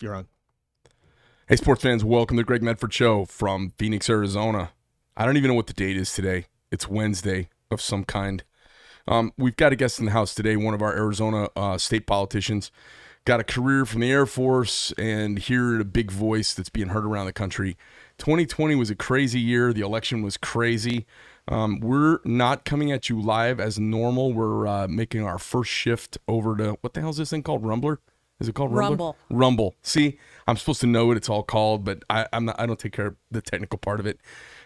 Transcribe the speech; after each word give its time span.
You're 0.00 0.14
on. 0.14 0.26
Hey, 1.48 1.56
sports 1.56 1.82
fans, 1.82 2.04
welcome 2.04 2.36
to 2.36 2.42
Greg 2.42 2.62
Medford 2.62 2.92
Show 2.92 3.24
from 3.24 3.72
Phoenix, 3.78 4.10
Arizona. 4.10 4.72
I 5.16 5.24
don't 5.24 5.38
even 5.38 5.48
know 5.48 5.54
what 5.54 5.68
the 5.68 5.72
date 5.72 5.96
is 5.96 6.12
today. 6.12 6.46
It's 6.70 6.86
Wednesday 6.86 7.48
of 7.70 7.80
some 7.80 8.04
kind. 8.04 8.44
Um, 9.08 9.32
we've 9.38 9.56
got 9.56 9.72
a 9.72 9.76
guest 9.76 9.98
in 9.98 10.04
the 10.04 10.10
house 10.10 10.34
today, 10.34 10.54
one 10.56 10.74
of 10.74 10.82
our 10.82 10.94
Arizona 10.94 11.48
uh, 11.56 11.78
state 11.78 12.06
politicians. 12.06 12.70
Got 13.24 13.40
a 13.40 13.44
career 13.44 13.86
from 13.86 14.00
the 14.02 14.10
Air 14.10 14.26
Force 14.26 14.92
and 14.98 15.38
here 15.38 15.80
a 15.80 15.84
big 15.84 16.10
voice 16.10 16.52
that's 16.52 16.68
being 16.68 16.88
heard 16.88 17.06
around 17.06 17.24
the 17.24 17.32
country. 17.32 17.78
2020 18.18 18.74
was 18.74 18.90
a 18.90 18.94
crazy 18.94 19.40
year. 19.40 19.72
The 19.72 19.80
election 19.80 20.20
was 20.20 20.36
crazy. 20.36 21.06
Um, 21.48 21.80
we're 21.80 22.18
not 22.24 22.66
coming 22.66 22.92
at 22.92 23.08
you 23.08 23.18
live 23.18 23.60
as 23.60 23.78
normal. 23.78 24.34
We're 24.34 24.66
uh, 24.66 24.88
making 24.88 25.22
our 25.22 25.38
first 25.38 25.70
shift 25.70 26.18
over 26.28 26.54
to 26.56 26.76
what 26.82 26.92
the 26.92 27.00
hell 27.00 27.10
is 27.10 27.16
this 27.16 27.30
thing 27.30 27.42
called? 27.42 27.62
Rumbler? 27.62 27.98
Is 28.38 28.48
it 28.48 28.54
called 28.54 28.70
Rumbler? 28.70 28.88
Rumble. 28.88 29.16
Rumble. 29.30 29.74
See, 29.82 30.18
I'm 30.46 30.56
supposed 30.56 30.80
to 30.82 30.86
know 30.86 31.06
what 31.06 31.16
it's 31.16 31.28
all 31.28 31.42
called, 31.42 31.84
but 31.84 32.02
I, 32.10 32.26
I'm 32.32 32.44
not. 32.44 32.60
I 32.60 32.66
don't 32.66 32.78
take 32.78 32.92
care 32.92 33.06
of 33.06 33.16
the 33.30 33.40
technical 33.40 33.78
part 33.78 33.98
of 33.98 34.06
it. 34.06 34.20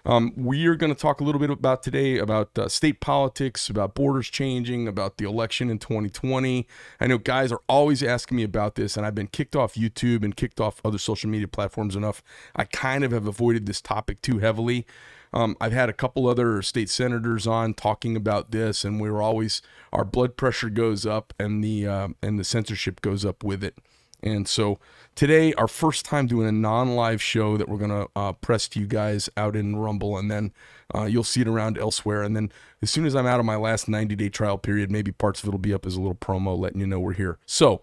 Um, 0.05 0.33
we 0.37 0.67
are 0.67 0.75
going 0.75 0.93
to 0.93 1.01
talk 1.01 1.21
a 1.21 1.25
little 1.25 1.39
bit 1.39 1.51
about 1.51 1.83
today 1.83 2.19
about 2.19 2.59
uh, 2.59 2.69
state 2.69 3.01
politics, 3.01 3.69
about 3.69 3.95
borders 3.95 4.29
changing, 4.29 4.89
about 4.89 5.19
the 5.19 5.25
election 5.25 5.71
in 5.71 5.79
2020. 5.79 6.67
I 7.01 7.07
know 7.07 7.19
guys 7.19 7.53
are 7.53 7.61
always 7.69 8.03
asking 8.03 8.39
me 8.39 8.43
about 8.43 8.75
this, 8.75 8.97
and 8.97 9.07
I've 9.07 9.15
been 9.15 9.29
kicked 9.29 9.55
off 9.55 9.75
YouTube 9.75 10.25
and 10.25 10.35
kicked 10.35 10.61
off 10.61 10.81
other 10.85 10.99
social 10.99 11.31
media 11.31 11.47
platforms 11.47 11.95
enough. 11.95 12.23
I 12.57 12.65
kind 12.65 13.05
of 13.05 13.13
have 13.13 13.27
avoided 13.27 13.67
this 13.67 13.81
topic 13.81 14.21
too 14.21 14.39
heavily. 14.39 14.87
Um, 15.33 15.57
I've 15.61 15.73
had 15.73 15.89
a 15.89 15.93
couple 15.93 16.27
other 16.27 16.61
state 16.63 16.91
senators 16.91 17.47
on 17.47 17.75
talking 17.75 18.17
about 18.17 18.51
this, 18.51 18.85
and 18.85 19.01
we 19.01 19.11
were 19.11 19.23
always 19.23 19.63
our 19.93 20.05
blood 20.05 20.37
pressure 20.37 20.71
goes 20.71 21.07
up 21.07 21.33
and 21.39 21.63
the 21.63 21.87
uh, 21.87 22.09
and 22.23 22.39
the 22.39 22.45
censorship 22.45 23.01
goes 23.01 23.25
up 23.25 23.45
with 23.45 23.63
it. 23.63 23.77
And 24.23 24.47
so 24.47 24.79
today, 25.15 25.55
our 25.55 25.69
first 25.69 26.05
time 26.05 26.27
doing 26.27 26.47
a 26.47 26.53
non-live 26.53 27.23
show 27.23 27.57
that 27.57 27.69
we're 27.69 27.79
gonna 27.79 28.07
uh, 28.17 28.33
press 28.33 28.69
to 28.69 28.81
you 28.81 28.87
guys 28.87 29.31
out 29.37 29.57
in 29.57 29.77
Rumble, 29.77 30.19
and 30.19 30.31
then 30.31 30.53
uh, 30.95 31.05
you'll 31.05 31.25
see 31.25 31.41
it 31.41 31.49
around 31.49 31.79
elsewhere. 31.79 32.23
And 32.23 32.37
then 32.37 32.51
as 32.83 32.91
soon 32.91 33.07
as 33.07 33.15
I'm 33.15 33.27
out 33.27 33.41
of 33.41 33.47
my 33.47 33.57
last 33.57 33.87
90-day 33.87 34.29
trial 34.31 34.59
period, 34.59 34.91
maybe 34.91 35.13
parts 35.13 35.43
of 35.43 35.49
it'll 35.49 35.59
be 35.59 35.73
up 35.73 35.87
as 35.87 35.95
a 35.95 36.01
little 36.01 36.15
promo, 36.15 36.59
letting 36.59 36.81
you 36.81 36.87
know 36.87 37.01
we're 37.01 37.15
here. 37.15 37.39
So. 37.47 37.81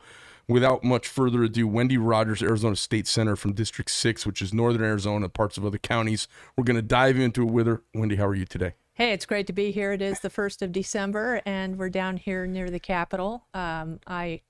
Without 0.49 0.81
much 0.81 1.09
further 1.09 1.43
ado, 1.43 1.67
Wendy 1.67 1.97
Rogers, 1.97 2.41
Arizona 2.41 2.77
State 2.77 3.05
Senator 3.05 3.35
from 3.35 3.51
District 3.51 3.91
6, 3.91 4.25
which 4.25 4.41
is 4.41 4.53
northern 4.53 4.81
Arizona, 4.81 5.27
parts 5.27 5.57
of 5.57 5.65
other 5.65 5.77
counties. 5.77 6.29
We're 6.55 6.63
going 6.63 6.77
to 6.77 6.81
dive 6.81 7.19
into 7.19 7.41
it 7.41 7.51
with 7.51 7.67
her. 7.67 7.83
Wendy, 7.93 8.15
how 8.15 8.27
are 8.27 8.35
you 8.35 8.45
today? 8.45 8.75
Hey, 8.93 9.11
it's 9.11 9.25
great 9.25 9.45
to 9.47 9.53
be 9.53 9.71
here. 9.71 9.91
It 9.91 10.01
is 10.01 10.21
the 10.21 10.29
1st 10.29 10.61
of 10.61 10.71
December, 10.71 11.41
and 11.45 11.77
we're 11.77 11.89
down 11.89 12.15
here 12.15 12.47
near 12.47 12.69
the 12.69 12.79
Capitol. 12.79 13.45
Um, 13.53 13.99
I 14.07 14.41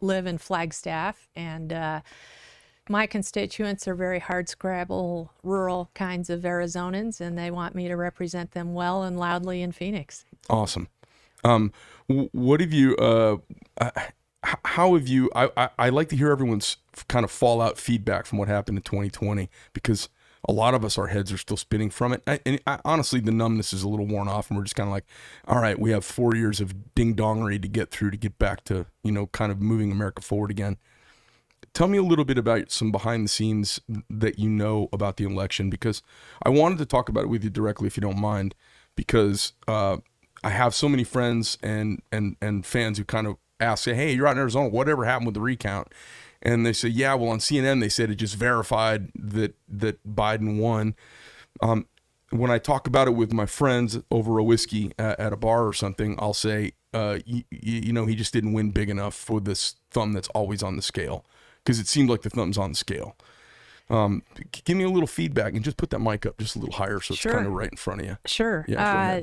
live 0.00 0.26
in 0.26 0.36
Flagstaff, 0.36 1.28
and 1.36 1.72
uh, 1.72 2.00
my 2.88 3.06
constituents 3.06 3.86
are 3.86 3.94
very 3.94 4.18
hard 4.18 4.48
scrabble, 4.48 5.32
rural 5.44 5.92
kinds 5.94 6.28
of 6.28 6.40
Arizonans, 6.40 7.20
and 7.20 7.38
they 7.38 7.52
want 7.52 7.76
me 7.76 7.86
to 7.86 7.94
represent 7.94 8.50
them 8.50 8.74
well 8.74 9.04
and 9.04 9.16
loudly 9.16 9.62
in 9.62 9.70
Phoenix. 9.70 10.24
Awesome. 10.50 10.88
Um, 11.44 11.72
what 12.08 12.60
have 12.60 12.72
you? 12.72 12.96
Uh, 12.96 13.36
how 14.42 14.94
have 14.94 15.06
you? 15.08 15.30
I, 15.34 15.50
I 15.56 15.68
I 15.78 15.88
like 15.90 16.08
to 16.10 16.16
hear 16.16 16.30
everyone's 16.30 16.78
kind 17.08 17.24
of 17.24 17.30
fallout 17.30 17.78
feedback 17.78 18.26
from 18.26 18.38
what 18.38 18.48
happened 18.48 18.78
in 18.78 18.82
2020 18.82 19.48
because 19.72 20.08
a 20.48 20.52
lot 20.52 20.74
of 20.74 20.84
us 20.84 20.96
our 20.96 21.08
heads 21.08 21.32
are 21.32 21.38
still 21.38 21.56
spinning 21.56 21.90
from 21.90 22.12
it. 22.12 22.22
I, 22.26 22.40
and 22.46 22.60
I, 22.66 22.78
honestly, 22.84 23.20
the 23.20 23.32
numbness 23.32 23.72
is 23.72 23.82
a 23.82 23.88
little 23.88 24.06
worn 24.06 24.28
off, 24.28 24.48
and 24.48 24.56
we're 24.56 24.64
just 24.64 24.76
kind 24.76 24.88
of 24.88 24.92
like, 24.92 25.04
all 25.46 25.60
right, 25.60 25.78
we 25.78 25.90
have 25.90 26.04
four 26.04 26.34
years 26.34 26.60
of 26.60 26.94
ding 26.94 27.14
dongery 27.14 27.60
to 27.60 27.68
get 27.68 27.90
through 27.90 28.10
to 28.12 28.16
get 28.16 28.38
back 28.38 28.64
to 28.64 28.86
you 29.02 29.12
know 29.12 29.26
kind 29.28 29.52
of 29.52 29.60
moving 29.60 29.92
America 29.92 30.22
forward 30.22 30.50
again. 30.50 30.78
Tell 31.72 31.88
me 31.88 31.98
a 31.98 32.02
little 32.02 32.24
bit 32.24 32.38
about 32.38 32.70
some 32.70 32.90
behind 32.90 33.24
the 33.24 33.28
scenes 33.28 33.80
that 34.08 34.38
you 34.38 34.48
know 34.48 34.88
about 34.92 35.18
the 35.18 35.24
election 35.24 35.70
because 35.70 36.02
I 36.42 36.48
wanted 36.48 36.78
to 36.78 36.86
talk 36.86 37.08
about 37.08 37.24
it 37.24 37.28
with 37.28 37.44
you 37.44 37.50
directly 37.50 37.86
if 37.86 37.96
you 37.96 38.00
don't 38.00 38.18
mind 38.18 38.54
because 38.96 39.52
uh, 39.68 39.98
I 40.42 40.50
have 40.50 40.74
so 40.74 40.88
many 40.88 41.04
friends 41.04 41.58
and 41.62 42.02
and 42.10 42.36
and 42.40 42.64
fans 42.64 42.98
who 42.98 43.04
kind 43.04 43.26
of 43.26 43.36
ask, 43.60 43.84
say, 43.84 43.94
"Hey, 43.94 44.12
you're 44.14 44.26
out 44.26 44.32
in 44.32 44.38
Arizona. 44.38 44.68
Whatever 44.68 45.04
happened 45.04 45.26
with 45.26 45.34
the 45.34 45.40
recount?" 45.40 45.88
And 46.42 46.64
they 46.64 46.72
say, 46.72 46.88
"Yeah, 46.88 47.14
well, 47.14 47.30
on 47.30 47.38
CNN 47.40 47.80
they 47.80 47.88
said 47.88 48.10
it 48.10 48.16
just 48.16 48.34
verified 48.36 49.10
that 49.14 49.54
that 49.68 50.02
Biden 50.06 50.58
won." 50.58 50.94
Um, 51.60 51.86
when 52.30 52.50
I 52.50 52.58
talk 52.58 52.86
about 52.86 53.08
it 53.08 53.12
with 53.12 53.32
my 53.32 53.46
friends 53.46 53.98
over 54.10 54.38
a 54.38 54.44
whiskey 54.44 54.92
at, 54.98 55.18
at 55.18 55.32
a 55.32 55.36
bar 55.36 55.66
or 55.66 55.72
something, 55.72 56.16
I'll 56.20 56.32
say, 56.34 56.72
uh, 56.94 57.18
y- 57.26 57.44
y- 57.50 57.58
"You 57.60 57.92
know, 57.92 58.06
he 58.06 58.14
just 58.14 58.32
didn't 58.32 58.52
win 58.52 58.70
big 58.70 58.88
enough 58.88 59.14
for 59.14 59.40
this 59.40 59.74
thumb 59.90 60.12
that's 60.12 60.28
always 60.28 60.62
on 60.62 60.76
the 60.76 60.82
scale 60.82 61.24
because 61.64 61.78
it 61.80 61.88
seemed 61.88 62.08
like 62.08 62.22
the 62.22 62.30
thumb's 62.30 62.56
on 62.58 62.70
the 62.70 62.76
scale." 62.76 63.16
Um, 63.90 64.22
give 64.64 64.76
me 64.76 64.84
a 64.84 64.88
little 64.88 65.08
feedback 65.08 65.52
and 65.54 65.64
just 65.64 65.76
put 65.76 65.90
that 65.90 65.98
mic 65.98 66.24
up 66.24 66.38
just 66.38 66.54
a 66.54 66.60
little 66.60 66.76
higher 66.76 67.00
so 67.00 67.12
it's 67.12 67.20
kind 67.32 67.44
of 67.48 67.52
right 67.52 67.68
in 67.72 67.76
front 67.76 68.00
of 68.02 68.06
you. 68.06 68.18
Sure. 68.24 68.64
Yeah, 68.68 68.80
uh. 68.84 69.20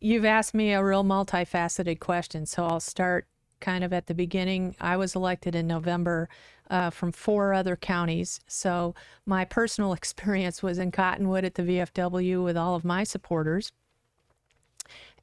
You've 0.00 0.24
asked 0.24 0.54
me 0.54 0.72
a 0.72 0.84
real 0.84 1.04
multifaceted 1.04 2.00
question, 2.00 2.46
so 2.46 2.64
I'll 2.64 2.80
start 2.80 3.26
kind 3.60 3.82
of 3.82 3.92
at 3.92 4.06
the 4.06 4.14
beginning. 4.14 4.76
I 4.80 4.96
was 4.96 5.14
elected 5.14 5.54
in 5.54 5.66
November 5.66 6.28
uh, 6.70 6.90
from 6.90 7.12
four 7.12 7.54
other 7.54 7.76
counties, 7.76 8.40
so 8.46 8.94
my 9.26 9.44
personal 9.44 9.92
experience 9.94 10.62
was 10.62 10.78
in 10.78 10.92
Cottonwood 10.92 11.44
at 11.44 11.54
the 11.54 11.62
VFW 11.62 12.44
with 12.44 12.56
all 12.56 12.74
of 12.74 12.84
my 12.84 13.04
supporters, 13.04 13.72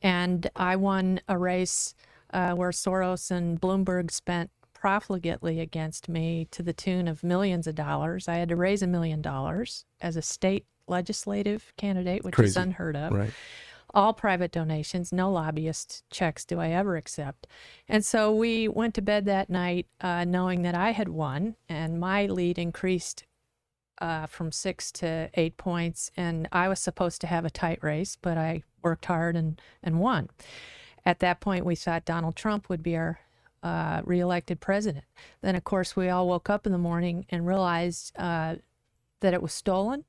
and 0.02 0.50
I 0.56 0.76
won 0.76 1.22
a 1.28 1.38
race 1.38 1.96
uh, 2.34 2.54
where 2.54 2.72
Soros 2.72 3.32
and 3.32 3.60
Bloomberg 3.60 4.12
spent 4.12 4.52
profligately 4.74 5.60
against 5.60 6.10
me 6.10 6.48
to 6.52 6.62
the 6.62 6.74
tune 6.74 7.08
of 7.08 7.24
millions 7.24 7.66
of 7.66 7.76
dollars. 7.76 8.28
I 8.28 8.36
had 8.36 8.50
to 8.50 8.56
raise 8.56 8.84
a 8.84 8.88
million 8.88 9.22
dollars 9.22 9.86
as 10.02 10.16
a 10.16 10.22
state 10.22 10.66
legislative 10.88 11.74
candidate, 11.78 12.24
which 12.24 12.38
is 12.38 12.58
unheard 12.58 12.96
of 12.96 13.14
Right. 13.14 13.34
All 13.96 14.14
private 14.14 14.52
donations, 14.52 15.14
no 15.14 15.32
lobbyist 15.32 16.04
checks 16.12 16.46
do 16.46 16.60
I 16.60 16.70
ever 16.70 16.98
accept. 16.98 17.48
And 17.88 18.04
so 18.04 18.36
we 18.36 18.68
went 18.68 18.94
to 18.96 19.02
bed 19.02 19.26
that 19.26 19.50
night 19.50 19.88
uh, 20.02 20.26
knowing 20.26 20.62
that 20.64 20.76
I 20.76 20.92
had 20.92 21.10
won, 21.10 21.56
and 21.70 22.00
my 22.00 22.26
lead 22.26 22.60
increased 22.60 23.24
uh, 24.00 24.26
from 24.26 24.52
six 24.52 24.92
to 24.92 25.30
eight 25.36 25.58
points. 25.58 26.12
And 26.18 26.48
I 26.52 26.68
was 26.68 26.80
supposed 26.80 27.22
to 27.22 27.28
have 27.28 27.46
a 27.46 27.50
tight 27.50 27.80
race, 27.82 28.18
but 28.22 28.38
I 28.38 28.64
worked 28.84 29.06
hard 29.06 29.36
and, 29.36 29.60
and 29.82 30.00
won. 30.00 30.30
At 31.06 31.20
that 31.20 31.40
point, 31.40 31.66
we 31.66 31.76
thought 31.76 32.04
Donald 32.04 32.36
Trump 32.36 32.68
would 32.68 32.84
be 32.84 32.98
our 32.98 33.20
uh, 33.64 34.02
reelected 34.04 34.60
president. 34.60 35.06
Then, 35.42 35.56
of 35.56 35.64
course, 35.64 35.96
we 35.96 36.10
all 36.10 36.28
woke 36.28 36.50
up 36.50 36.66
in 36.66 36.72
the 36.72 36.78
morning 36.78 37.26
and 37.30 37.48
realized 37.48 38.12
uh, 38.18 38.56
that 39.22 39.34
it 39.34 39.42
was 39.42 39.54
stolen. 39.54 40.04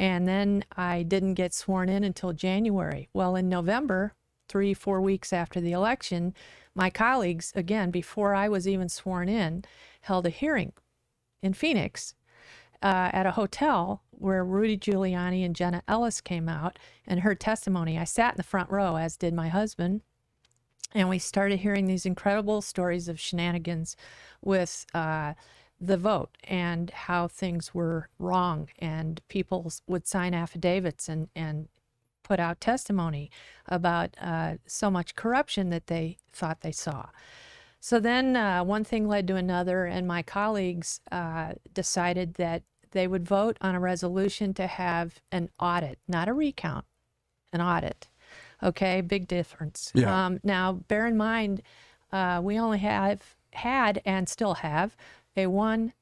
And 0.00 0.26
then 0.26 0.64
I 0.78 1.02
didn't 1.02 1.34
get 1.34 1.52
sworn 1.52 1.90
in 1.90 2.04
until 2.04 2.32
January. 2.32 3.10
Well, 3.12 3.36
in 3.36 3.50
November, 3.50 4.14
three, 4.48 4.72
four 4.72 4.98
weeks 5.02 5.30
after 5.30 5.60
the 5.60 5.72
election, 5.72 6.34
my 6.74 6.88
colleagues, 6.88 7.52
again, 7.54 7.90
before 7.90 8.34
I 8.34 8.48
was 8.48 8.66
even 8.66 8.88
sworn 8.88 9.28
in, 9.28 9.62
held 10.00 10.26
a 10.26 10.30
hearing 10.30 10.72
in 11.42 11.52
Phoenix 11.52 12.14
uh, 12.82 13.10
at 13.12 13.26
a 13.26 13.32
hotel 13.32 14.02
where 14.10 14.42
Rudy 14.42 14.78
Giuliani 14.78 15.44
and 15.44 15.54
Jenna 15.54 15.82
Ellis 15.86 16.22
came 16.22 16.48
out 16.48 16.78
and 17.06 17.20
heard 17.20 17.38
testimony. 17.38 17.98
I 17.98 18.04
sat 18.04 18.32
in 18.32 18.36
the 18.38 18.42
front 18.42 18.70
row, 18.70 18.96
as 18.96 19.18
did 19.18 19.34
my 19.34 19.48
husband, 19.48 20.00
and 20.94 21.10
we 21.10 21.18
started 21.18 21.60
hearing 21.60 21.84
these 21.84 22.06
incredible 22.06 22.62
stories 22.62 23.06
of 23.06 23.20
shenanigans 23.20 23.96
with 24.40 24.86
uh, 24.94 25.34
the 25.80 25.96
vote 25.96 26.36
and 26.44 26.90
how 26.90 27.26
things 27.26 27.74
were 27.74 28.08
wrong, 28.18 28.68
and 28.78 29.20
people 29.28 29.72
would 29.86 30.06
sign 30.06 30.34
affidavits 30.34 31.08
and 31.08 31.28
and 31.34 31.68
put 32.22 32.38
out 32.38 32.60
testimony 32.60 33.30
about 33.66 34.16
uh, 34.20 34.54
so 34.66 34.90
much 34.90 35.16
corruption 35.16 35.70
that 35.70 35.88
they 35.88 36.16
thought 36.32 36.60
they 36.60 36.70
saw. 36.72 37.06
So 37.80 37.98
then 37.98 38.36
uh, 38.36 38.62
one 38.62 38.84
thing 38.84 39.08
led 39.08 39.26
to 39.28 39.36
another, 39.36 39.86
and 39.86 40.06
my 40.06 40.22
colleagues 40.22 41.00
uh, 41.10 41.54
decided 41.72 42.34
that 42.34 42.62
they 42.92 43.08
would 43.08 43.26
vote 43.26 43.56
on 43.60 43.74
a 43.74 43.80
resolution 43.80 44.52
to 44.54 44.66
have 44.66 45.20
an 45.32 45.48
audit, 45.58 45.98
not 46.06 46.28
a 46.28 46.34
recount, 46.34 46.84
an 47.52 47.60
audit. 47.60 48.08
Okay, 48.62 49.00
big 49.00 49.26
difference. 49.26 49.90
Yeah. 49.94 50.26
Um, 50.26 50.40
now, 50.44 50.72
bear 50.72 51.06
in 51.06 51.16
mind, 51.16 51.62
uh, 52.12 52.40
we 52.42 52.58
only 52.58 52.78
have 52.78 53.34
had 53.52 54.02
and 54.04 54.28
still 54.28 54.54
have 54.54 54.96
a 55.36 55.46
one 55.46 55.92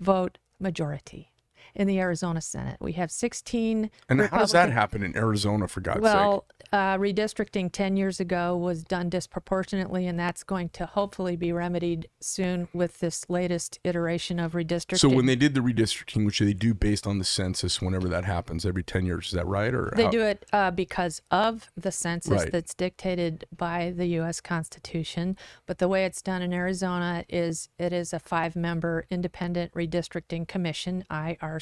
vote 0.00 0.38
majority. 0.58 1.31
In 1.74 1.86
the 1.86 1.98
Arizona 1.98 2.40
Senate. 2.40 2.76
We 2.80 2.92
have 2.94 3.10
16. 3.10 3.90
And 4.08 4.20
how 4.22 4.38
does 4.38 4.52
that 4.52 4.70
happen 4.70 5.02
in 5.02 5.16
Arizona, 5.16 5.68
for 5.68 5.80
God's 5.80 5.96
sake? 5.98 6.02
Well, 6.04 6.44
uh, 6.72 6.96
redistricting 6.96 7.70
10 7.70 7.96
years 7.96 8.20
ago 8.20 8.56
was 8.56 8.82
done 8.84 9.08
disproportionately, 9.10 10.06
and 10.06 10.18
that's 10.18 10.42
going 10.42 10.68
to 10.70 10.86
hopefully 10.86 11.36
be 11.36 11.52
remedied 11.52 12.08
soon 12.20 12.68
with 12.72 13.00
this 13.00 13.28
latest 13.28 13.78
iteration 13.84 14.38
of 14.38 14.52
redistricting. 14.52 14.98
So 14.98 15.08
when 15.08 15.26
they 15.26 15.36
did 15.36 15.54
the 15.54 15.60
redistricting, 15.60 16.24
which 16.24 16.38
they 16.38 16.52
do 16.54 16.72
based 16.74 17.06
on 17.06 17.18
the 17.18 17.24
census, 17.24 17.80
whenever 17.82 18.08
that 18.08 18.24
happens, 18.24 18.64
every 18.64 18.82
ten 18.82 19.04
years, 19.06 19.26
is 19.26 19.32
that 19.32 19.46
right? 19.46 19.74
Or 19.74 19.92
They 19.96 20.04
how- 20.04 20.10
do 20.10 20.22
it 20.22 20.46
uh, 20.52 20.70
because 20.70 21.20
of 21.30 21.70
the 21.76 21.92
census 21.92 22.30
Right. 22.32 22.52
that's 22.52 22.74
dictated 22.74 23.44
by 23.56 23.92
the 23.94 24.06
U.S. 24.06 24.40
Constitution. 24.40 25.36
But 25.66 25.78
the 25.78 25.88
way 25.88 26.04
it's 26.04 26.22
done 26.22 26.40
in 26.42 26.52
Arizona 26.52 27.24
is 27.28 27.68
it 27.78 27.92
is 27.92 28.12
a 28.12 28.18
five 28.18 28.56
member 28.56 29.04
independent 29.10 29.72
redistricting 29.74 30.48
commission, 30.48 31.04
IRC, 31.10 31.61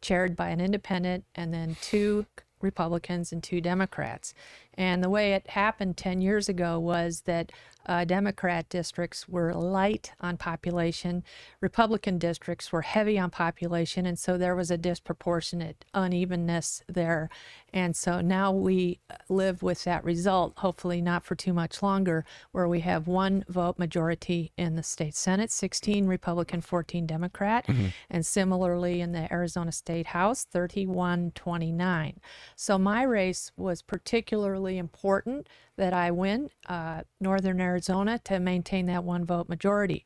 chaired 0.00 0.34
by 0.36 0.50
an 0.50 0.60
independent 0.60 1.24
and 1.34 1.54
then 1.54 1.76
two 1.80 2.26
Republicans 2.60 3.32
and 3.32 3.42
two 3.42 3.60
Democrats. 3.60 4.34
And 4.74 5.02
the 5.02 5.10
way 5.10 5.34
it 5.34 5.50
happened 5.50 5.96
10 5.96 6.20
years 6.20 6.48
ago 6.48 6.78
was 6.78 7.22
that 7.22 7.52
uh, 7.86 8.04
Democrat 8.04 8.68
districts 8.68 9.28
were 9.28 9.52
light 9.52 10.12
on 10.20 10.36
population, 10.36 11.24
Republican 11.60 12.16
districts 12.16 12.70
were 12.70 12.82
heavy 12.82 13.18
on 13.18 13.30
population, 13.30 14.06
and 14.06 14.18
so 14.18 14.38
there 14.38 14.54
was 14.54 14.70
a 14.70 14.78
disproportionate 14.78 15.84
unevenness 15.92 16.82
there. 16.86 17.28
And 17.72 17.96
so 17.96 18.20
now 18.20 18.52
we 18.52 19.00
live 19.28 19.62
with 19.62 19.82
that 19.84 20.04
result, 20.04 20.52
hopefully 20.58 21.00
not 21.00 21.24
for 21.24 21.34
too 21.34 21.52
much 21.52 21.82
longer, 21.82 22.24
where 22.52 22.68
we 22.68 22.80
have 22.80 23.08
one 23.08 23.44
vote 23.48 23.78
majority 23.78 24.52
in 24.56 24.76
the 24.76 24.82
state 24.82 25.16
Senate, 25.16 25.50
16 25.50 26.06
Republican, 26.06 26.60
14 26.60 27.06
Democrat, 27.06 27.66
and 28.10 28.24
similarly 28.24 29.00
in 29.00 29.12
the 29.12 29.32
Arizona 29.32 29.72
State 29.72 30.08
House, 30.08 30.44
31 30.44 31.32
29. 31.34 32.20
So 32.54 32.78
my 32.78 33.02
race 33.02 33.50
was 33.56 33.82
particularly 33.82 34.61
important 34.78 35.48
that 35.76 35.92
I 35.92 36.10
win 36.10 36.50
uh, 36.68 37.02
Northern 37.20 37.60
Arizona 37.60 38.18
to 38.24 38.38
maintain 38.38 38.86
that 38.86 39.04
one 39.04 39.24
vote 39.24 39.48
majority. 39.48 40.02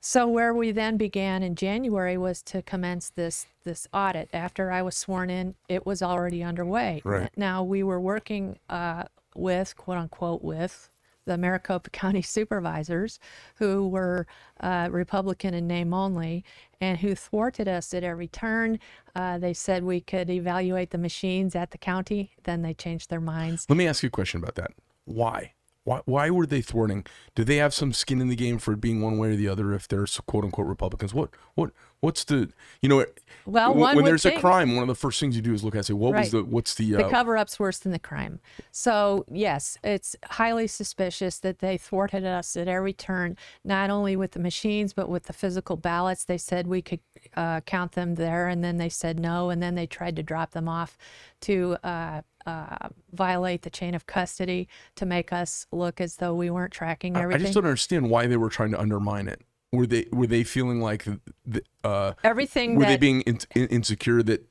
So 0.00 0.28
where 0.28 0.54
we 0.54 0.70
then 0.70 0.96
began 0.96 1.42
in 1.42 1.56
January 1.56 2.16
was 2.16 2.40
to 2.44 2.62
commence 2.62 3.10
this 3.10 3.46
this 3.64 3.88
audit. 3.92 4.28
After 4.32 4.70
I 4.70 4.82
was 4.82 4.96
sworn 4.96 5.30
in, 5.30 5.56
it 5.68 5.84
was 5.84 6.00
already 6.00 6.44
underway. 6.44 7.02
Right. 7.04 7.30
Now 7.36 7.64
we 7.64 7.82
were 7.82 8.00
working 8.00 8.58
uh, 8.68 9.04
with 9.34 9.76
quote 9.76 9.98
unquote 9.98 10.42
with 10.42 10.90
the 11.26 11.36
Maricopa 11.36 11.90
County 11.96 12.22
supervisors, 12.22 13.18
who 13.56 13.88
were 13.88 14.26
uh, 14.60 14.88
Republican 14.90 15.54
in 15.54 15.66
name 15.66 15.92
only, 15.92 16.44
and 16.80 16.98
who 16.98 17.14
thwarted 17.14 17.68
us 17.68 17.92
at 17.92 18.02
every 18.02 18.28
turn. 18.28 18.78
Uh, 19.14 19.38
they 19.38 19.52
said 19.52 19.84
we 19.84 20.00
could 20.00 20.30
evaluate 20.30 20.90
the 20.90 20.98
machines 20.98 21.54
at 21.54 21.70
the 21.70 21.78
county. 21.78 22.32
Then 22.44 22.62
they 22.62 22.74
changed 22.74 23.10
their 23.10 23.20
minds. 23.20 23.66
Let 23.68 23.76
me 23.76 23.86
ask 23.86 24.02
you 24.02 24.08
a 24.08 24.10
question 24.10 24.42
about 24.42 24.54
that. 24.54 24.72
Why? 25.04 25.52
Why, 25.86 26.00
why 26.04 26.30
were 26.30 26.46
they 26.46 26.62
thwarting? 26.62 27.06
Do 27.36 27.44
they 27.44 27.58
have 27.58 27.72
some 27.72 27.92
skin 27.92 28.20
in 28.20 28.26
the 28.26 28.34
game 28.34 28.58
for 28.58 28.72
it 28.72 28.80
being 28.80 29.00
one 29.00 29.18
way 29.18 29.28
or 29.28 29.36
the 29.36 29.46
other 29.46 29.72
if 29.72 29.86
they're 29.86 30.04
quote 30.26 30.42
unquote 30.42 30.66
Republicans? 30.66 31.14
What 31.14 31.30
what 31.54 31.70
what's 32.00 32.24
the 32.24 32.50
you 32.82 32.88
know 32.88 33.04
Well, 33.46 33.72
when, 33.72 33.94
when 33.94 34.04
there's 34.04 34.26
a 34.26 34.36
crime, 34.36 34.74
one 34.74 34.82
of 34.82 34.88
the 34.88 34.96
first 34.96 35.20
things 35.20 35.36
you 35.36 35.42
do 35.42 35.54
is 35.54 35.62
look 35.62 35.74
at 35.74 35.76
it 35.76 35.78
and 35.78 35.86
say, 35.86 35.92
what 35.92 36.12
was 36.12 36.32
the 36.32 36.42
what's 36.42 36.74
the, 36.74 36.90
The 36.90 37.06
uh, 37.06 37.08
cover 37.08 37.36
up's 37.36 37.60
worse 37.60 37.78
than 37.78 37.92
the 37.92 38.00
crime. 38.00 38.40
So, 38.72 39.24
yes, 39.30 39.78
it's 39.84 40.16
highly 40.24 40.66
suspicious 40.66 41.38
that 41.38 41.60
they 41.60 41.78
thwarted 41.78 42.24
us 42.24 42.56
at 42.56 42.66
every 42.66 42.92
turn, 42.92 43.36
not 43.64 43.88
only 43.88 44.16
with 44.16 44.32
the 44.32 44.40
machines, 44.40 44.92
but 44.92 45.08
with 45.08 45.24
the 45.24 45.32
physical 45.32 45.76
ballots. 45.76 46.24
They 46.24 46.38
said 46.38 46.66
we 46.66 46.82
could 46.82 47.00
uh, 47.36 47.60
count 47.60 47.92
them 47.92 48.16
there, 48.16 48.48
and 48.48 48.64
then 48.64 48.78
they 48.78 48.88
said 48.88 49.20
no, 49.20 49.50
and 49.50 49.62
then 49.62 49.76
they 49.76 49.86
tried 49.86 50.16
to 50.16 50.24
drop 50.24 50.50
them 50.50 50.68
off 50.68 50.98
to 51.42 51.76
uh, 51.84 52.22
uh, 52.46 52.88
violate 53.12 53.62
the 53.62 53.70
chain 53.70 53.94
of 53.94 54.06
custody 54.06 54.68
to 54.94 55.04
make 55.04 55.32
us 55.32 55.66
look 55.72 56.00
as 56.00 56.16
though 56.16 56.34
we 56.34 56.48
weren't 56.48 56.72
tracking 56.72 57.16
everything. 57.16 57.42
I 57.42 57.44
just 57.44 57.54
don't 57.54 57.64
understand 57.64 58.08
why 58.08 58.26
they 58.26 58.36
were 58.36 58.48
trying 58.48 58.70
to 58.70 58.80
undermine 58.80 59.28
it. 59.28 59.42
Were 59.72 59.86
they 59.86 60.06
were 60.12 60.28
they 60.28 60.44
feeling 60.44 60.80
like 60.80 61.04
the, 61.44 61.62
uh, 61.82 62.12
everything 62.22 62.76
were 62.76 62.82
that 62.84 62.88
they 62.88 62.96
being 62.96 63.22
in, 63.22 63.40
in, 63.54 63.66
insecure 63.66 64.22
that 64.22 64.46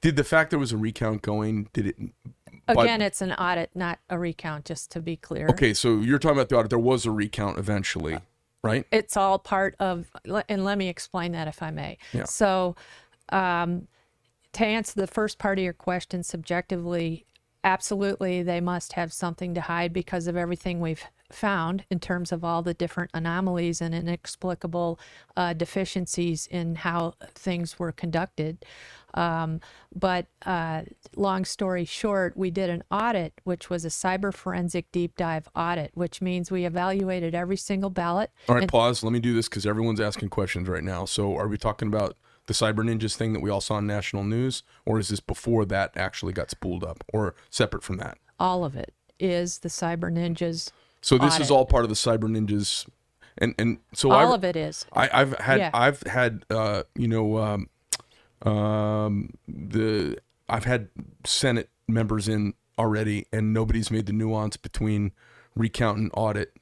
did 0.00 0.16
the 0.16 0.24
fact 0.24 0.50
there 0.50 0.58
was 0.58 0.72
a 0.72 0.76
recount 0.78 1.20
going 1.22 1.68
did 1.72 1.86
it 1.88 1.96
by- 2.66 2.84
again, 2.84 3.00
it's 3.00 3.20
an 3.22 3.32
audit, 3.32 3.70
not 3.74 3.98
a 4.10 4.18
recount. 4.18 4.64
Just 4.64 4.90
to 4.92 5.00
be 5.00 5.16
clear. 5.16 5.48
okay 5.48 5.74
so 5.74 6.00
you're 6.00 6.18
talking 6.18 6.36
about 6.38 6.48
the 6.48 6.56
audit 6.56 6.70
there 6.70 6.78
was 6.78 7.04
a 7.06 7.10
recount 7.10 7.58
eventually 7.58 8.18
right 8.64 8.86
it's 8.90 9.16
all 9.16 9.38
part 9.38 9.76
of 9.78 10.10
and 10.48 10.64
let 10.64 10.78
me 10.78 10.88
explain 10.88 11.32
that 11.32 11.46
if 11.46 11.62
i 11.62 11.70
may 11.70 11.96
Yeah. 12.12 12.24
so 12.24 12.74
um, 13.28 13.86
to 14.58 14.66
answer 14.66 15.00
the 15.00 15.06
first 15.06 15.38
part 15.38 15.56
of 15.56 15.62
your 15.62 15.72
question 15.72 16.22
subjectively 16.22 17.24
absolutely 17.62 18.42
they 18.42 18.60
must 18.60 18.94
have 18.94 19.12
something 19.12 19.54
to 19.54 19.60
hide 19.60 19.92
because 19.92 20.26
of 20.26 20.36
everything 20.36 20.80
we've 20.80 21.04
found 21.30 21.84
in 21.90 22.00
terms 22.00 22.32
of 22.32 22.42
all 22.42 22.62
the 22.62 22.74
different 22.74 23.10
anomalies 23.14 23.80
and 23.80 23.94
inexplicable 23.94 24.98
uh, 25.36 25.52
deficiencies 25.52 26.46
in 26.48 26.74
how 26.74 27.14
things 27.34 27.78
were 27.78 27.92
conducted 27.92 28.64
um, 29.14 29.60
but 29.94 30.26
uh, 30.44 30.82
long 31.16 31.44
story 31.44 31.84
short, 31.84 32.36
we 32.36 32.50
did 32.50 32.68
an 32.68 32.82
audit, 32.90 33.32
which 33.44 33.70
was 33.70 33.86
a 33.86 33.88
cyber 33.88 34.34
forensic 34.34 34.92
deep 34.92 35.16
dive 35.16 35.48
audit, 35.56 35.92
which 35.94 36.20
means 36.20 36.50
we 36.50 36.66
evaluated 36.66 37.34
every 37.34 37.56
single 37.56 37.88
ballot. 37.88 38.30
all 38.48 38.54
right 38.54 38.64
and- 38.64 38.70
pause 38.70 39.02
let 39.02 39.12
me 39.12 39.18
do 39.18 39.32
this 39.32 39.48
because 39.48 39.64
everyone's 39.66 40.00
asking 40.00 40.28
questions 40.28 40.68
right 40.68 40.84
now 40.84 41.04
so 41.04 41.36
are 41.36 41.48
we 41.48 41.56
talking 41.56 41.88
about 41.88 42.16
the 42.48 42.54
cyber 42.54 42.78
ninjas 42.84 43.14
thing 43.14 43.32
that 43.32 43.40
we 43.40 43.48
all 43.48 43.60
saw 43.60 43.74
on 43.76 43.86
national 43.86 44.24
news 44.24 44.64
or 44.84 44.98
is 44.98 45.08
this 45.08 45.20
before 45.20 45.64
that 45.64 45.96
actually 45.96 46.32
got 46.32 46.50
spooled 46.50 46.82
up 46.82 47.04
or 47.12 47.34
separate 47.48 47.84
from 47.84 47.96
that 47.98 48.18
all 48.40 48.64
of 48.64 48.74
it 48.74 48.92
is 49.20 49.60
the 49.60 49.68
cyber 49.68 50.12
ninjas. 50.12 50.72
so 51.00 51.16
this 51.16 51.38
is 51.38 51.50
all 51.50 51.64
part 51.64 51.84
of 51.84 51.88
the 51.88 51.94
cyber 51.96 52.24
ninjas 52.28 52.86
and 53.38 53.54
and 53.58 53.78
so 53.94 54.10
All 54.10 54.32
I, 54.32 54.34
of 54.34 54.44
it 54.44 54.56
is. 54.56 54.84
I, 54.92 55.08
I've 55.12 55.38
had 55.38 55.58
Yeah. 55.58 55.70
I've 55.72 56.02
had 56.02 56.44
uh, 56.50 56.82
you 56.94 57.08
know 57.08 57.38
um, 57.38 58.50
um, 58.50 59.30
the 59.46 60.18
I've 60.48 60.64
had 60.64 60.88
Senate 61.24 61.70
members 61.86 62.28
in 62.28 62.54
already, 62.78 63.26
and 63.32 63.52
nobody's 63.52 63.90
made 63.90 64.06
the 64.06 64.12
nuance 64.12 64.56
between 64.56 65.12
recount 65.54 65.98
and 65.98 66.10
audit. 66.14 66.52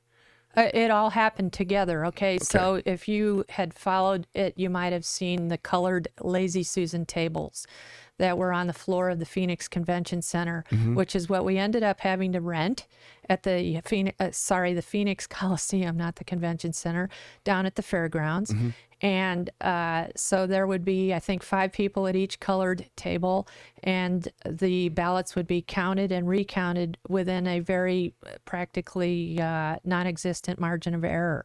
Uh, 0.56 0.70
It 0.72 0.90
all 0.90 1.10
happened 1.10 1.52
together. 1.52 2.06
Okay? 2.06 2.38
So 2.38 2.82
if 2.84 3.08
you 3.08 3.44
had 3.50 3.74
followed 3.74 4.26
it, 4.34 4.54
you 4.56 4.70
might 4.70 4.92
have 4.92 5.04
seen 5.04 5.48
the 5.48 5.58
colored 5.58 6.08
Lazy 6.20 6.62
Susan 6.62 7.04
tables 7.06 7.66
that 8.18 8.38
were 8.38 8.52
on 8.52 8.66
the 8.66 8.72
floor 8.72 9.10
of 9.10 9.18
the 9.18 9.26
Phoenix 9.26 9.68
Convention 9.68 10.22
Center, 10.22 10.64
which 10.94 11.14
is 11.14 11.28
what 11.28 11.44
we 11.44 11.58
ended 11.58 11.82
up 11.82 12.00
having 12.00 12.32
to 12.32 12.40
rent 12.40 12.86
at 13.28 13.42
the 13.42 13.80
Phoenix, 13.84 14.16
uh, 14.20 14.30
sorry, 14.32 14.72
the 14.72 14.82
Phoenix 14.82 15.26
Coliseum, 15.26 15.96
not 15.96 16.16
the 16.16 16.24
Convention 16.24 16.72
Center, 16.72 17.08
down 17.44 17.66
at 17.66 17.74
the 17.74 17.82
fairgrounds. 17.82 18.52
And 19.02 19.50
uh, 19.60 20.06
so 20.16 20.46
there 20.46 20.66
would 20.66 20.84
be, 20.84 21.12
I 21.12 21.18
think, 21.18 21.42
five 21.42 21.70
people 21.70 22.06
at 22.06 22.16
each 22.16 22.40
colored 22.40 22.88
table, 22.96 23.46
and 23.82 24.26
the 24.48 24.88
ballots 24.88 25.36
would 25.36 25.46
be 25.46 25.60
counted 25.60 26.10
and 26.12 26.26
recounted 26.26 26.96
within 27.06 27.46
a 27.46 27.60
very 27.60 28.14
uh, 28.24 28.30
practically 28.46 29.38
uh, 29.38 29.76
non 29.84 30.06
existent 30.06 30.58
margin 30.58 30.94
of 30.94 31.04
error. 31.04 31.44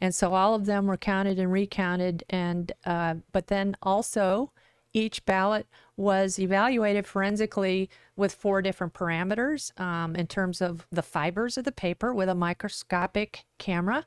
And 0.00 0.14
so 0.14 0.32
all 0.32 0.54
of 0.54 0.64
them 0.64 0.86
were 0.86 0.96
counted 0.96 1.38
and 1.38 1.52
recounted, 1.52 2.24
and 2.30 2.72
uh, 2.86 3.16
but 3.32 3.48
then 3.48 3.76
also 3.82 4.50
each 4.92 5.24
ballot 5.26 5.66
was 5.96 6.38
evaluated 6.38 7.06
forensically 7.06 7.90
with 8.16 8.32
four 8.32 8.62
different 8.62 8.94
parameters 8.94 9.78
um, 9.80 10.14
in 10.16 10.26
terms 10.26 10.60
of 10.60 10.86
the 10.90 11.02
fibers 11.02 11.56
of 11.58 11.64
the 11.64 11.72
paper 11.72 12.14
with 12.14 12.28
a 12.28 12.34
microscopic 12.34 13.44
camera, 13.58 14.04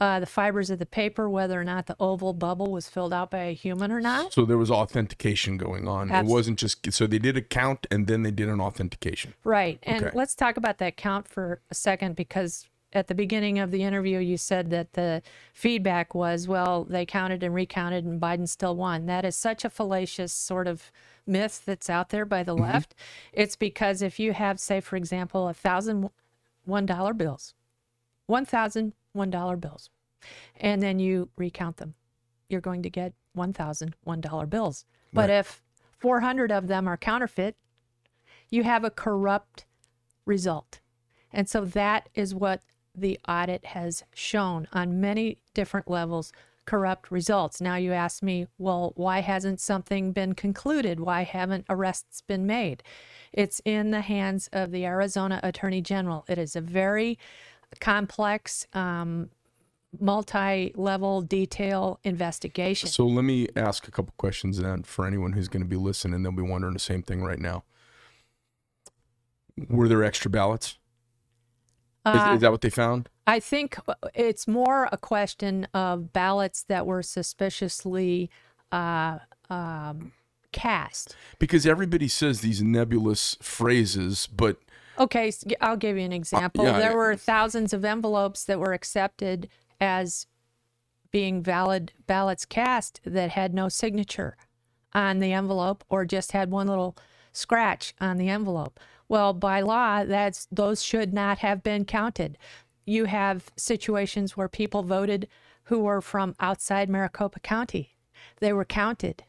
uh, 0.00 0.20
the 0.20 0.26
fibers 0.26 0.70
of 0.70 0.78
the 0.78 0.86
paper, 0.86 1.28
whether 1.28 1.60
or 1.60 1.64
not 1.64 1.86
the 1.86 1.96
oval 2.00 2.32
bubble 2.32 2.70
was 2.70 2.88
filled 2.88 3.12
out 3.12 3.30
by 3.30 3.44
a 3.44 3.52
human 3.54 3.90
or 3.90 4.00
not. 4.00 4.32
So 4.32 4.44
there 4.44 4.58
was 4.58 4.70
authentication 4.70 5.56
going 5.56 5.86
on. 5.88 6.10
It 6.10 6.24
wasn't 6.26 6.58
just 6.58 6.92
so 6.92 7.06
they 7.06 7.18
did 7.18 7.36
a 7.36 7.42
count 7.42 7.86
and 7.90 8.06
then 8.06 8.22
they 8.22 8.30
did 8.30 8.48
an 8.48 8.60
authentication. 8.60 9.34
Right. 9.44 9.78
And 9.82 10.04
Okay. 10.04 10.16
let's 10.16 10.34
talk 10.34 10.56
about 10.56 10.78
that 10.78 10.96
count 10.96 11.28
for 11.28 11.60
a 11.70 11.74
second 11.74 12.16
because 12.16 12.68
at 12.94 13.08
the 13.08 13.14
beginning 13.14 13.58
of 13.58 13.70
the 13.70 13.82
interview, 13.82 14.18
you 14.18 14.36
said 14.36 14.70
that 14.70 14.92
the 14.92 15.20
feedback 15.52 16.14
was, 16.14 16.46
well, 16.46 16.84
they 16.84 17.04
counted 17.04 17.42
and 17.42 17.52
recounted 17.52 18.04
and 18.04 18.20
Biden 18.20 18.48
still 18.48 18.76
won. 18.76 19.06
That 19.06 19.24
is 19.24 19.34
such 19.34 19.64
a 19.64 19.70
fallacious 19.70 20.32
sort 20.32 20.68
of 20.68 20.92
myth 21.26 21.62
that's 21.66 21.90
out 21.90 22.10
there 22.10 22.24
by 22.24 22.42
the 22.42 22.54
mm-hmm. 22.54 22.62
left. 22.62 22.94
It's 23.32 23.56
because 23.56 24.00
if 24.00 24.20
you 24.20 24.32
have, 24.32 24.60
say, 24.60 24.80
for 24.80 24.96
example, 24.96 25.48
a 25.48 25.54
thousand 25.54 26.08
one 26.64 26.86
dollar 26.86 27.12
bills, 27.12 27.54
one 28.26 28.46
thousand 28.46 28.92
one 29.12 29.30
dollar 29.30 29.56
bills, 29.56 29.90
and 30.56 30.80
then 30.80 30.98
you 30.98 31.28
recount 31.36 31.78
them, 31.78 31.94
you're 32.48 32.60
going 32.60 32.82
to 32.82 32.90
get 32.90 33.12
one 33.32 33.52
thousand 33.52 33.96
one 34.04 34.20
dollar 34.20 34.46
bills. 34.46 34.84
But 35.12 35.30
if 35.30 35.62
400 35.98 36.50
of 36.50 36.66
them 36.66 36.88
are 36.88 36.96
counterfeit, 36.96 37.56
you 38.50 38.64
have 38.64 38.84
a 38.84 38.90
corrupt 38.90 39.64
result. 40.26 40.80
And 41.32 41.48
so 41.48 41.64
that 41.64 42.08
is 42.14 42.34
what 42.34 42.62
the 42.94 43.18
audit 43.28 43.64
has 43.66 44.04
shown 44.14 44.68
on 44.72 45.00
many 45.00 45.38
different 45.52 45.90
levels 45.90 46.32
corrupt 46.66 47.10
results. 47.10 47.60
Now 47.60 47.76
you 47.76 47.92
ask 47.92 48.22
me, 48.22 48.46
well, 48.58 48.92
why 48.96 49.20
hasn't 49.20 49.60
something 49.60 50.12
been 50.12 50.34
concluded? 50.34 51.00
Why 51.00 51.22
haven't 51.22 51.66
arrests 51.68 52.22
been 52.22 52.46
made? 52.46 52.82
It's 53.32 53.60
in 53.64 53.90
the 53.90 54.00
hands 54.00 54.48
of 54.52 54.70
the 54.70 54.86
Arizona 54.86 55.40
Attorney 55.42 55.80
General. 55.80 56.24
It 56.28 56.38
is 56.38 56.56
a 56.56 56.60
very 56.60 57.18
complex, 57.80 58.66
um, 58.72 59.30
multi 60.00 60.72
level 60.74 61.22
detail 61.22 62.00
investigation. 62.02 62.88
So 62.88 63.06
let 63.06 63.24
me 63.24 63.48
ask 63.56 63.86
a 63.86 63.90
couple 63.90 64.14
questions 64.16 64.58
then 64.58 64.82
for 64.82 65.06
anyone 65.06 65.32
who's 65.32 65.48
going 65.48 65.62
to 65.62 65.68
be 65.68 65.76
listening. 65.76 66.22
They'll 66.22 66.32
be 66.32 66.42
wondering 66.42 66.74
the 66.74 66.80
same 66.80 67.02
thing 67.02 67.22
right 67.22 67.38
now. 67.38 67.64
Were 69.68 69.86
there 69.86 70.02
extra 70.02 70.30
ballots? 70.30 70.78
Is, 72.06 72.12
Uh, 72.20 72.32
is 72.34 72.40
that 72.42 72.50
what 72.52 72.60
they 72.60 72.70
found? 72.70 73.08
I 73.26 73.40
think 73.40 73.78
uh, 73.88 73.94
it's 74.14 74.46
more 74.46 74.88
a 74.92 74.98
question 74.98 75.66
of 75.72 76.12
ballots 76.12 76.62
that 76.64 76.86
were 76.86 77.02
suspiciously 77.02 78.30
uh, 78.72 79.18
um, 79.48 80.12
cast. 80.52 81.16
Because 81.38 81.66
everybody 81.66 82.08
says 82.08 82.40
these 82.40 82.62
nebulous 82.62 83.36
phrases, 83.40 84.26
but 84.26 84.58
Okay, 84.98 85.32
I'll 85.60 85.76
give 85.76 85.96
you 85.96 86.04
an 86.04 86.12
example. 86.12 86.62
Uh, 86.66 86.70
yeah, 86.72 86.78
there 86.78 86.92
I- 86.92 86.94
were 86.94 87.16
thousands 87.16 87.72
of 87.72 87.84
envelopes 87.84 88.44
that 88.44 88.60
were 88.60 88.72
accepted 88.72 89.48
as 89.80 90.26
being 91.10 91.42
valid 91.42 91.92
ballots 92.06 92.44
cast 92.44 93.00
that 93.04 93.30
had 93.30 93.54
no 93.54 93.68
signature 93.68 94.36
on 94.92 95.18
the 95.20 95.32
envelope 95.32 95.84
or 95.88 96.04
just 96.04 96.32
had 96.32 96.50
one 96.50 96.66
little 96.68 96.96
scratch 97.32 97.94
on 98.00 98.16
the 98.18 98.28
envelope. 98.28 98.78
Well, 99.08 99.32
by 99.32 99.60
law, 99.60 100.04
that's 100.04 100.46
those 100.50 100.82
should 100.82 101.12
not 101.12 101.38
have 101.38 101.62
been 101.62 101.84
counted. 101.84 102.38
You 102.86 103.04
have 103.06 103.50
situations 103.56 104.36
where 104.36 104.48
people 104.48 104.82
voted 104.82 105.28
who 105.64 105.80
were 105.80 106.00
from 106.00 106.34
outside 106.40 106.88
Maricopa 106.88 107.40
County. 107.40 107.96
They 108.40 108.52
were 108.52 108.64
counted 108.64 109.24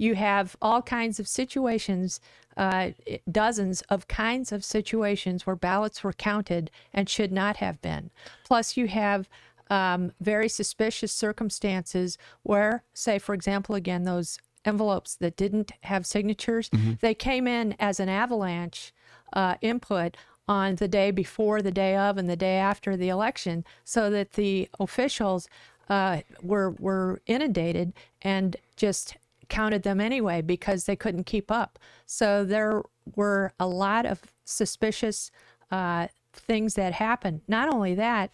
you 0.00 0.14
have 0.14 0.56
all 0.62 0.80
kinds 0.80 1.20
of 1.20 1.28
situations, 1.28 2.22
uh, 2.56 2.92
dozens 3.30 3.82
of 3.82 4.08
kinds 4.08 4.50
of 4.50 4.64
situations 4.64 5.46
where 5.46 5.54
ballots 5.54 6.02
were 6.02 6.14
counted 6.14 6.70
and 6.94 7.06
should 7.06 7.30
not 7.30 7.58
have 7.58 7.82
been. 7.82 8.10
Plus, 8.42 8.78
you 8.78 8.88
have 8.88 9.28
um, 9.68 10.12
very 10.18 10.48
suspicious 10.48 11.12
circumstances 11.12 12.16
where, 12.42 12.82
say, 12.94 13.18
for 13.18 13.34
example, 13.34 13.74
again, 13.74 14.04
those 14.04 14.38
envelopes 14.64 15.16
that 15.16 15.36
didn't 15.36 15.72
have 15.82 16.06
signatures, 16.06 16.70
they 17.00 17.14
came 17.14 17.46
in 17.46 17.76
as 17.78 18.00
an 18.00 18.08
avalanche 18.08 18.94
uh, 19.32 19.54
input 19.60 20.16
on 20.48 20.74
the 20.76 20.88
day 20.88 21.10
before, 21.10 21.62
the 21.62 21.70
day 21.70 21.96
of, 21.96 22.18
and 22.18 22.28
the 22.28 22.36
day 22.36 22.56
after 22.56 22.96
the 22.96 23.08
election, 23.08 23.64
so 23.84 24.10
that 24.10 24.32
the 24.32 24.68
officials 24.78 25.48
uh, 25.88 26.20
were 26.42 26.70
were 26.72 27.20
inundated 27.26 27.92
and 28.22 28.56
just 28.76 29.16
counted 29.48 29.82
them 29.82 30.00
anyway 30.00 30.40
because 30.40 30.84
they 30.84 30.96
couldn't 30.96 31.24
keep 31.24 31.50
up. 31.50 31.78
So 32.06 32.44
there 32.44 32.82
were 33.16 33.52
a 33.58 33.66
lot 33.66 34.06
of 34.06 34.22
suspicious 34.44 35.30
uh, 35.70 36.08
things 36.32 36.74
that 36.74 36.94
happened. 36.94 37.42
Not 37.48 37.72
only 37.72 37.94
that, 37.94 38.30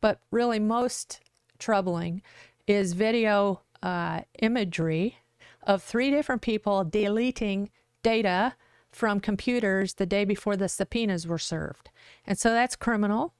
but 0.00 0.20
really 0.30 0.60
most 0.60 1.20
troubling 1.58 2.22
is 2.66 2.92
video 2.92 3.62
uh, 3.82 4.20
imagery 4.40 5.16
of 5.62 5.82
three 5.82 6.10
different 6.10 6.42
people 6.42 6.84
deleting 6.84 7.70
data 8.02 8.54
from 8.92 9.20
computers 9.20 9.94
the 9.94 10.06
day 10.06 10.24
before 10.24 10.56
the 10.56 10.68
subpoenas 10.68 11.26
were 11.26 11.38
served. 11.38 11.90
And 12.26 12.38
so 12.38 12.50
that's 12.50 12.76
criminal. 12.76 13.34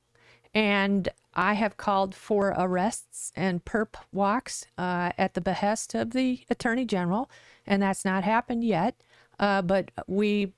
And 0.54 1.08
I 1.34 1.54
have 1.54 1.76
called 1.76 2.14
for 2.14 2.54
arrests 2.56 3.32
and 3.36 3.64
perp 3.64 3.94
walks 4.12 4.66
uh, 4.76 5.12
at 5.16 5.34
the 5.34 5.40
behest 5.40 5.94
of 5.94 6.10
the 6.10 6.40
Attorney 6.50 6.84
General, 6.84 7.30
and 7.66 7.80
that's 7.82 8.04
not 8.04 8.24
happened 8.24 8.64
yet. 8.64 9.00
Uh, 9.38 9.62
but 9.62 9.90
we, 10.08 10.52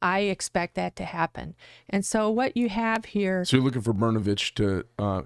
I 0.00 0.20
expect 0.20 0.74
that 0.76 0.96
to 0.96 1.04
happen. 1.04 1.54
And 1.88 2.04
so 2.04 2.30
what 2.30 2.56
you 2.56 2.68
have 2.70 3.04
here, 3.04 3.44
so 3.44 3.58
you're 3.58 3.64
looking 3.64 3.82
for 3.82 3.92
Brnovich 3.92 4.54
to, 4.54 4.84
uh, 4.98 5.22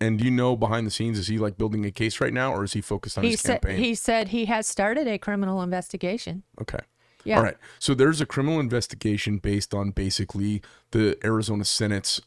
and 0.00 0.18
do 0.18 0.24
you 0.24 0.30
know 0.30 0.56
behind 0.56 0.86
the 0.86 0.90
scenes, 0.90 1.18
is 1.18 1.28
he 1.28 1.38
like 1.38 1.56
building 1.56 1.84
a 1.86 1.90
case 1.90 2.20
right 2.20 2.32
now 2.32 2.52
or 2.52 2.64
is 2.64 2.72
he 2.72 2.80
focused 2.80 3.16
on 3.16 3.24
he 3.24 3.30
his 3.30 3.40
said 3.40 3.62
campaign? 3.62 3.78
he 3.78 3.94
said 3.94 4.28
he 4.28 4.46
has 4.46 4.66
started 4.66 5.06
a 5.06 5.18
criminal 5.18 5.62
investigation. 5.62 6.42
okay. 6.60 6.80
Yeah. 7.24 7.38
All 7.38 7.42
right. 7.42 7.56
So 7.78 7.94
there's 7.94 8.20
a 8.20 8.26
criminal 8.26 8.60
investigation 8.60 9.38
based 9.38 9.74
on 9.74 9.90
basically 9.90 10.62
the 10.90 11.18
Arizona 11.24 11.64
Senate's 11.64 12.20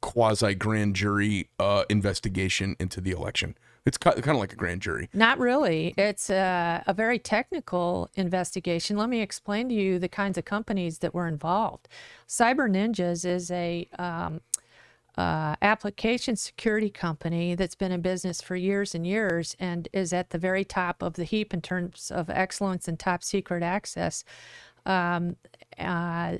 quasi 0.00 0.54
grand 0.54 0.94
jury 0.96 1.48
uh, 1.58 1.84
investigation 1.88 2.76
into 2.78 3.00
the 3.00 3.10
election. 3.10 3.56
It's 3.86 3.96
kind 3.96 4.18
of 4.18 4.36
like 4.36 4.52
a 4.52 4.56
grand 4.56 4.82
jury. 4.82 5.08
Not 5.14 5.38
really. 5.38 5.94
It's 5.96 6.28
a, 6.28 6.84
a 6.86 6.92
very 6.92 7.18
technical 7.18 8.10
investigation. 8.16 8.98
Let 8.98 9.08
me 9.08 9.22
explain 9.22 9.70
to 9.70 9.74
you 9.74 9.98
the 9.98 10.08
kinds 10.10 10.36
of 10.36 10.44
companies 10.44 10.98
that 10.98 11.14
were 11.14 11.26
involved. 11.26 11.88
Cyber 12.28 12.68
Ninjas 12.70 13.24
is 13.24 13.50
a 13.50 13.88
um, 13.98 14.42
uh, 15.18 15.56
application 15.62 16.36
security 16.36 16.88
company 16.88 17.56
that's 17.56 17.74
been 17.74 17.90
in 17.90 18.00
business 18.00 18.40
for 18.40 18.54
years 18.54 18.94
and 18.94 19.04
years 19.04 19.56
and 19.58 19.88
is 19.92 20.12
at 20.12 20.30
the 20.30 20.38
very 20.38 20.64
top 20.64 21.02
of 21.02 21.14
the 21.14 21.24
heap 21.24 21.52
in 21.52 21.60
terms 21.60 22.12
of 22.14 22.30
excellence 22.30 22.86
and 22.86 23.00
top 23.00 23.24
secret 23.24 23.64
access. 23.64 24.22
Um, 24.86 25.34
uh, 25.76 26.36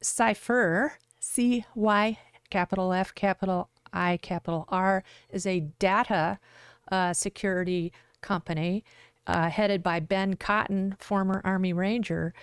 CyFIR, 0.00 0.92
C 1.18 1.64
Y 1.74 2.18
capital 2.48 2.92
F 2.92 3.12
capital 3.14 3.68
I 3.92 4.18
capital 4.22 4.66
R, 4.68 5.02
is 5.30 5.44
a 5.44 5.60
data 5.80 6.38
uh, 6.92 7.12
security 7.12 7.92
company 8.20 8.84
uh, 9.26 9.48
headed 9.50 9.82
by 9.82 9.98
Ben 9.98 10.34
Cotton, 10.34 10.94
former 11.00 11.40
Army 11.44 11.72
Ranger. 11.72 12.34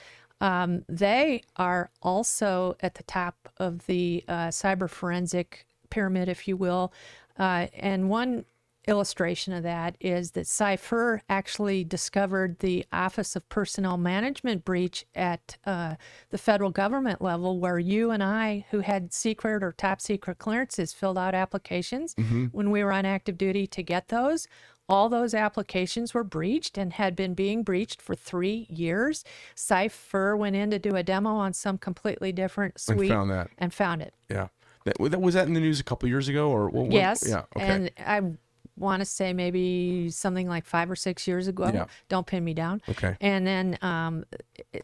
Um, 0.42 0.84
they 0.90 1.42
are 1.56 1.90
also 2.02 2.76
at 2.82 2.96
the 2.96 3.04
top 3.04 3.50
of 3.58 3.86
the 3.86 4.26
uh, 4.28 4.48
cyber 4.50 4.90
forensic 4.90 5.66
pyramid, 5.90 6.30
if 6.30 6.48
you 6.48 6.58
will. 6.58 6.94
Uh, 7.38 7.68
and 7.74 8.10
one 8.10 8.46
illustration 8.88 9.54
of 9.54 9.62
that 9.64 9.96
is 10.00 10.32
that 10.32 10.46
CyFIR 10.46 11.20
actually 11.30 11.84
discovered 11.84 12.58
the 12.60 12.86
Office 12.92 13.36
of 13.36 13.48
Personnel 13.50 13.98
Management 13.98 14.66
breach 14.66 15.06
at 15.14 15.58
uh, 15.66 15.96
the 16.32 16.38
federal 16.38 16.72
government 16.72 17.22
level, 17.22 17.60
where 17.60 17.78
you 17.78 18.10
and 18.10 18.24
I, 18.24 18.66
who 18.72 18.80
had 18.80 19.14
secret 19.14 19.64
or 19.64 19.74
top 19.74 20.02
secret 20.02 20.40
clearances, 20.40 20.92
filled 20.94 21.18
out 21.18 21.36
applications 21.36 22.16
when 22.52 22.72
we 22.72 22.84
were 22.84 22.92
on 22.92 23.06
active 23.06 23.38
duty 23.38 23.68
to 23.68 23.84
get 23.84 24.08
those. 24.08 24.48
All 24.88 25.08
those 25.08 25.36
applications 25.36 26.16
were 26.16 26.24
breached 26.24 26.76
and 26.76 26.94
had 26.94 27.16
been 27.16 27.36
being 27.36 27.62
breached 27.62 28.02
for 28.02 28.16
three 28.16 28.66
years. 28.72 29.24
CyFIR 29.56 30.36
went 30.36 30.56
in 30.56 30.72
to 30.72 30.80
do 30.80 30.96
a 30.96 31.04
demo 31.04 31.36
on 31.36 31.54
some 31.54 31.78
completely 31.78 32.32
different 32.32 32.82
And 32.88 32.98
suite 32.98 33.10
found 33.12 33.30
that. 33.30 33.52
and 33.60 33.72
found 33.72 34.02
it. 34.02 34.16
Yeah. 34.32 34.48
That, 35.00 35.22
was 35.22 35.34
that 35.36 35.48
in 35.48 35.54
the 35.54 35.60
news 35.60 35.80
a 35.80 35.84
couple 35.84 36.08
years 36.10 36.28
ago 36.28 36.50
or 36.50 36.66
what? 36.70 36.86
what- 36.86 36.92
Yes. 36.92 37.24
Yeah. 37.28 37.44
Okay. 37.56 37.66
And 37.68 37.92
I 38.06 38.22
want 38.78 39.02
to 39.02 39.06
say 39.06 39.34
maybe 39.34 40.10
something 40.10 40.48
like 40.48 40.66
five 40.66 40.90
or 40.90 40.96
six 40.96 41.28
years 41.28 41.48
ago. 41.50 41.70
Yeah. 41.74 41.86
Don't 42.08 42.26
pin 42.26 42.46
me 42.46 42.54
down. 42.54 42.82
okay. 42.88 43.18
And 43.20 43.46
then 43.46 43.78
um, 43.82 44.24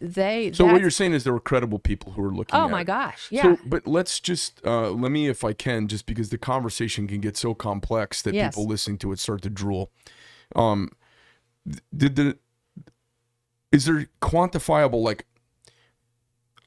they. 0.01 0.51
So 0.53 0.65
what 0.65 0.81
you're 0.81 0.89
saying 0.89 1.13
is 1.13 1.23
there 1.23 1.31
were 1.31 1.39
credible 1.39 1.79
people 1.79 2.11
who 2.11 2.21
were 2.21 2.33
looking 2.33 2.59
Oh 2.59 2.67
my 2.67 2.81
it. 2.81 2.85
gosh! 2.87 3.27
Yeah. 3.31 3.43
So, 3.43 3.57
but 3.65 3.87
let's 3.87 4.19
just 4.19 4.59
uh, 4.65 4.89
let 4.89 5.11
me, 5.13 5.27
if 5.29 5.43
I 5.45 5.53
can, 5.53 5.87
just 5.87 6.05
because 6.05 6.29
the 6.29 6.37
conversation 6.37 7.07
can 7.07 7.21
get 7.21 7.37
so 7.37 7.53
complex 7.53 8.21
that 8.23 8.33
Yes. 8.33 8.53
people 8.55 8.67
listening 8.67 8.97
to 8.99 9.11
it 9.13 9.19
start 9.19 9.41
to 9.43 9.49
drool. 9.49 9.91
Um, 10.57 10.89
did 11.95 12.15
the 12.17 12.37
is 13.71 13.85
there 13.85 14.07
quantifiable 14.21 15.01
like? 15.01 15.25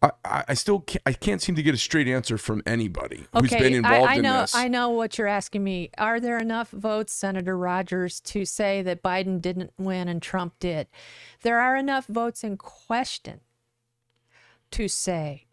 I, 0.00 0.44
I 0.48 0.54
still 0.54 0.80
can't, 0.80 1.02
I 1.06 1.12
can't 1.12 1.42
seem 1.42 1.56
to 1.56 1.62
get 1.62 1.74
a 1.74 1.78
straight 1.78 2.06
answer 2.06 2.38
from 2.38 2.62
anybody 2.66 3.26
who's 3.32 3.50
been 3.50 3.74
involved 3.74 4.08
I, 4.08 4.12
I 4.12 4.14
in 4.16 4.22
know. 4.22 4.40
this. 4.42 4.54
I 4.54 4.68
know 4.68 4.90
what 4.90 5.18
you're 5.18 5.26
asking 5.26 5.64
me. 5.64 5.90
Are 5.98 6.20
there 6.20 6.38
enough 6.38 6.70
votes, 6.70 7.12
Senator 7.12 7.56
Rogers, 7.56 8.20
to 8.20 8.44
say 8.44 8.82
that 8.82 9.02
Biden 9.02 9.40
didn't 9.40 9.72
win 9.76 10.08
and 10.08 10.22
Trump 10.22 10.54
did? 10.60 10.86
There 11.42 11.58
are 11.58 11.76
enough 11.76 12.06
votes 12.06 12.44
in 12.44 12.56
question 12.56 13.40
to 14.70 14.86
say 14.86 15.46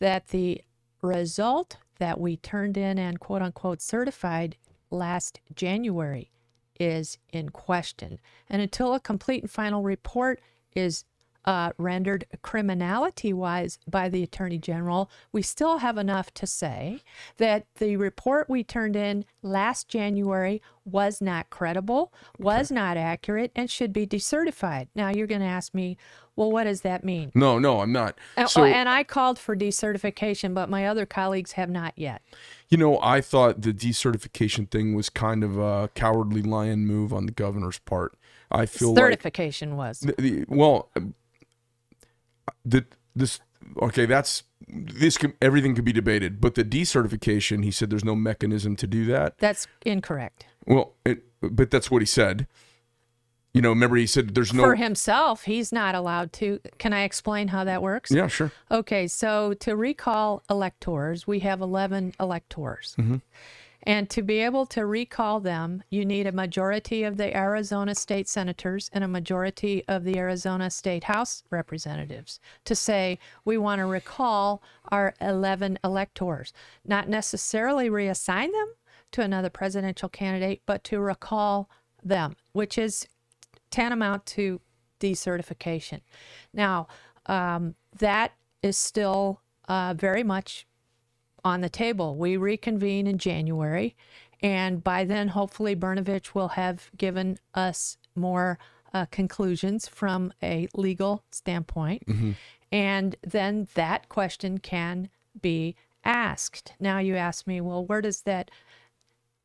that 0.00 0.28
the 0.28 0.60
result 1.00 1.78
that 1.98 2.20
we 2.20 2.36
turned 2.36 2.76
in 2.76 2.98
and 2.98 3.20
quote 3.20 3.42
unquote 3.42 3.80
certified 3.80 4.56
last 4.90 5.40
January 5.54 6.30
is 6.78 7.18
in 7.32 7.48
question. 7.50 8.18
And 8.50 8.60
until 8.60 8.92
a 8.92 9.00
complete 9.00 9.42
and 9.42 9.50
final 9.50 9.82
report 9.82 10.40
is 10.74 11.04
uh, 11.44 11.72
rendered 11.78 12.24
criminality 12.42 13.32
wise 13.32 13.78
by 13.88 14.08
the 14.08 14.22
Attorney 14.22 14.58
General, 14.58 15.10
we 15.32 15.42
still 15.42 15.78
have 15.78 15.98
enough 15.98 16.32
to 16.34 16.46
say 16.46 17.00
that 17.38 17.66
the 17.76 17.96
report 17.96 18.48
we 18.48 18.62
turned 18.62 18.94
in 18.96 19.24
last 19.42 19.88
January 19.88 20.62
was 20.84 21.20
not 21.20 21.50
credible, 21.50 22.12
was 22.38 22.70
not 22.70 22.96
accurate, 22.96 23.52
and 23.54 23.70
should 23.70 23.92
be 23.92 24.06
decertified. 24.06 24.88
Now, 24.94 25.10
you're 25.10 25.26
going 25.26 25.40
to 25.40 25.46
ask 25.46 25.74
me, 25.74 25.96
Well, 26.34 26.50
what 26.50 26.64
does 26.64 26.80
that 26.80 27.04
mean? 27.04 27.30
No, 27.34 27.58
no, 27.58 27.80
I'm 27.80 27.92
not. 27.92 28.18
And- 28.36 28.48
So 28.48 28.64
and 28.64 28.88
I 28.88 29.04
called 29.04 29.38
for 29.38 29.54
decertification, 29.56 30.54
but 30.54 30.70
my 30.70 30.86
other 30.86 31.06
colleagues 31.06 31.52
have 31.52 31.68
not 31.70 31.92
yet. 31.96 32.22
you 32.68 32.78
know, 32.78 32.98
I 33.02 33.20
thought 33.20 33.60
the 33.62 33.72
decertification 33.72 34.70
thing 34.70 34.94
was 34.94 35.10
kind 35.10 35.44
of 35.44 35.58
a 35.58 35.88
cowardly 35.94 36.40
lion 36.42 36.86
move 36.86 37.12
on 37.12 37.26
the 37.26 37.32
governor's 37.32 37.78
part. 37.80 38.14
I 38.50 38.66
feel 38.66 38.88
like 38.94 38.98
Certification 38.98 39.76
was. 39.76 40.00
the, 40.00 40.14
the, 40.18 40.44
well, 40.48 40.88
the 42.64 42.84
this 43.14 43.40
okay. 43.80 44.06
That's 44.06 44.44
this. 44.68 45.16
Can, 45.18 45.34
everything 45.40 45.74
could 45.74 45.84
be 45.84 45.92
debated, 45.92 46.40
but 46.40 46.54
the 46.54 46.64
decertification, 46.64 47.64
he 47.64 47.70
said, 47.70 47.90
there's 47.90 48.04
no 48.04 48.14
mechanism 48.14 48.76
to 48.76 48.86
do 48.86 49.04
that. 49.06 49.38
That's 49.38 49.66
incorrect. 49.84 50.46
Well, 50.66 50.94
it, 51.04 51.24
but 51.40 51.70
that's 51.70 51.90
what 51.90 52.02
he 52.02 52.06
said. 52.06 52.46
You 53.54 53.60
know, 53.60 53.68
remember 53.68 53.96
he 53.96 54.06
said 54.06 54.34
there's 54.34 54.54
no. 54.54 54.62
For 54.62 54.76
himself, 54.76 55.44
he's 55.44 55.72
not 55.72 55.94
allowed 55.94 56.32
to. 56.34 56.58
Can 56.78 56.94
I 56.94 57.02
explain 57.02 57.48
how 57.48 57.64
that 57.64 57.82
works? 57.82 58.10
Yeah, 58.10 58.26
sure. 58.26 58.50
Okay, 58.70 59.06
so 59.06 59.52
to 59.54 59.76
recall 59.76 60.42
electors, 60.48 61.26
we 61.26 61.40
have 61.40 61.60
11 61.60 62.14
electors. 62.18 62.96
Mm-hmm. 62.98 63.16
And 63.84 64.08
to 64.10 64.22
be 64.22 64.38
able 64.38 64.66
to 64.66 64.86
recall 64.86 65.40
them, 65.40 65.82
you 65.90 66.04
need 66.04 66.26
a 66.26 66.32
majority 66.32 67.02
of 67.02 67.16
the 67.16 67.36
Arizona 67.36 67.94
state 67.94 68.28
senators 68.28 68.88
and 68.92 69.02
a 69.02 69.08
majority 69.08 69.82
of 69.88 70.04
the 70.04 70.18
Arizona 70.18 70.70
state 70.70 71.04
House 71.04 71.42
representatives 71.50 72.38
to 72.64 72.74
say, 72.74 73.18
we 73.44 73.58
want 73.58 73.80
to 73.80 73.86
recall 73.86 74.62
our 74.90 75.14
11 75.20 75.78
electors. 75.82 76.52
Not 76.84 77.08
necessarily 77.08 77.90
reassign 77.90 78.52
them 78.52 78.74
to 79.12 79.22
another 79.22 79.50
presidential 79.50 80.08
candidate, 80.08 80.62
but 80.64 80.84
to 80.84 81.00
recall 81.00 81.68
them, 82.04 82.36
which 82.52 82.78
is 82.78 83.06
tantamount 83.70 84.26
to 84.26 84.60
decertification. 85.00 86.00
Now, 86.52 86.86
um, 87.26 87.74
that 87.98 88.32
is 88.62 88.76
still 88.76 89.40
uh, 89.68 89.94
very 89.96 90.22
much 90.22 90.66
on 91.44 91.60
the 91.60 91.68
table. 91.68 92.16
We 92.16 92.36
reconvene 92.36 93.06
in 93.06 93.18
January, 93.18 93.96
and 94.42 94.82
by 94.82 95.04
then, 95.04 95.28
hopefully, 95.28 95.76
Brnovich 95.76 96.34
will 96.34 96.48
have 96.48 96.90
given 96.96 97.38
us 97.54 97.96
more 98.14 98.58
uh, 98.92 99.06
conclusions 99.06 99.88
from 99.88 100.32
a 100.42 100.68
legal 100.74 101.24
standpoint. 101.30 102.02
And 102.70 103.16
then 103.22 103.68
that 103.74 104.08
question 104.08 104.58
can 104.58 105.08
be 105.40 105.76
asked. 106.04 106.72
Now, 106.80 106.98
you 106.98 107.16
ask 107.16 107.46
me, 107.46 107.60
well, 107.60 107.84
where 107.84 108.00
does 108.00 108.22
that 108.22 108.50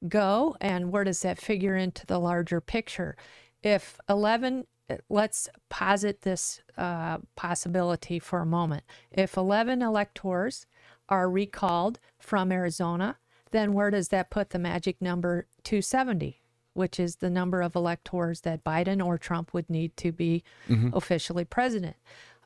go 0.08 0.56
and 0.62 0.92
where 0.92 1.04
does 1.04 1.22
that 1.22 1.40
figure 1.40 1.76
into 1.76 2.06
the 2.06 2.20
larger 2.20 2.62
picture? 2.62 3.16
If 3.64 4.00
11, 4.10 4.66
let's 5.10 5.50
posit 5.70 6.22
this 6.22 6.62
uh, 6.78 7.18
possibility 7.36 8.20
for 8.20 8.40
a 8.40 8.46
moment. 8.46 8.84
If 9.12 9.38
11 9.38 9.82
electors 9.82 10.66
are 11.10 11.30
recalled 11.30 12.00
from 12.20 12.52
Arizona, 12.52 13.18
then 13.52 13.74
where 13.74 13.92
does 13.92 14.10
that 14.10 14.30
put 14.30 14.50
the 14.50 14.60
magic 14.60 15.02
number 15.02 15.48
270, 15.64 16.42
which 16.74 17.00
is 17.00 17.18
the 17.18 17.30
number 17.30 17.62
of 17.62 17.76
electors 17.76 18.42
that 18.42 18.64
Biden 18.64 19.04
or 19.06 19.18
Trump 19.18 19.54
would 19.54 19.70
need 19.70 19.96
to 19.98 20.12
be 20.12 20.44
officially 20.94 21.46
president? 21.46 21.96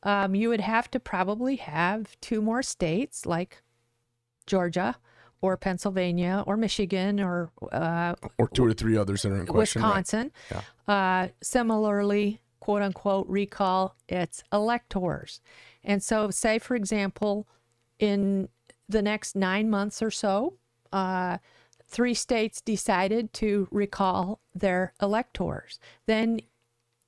Um, 0.03 0.34
you 0.36 0.50
would 0.50 0.62
have 0.62 0.89
to 0.91 1.00
probably 1.00 1.58
have 1.58 2.20
two 2.22 2.41
more 2.41 2.63
states 2.63 3.25
like 3.25 3.62
Georgia 4.48 4.96
or 5.41 5.58
Pennsylvania 5.58 6.44
or 6.48 6.58
Michigan 6.58 7.20
or 7.20 7.51
uh, 7.72 8.15
Or 8.38 8.48
two 8.48 8.65
or 8.65 8.74
three 8.74 8.98
others 8.98 9.24
that 9.24 9.32
are 9.32 9.39
in 9.39 9.46
question. 9.48 9.82
right? 9.82 9.89
Wisconsin. 9.98 10.32
Uh, 10.88 11.27
similarly, 11.41 12.41
quote 12.60 12.82
unquote, 12.82 13.27
recall 13.27 13.96
its 14.08 14.44
electors. 14.51 15.41
And 15.84 16.01
so, 16.03 16.30
say, 16.32 16.60
for 16.60 16.75
example, 16.75 17.48
in 18.01 18.50
the 18.89 19.01
next 19.01 19.36
nine 19.36 19.70
months 19.70 20.01
or 20.01 20.12
so, 20.12 20.55
uh, 20.91 21.38
three 21.88 22.13
states 22.13 22.60
decided 22.60 23.31
to 23.31 23.70
recall 23.72 24.41
their 24.53 24.93
electors. 25.01 25.79
Then 26.08 26.41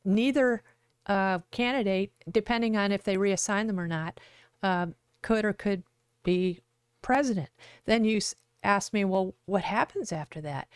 neither 0.06 0.62
uh, 1.08 1.40
candidate, 1.52 2.14
depending 2.32 2.78
on 2.78 2.94
if 2.94 3.04
they 3.04 3.18
reassign 3.18 3.68
them 3.68 3.80
or 3.80 3.88
not, 3.88 4.20
uh, 4.62 4.88
could 5.22 5.44
or 5.44 5.52
could 5.52 5.84
be 6.24 6.62
president. 7.02 7.50
Then 7.86 8.06
you 8.06 8.22
ask 8.64 8.94
me, 8.94 9.04
well, 9.04 9.34
what 9.46 9.64
happens 9.64 10.12
after 10.12 10.40
that? 10.42 10.68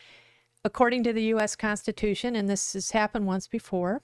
According 0.64 1.04
to 1.04 1.12
the 1.12 1.22
U.S. 1.24 1.54
Constitution, 1.54 2.34
and 2.34 2.48
this 2.48 2.72
has 2.72 2.90
happened 2.90 3.26
once 3.26 3.46
before, 3.46 4.02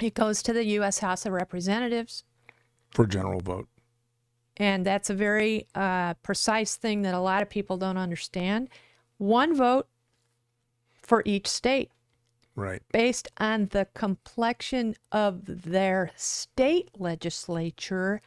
it 0.00 0.14
goes 0.14 0.42
to 0.42 0.52
the 0.52 0.64
U.S. 0.64 1.00
House 1.00 1.26
of 1.26 1.32
Representatives, 1.32 2.24
For 2.90 3.04
general 3.04 3.40
vote. 3.40 3.68
And 4.58 4.84
that's 4.84 5.10
a 5.10 5.14
very 5.14 5.66
uh, 5.74 6.14
precise 6.14 6.76
thing 6.76 7.02
that 7.02 7.14
a 7.14 7.20
lot 7.20 7.42
of 7.42 7.48
people 7.48 7.76
don't 7.76 7.96
understand. 7.96 8.68
One 9.18 9.54
vote 9.56 9.88
for 11.02 11.22
each 11.24 11.46
state 11.46 11.90
Right. 12.54 12.82
based 12.92 13.28
on 13.38 13.66
the 13.66 13.86
complexion 13.94 14.96
of 15.12 15.42
their 15.46 16.10
state 16.16 16.90
legislature 16.98 18.20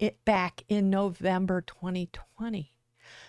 it 0.00 0.24
back 0.24 0.64
in 0.68 0.90
November 0.90 1.60
2020. 1.60 2.72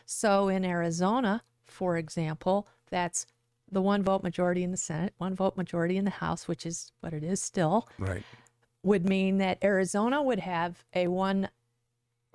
So 0.05 0.47
in 0.49 0.65
Arizona, 0.65 1.43
for 1.67 1.95
example, 1.97 2.67
that's 2.89 3.27
the 3.71 3.81
one 3.83 4.01
vote 4.01 4.23
majority 4.23 4.63
in 4.63 4.71
the 4.71 4.77
Senate, 4.77 5.13
one 5.17 5.35
vote 5.35 5.57
majority 5.57 5.95
in 5.95 6.05
the 6.05 6.11
House, 6.11 6.47
which 6.47 6.65
is 6.65 6.91
what 7.01 7.13
it 7.13 7.23
is 7.23 7.39
still, 7.41 7.87
Right. 7.99 8.23
would 8.83 9.07
mean 9.07 9.37
that 9.37 9.63
Arizona 9.63 10.23
would 10.23 10.39
have 10.39 10.83
a 10.93 11.07
one 11.07 11.49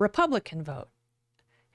Republican 0.01 0.65
vote. 0.65 0.89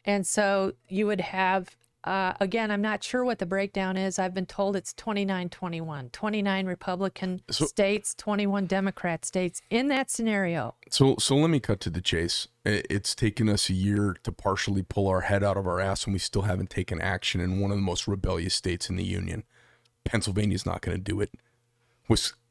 And 0.03 0.27
so 0.27 0.73
you 0.89 1.07
would 1.07 1.21
have, 1.21 1.77
uh, 2.03 2.33
again, 2.39 2.69
I'm 2.71 2.81
not 2.81 3.03
sure 3.03 3.23
what 3.23 3.39
the 3.39 3.45
breakdown 3.45 3.97
is. 3.97 4.19
I've 4.19 4.33
been 4.33 4.45
told 4.45 4.75
it's 4.75 4.93
29 4.93 5.49
21, 5.49 6.09
29 6.09 6.65
Republican 6.65 7.41
So- 7.49 7.65
states, 7.65 8.13
21 8.15 8.65
Democrat 8.65 9.23
states 9.25 9.61
in 9.69 9.87
that 9.89 10.09
scenario. 10.11 10.75
So, 10.89 11.15
so 11.19 11.35
let 11.37 11.49
me 11.49 11.59
cut 11.59 11.79
to 11.81 11.89
the 11.89 12.01
chase. 12.01 12.47
It's 12.65 13.15
taken 13.15 13.47
us 13.47 13.69
a 13.69 13.73
year 13.73 14.17
to 14.23 14.31
partially 14.31 14.81
pull 14.83 15.07
our 15.07 15.21
head 15.21 15.43
out 15.43 15.55
of 15.55 15.65
our 15.67 15.79
ass, 15.79 16.05
and 16.05 16.13
we 16.13 16.19
still 16.19 16.43
haven't 16.43 16.69
taken 16.71 16.99
action 16.99 17.39
in 17.39 17.59
one 17.59 17.71
of 17.71 17.77
the 17.77 17.83
most 17.83 18.07
rebellious 18.07 18.55
states 18.55 18.89
in 18.89 18.95
the 18.95 19.05
union. 19.05 19.43
Pennsylvania's 20.03 20.65
not 20.65 20.81
going 20.81 20.97
to 20.97 21.03
do 21.03 21.21
it. 21.21 21.31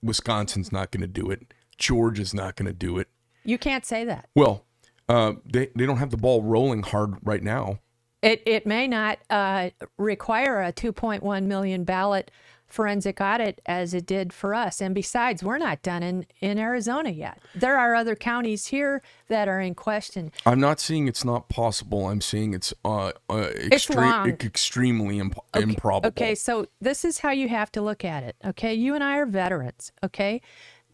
Wisconsin's 0.02 0.72
not 0.72 0.90
going 0.90 1.00
to 1.02 1.06
do 1.06 1.30
it. 1.30 1.52
Georgia's 1.78 2.34
not 2.34 2.56
going 2.56 2.66
to 2.66 2.72
do 2.72 2.98
it. 2.98 3.08
You 3.44 3.58
can't 3.58 3.84
say 3.84 4.04
that. 4.04 4.28
Well, 4.34 4.64
uh, 5.08 5.32
they 5.44 5.70
they 5.74 5.86
don't 5.86 5.98
have 5.98 6.10
the 6.10 6.16
ball 6.16 6.42
rolling 6.42 6.82
hard 6.82 7.16
right 7.22 7.42
now. 7.42 7.78
It, 8.22 8.42
it 8.46 8.66
may 8.66 8.88
not 8.88 9.18
uh, 9.28 9.68
require 9.98 10.62
a 10.62 10.72
2.1 10.72 11.44
million 11.44 11.84
ballot 11.84 12.30
forensic 12.66 13.20
audit 13.20 13.60
as 13.66 13.94
it 13.94 14.06
did 14.06 14.32
for 14.32 14.54
us. 14.54 14.80
And 14.80 14.94
besides, 14.94 15.44
we're 15.44 15.58
not 15.58 15.82
done 15.82 16.02
in, 16.02 16.26
in 16.40 16.58
Arizona 16.58 17.10
yet. 17.10 17.38
There 17.54 17.78
are 17.78 17.94
other 17.94 18.16
counties 18.16 18.66
here 18.66 19.02
that 19.28 19.46
are 19.46 19.60
in 19.60 19.74
question. 19.74 20.32
I'm 20.44 20.58
not 20.58 20.80
saying 20.80 21.06
it's 21.06 21.24
not 21.24 21.48
possible. 21.48 22.08
I'm 22.08 22.20
saying 22.20 22.54
it's 22.54 22.74
uh, 22.84 23.12
uh 23.28 23.50
It's 23.54 23.88
wrong. 23.90 24.30
extremely 24.30 25.18
imp- 25.18 25.38
improbable. 25.54 26.08
Okay, 26.08 26.34
so 26.34 26.66
this 26.80 27.04
is 27.04 27.18
how 27.18 27.30
you 27.30 27.48
have 27.48 27.70
to 27.72 27.80
look 27.80 28.04
at 28.04 28.24
it. 28.24 28.36
Okay, 28.44 28.74
you 28.74 28.94
and 28.94 29.04
I 29.04 29.18
are 29.18 29.26
veterans. 29.26 29.92
Okay, 30.02 30.40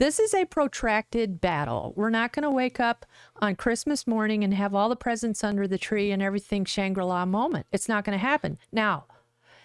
this 0.00 0.18
is 0.18 0.32
a 0.32 0.46
protracted 0.46 1.42
battle. 1.42 1.92
We're 1.94 2.08
not 2.08 2.32
going 2.32 2.44
to 2.44 2.50
wake 2.50 2.80
up 2.80 3.04
on 3.36 3.54
Christmas 3.54 4.06
morning 4.06 4.42
and 4.42 4.54
have 4.54 4.74
all 4.74 4.88
the 4.88 4.96
presents 4.96 5.44
under 5.44 5.68
the 5.68 5.76
tree 5.76 6.10
and 6.10 6.22
everything 6.22 6.64
Shangri 6.64 7.04
La 7.04 7.26
moment. 7.26 7.66
It's 7.70 7.88
not 7.88 8.04
going 8.04 8.18
to 8.18 8.26
happen. 8.26 8.56
Now, 8.72 9.04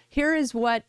here 0.06 0.34
is 0.34 0.52
what 0.52 0.84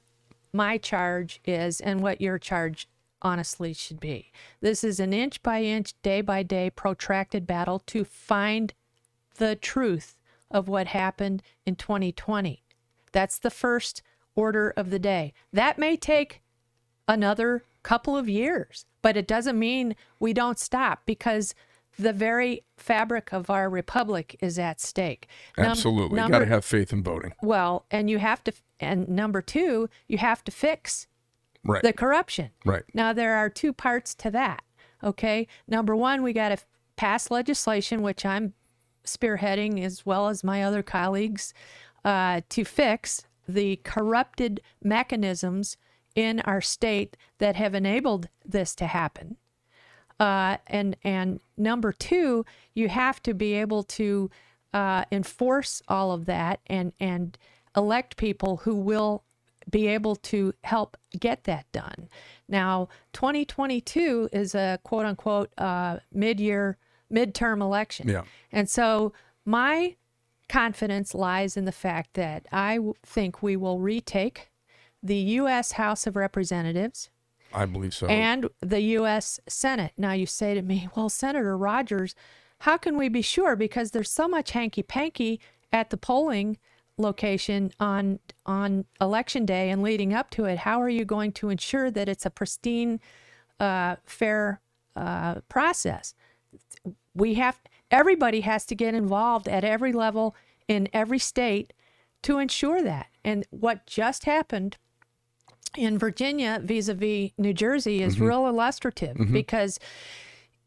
my 0.51 0.77
charge 0.77 1.39
is 1.45 1.79
and 1.79 2.01
what 2.01 2.19
your 2.19 2.37
charge 2.37 2.89
honestly 3.21 3.71
should 3.73 4.01
be. 4.01 4.33
This 4.59 4.83
is 4.83 4.99
an 4.99 5.13
inch 5.13 5.41
by 5.41 5.63
inch, 5.63 5.93
day 6.01 6.19
by 6.19 6.43
day, 6.43 6.69
protracted 6.69 7.47
battle 7.47 7.79
to 7.87 8.03
find 8.03 8.73
the 9.37 9.55
truth 9.55 10.17
of 10.51 10.67
what 10.67 10.87
happened 10.87 11.41
in 11.65 11.77
2020. 11.77 12.63
That's 13.13 13.39
the 13.39 13.49
first 13.49 14.01
order 14.35 14.73
of 14.75 14.89
the 14.89 14.99
day. 14.99 15.33
That 15.53 15.79
may 15.79 15.95
take 15.95 16.41
another 17.07 17.63
couple 17.81 18.17
of 18.17 18.27
years, 18.27 18.85
but 19.01 19.15
it 19.17 19.27
doesn't 19.27 19.57
mean 19.57 19.95
we 20.19 20.33
don't 20.33 20.59
stop 20.59 21.03
because 21.05 21.53
the 21.99 22.13
very 22.13 22.63
fabric 22.77 23.31
of 23.33 23.49
our 23.49 23.69
republic 23.69 24.35
is 24.41 24.59
at 24.59 24.79
stake. 24.79 25.27
Num- 25.57 25.67
Absolutely, 25.67 26.21
you 26.21 26.29
got 26.29 26.39
to 26.39 26.45
have 26.45 26.63
faith 26.65 26.93
in 26.93 27.01
voting. 27.03 27.33
well, 27.41 27.85
and 27.89 28.09
you 28.09 28.19
have 28.19 28.43
to, 28.43 28.53
and 28.79 29.07
number 29.09 29.41
two, 29.41 29.89
you 30.07 30.17
have 30.19 30.43
to 30.43 30.51
fix 30.51 31.07
Right. 31.63 31.81
the 31.83 31.91
corruption. 31.93 32.51
right. 32.65 32.83
Now, 32.93 33.13
there 33.13 33.35
are 33.35 33.49
two 33.49 33.73
parts 33.73 34.13
to 34.15 34.31
that. 34.31 34.61
Okay. 35.03 35.47
Number 35.67 35.95
one, 35.95 36.23
we 36.23 36.31
got 36.33 36.49
to 36.49 36.57
pass 36.95 37.29
legislation, 37.29 38.01
which 38.01 38.25
I'm 38.25 38.53
spearheading 39.03 39.83
as 39.83 40.05
well 40.05 40.27
as 40.29 40.43
my 40.43 40.63
other 40.63 40.81
colleagues, 40.83 41.53
uh, 42.05 42.41
to 42.49 42.63
fix 42.63 43.25
the 43.47 43.77
corrupted 43.83 44.61
mechanisms 44.83 45.77
in 46.17 46.39
our 46.41 46.59
state 46.59 47.15
that 47.37 47.55
have 47.55 47.75
enabled 47.75 48.27
this 48.43 48.73
to 48.75 48.87
happen. 48.87 49.37
Uh, 50.19 50.57
and 50.65 50.97
and 51.03 51.39
number 51.55 51.93
two, 51.93 52.43
you 52.73 52.89
have 52.89 53.21
to 53.21 53.35
be 53.35 53.53
able 53.53 53.83
to 53.83 54.29
uh, 54.73 55.05
enforce 55.11 55.81
all 55.87 56.11
of 56.11 56.25
that 56.25 56.59
and 56.65 56.91
and 56.99 57.37
elect 57.77 58.17
people 58.17 58.57
who 58.57 58.75
will 58.75 59.23
be 59.69 59.85
able 59.85 60.15
to 60.15 60.53
help 60.63 60.97
get 61.19 61.43
that 61.43 61.71
done. 61.71 62.09
Now, 62.47 62.89
2022 63.13 64.29
is 64.31 64.55
a 64.55 64.79
quote 64.83 65.05
unquote 65.05 65.51
uh, 65.59 65.97
mid 66.11 66.39
year, 66.39 66.77
midterm 67.13 67.61
election. 67.61 68.09
Yeah. 68.09 68.23
And 68.51 68.67
so 68.67 69.13
my 69.45 69.97
confidence 70.49 71.13
lies 71.13 71.57
in 71.57 71.65
the 71.65 71.71
fact 71.71 72.15
that 72.15 72.47
I 72.51 72.77
w- 72.77 72.95
think 73.03 73.43
we 73.43 73.55
will 73.55 73.79
retake 73.79 74.49
the 75.03 75.15
U.S. 75.15 75.73
House 75.73 76.07
of 76.07 76.15
Representatives 76.15 77.09
I 77.53 77.65
believe 77.65 77.93
so. 77.93 78.07
and 78.07 78.49
the 78.61 78.81
U.S. 78.81 79.39
Senate. 79.47 79.93
Now, 79.97 80.13
you 80.13 80.25
say 80.25 80.53
to 80.53 80.61
me, 80.61 80.89
well, 80.95 81.09
Senator 81.09 81.57
Rogers, 81.57 82.15
how 82.59 82.77
can 82.77 82.97
we 82.97 83.09
be 83.09 83.21
sure? 83.21 83.55
Because 83.55 83.91
there's 83.91 84.11
so 84.11 84.27
much 84.27 84.51
hanky 84.51 84.83
panky 84.83 85.39
at 85.71 85.89
the 85.89 85.97
polling 85.97 86.57
location 86.97 87.71
on 87.79 88.19
on 88.45 88.85
election 88.99 89.45
day 89.45 89.69
and 89.69 89.83
leading 89.83 90.13
up 90.13 90.31
to 90.31 90.45
it. 90.45 90.59
How 90.59 90.81
are 90.81 90.89
you 90.89 91.05
going 91.05 91.31
to 91.33 91.49
ensure 91.49 91.91
that 91.91 92.09
it's 92.09 92.25
a 92.25 92.31
pristine, 92.31 92.99
uh, 93.59 93.97
fair 94.05 94.61
uh, 94.95 95.35
process? 95.47 96.15
We 97.13 97.35
have 97.35 97.59
everybody 97.91 98.41
has 98.41 98.65
to 98.65 98.75
get 98.75 98.95
involved 98.95 99.47
at 99.47 99.63
every 99.63 99.93
level 99.93 100.35
in 100.67 100.89
every 100.91 101.19
state 101.19 101.73
to 102.23 102.39
ensure 102.39 102.81
that. 102.81 103.07
And 103.23 103.45
what 103.51 103.85
just 103.85 104.25
happened 104.25 104.77
in 105.75 105.97
Virginia 105.97 106.59
vis-a-vis 106.63 107.31
New 107.37 107.53
Jersey 107.53 108.01
is 108.01 108.19
real 108.19 108.47
illustrative 108.47 109.17
because 109.31 109.79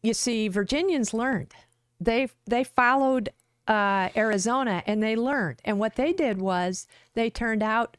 you 0.01 0.13
see 0.13 0.47
Virginians 0.47 1.13
learned. 1.13 1.53
They 1.99 2.29
they 2.45 2.63
followed 2.63 3.29
uh, 3.67 4.09
Arizona 4.15 4.83
and 4.85 5.01
they 5.01 5.15
learned. 5.15 5.61
And 5.63 5.79
what 5.79 5.95
they 5.95 6.13
did 6.13 6.41
was 6.41 6.87
they 7.13 7.29
turned 7.29 7.63
out 7.63 7.97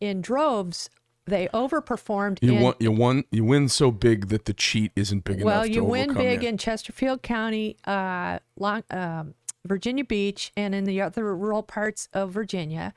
in 0.00 0.20
droves. 0.20 0.90
They 1.26 1.48
overperformed 1.48 2.38
you 2.42 2.52
in 2.52 2.62
won, 2.62 2.74
you 2.78 2.92
won, 2.92 3.24
you 3.30 3.44
win 3.44 3.68
so 3.70 3.90
big 3.90 4.28
that 4.28 4.44
the 4.44 4.52
cheat 4.52 4.92
isn't 4.94 5.24
big 5.24 5.42
well, 5.42 5.54
enough. 5.54 5.60
Well, 5.60 5.66
you 5.66 5.80
to 5.80 5.84
win 5.84 6.12
big 6.12 6.42
you. 6.42 6.48
in 6.50 6.58
Chesterfield 6.58 7.22
County, 7.22 7.78
uh, 7.86 8.40
Long, 8.58 8.82
um, 8.90 9.34
Virginia 9.66 10.04
Beach, 10.04 10.52
and 10.56 10.74
in 10.74 10.84
the 10.84 11.00
other 11.00 11.34
rural 11.34 11.62
parts 11.62 12.08
of 12.12 12.30
Virginia, 12.30 12.92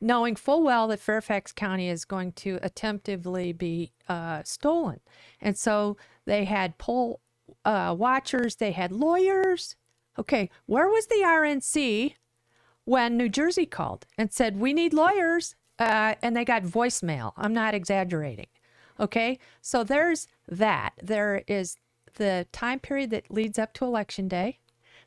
knowing 0.00 0.36
full 0.36 0.62
well 0.62 0.86
that 0.88 1.00
Fairfax 1.00 1.52
County 1.52 1.88
is 1.88 2.04
going 2.04 2.32
to 2.32 2.58
attemptively 2.58 3.56
be 3.56 3.92
uh, 4.08 4.42
stolen. 4.44 5.00
And 5.40 5.58
so 5.58 5.96
they 6.24 6.44
had 6.44 6.78
poll 6.78 7.20
uh, 7.64 7.94
watchers, 7.98 8.56
they 8.56 8.72
had 8.72 8.92
lawyers. 8.92 9.76
Okay, 10.18 10.50
where 10.66 10.88
was 10.88 11.06
the 11.06 11.22
RNC 11.24 12.14
when 12.84 13.16
New 13.16 13.28
Jersey 13.28 13.66
called 13.66 14.06
and 14.18 14.32
said, 14.32 14.60
We 14.60 14.72
need 14.72 14.92
lawyers? 14.92 15.54
Uh, 15.78 16.14
and 16.22 16.36
they 16.36 16.44
got 16.44 16.62
voicemail. 16.62 17.32
I'm 17.36 17.52
not 17.52 17.74
exaggerating. 17.74 18.46
Okay, 19.00 19.38
so 19.60 19.82
there's 19.82 20.28
that. 20.46 20.92
There 21.02 21.42
is 21.48 21.76
the 22.14 22.46
time 22.52 22.78
period 22.78 23.10
that 23.10 23.30
leads 23.30 23.58
up 23.58 23.72
to 23.74 23.84
election 23.84 24.28
day. 24.28 24.58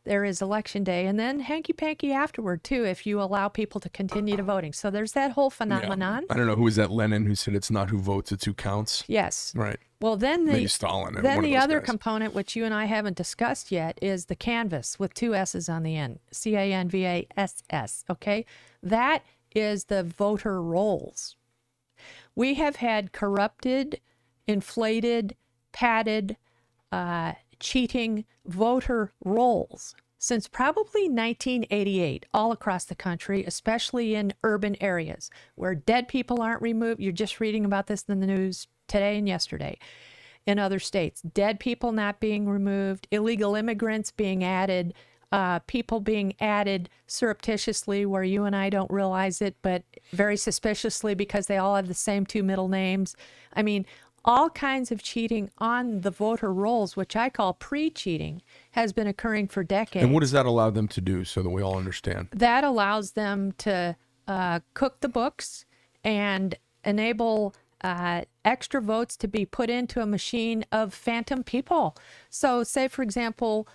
There 0.05 0.23
is 0.23 0.41
election 0.41 0.83
day, 0.83 1.07
and 1.07 1.19
then 1.19 1.39
hanky 1.39 1.73
panky 1.73 2.13
afterward 2.13 2.63
too, 2.63 2.85
if 2.85 3.05
you 3.07 3.19
allow 3.19 3.47
people 3.49 3.81
to 3.81 3.89
continue 3.89 4.37
to 4.37 4.43
voting. 4.43 4.71
So 4.71 4.89
there's 4.91 5.13
that 5.13 5.31
whole 5.31 5.45
Yeah. 5.51 5.57
phenomenon. 5.57 6.25
I 6.29 6.35
don't 6.37 6.45
know 6.45 6.55
who 6.55 6.63
was 6.63 6.75
that 6.75 6.91
Lenin 6.91 7.25
who 7.25 7.33
said 7.35 7.55
it's 7.55 7.71
not 7.71 7.89
who 7.89 7.97
votes, 7.97 8.31
it's 8.31 8.45
who 8.45 8.53
counts. 8.53 9.03
Yes. 9.07 9.51
Right. 9.55 9.79
Well, 9.99 10.15
then 10.15 10.45
the 10.45 10.53
Maybe 10.53 10.67
Stalin. 10.67 11.15
then 11.23 11.41
the 11.41 11.57
other 11.57 11.79
guys. 11.79 11.87
component, 11.89 12.35
which 12.35 12.55
you 12.55 12.65
and 12.65 12.73
I 12.73 12.85
haven't 12.85 13.17
discussed 13.17 13.71
yet, 13.71 13.97
is 14.01 14.25
the 14.25 14.35
canvass 14.35 14.99
with 14.99 15.13
two 15.15 15.33
S's 15.33 15.67
on 15.69 15.81
the 15.81 15.95
end. 15.95 16.19
C 16.31 16.55
A 16.55 16.71
N 16.71 16.87
V 16.87 17.05
A 17.05 17.27
S 17.35 17.63
S. 17.71 18.03
Okay. 18.09 18.45
That 18.83 19.23
is 19.55 19.85
the 19.85 20.03
voter 20.03 20.61
rolls. 20.61 21.35
We 22.35 22.53
have 22.55 22.75
had 22.75 23.11
corrupted, 23.11 23.99
inflated, 24.45 25.35
padded, 25.71 26.37
uh, 26.91 27.33
cheating 27.59 28.25
voter 28.45 29.11
rolls 29.23 29.95
since 30.17 30.47
probably 30.47 31.03
1988 31.03 32.25
all 32.33 32.51
across 32.51 32.85
the 32.85 32.95
country, 32.95 33.43
especially 33.45 34.15
in 34.15 34.33
urban 34.43 34.75
areas 34.81 35.29
where 35.55 35.75
dead 35.75 36.07
people 36.07 36.41
aren't 36.41 36.61
removed. 36.61 36.99
You're 36.99 37.11
just 37.11 37.39
reading 37.39 37.65
about 37.65 37.87
this 37.87 38.03
in 38.03 38.19
the 38.21 38.27
news 38.27 38.67
today 38.87 39.17
and 39.17 39.27
yesterday 39.27 39.77
in 40.45 40.59
other 40.59 40.79
states. 40.79 41.21
Dead 41.21 41.59
people 41.59 41.91
not 41.91 42.19
being 42.19 42.47
removed, 42.47 43.07
illegal 43.11 43.55
immigrants 43.55 44.11
being 44.11 44.43
added, 44.43 44.93
uh, 45.31 45.59
people 45.59 45.99
being 45.99 46.33
added 46.39 46.89
surreptitiously 47.07 48.05
where 48.05 48.23
you 48.23 48.45
and 48.45 48.55
I 48.55 48.69
don't 48.69 48.91
realize 48.91 49.41
it, 49.41 49.55
but 49.61 49.83
very 50.11 50.37
suspiciously 50.37 51.13
because 51.13 51.47
they 51.47 51.57
all 51.57 51.75
have 51.75 51.87
the 51.87 51.93
same 51.93 52.25
two 52.25 52.43
middle 52.43 52.69
names. 52.69 53.15
I 53.53 53.63
mean, 53.63 53.85
all 54.25 54.49
kinds 54.49 54.91
of 54.91 55.01
cheating 55.03 55.49
on 55.59 56.01
the 56.01 56.11
voter 56.11 56.51
rolls, 56.51 56.97
which 56.97 57.15
I 57.15 57.29
call 57.29 57.53
pre 57.53 57.89
cheating, 57.89 58.41
has 58.71 58.91
been 58.91 59.07
occurring 59.07 59.47
for 59.47 59.63
decades 59.63 60.03
And 60.03 60.13
what 60.13 60.21
does 60.21 60.31
that 60.31 60.45
allow 60.45 60.71
them 60.71 60.87
to 60.89 61.01
do 61.01 61.23
so 61.23 61.41
that 61.41 61.49
we 61.49 61.61
all 61.61 61.77
understand? 61.77 62.27
that 62.31 62.63
allows 62.63 63.11
them 63.11 63.53
to 63.59 63.95
uh, 64.27 64.59
cook 64.73 64.99
the 65.01 65.07
books 65.07 65.65
and 66.03 66.55
enable 66.83 67.53
uh, 67.81 68.21
extra 68.43 68.81
votes 68.81 69.15
to 69.17 69.27
be 69.27 69.45
put 69.45 69.69
into 69.69 70.01
a 70.01 70.05
machine 70.05 70.65
of 70.71 70.93
phantom 70.93 71.43
people. 71.43 71.95
So, 72.29 72.63
say, 72.63 72.87
for 72.87 73.03
example, 73.03 73.67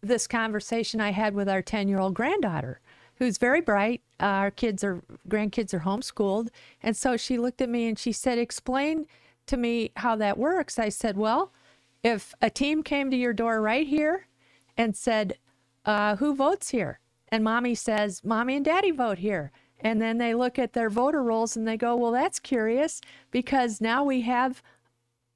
this 0.00 0.26
conversation 0.26 1.00
I 1.00 1.12
had 1.12 1.34
with 1.34 1.48
our 1.48 1.62
10 1.62 1.88
year 1.88 2.00
old 2.00 2.14
granddaughter, 2.14 2.80
who's 3.16 3.38
very 3.38 3.60
bright. 3.60 4.02
Our 4.20 4.50
kids 4.50 4.82
are, 4.84 5.02
grandkids 5.28 5.72
are 5.72 5.80
homeschooled. 5.80 6.48
And 6.82 6.96
so 6.96 7.16
she 7.16 7.38
looked 7.38 7.60
at 7.60 7.68
me 7.68 7.88
and 7.88 7.98
she 7.98 8.12
said, 8.12 8.38
Explain 8.38 9.06
to 9.46 9.56
me 9.56 9.92
how 9.96 10.16
that 10.16 10.38
works. 10.38 10.78
I 10.78 10.88
said, 10.88 11.16
Well, 11.16 11.52
if 12.02 12.34
a 12.40 12.50
team 12.50 12.82
came 12.82 13.10
to 13.10 13.16
your 13.16 13.32
door 13.32 13.60
right 13.60 13.86
here 13.86 14.26
and 14.76 14.96
said, 14.96 15.38
uh, 15.84 16.16
Who 16.16 16.34
votes 16.34 16.70
here? 16.70 17.00
And 17.28 17.42
mommy 17.42 17.74
says, 17.74 18.22
Mommy 18.24 18.56
and 18.56 18.64
daddy 18.64 18.90
vote 18.90 19.18
here. 19.18 19.52
And 19.80 20.00
then 20.00 20.18
they 20.18 20.34
look 20.34 20.58
at 20.58 20.72
their 20.72 20.88
voter 20.88 21.22
rolls 21.22 21.56
and 21.56 21.66
they 21.66 21.76
go, 21.76 21.96
Well, 21.96 22.12
that's 22.12 22.38
curious 22.38 23.00
because 23.30 23.80
now 23.80 24.04
we 24.04 24.22
have, 24.22 24.62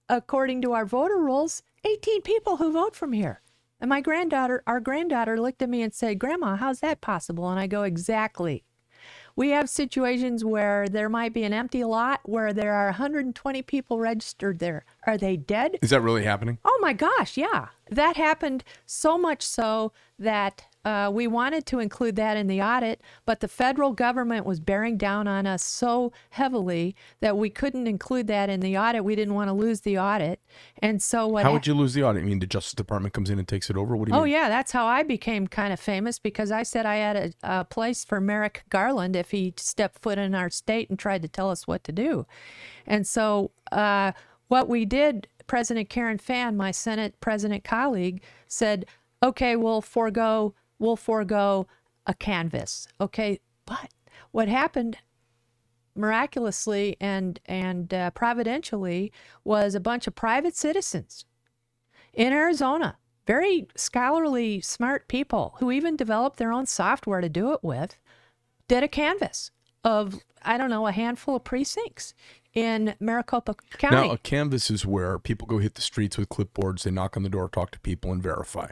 according 0.09 0.62
to 0.62 0.73
our 0.73 0.87
voter 0.87 1.18
rolls, 1.18 1.62
18 1.85 2.23
people 2.23 2.57
who 2.57 2.73
vote 2.73 2.94
from 2.94 3.12
here. 3.12 3.40
And 3.81 3.88
my 3.88 4.01
granddaughter, 4.01 4.62
our 4.66 4.81
granddaughter 4.81 5.40
looked 5.40 5.62
at 5.62 5.70
me 5.70 5.83
and 5.83 5.94
said, 5.94 6.18
Grandma, 6.18 6.57
how's 6.57 6.81
that 6.81 7.01
possible? 7.01 7.49
And 7.49 7.59
I 7.59 7.66
go, 7.66 7.83
Exactly. 7.83 8.64
We 9.40 9.48
have 9.53 9.70
situations 9.70 10.44
where 10.44 10.87
there 10.87 11.09
might 11.09 11.33
be 11.33 11.44
an 11.44 11.55
empty 11.55 11.83
lot 11.83 12.20
where 12.24 12.53
there 12.53 12.74
are 12.74 12.88
120 12.88 13.62
people 13.62 13.98
registered 13.98 14.59
there. 14.59 14.85
Are 15.07 15.16
they 15.16 15.38
dead? 15.38 15.79
Is 15.81 15.88
that 15.88 16.03
really 16.03 16.24
happening? 16.24 16.59
Oh 16.62 16.79
my 16.83 16.92
gosh, 16.92 17.38
yeah. 17.38 17.68
That 17.90 18.18
happened 18.18 18.64
so 18.85 19.16
much 19.16 19.40
so 19.40 19.92
that 20.18 20.66
uh, 20.85 21.11
we 21.12 21.27
wanted 21.27 21.66
to 21.66 21.79
include 21.79 22.16
that 22.16 22.37
in 22.37 22.47
the 22.47 22.62
audit, 22.62 23.03
but 23.27 23.40
the 23.40 23.49
federal 23.49 23.93
government 23.93 24.47
was 24.47 24.61
bearing 24.61 24.97
down 24.97 25.29
on 25.29 25.47
us 25.47 25.62
so 25.62 26.11
heavily 26.31 26.97
that 27.21 27.37
we 27.37 27.51
couldn't 27.51 27.87
include 27.87 28.27
that 28.29 28.49
in 28.49 28.61
the 28.61 28.79
audit. 28.79 29.05
We 29.05 29.14
didn't 29.14 29.35
want 29.35 29.49
to 29.49 29.53
lose 29.53 29.83
the 29.83 29.99
audit. 29.99 30.40
And 30.79 31.03
so 31.03 31.27
what 31.27 31.43
How 31.45 31.53
would 31.53 31.66
you 31.66 31.75
lose 31.75 31.93
the 31.93 32.03
audit? 32.03 32.23
I 32.23 32.27
mean, 32.27 32.38
the 32.38 32.47
Justice 32.47 32.73
Department 32.73 33.12
comes 33.12 33.29
in 33.29 33.38
and 33.38 33.47
takes 33.47 33.69
it 33.69 33.77
over? 33.77 33.95
What 33.95 34.09
do 34.09 34.14
you 34.14 34.19
Oh 34.19 34.25
mean? 34.25 34.33
yeah, 34.33 34.49
that's 34.49 34.73
how 34.73 34.87
I 34.87 35.03
became 35.03 35.47
kind 35.47 35.73
of 35.73 35.79
famous 35.81 36.19
because 36.19 36.51
I 36.51 36.62
said 36.62 36.87
I 36.87 36.97
had 36.97 37.16
a, 37.16 37.33
a 37.61 37.64
place 37.64 38.05
for 38.05 38.21
Merrick 38.21 38.64
Garland 38.71 39.16
if 39.16 39.33
he 39.33 39.53
stepped 39.59 39.99
foot 40.01 40.16
in 40.19 40.35
our 40.35 40.49
state 40.49 40.88
and 40.88 40.99
tried 40.99 41.21
to 41.23 41.29
tell 41.29 41.51
us 41.51 41.66
what 41.66 41.85
to 41.85 41.93
do. 41.93 42.27
And 42.87 43.07
so 43.07 43.51
uh, 43.71 44.12
what 44.49 44.69
we 44.69 44.87
did, 44.87 45.29
President 45.47 45.90
Karen 45.90 46.16
Fann, 46.19 46.57
my 46.57 46.71
Senate 46.71 47.21
president 47.21 47.64
colleague, 47.64 48.23
said, 48.49 48.87
"Okay, 49.23 49.57
we'll 49.57 49.81
forego 49.83 50.55
we'll 50.81 50.97
forego 50.97 51.69
a 52.07 52.14
canvass." 52.14 52.88
Okay, 53.01 53.38
but 53.64 53.90
what 54.33 54.49
happened 54.49 54.99
miraculously 55.95 56.97
and 57.01 57.38
and 57.47 57.95
uh, 57.95 58.11
providentially 58.11 59.12
was 59.45 59.75
a 59.75 59.81
bunch 59.81 60.07
of 60.07 60.14
private 60.14 60.57
citizens 60.57 61.25
in 62.12 62.33
Arizona. 62.33 62.97
Very 63.27 63.69
scholarly, 63.77 64.61
smart 64.61 65.07
people 65.07 65.55
who 65.59 65.71
even 65.71 65.97
developed 65.97 66.38
their 66.38 66.53
own 66.53 66.66
software 66.66 67.21
to 67.21 67.29
do 67.29 67.53
it 67.53 67.61
with, 67.62 67.97
did 68.66 68.83
a 68.83 68.88
canvass 68.88 69.53
of, 69.85 70.21
I 70.43 70.59
don't 70.59 70.71
know, 70.71 70.87
a 70.87 70.93
handful 70.93 71.37
of 71.37 71.45
precincts 71.45 72.14
in 72.55 72.95
Maricopa 72.99 73.55
County. 73.79 74.09
Now, 74.09 74.14
a 74.14 74.19
canvass 74.19 74.71
is 74.71 74.85
where 74.85 75.19
people 75.19 75.47
go 75.47 75.59
hit 75.59 75.75
the 75.75 75.81
streets 75.81 76.19
with 76.19 76.29
clipboards, 76.29 76.83
they 76.83 76.90
knock 76.90 77.16
on 77.16 77.23
the 77.23 77.29
door, 77.29 77.49
talk 77.49 77.71
to 77.73 77.81
people, 77.81 78.11
and 78.11 78.23
verify. 78.23 78.71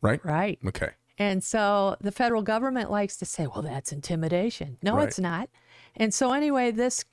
Right? 0.00 0.24
right. 0.24 0.58
Okay. 0.64 0.90
And 1.18 1.42
so 1.42 1.96
the 2.00 2.12
federal 2.12 2.42
government 2.42 2.90
likes 2.90 3.16
to 3.16 3.24
say, 3.24 3.46
well, 3.46 3.62
that's 3.62 3.92
intimidation. 3.92 4.78
No, 4.82 4.96
Right. 4.96 5.08
it's 5.08 5.18
not. 5.18 5.48
And 5.96 6.14
so, 6.14 6.32
anyway, 6.32 6.70
this 6.70 7.04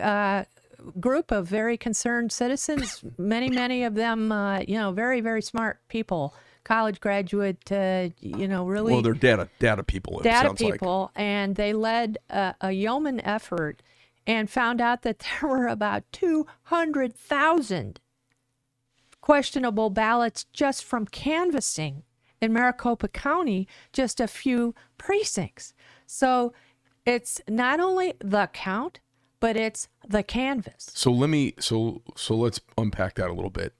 uh, 0.00 0.44
group 0.98 1.30
of 1.30 1.46
very 1.46 1.76
concerned 1.76 2.32
citizens. 2.32 3.04
many, 3.18 3.48
many 3.48 3.84
of 3.84 3.94
them, 3.94 4.32
uh, 4.32 4.60
you 4.66 4.76
know, 4.76 4.90
very, 4.92 5.20
very 5.20 5.42
smart 5.42 5.78
people, 5.88 6.34
college 6.64 6.98
graduate, 7.00 7.70
uh, 7.70 8.08
you 8.20 8.48
know, 8.48 8.66
really 8.66 8.92
Well, 8.92 9.02
they're 9.02 9.12
data 9.14 9.48
data 9.60 9.84
people. 9.84 10.18
It 10.20 10.24
data 10.24 10.48
sounds 10.48 10.60
like. 10.60 10.72
people, 10.72 11.12
and 11.14 11.54
they 11.54 11.72
led 11.72 12.18
a, 12.28 12.54
a 12.60 12.72
yeoman 12.72 13.20
effort 13.20 13.80
and 14.26 14.50
found 14.50 14.80
out 14.80 15.02
that 15.02 15.20
there 15.40 15.48
were 15.48 15.68
about 15.68 16.02
200,000 16.12 18.00
questionable 19.20 19.90
ballots 19.90 20.44
just 20.52 20.84
from 20.84 21.06
canvassing 21.06 22.02
in 22.40 22.52
Maricopa 22.52 23.08
County, 23.08 23.66
just 23.92 24.20
a 24.20 24.26
few 24.26 24.74
precincts. 24.98 25.74
So 26.06 26.52
it's 27.04 27.40
not 27.48 27.80
only 27.80 28.14
the 28.18 28.48
count, 28.52 29.00
but 29.40 29.56
it's 29.56 29.88
the 30.06 30.22
canvass. 30.22 30.90
So 30.94 31.10
let 31.10 31.30
me 31.30 31.54
so 31.58 32.02
so 32.16 32.34
let's 32.36 32.60
unpack 32.78 33.14
that 33.14 33.28
a 33.28 33.32
little 33.32 33.50
bit. 33.50 33.74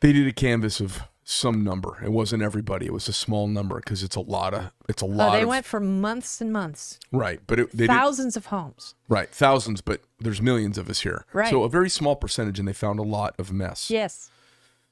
They 0.00 0.12
did 0.12 0.26
a 0.26 0.32
canvass 0.32 0.80
of 0.80 1.02
some 1.30 1.62
number. 1.62 2.02
It 2.04 2.10
wasn't 2.10 2.42
everybody. 2.42 2.86
It 2.86 2.92
was 2.92 3.06
a 3.08 3.12
small 3.12 3.46
number 3.46 3.76
because 3.76 4.02
it's 4.02 4.16
a 4.16 4.20
lot 4.20 4.52
of 4.52 4.72
it's 4.88 5.02
a 5.02 5.06
lot. 5.06 5.28
Oh, 5.28 5.32
they 5.32 5.42
of 5.42 5.48
went 5.48 5.64
for 5.64 5.78
months 5.78 6.40
and 6.40 6.52
months, 6.52 6.98
right. 7.12 7.40
But 7.46 7.60
it, 7.60 7.70
they 7.70 7.86
did, 7.86 7.88
thousands 7.88 8.36
of 8.36 8.46
homes. 8.46 8.94
right 9.08 9.28
thousands, 9.30 9.80
but 9.80 10.02
there's 10.18 10.42
millions 10.42 10.76
of 10.76 10.90
us 10.90 11.00
here. 11.02 11.24
Right. 11.32 11.50
So 11.50 11.62
a 11.62 11.68
very 11.68 11.88
small 11.88 12.16
percentage, 12.16 12.58
and 12.58 12.66
they 12.66 12.72
found 12.72 12.98
a 12.98 13.04
lot 13.04 13.34
of 13.38 13.52
mess. 13.52 13.90
Yes. 13.90 14.30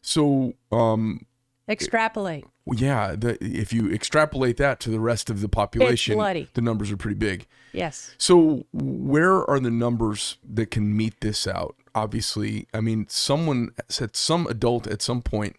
So 0.01 0.55
um 0.71 1.27
Extrapolate. 1.69 2.47
yeah, 2.67 3.15
the, 3.15 3.37
if 3.45 3.73
you 3.73 3.93
extrapolate 3.93 4.57
that 4.57 4.81
to 4.81 4.91
the 4.91 5.01
rest 5.01 5.29
of 5.29 5.41
the 5.41 5.49
population, 5.49 6.19
the 6.55 6.63
numbers 6.63 6.91
are 6.91 6.97
pretty 6.97 7.19
big. 7.19 7.47
Yes. 7.73 8.15
So 8.17 8.65
where 8.73 9.49
are 9.49 9.61
the 9.61 9.71
numbers 9.71 10.39
that 10.49 10.71
can 10.71 10.97
meet 10.97 11.21
this 11.21 11.47
out? 11.47 11.77
Obviously, 11.95 12.67
I 12.73 12.81
mean, 12.81 13.07
someone 13.09 13.71
said 13.89 14.17
some 14.17 14.47
adult 14.47 14.87
at 14.87 15.03
some 15.03 15.21
point. 15.21 15.57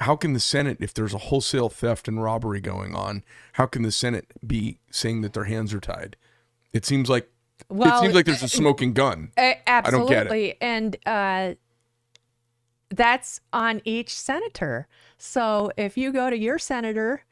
How 0.00 0.14
can 0.14 0.32
the 0.32 0.40
Senate, 0.40 0.76
if 0.80 0.94
there's 0.94 1.14
a 1.14 1.18
wholesale 1.18 1.68
theft 1.68 2.06
and 2.06 2.22
robbery 2.22 2.60
going 2.60 2.94
on, 2.94 3.24
how 3.54 3.66
can 3.66 3.82
the 3.82 3.90
Senate 3.90 4.26
be 4.46 4.78
saying 4.90 5.22
that 5.22 5.32
their 5.32 5.44
hands 5.44 5.74
are 5.74 5.80
tied? 5.80 6.16
It 6.72 6.84
seems 6.84 7.08
like 7.08 7.28
Well, 7.68 7.96
it 7.96 8.02
seems 8.02 8.14
like 8.14 8.26
there's 8.26 8.42
a 8.42 8.48
smoking 8.48 8.92
gun. 8.92 9.32
It. 9.36 9.58
absolutely. 9.66 10.56
And 10.60 10.96
uh, 11.04 11.54
that's 12.90 13.40
on 13.52 13.80
each 13.84 14.14
senator. 14.14 14.86
So 15.18 15.70
if 15.76 15.96
you 15.96 16.12
go 16.12 16.30
to 16.30 16.38
your 16.38 16.58
senator, 16.58 17.24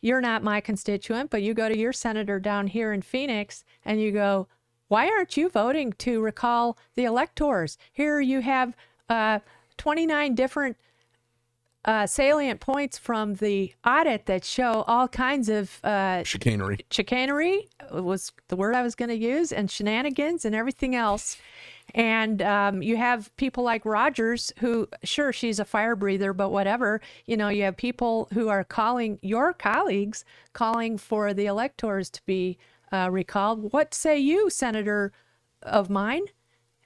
you're 0.00 0.20
not 0.20 0.42
my 0.42 0.60
constituent, 0.60 1.30
but 1.30 1.42
you 1.42 1.54
go 1.54 1.68
to 1.68 1.76
your 1.76 1.92
senator 1.92 2.38
down 2.38 2.66
here 2.66 2.92
in 2.92 3.02
Phoenix 3.02 3.64
and 3.84 4.00
you 4.00 4.12
go, 4.12 4.48
why 4.88 5.06
aren't 5.08 5.36
you 5.36 5.48
voting 5.48 5.92
to 5.94 6.20
recall 6.20 6.76
the 6.96 7.04
electors? 7.04 7.78
Here 7.92 8.20
you 8.20 8.40
have 8.40 8.76
uh, 9.08 9.38
29 9.78 10.34
different 10.34 10.76
uh, 11.84 12.06
salient 12.06 12.60
points 12.60 12.96
from 12.96 13.34
the 13.34 13.74
audit 13.84 14.26
that 14.26 14.44
show 14.44 14.84
all 14.86 15.08
kinds 15.08 15.48
of 15.48 15.84
uh, 15.84 16.22
Chicanery. 16.22 16.78
chicanery 16.90 17.68
was 17.90 18.30
the 18.48 18.56
word 18.56 18.74
I 18.74 18.82
was 18.82 18.94
going 18.94 19.08
to 19.08 19.16
use, 19.16 19.52
and 19.52 19.70
shenanigans 19.70 20.44
and 20.44 20.54
everything 20.54 20.94
else. 20.94 21.36
And 21.94 22.40
um, 22.40 22.82
you 22.82 22.96
have 22.96 23.34
people 23.36 23.64
like 23.64 23.84
Rogers, 23.84 24.52
who, 24.60 24.88
sure, 25.02 25.32
she's 25.32 25.58
a 25.58 25.64
fire 25.64 25.96
breather, 25.96 26.32
but 26.32 26.50
whatever. 26.50 27.00
You 27.26 27.36
know, 27.36 27.48
you 27.48 27.64
have 27.64 27.76
people 27.76 28.28
who 28.32 28.48
are 28.48 28.62
calling 28.62 29.18
your 29.20 29.52
colleagues, 29.52 30.24
calling 30.52 30.96
for 30.96 31.34
the 31.34 31.46
electors 31.46 32.08
to 32.10 32.22
be 32.24 32.58
uh, 32.92 33.08
recalled. 33.10 33.72
What 33.72 33.92
say 33.92 34.18
you, 34.18 34.48
Senator 34.48 35.12
of 35.62 35.90
mine? 35.90 36.22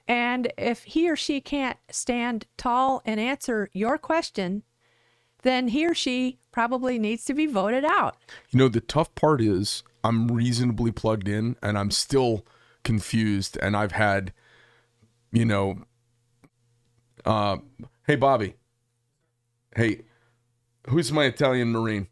And 0.07 0.51
if 0.57 0.83
he 0.83 1.09
or 1.09 1.15
she 1.15 1.41
can't 1.41 1.77
stand 1.91 2.47
tall 2.57 3.01
and 3.05 3.19
answer 3.19 3.69
your 3.73 3.97
question, 3.97 4.63
then 5.43 5.69
he 5.69 5.85
or 5.85 5.93
she 5.93 6.39
probably 6.51 6.97
needs 6.97 7.25
to 7.25 7.33
be 7.33 7.45
voted 7.45 7.85
out. 7.85 8.17
You 8.49 8.59
know, 8.59 8.67
the 8.67 8.81
tough 8.81 9.13
part 9.15 9.41
is 9.41 9.83
I'm 10.03 10.27
reasonably 10.29 10.91
plugged 10.91 11.27
in 11.27 11.55
and 11.61 11.77
I'm 11.77 11.91
still 11.91 12.45
confused. 12.83 13.57
And 13.61 13.75
I've 13.75 13.91
had, 13.91 14.33
you 15.31 15.45
know, 15.45 15.79
uh, 17.25 17.57
hey, 18.07 18.15
Bobby. 18.15 18.55
Hey, 19.75 20.01
who's 20.89 21.11
my 21.11 21.25
Italian 21.25 21.71
Marine? 21.71 22.07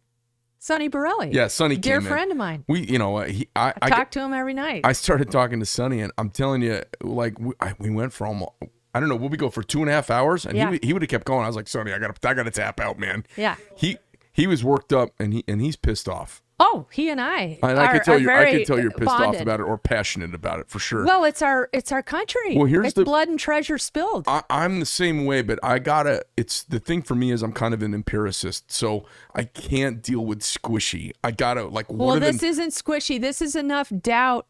Sonny 0.59 0.89
Borrelli. 0.89 1.31
Yeah, 1.31 1.47
Sonny 1.47 1.77
Dear 1.77 1.97
came 1.97 2.07
in. 2.07 2.11
friend 2.11 2.31
of 2.31 2.37
mine. 2.37 2.65
We, 2.67 2.87
you 2.87 2.97
know, 2.97 3.17
uh, 3.17 3.25
he, 3.25 3.47
I, 3.55 3.69
I, 3.69 3.73
I, 3.83 3.89
talk 3.89 4.11
to 4.11 4.21
him 4.21 4.33
every 4.33 4.53
night. 4.53 4.81
I 4.83 4.93
started 4.93 5.29
talking 5.29 5.59
to 5.59 5.65
Sonny, 5.65 6.01
and 6.01 6.11
I'm 6.17 6.31
telling 6.31 6.63
you, 6.63 6.81
like, 7.01 7.39
we, 7.39 7.53
I, 7.61 7.75
we 7.77 7.91
went 7.91 8.13
for 8.13 8.25
almost, 8.25 8.53
I 8.95 8.99
don't 9.01 9.09
know, 9.09 9.15
what 9.15 9.29
we 9.31 9.37
go 9.37 9.49
for 9.49 9.61
two 9.61 9.81
and 9.81 9.89
a 9.89 9.93
half 9.93 10.09
hours, 10.09 10.45
and 10.45 10.55
Yeah. 10.55 10.65
he, 10.65 10.71
would- 10.71 10.83
he 10.85 10.93
would 10.93 11.01
have 11.01 11.09
kept 11.09 11.25
going. 11.25 11.43
I 11.43 11.47
was 11.47 11.55
like, 11.55 11.67
Sonny, 11.67 11.91
I 11.91 11.99
got 11.99 12.15
to, 12.19 12.29
I 12.29 12.33
got 12.33 12.43
to 12.43 12.51
tap 12.51 12.79
out, 12.79 12.97
man. 12.97 13.25
yeah. 13.35 13.55
He, 13.75 13.97
he 14.31 14.47
was 14.47 14.63
worked 14.63 14.93
up, 14.93 15.09
and 15.19 15.33
he, 15.33 15.43
and 15.47 15.61
he's 15.61 15.75
pissed 15.75 16.07
off. 16.07 16.41
Oh, 16.57 16.87
he 16.89 17.09
and 17.09 17.19
I. 17.19 17.59
And 17.61 17.77
are, 17.77 17.85
I 17.85 17.91
could 17.91 18.03
tell 18.03 18.17
you, 18.17 18.31
I 18.31 18.49
could 18.49 18.65
tell 18.65 18.79
you're 18.79 18.89
pissed 18.91 19.09
off 19.11 19.41
about 19.41 19.59
it 19.59 19.63
or 19.63 19.77
passionate 19.77 20.33
about 20.33 20.59
it 20.61 20.69
for 20.69 20.79
sure. 20.79 21.05
Well, 21.05 21.25
it's 21.25 21.41
our 21.41 21.67
it's 21.73 21.91
our 21.91 22.01
country. 22.01 22.55
Well, 22.55 22.65
here's 22.65 22.85
it's 22.85 22.93
the- 22.93 23.03
blood 23.03 23.27
and 23.27 23.37
treasure 23.37 23.77
spilled. 23.77 24.23
I, 24.25 24.41
I'm 24.49 24.79
the 24.79 24.85
same 24.85 25.25
way, 25.25 25.41
but 25.41 25.59
I 25.61 25.79
gotta. 25.79 26.23
It's 26.37 26.63
the 26.63 26.79
thing 26.79 27.01
for 27.01 27.13
me 27.13 27.31
is 27.31 27.43
I'm 27.43 27.51
kind 27.51 27.73
of 27.73 27.83
an 27.83 27.93
empiricist, 27.93 28.71
so 28.71 29.05
I 29.35 29.43
can't 29.43 30.01
deal 30.01 30.25
with 30.25 30.39
squishy. 30.39 31.11
I 31.25 31.31
gotta 31.31 31.65
like. 31.65 31.89
What 31.89 31.97
well, 32.07 32.19
this 32.21 32.41
isn't 32.41 32.69
squishy. 32.69 33.19
This 33.19 33.41
is 33.41 33.57
enough 33.57 33.91
doubt 34.01 34.47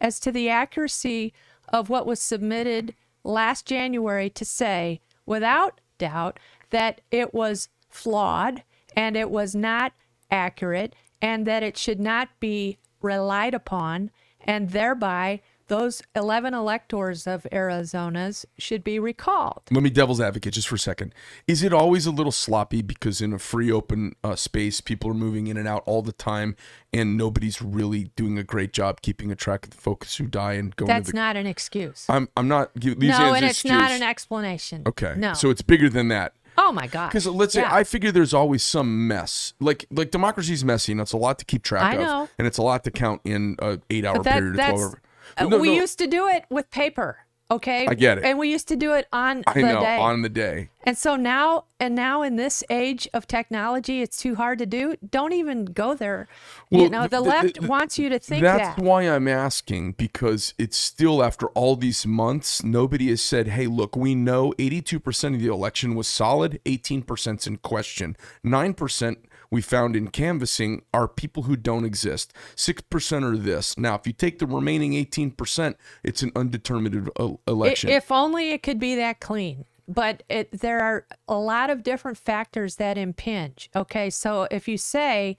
as 0.00 0.20
to 0.20 0.30
the 0.30 0.48
accuracy 0.48 1.32
of 1.70 1.88
what 1.90 2.06
was 2.06 2.20
submitted 2.20 2.94
last 3.28 3.66
January 3.66 4.30
to 4.30 4.44
say, 4.44 5.00
without 5.26 5.80
doubt, 5.98 6.38
that 6.70 7.00
it 7.10 7.34
was 7.34 7.68
flawed 7.88 8.62
and 8.96 9.16
it 9.16 9.30
was 9.30 9.54
not 9.54 9.92
accurate 10.30 10.94
and 11.20 11.46
that 11.46 11.62
it 11.62 11.76
should 11.76 12.00
not 12.00 12.28
be 12.40 12.78
relied 13.02 13.54
upon, 13.54 14.10
and 14.40 14.70
thereby 14.70 15.40
those 15.68 16.02
11 16.16 16.52
electors 16.54 17.26
of 17.26 17.46
Arizona's 17.52 18.44
should 18.58 18.82
be 18.82 18.98
recalled. 18.98 19.62
Let 19.70 19.82
me 19.82 19.90
devil's 19.90 20.20
advocate 20.20 20.54
just 20.54 20.68
for 20.68 20.74
a 20.74 20.78
second. 20.78 21.14
Is 21.46 21.62
it 21.62 21.72
always 21.72 22.06
a 22.06 22.10
little 22.10 22.32
sloppy 22.32 22.82
because 22.82 23.20
in 23.20 23.32
a 23.32 23.38
free 23.38 23.70
open 23.70 24.14
uh, 24.24 24.34
space, 24.36 24.80
people 24.80 25.10
are 25.10 25.14
moving 25.14 25.46
in 25.46 25.56
and 25.56 25.68
out 25.68 25.82
all 25.86 26.02
the 26.02 26.12
time, 26.12 26.56
and 26.92 27.16
nobody's 27.16 27.62
really 27.62 28.10
doing 28.16 28.38
a 28.38 28.42
great 28.44 28.72
job 28.72 29.00
keeping 29.02 29.30
a 29.30 29.36
track 29.36 29.64
of 29.64 29.70
the 29.70 29.76
folks 29.76 30.16
who 30.16 30.26
die 30.26 30.54
and 30.54 30.74
going 30.76 30.88
That's 30.88 31.06
to 31.06 31.12
the. 31.12 31.18
not 31.18 31.36
an 31.36 31.46
excuse. 31.46 32.06
I'm 32.08 32.28
I'm 32.36 32.48
not. 32.48 32.74
These 32.74 32.96
no, 32.96 33.34
and 33.34 33.44
it's 33.44 33.64
not 33.64 33.90
an 33.90 34.02
explanation. 34.02 34.82
Okay. 34.86 35.14
No. 35.16 35.34
So 35.34 35.50
it's 35.50 35.62
bigger 35.62 35.88
than 35.88 36.08
that. 36.08 36.32
oh 36.56 36.72
my 36.72 36.86
God. 36.86 37.08
Because 37.08 37.26
let's 37.26 37.52
say 37.54 37.60
Yeah. 37.60 37.74
I 37.74 37.84
figure 37.84 38.10
there's 38.10 38.34
always 38.34 38.62
some 38.62 39.06
mess. 39.06 39.52
Like 39.60 39.86
like 39.90 40.10
democracy's 40.10 40.64
messy, 40.64 40.92
and 40.92 41.00
it's 41.00 41.12
a 41.12 41.16
lot 41.16 41.38
to 41.38 41.44
keep 41.44 41.62
track 41.62 41.82
I 41.82 41.94
of, 41.94 42.00
know. 42.00 42.28
and 42.38 42.46
it's 42.46 42.58
a 42.58 42.62
lot 42.62 42.84
to 42.84 42.90
count 42.90 43.20
in 43.24 43.56
a 43.60 43.78
eight 43.90 44.04
hour 44.04 44.22
that, 44.22 44.32
period, 44.32 44.54
or 44.54 44.56
that's, 44.56 44.94
Uh, 45.36 45.44
no, 45.44 45.58
we 45.58 45.68
no, 45.68 45.74
used 45.74 45.98
to 45.98 46.06
do 46.06 46.28
it 46.28 46.44
with 46.50 46.70
paper. 46.70 47.18
Okay. 47.50 47.86
I 47.86 47.94
get 47.94 48.18
it. 48.18 48.24
And 48.24 48.38
we 48.38 48.50
used 48.50 48.68
to 48.68 48.76
do 48.76 48.92
it 48.92 49.06
on 49.10 49.42
I 49.46 49.54
the 49.54 49.62
know 49.62 49.80
day. 49.80 49.96
on 49.98 50.20
the 50.20 50.28
day. 50.28 50.68
and 50.84 50.98
so 50.98 51.16
now, 51.16 51.64
and 51.80 51.94
now 51.94 52.20
in 52.20 52.36
this 52.36 52.62
age 52.68 53.08
of 53.14 53.26
technology, 53.26 54.02
it's 54.02 54.18
too 54.18 54.34
hard 54.34 54.58
to 54.58 54.66
do. 54.66 54.96
Don't 55.10 55.32
even 55.32 55.64
go 55.64 55.94
there. 55.94 56.28
you 56.68 56.90
know, 56.90 57.00
th- 57.08 57.10
the 57.12 57.22
th- 57.22 57.26
left 57.26 57.54
th- 57.54 57.66
wants 57.66 57.98
you 57.98 58.10
to 58.10 58.18
think 58.18 58.42
That's 58.42 58.76
that. 58.76 58.84
why 58.84 59.04
I'm 59.04 59.26
asking 59.28 59.92
because 59.92 60.52
it's 60.58 60.76
still 60.76 61.22
after 61.24 61.46
all 61.48 61.74
these 61.76 62.04
months, 62.06 62.62
nobody 62.62 63.08
has 63.08 63.22
said, 63.22 63.48
"Hey, 63.48 63.66
look, 63.66 63.96
we 63.96 64.14
know 64.14 64.52
82% 64.58 65.34
of 65.34 65.40
the 65.40 65.48
election 65.50 65.94
was 65.94 66.06
solid, 66.06 66.60
18% 66.66 67.46
in 67.46 67.56
question, 67.58 68.14
9% 68.44 69.16
we 69.50 69.62
found 69.62 69.96
in 69.96 70.08
canvassing 70.08 70.82
are 70.92 71.08
people 71.08 71.44
who 71.44 71.56
don't 71.56 71.84
exist. 71.84 72.32
6% 72.56 73.22
are 73.22 73.36
this. 73.36 73.78
Now, 73.78 73.94
if 73.94 74.06
you 74.06 74.12
take 74.12 74.38
the 74.38 74.46
remaining 74.46 74.92
18%, 74.92 75.74
it's 76.02 76.22
an 76.22 76.32
undetermined 76.36 77.10
election. 77.46 77.90
If 77.90 78.12
only 78.12 78.50
it 78.50 78.62
could 78.62 78.78
be 78.78 78.94
that 78.96 79.20
clean. 79.20 79.64
But 79.86 80.22
it, 80.28 80.60
there 80.60 80.80
are 80.80 81.06
a 81.26 81.38
lot 81.38 81.70
of 81.70 81.82
different 81.82 82.18
factors 82.18 82.76
that 82.76 82.98
impinge. 82.98 83.70
Okay, 83.74 84.10
so 84.10 84.46
if 84.50 84.68
you 84.68 84.76
say 84.76 85.38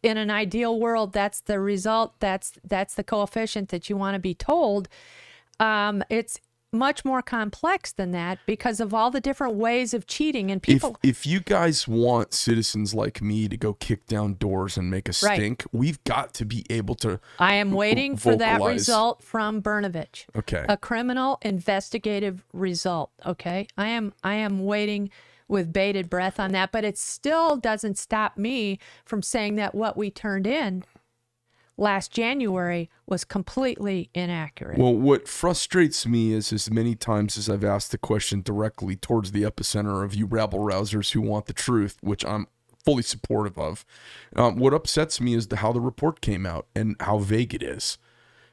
in 0.00 0.16
an 0.16 0.30
ideal 0.30 0.78
world 0.78 1.12
that's 1.12 1.40
the 1.40 1.58
result, 1.58 2.14
that's 2.20 2.52
that's 2.62 2.94
the 2.94 3.02
coefficient 3.02 3.70
that 3.70 3.90
you 3.90 3.96
want 3.96 4.14
to 4.14 4.20
be 4.20 4.32
told, 4.32 4.88
um, 5.58 6.04
it's 6.08 6.38
much 6.72 7.04
more 7.04 7.22
complex 7.22 7.92
than 7.92 8.10
that 8.12 8.38
because 8.46 8.78
of 8.80 8.92
all 8.92 9.10
the 9.10 9.20
different 9.20 9.54
ways 9.54 9.94
of 9.94 10.06
cheating 10.06 10.50
and 10.50 10.62
people. 10.62 10.96
if 11.02 11.26
you 11.26 11.40
guys 11.40 11.88
want 11.88 12.34
citizens 12.34 12.94
like 12.94 13.22
me 13.22 13.48
to 13.48 13.56
go 13.56 13.72
kick 13.74 14.06
down 14.06 14.34
doors 14.34 14.76
and 14.76 14.90
make 14.90 15.08
a 15.08 15.12
Right. 15.22 15.36
stink, 15.36 15.64
we've 15.72 16.02
got 16.04 16.34
to 16.34 16.44
be 16.44 16.64
able 16.68 16.94
to. 16.96 17.20
I 17.38 17.54
am 17.54 17.72
waiting 17.72 18.16
for 18.16 18.36
that 18.36 18.60
result 18.60 19.22
from 19.22 19.62
Brnovich. 19.62 20.26
Okay. 20.36 20.64
a 20.68 20.76
criminal 20.76 21.38
investigative 21.42 22.44
result 22.52 23.10
okay 23.24 23.66
i 23.76 23.86
am 23.88 24.12
i 24.22 24.34
am 24.34 24.64
waiting 24.64 25.10
with 25.46 25.72
bated 25.72 26.08
breath 26.10 26.38
on 26.40 26.52
that 26.52 26.70
but 26.72 26.84
it 26.84 26.96
still 26.98 27.56
doesn't 27.56 27.96
stop 27.98 28.36
me 28.36 28.78
from 29.04 29.22
saying 29.22 29.56
that 29.56 29.74
what 29.74 29.96
we 29.96 30.10
turned 30.10 30.46
in 30.46 30.84
last 31.78 32.12
January 32.12 32.90
was 33.06 33.24
completely 33.24 34.10
inaccurate. 34.14 34.76
Well, 34.78 34.94
what 34.94 35.26
frustrates 35.28 36.06
me 36.06 36.32
is 36.32 36.52
as 36.52 36.70
many 36.70 36.94
times 36.94 37.38
as 37.38 37.48
I've 37.48 37.64
asked 37.64 37.92
the 37.92 37.98
question 37.98 38.42
directly 38.42 38.96
towards 38.96 39.32
the 39.32 39.42
epicenter 39.44 40.04
of 40.04 40.14
you 40.14 40.26
rabble 40.26 40.58
rousers 40.58 41.12
who 41.12 41.20
want 41.22 41.46
the 41.46 41.52
truth, 41.54 41.96
which 42.02 42.24
I'm 42.26 42.48
fully 42.84 43.02
supportive 43.02 43.58
of. 43.58 43.84
Um, 44.36 44.56
what 44.56 44.74
upsets 44.74 45.20
me 45.20 45.34
is 45.34 45.48
the, 45.48 45.56
how 45.56 45.72
the 45.72 45.80
report 45.80 46.20
came 46.20 46.44
out 46.44 46.66
and 46.74 46.96
how 47.00 47.18
vague 47.18 47.54
it 47.54 47.62
is. 47.62 47.96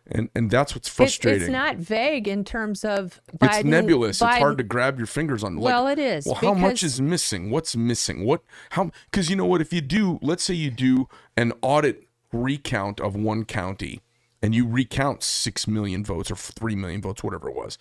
And, 0.08 0.30
and 0.36 0.52
that's 0.52 0.76
what's 0.76 0.88
It- 0.88 0.92
frustrating. 0.92 1.42
it's 1.44 1.52
not 1.52 1.78
vague 1.78 2.28
in 2.28 2.44
terms 2.44 2.86
of 2.86 3.20
It's 3.34 3.38
Biden. 3.44 3.66
nebulous. 3.66 4.22
It's 4.22 4.38
hard 4.38 4.60
to 4.60 4.64
grab 4.64 5.00
your 5.00 5.08
fingers 5.08 5.44
on. 5.44 5.56
Like, 5.56 5.64
Well, 5.66 5.88
it 5.88 5.98
is, 5.98 6.28
Well, 6.28 6.36
how 6.36 6.54
much 6.54 6.84
is 6.84 7.02
missing? 7.02 7.50
What's 7.50 7.76
missing? 7.76 8.24
What? 8.24 8.44
How? 8.72 8.92
Because 9.10 9.32
you 9.32 9.36
know 9.36 9.48
what? 9.48 9.62
If 9.62 9.74
you 9.74 9.82
do, 9.82 10.20
let's 10.22 10.44
say 10.44 10.54
you 10.54 10.70
do 10.70 11.08
an 11.36 11.54
audit 11.64 12.05
recount 12.36 13.00
of 13.00 13.16
one 13.16 13.46
county, 13.46 14.02
and 14.42 14.54
you 14.54 14.68
recount 14.68 15.24
six 15.24 15.68
million 15.68 16.04
votes 16.04 16.30
or 16.30 16.36
three 16.36 16.76
million 16.76 17.02
votes, 17.02 17.24
whatever 17.24 17.50
it 17.50 17.56
was. 17.56 17.78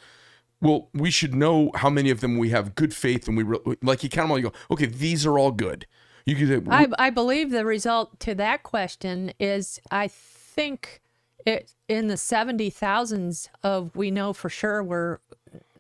Well, 0.61 0.89
we 0.95 1.11
should 1.11 1.35
know 1.35 1.71
how 1.75 1.91
many 1.91 2.11
of 2.11 2.21
them 2.21 2.39
we 2.39 2.51
have 2.51 2.75
good 2.75 2.95
faith, 2.95 3.29
and 3.29 3.37
we 3.37 3.43
re- 3.43 3.77
like 3.83 4.03
you 4.03 4.09
count 4.09 4.25
them 4.25 4.31
all. 4.31 4.39
You 4.39 4.45
go, 4.45 4.53
okay, 4.71 4.87
these 4.87 5.27
are 5.27 5.39
all 5.39 5.53
good. 5.53 5.87
You 6.27 6.37
could 6.37 6.49
say, 6.49 6.71
I, 6.71 6.89
I 6.99 7.11
believe 7.11 7.51
the 7.51 7.67
result 7.67 8.19
to 8.21 8.35
that 8.37 8.63
question 8.63 9.33
is 9.39 9.79
I 9.91 10.09
think 10.09 11.03
it 11.45 11.75
in 11.89 12.09
the 12.09 12.17
70 12.17 12.71
thousands 12.71 13.51
of 13.63 13.95
we 13.95 14.11
know 14.11 14.33
for 14.33 14.49
sure 14.49 14.83
were 14.83 15.21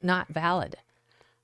not 0.03 0.29
valid. 0.29 0.77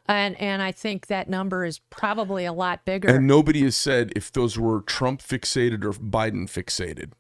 And 0.06 0.38
and 0.40 0.60
I 0.60 0.72
think 0.72 1.06
that 1.06 1.28
number 1.28 1.64
is 1.64 1.78
probably 1.90 2.44
a 2.44 2.52
lot 2.52 2.84
bigger. 2.84 3.08
and 3.08 3.26
nobody 3.26 3.62
has 3.62 3.76
said 3.76 4.12
if 4.16 4.32
those 4.32 4.58
were 4.58 4.82
Trump 4.82 5.22
fixated 5.22 5.84
or 5.84 5.92
Biden 5.92 6.50
fixated. 6.50 7.12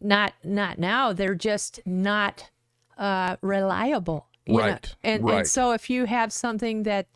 Not 0.00 0.34
not 0.44 0.78
now. 0.78 1.12
They're 1.12 1.34
just 1.34 1.80
not 1.86 2.50
uh, 2.98 3.36
reliable. 3.42 4.26
you 4.46 4.54
know. 4.54 4.60
Right, 4.60 4.94
And 5.02 5.24
right. 5.24 5.38
and 5.38 5.46
so 5.48 5.72
if 5.72 5.88
you 5.90 6.04
have 6.06 6.32
something 6.32 6.82
that 6.84 7.06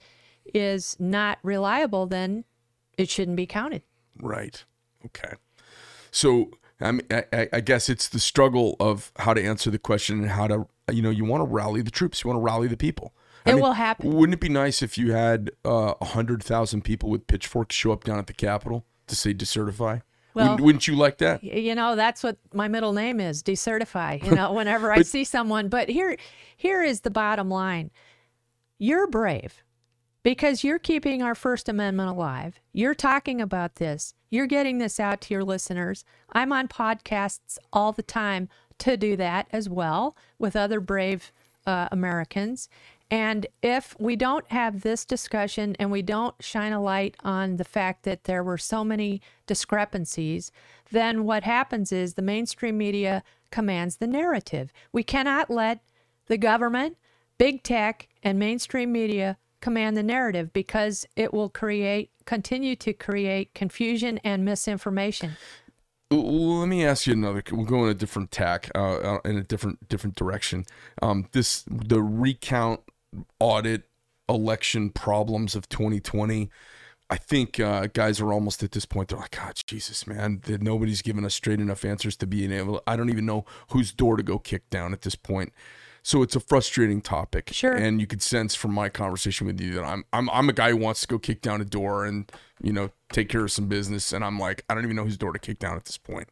is 0.54 0.96
not 0.98 1.38
reliable, 1.42 2.06
then 2.06 2.44
it 2.98 3.08
shouldn't 3.08 3.36
be 3.36 3.46
counted. 3.46 3.82
Right. 4.20 4.64
Okay. 5.06 5.34
So 6.10 6.50
I, 6.80 6.92
mean, 6.92 7.06
I, 7.10 7.48
I- 7.52 7.60
guess 7.60 7.88
it's 7.88 8.08
the 8.08 8.18
struggle 8.18 8.76
of 8.80 9.12
how 9.16 9.34
to 9.34 9.42
answer 9.42 9.70
the 9.70 9.78
question 9.78 10.20
and 10.22 10.30
how 10.30 10.46
to, 10.48 10.66
you 10.90 11.02
know, 11.02 11.10
you 11.10 11.24
want 11.24 11.42
to 11.42 11.46
rally 11.46 11.82
the 11.82 11.90
troops, 11.90 12.24
you 12.24 12.28
want 12.28 12.38
to 12.38 12.42
rally 12.42 12.68
the 12.68 12.76
people. 12.76 13.14
I 13.46 13.50
It 13.50 13.54
mean, 13.54 13.62
will 13.62 13.72
happen. 13.72 14.12
Wouldn't 14.12 14.34
it 14.34 14.40
be 14.40 14.48
nice 14.50 14.82
if 14.82 14.98
you 14.98 15.12
had 15.12 15.50
uh, 15.64 15.94
a 16.00 16.04
hundred 16.06 16.42
thousand 16.42 16.82
people 16.82 17.08
with 17.08 17.26
pitchforks 17.26 17.74
show 17.74 17.92
up 17.92 18.04
down 18.04 18.18
at 18.18 18.26
the 18.26 18.34
Capitol 18.34 18.84
to 19.06 19.16
say 19.16 19.32
decertify? 19.32 20.02
Well- 20.34 20.46
wouldn't, 20.46 20.60
wouldn't 20.60 20.88
you 20.88 20.96
like 20.96 21.18
that? 21.18 21.42
You 21.42 21.74
know 21.74 21.96
that's 21.96 22.22
what 22.22 22.38
my 22.54 22.68
middle 22.68 22.92
name 22.92 23.20
is 23.20 23.42
decertify 23.42 24.22
you 24.24 24.30
know 24.34 24.52
whenever 24.52 24.92
i 24.92 25.02
see 25.02 25.24
someone. 25.24 25.68
But 25.68 25.88
here 25.88 26.16
here 26.56 26.82
is 26.82 27.00
the 27.00 27.10
bottom 27.10 27.48
line. 27.48 27.90
You're 28.78 29.06
brave 29.06 29.62
because 30.22 30.64
you're 30.64 30.78
keeping 30.78 31.22
our 31.22 31.34
first 31.34 31.68
amendment 31.68 32.10
alive. 32.10 32.60
You're 32.72 32.94
talking 32.94 33.40
about 33.40 33.76
this. 33.76 34.14
You're 34.30 34.46
getting 34.46 34.78
this 34.78 35.00
out 35.00 35.20
to 35.22 35.34
your 35.34 35.44
listeners. 35.44 36.04
I'm 36.32 36.52
on 36.52 36.68
podcasts 36.68 37.58
all 37.72 37.92
the 37.92 38.02
time 38.02 38.48
to 38.78 38.96
do 38.96 39.16
that 39.16 39.46
as 39.52 39.68
well 39.68 40.16
with 40.38 40.56
other 40.56 40.80
brave 40.80 41.32
uh, 41.66 41.86
americans 41.92 42.68
and 43.10 43.46
if 43.62 43.96
we 43.98 44.14
don't 44.14 44.50
have 44.52 44.82
this 44.82 45.04
discussion 45.04 45.74
and 45.80 45.90
we 45.90 46.02
don't 46.02 46.34
shine 46.40 46.72
a 46.72 46.80
light 46.80 47.16
on 47.24 47.56
the 47.56 47.64
fact 47.64 48.04
that 48.04 48.24
there 48.24 48.44
were 48.44 48.58
so 48.58 48.84
many 48.84 49.20
discrepancies, 49.46 50.52
then 50.92 51.24
what 51.24 51.42
happens 51.42 51.90
is 51.90 52.14
the 52.14 52.22
mainstream 52.22 52.78
media 52.78 53.24
commands 53.50 53.96
the 53.96 54.06
narrative. 54.06 54.72
We 54.92 55.02
cannot 55.02 55.50
let 55.50 55.80
the 56.26 56.38
government, 56.38 56.96
big 57.36 57.64
tech, 57.64 58.08
and 58.22 58.38
mainstream 58.38 58.92
media 58.92 59.36
command 59.60 59.96
the 59.96 60.02
narrative 60.02 60.52
because 60.52 61.04
it 61.16 61.34
will 61.34 61.48
create, 61.48 62.10
continue 62.24 62.76
to 62.76 62.92
create 62.92 63.54
confusion 63.54 64.18
and 64.18 64.44
misinformation. 64.44 65.32
Let 66.12 66.66
me 66.66 66.84
ask 66.84 67.06
you 67.06 67.12
another. 67.12 67.42
We'll 67.52 67.66
go 67.66 67.84
in 67.84 67.90
a 67.90 67.94
different 67.94 68.32
tack, 68.32 68.68
uh, 68.74 68.96
uh, 68.96 69.18
in 69.24 69.36
a 69.36 69.44
different 69.44 69.88
different 69.88 70.16
direction. 70.16 70.66
Um, 71.00 71.28
this 71.30 71.64
the 71.68 72.02
recount, 72.02 72.80
audit, 73.38 73.88
election 74.28 74.90
problems 74.90 75.54
of 75.54 75.68
2020. 75.68 76.50
I 77.08 77.16
think 77.16 77.58
uh, 77.58 77.88
guys 77.92 78.20
are 78.20 78.32
almost 78.32 78.62
at 78.62 78.70
this 78.70 78.86
point. 78.86 79.08
They're 79.08 79.18
like, 79.18 79.36
God, 79.36 79.60
Jesus, 79.66 80.06
man, 80.06 80.40
that 80.44 80.62
nobody's 80.62 81.02
given 81.02 81.24
us 81.24 81.34
straight 81.34 81.60
enough 81.60 81.84
answers 81.84 82.16
to 82.18 82.26
being 82.26 82.52
able. 82.52 82.80
I 82.86 82.94
don't 82.96 83.10
even 83.10 83.26
know 83.26 83.44
whose 83.70 83.92
door 83.92 84.16
to 84.16 84.22
go 84.22 84.38
kick 84.38 84.70
down 84.70 84.92
at 84.92 85.02
this 85.02 85.16
point. 85.16 85.52
So 86.02 86.22
it's 86.22 86.36
a 86.36 86.40
frustrating 86.40 87.00
topic. 87.00 87.50
Sure. 87.52 87.72
And 87.72 88.00
you 88.00 88.06
could 88.06 88.22
sense 88.22 88.54
from 88.54 88.72
my 88.72 88.88
conversation 88.88 89.46
with 89.46 89.60
you 89.60 89.74
that 89.74 89.84
I'm 89.84 90.04
I'm 90.12 90.30
I'm 90.30 90.48
a 90.48 90.52
guy 90.52 90.70
who 90.70 90.78
wants 90.78 91.02
to 91.02 91.06
go 91.06 91.18
kick 91.18 91.42
down 91.42 91.60
a 91.60 91.64
door 91.64 92.06
and 92.06 92.30
you 92.62 92.72
know 92.72 92.90
take 93.12 93.28
care 93.28 93.44
of 93.44 93.52
some 93.52 93.66
business. 93.68 94.12
And 94.12 94.24
I'm 94.24 94.38
like, 94.38 94.64
I 94.68 94.74
don't 94.74 94.84
even 94.84 94.96
know 94.96 95.04
whose 95.04 95.18
door 95.18 95.32
to 95.32 95.38
kick 95.38 95.58
down 95.58 95.76
at 95.76 95.84
this 95.84 95.98
point. 95.98 96.28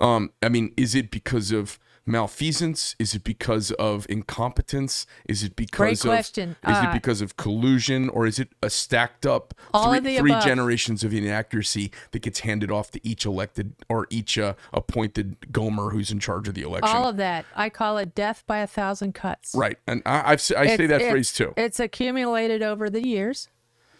Um, 0.00 0.32
I 0.42 0.48
mean, 0.48 0.74
is 0.76 0.94
it 0.94 1.10
because 1.10 1.52
of 1.52 1.78
malfeasance? 2.06 2.94
Is 2.98 3.14
it 3.14 3.24
because 3.24 3.70
of 3.72 4.06
incompetence? 4.08 5.06
Is 5.28 5.42
it 5.42 5.56
because 5.56 5.76
Great 5.78 6.04
of 6.04 6.10
question. 6.10 6.50
is 6.68 6.76
Uh, 6.76 6.86
it 6.88 6.92
because 6.92 7.20
of 7.20 7.36
collusion 7.36 8.08
or 8.08 8.26
is 8.26 8.38
it 8.38 8.48
a 8.62 8.70
stacked 8.70 9.26
up 9.26 9.54
three, 9.72 10.18
three 10.18 10.40
generations 10.40 11.04
of 11.04 11.12
inaccuracy 11.14 11.90
that 12.12 12.20
gets 12.22 12.40
handed 12.40 12.70
off 12.70 12.90
to 12.92 13.00
each 13.06 13.24
elected 13.24 13.74
or 13.88 14.06
each 14.10 14.38
uh, 14.38 14.54
appointed 14.72 15.36
Gomer 15.52 15.90
who's 15.90 16.10
in 16.10 16.18
charge 16.20 16.48
of 16.48 16.54
the 16.54 16.62
election? 16.62 16.94
All 16.96 17.08
of 17.08 17.16
that. 17.16 17.44
I 17.54 17.70
call 17.70 17.98
it 17.98 18.14
death 18.14 18.44
by 18.46 18.58
a 18.58 18.66
thousand 18.66 19.14
cuts. 19.14 19.54
right, 19.54 19.78
and 19.86 20.02
I, 20.06 20.32
I've 20.32 20.38
s- 20.38 20.52
I 20.52 20.76
say 20.76 20.86
that 20.86 21.02
phrase 21.02 21.32
too. 21.32 21.54
It's 21.56 21.80
accumulated 21.80 22.62
over 22.62 22.88
the 22.90 23.06
years. 23.06 23.48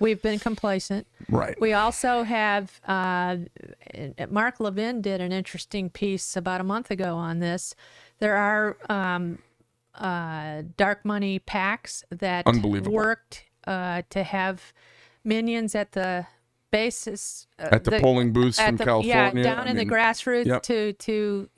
We've 0.02 0.20
been 0.20 0.38
complacent. 0.38 1.06
right. 1.30 1.58
We 1.60 1.72
also 1.72 2.22
have 2.24 2.80
uh, 2.86 3.36
Mark 4.28 4.60
Levin 4.60 5.00
did 5.00 5.20
an 5.20 5.32
interesting 5.32 5.88
piece 5.90 6.36
about 6.36 6.60
a 6.60 6.64
month 6.64 6.90
ago 6.90 7.16
on 7.16 7.38
this. 7.38 7.74
There 8.18 8.36
are 8.36 8.76
um, 8.90 9.38
uh, 9.94 10.62
dark 10.76 11.04
money 11.04 11.38
PACs 11.40 12.04
that 12.10 12.46
Unbelievable. 12.46 12.92
worked 12.92 13.44
uh, 13.66 14.02
to 14.10 14.22
have 14.22 14.72
minions 15.24 15.74
at 15.74 15.92
the 15.92 16.26
basis 16.70 17.46
uh, 17.58 17.68
At 17.72 17.84
the, 17.84 18.00
polling 18.00 18.32
booths 18.32 18.58
from 18.60 18.76
the- 18.76 18.84
California, 18.84 19.32
Yeah, 19.34 19.42
down 19.42 19.66
I 19.68 19.70
in 19.70 19.76
mean, 19.76 19.86
the 19.88 19.94
grassroots 19.94 20.46
yep. 20.46 20.62
to 20.64 20.92
to 20.94 21.48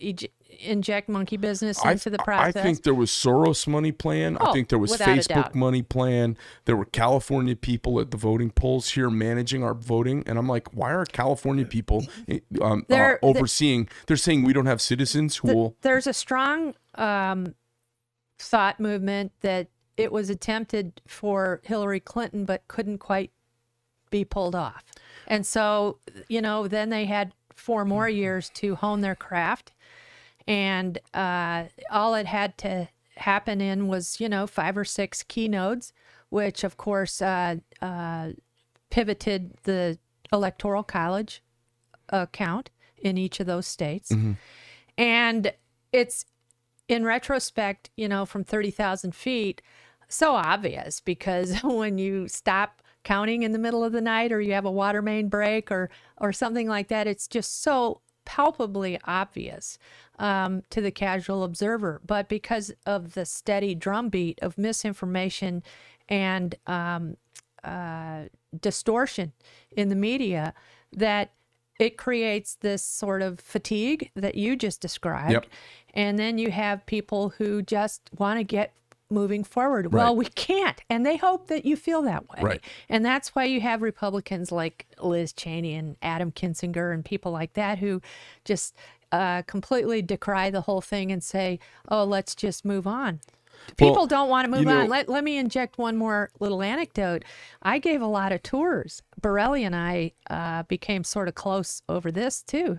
inject 0.61 1.09
monkey 1.09 1.37
business 1.37 1.79
I, 1.85 1.93
into 1.93 2.11
the 2.11 2.19
process. 2.19 2.57
I 2.57 2.63
think 2.63 2.83
there 2.83 2.95
was 2.95 3.11
Soros 3.11 3.67
money 3.67 3.93
plan. 3.93 4.37
I 4.39 4.51
Oh, 4.51 4.53
think 4.53 4.69
there 4.69 4.79
was 4.79 4.97
Facebook 4.97 5.55
money 5.55 5.83
plan. 5.83 6.37
There 6.65 6.77
were 6.77 6.85
California 6.85 7.57
people 7.57 8.01
at 8.01 8.11
the 8.11 8.17
voting 8.17 8.51
polls 8.51 8.91
here 8.91 9.11
managing 9.11 9.63
our 9.65 9.75
voting, 9.75 10.23
and 10.27 10.39
I'm 10.39 10.49
like, 10.49 10.69
why 10.75 10.93
are 10.93 11.05
California 11.05 11.65
people 11.65 12.07
um, 12.29 12.41
uh, 12.61 12.77
They're- 12.89 13.19
they- 13.23 13.29
overseeing? 13.29 13.89
They're 14.07 14.17
saying 14.17 14.45
we 14.45 14.53
don't 14.53 14.67
have 14.67 14.81
citizens 14.81 15.37
who 15.37 15.55
will. 15.55 15.77
there's 15.83 16.07
a 16.07 16.13
strong 16.13 16.75
um, 16.95 17.55
thought 18.39 18.81
movement 18.81 19.33
that 19.41 19.69
it 19.97 20.11
was 20.13 20.29
attempted 20.31 21.01
for 21.07 21.61
Hillary 21.65 22.01
Clinton 22.01 22.45
but 22.45 22.67
couldn't 22.69 22.99
quite 22.99 23.31
be 24.11 24.25
pulled 24.25 24.55
off. 24.55 24.85
And 25.27 25.47
so, 25.47 25.99
you 26.29 26.41
know, 26.43 26.69
then 26.69 26.91
they 26.91 27.05
had 27.07 27.33
four 27.55 27.85
more 27.85 28.09
years 28.09 28.51
to 28.51 28.75
hone 28.75 29.01
their 29.01 29.15
craft. 29.15 29.73
And 30.47 30.99
uh, 31.15 31.65
all 31.91 32.15
it 32.15 32.27
had 32.27 32.59
to 32.59 32.89
happen 33.17 33.61
in 33.61 33.89
was, 33.89 34.21
you 34.21 34.29
know, 34.29 34.47
five 34.47 34.77
or 34.77 34.85
six 34.85 35.23
keynotes, 35.23 35.93
which 36.29 36.65
of 36.65 36.77
course 36.77 37.23
uh, 37.23 37.57
uh, 37.81 38.31
pivoted 38.91 39.55
the 39.63 39.99
Electoral 40.33 40.83
College 40.83 41.43
account 42.09 42.71
in 42.99 43.17
each 43.17 43.41
of 43.41 43.47
those 43.47 43.67
states. 43.67 44.11
And 44.99 45.53
it's 45.93 46.25
in 46.89 47.05
retrospect, 47.05 47.91
you 47.97 48.09
know, 48.09 48.27
from 48.27 48.45
30,000 48.45 49.15
feet, 49.15 49.63
so 50.09 50.35
obvious 50.35 51.01
because 51.01 51.59
when 51.65 51.99
you 51.99 52.29
stop 52.29 52.83
counting 53.05 53.43
in 53.43 53.53
the 53.53 53.59
middle 53.59 53.85
of 53.85 53.93
the 53.93 54.01
night 54.01 54.33
or 54.33 54.41
you 54.41 54.53
have 54.53 54.65
a 54.65 54.71
water 54.71 55.03
main 55.03 55.29
break 55.29 55.71
or, 55.71 55.91
or 56.19 56.33
something 56.33 56.69
like 56.69 56.89
that, 56.89 57.07
it's 57.07 57.27
just 57.29 57.63
so 57.63 58.01
palpably 58.25 58.99
obvious 59.05 59.79
um, 60.19 60.63
to 60.71 60.81
the 60.81 60.91
casual 60.91 61.45
observer. 61.45 62.01
But 62.05 62.29
because 62.29 62.73
of 62.87 63.15
the 63.15 63.25
steady 63.25 63.75
drumbeat 63.75 64.39
of 64.43 64.59
misinformation 64.59 65.63
and 66.09 66.55
um, 66.67 67.17
uh, 67.63 68.25
distortion 68.61 69.33
in 69.77 69.89
the 69.89 69.97
media, 69.97 70.55
that 70.93 71.33
it 71.79 71.97
creates 71.97 72.55
this 72.55 72.85
sort 72.85 73.23
of 73.23 73.41
fatigue 73.41 74.11
that 74.15 74.35
you 74.37 74.57
just 74.57 74.81
described. 74.81 75.33
Yep. 75.33 75.47
And 75.95 76.19
then 76.19 76.39
you 76.39 76.51
have 76.51 76.87
people 76.87 77.31
who 77.31 77.63
just 77.63 78.11
want 78.17 78.39
to 78.39 78.45
get 78.45 78.73
moving 79.15 79.45
forward. 79.45 79.93
Well, 79.93 80.15
we 80.17 80.27
can't. 80.27 80.81
And 80.91 81.07
they 81.07 81.17
hope 81.17 81.47
that 81.47 81.65
you 81.65 81.77
feel 81.77 82.03
that 82.03 82.29
way. 82.29 82.41
Right. 82.43 82.65
And 82.89 83.05
that's 83.05 83.35
why 83.35 83.45
you 83.45 83.61
have 83.63 83.81
Republicans 83.81 84.53
like 84.53 84.87
Liz 85.01 85.33
Cheney 85.33 85.75
and 85.75 85.97
Adam 86.03 86.33
Kinzinger 86.33 86.93
and 86.93 87.05
people 87.05 87.33
like 87.33 87.55
that 87.55 87.79
who 87.79 88.03
just 88.45 88.77
uh, 89.13 89.43
completely 89.43 90.03
decry 90.03 90.51
the 90.51 90.63
whole 90.63 90.81
thing 90.81 91.13
and 91.13 91.23
say, 91.23 91.61
"Oh, 91.89 92.05
let's 92.05 92.35
just 92.35 92.65
move 92.65 92.87
on." 92.87 93.21
People 93.77 93.95
Well, 93.95 94.07
don't 94.07 94.29
want 94.29 94.45
to 94.45 94.51
move 94.51 94.61
you 94.61 94.67
know- 94.67 94.81
on. 94.83 94.89
Let, 94.89 95.09
let 95.09 95.25
me 95.25 95.39
inject 95.39 95.79
one 95.79 95.97
more 95.97 96.31
little 96.41 96.63
anecdote. 96.63 97.25
I 97.63 97.79
gave 97.79 98.03
a 98.03 98.07
lot 98.07 98.33
of 98.33 98.43
tours. 98.43 99.03
Borrelli 99.21 99.65
and 99.65 99.75
I 99.75 100.13
uh, 100.29 100.65
became 100.65 101.05
sort 101.05 101.29
of 101.29 101.35
close 101.35 101.83
over 101.89 102.11
this 102.13 102.43
too. 102.43 102.79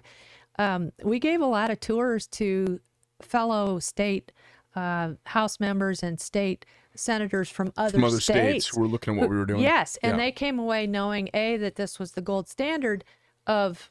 Um, 0.59 0.91
we 1.03 1.19
gave 1.19 1.41
a 1.41 1.45
lot 1.47 1.71
of 1.71 1.79
tours 1.79 2.27
to 2.27 2.79
fellow 3.21 3.79
state 3.79 4.31
uh, 4.75 5.13
House 5.25 5.59
members 5.59 6.03
and 6.03 6.19
state 6.19 6.65
senators 6.95 7.49
from 7.49 7.73
other, 7.77 7.91
From 7.93 8.03
other 8.05 8.19
states 8.19 8.67
who 8.67 8.79
were 8.81 8.87
looking 8.87 9.15
at 9.15 9.19
what 9.21 9.29
we 9.29 9.35
were 9.37 9.45
doing. 9.45 9.61
Yes, 9.61 9.97
and 10.01 10.13
Yeah. 10.17 10.25
they 10.25 10.31
came 10.31 10.59
away 10.59 10.87
knowing 10.87 11.29
a 11.33 11.57
that 11.57 11.75
this 11.75 11.99
was 11.99 12.11
the 12.13 12.21
gold 12.21 12.47
standard 12.47 13.03
of 13.47 13.89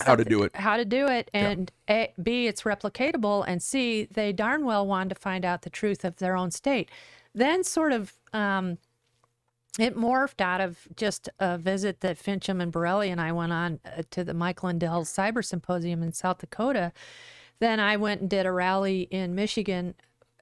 How 0.00 0.16
to 0.16 0.24
do 0.24 0.42
it. 0.42 0.54
how 0.54 0.76
to 0.76 0.84
do 0.84 1.06
it, 1.06 1.30
and 1.32 1.72
a, 1.88 2.12
b 2.22 2.46
it's 2.46 2.62
replicatable, 2.62 3.44
and 3.46 3.62
c 3.62 4.06
they 4.10 4.32
darn 4.32 4.64
well 4.64 4.86
wanted 4.86 5.10
to 5.10 5.20
find 5.20 5.44
out 5.44 5.62
the 5.62 5.70
truth 5.70 6.04
of 6.04 6.16
their 6.16 6.36
own 6.36 6.50
state. 6.50 6.90
Then 7.34 7.64
sort 7.64 7.92
of 7.92 8.12
um, 8.32 8.78
it 9.78 9.94
morphed 9.96 10.40
out 10.40 10.60
of 10.60 10.88
just 10.96 11.28
a 11.38 11.58
visit 11.58 12.00
that 12.00 12.18
Finchem 12.18 12.62
and 12.62 12.72
Borrelli 12.72 13.08
and 13.10 13.20
I 13.20 13.32
went 13.32 13.52
on 13.52 13.80
uh, 13.84 14.02
to 14.10 14.24
the 14.24 14.32
Mike 14.34 14.62
Lindell 14.62 15.04
Cyber 15.04 15.44
Symposium 15.44 16.02
in 16.02 16.12
South 16.12 16.38
Dakota. 16.38 16.92
Then 17.58 17.78
I 17.80 17.96
went 17.96 18.20
and 18.22 18.28
did 18.30 18.44
a 18.46 18.52
rally 18.52 19.02
in 19.10 19.34
Michigan, 19.34 19.94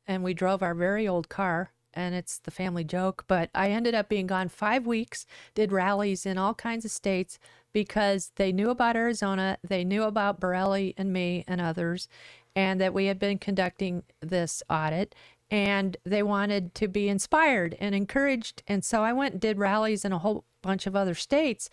and 0.07 0.23
we 0.23 0.35
drove 0.35 0.63
our 0.63 0.75
very 0.75 1.07
old 1.07 1.29
car. 1.29 1.71
And 1.97 2.15
it's 2.15 2.39
the 2.39 2.51
family 2.51 2.83
joke, 2.83 3.25
but 3.29 3.51
I 3.55 3.71
ended 3.71 3.95
up 3.95 4.09
being 4.09 4.27
gone 4.27 4.49
five 4.49 4.85
weeks, 4.85 5.27
did 5.55 5.71
rallies 5.71 6.27
in 6.27 6.39
all 6.39 6.53
kinds 6.53 6.85
of 6.85 6.91
states 6.91 7.39
because 7.73 8.33
they 8.35 8.51
knew 8.51 8.71
about 8.71 8.97
Arizona, 8.97 9.59
they 9.63 9.85
knew 9.85 10.03
about 10.03 10.41
Borrelli 10.41 10.95
and 10.97 11.13
me 11.13 11.45
and 11.47 11.61
others, 11.61 12.09
and 12.57 12.81
that 12.81 12.95
we 12.95 13.07
had 13.07 13.21
been 13.21 13.39
conducting 13.39 14.03
this 14.21 14.61
audit 14.69 15.15
and 15.51 15.97
they 16.05 16.23
wanted 16.23 16.75
to 16.75 16.89
be 16.89 17.09
inspired 17.09 17.77
and 17.79 17.95
encouraged. 17.95 18.63
And 18.67 18.85
so 18.85 19.03
I 19.03 19.13
went 19.13 19.35
and 19.35 19.41
did 19.41 19.59
rallies 19.59 20.05
in 20.05 20.13
a 20.13 20.19
whole 20.19 20.45
bunch 20.63 20.87
of 20.87 20.97
other 20.97 21.15
states. 21.15 21.71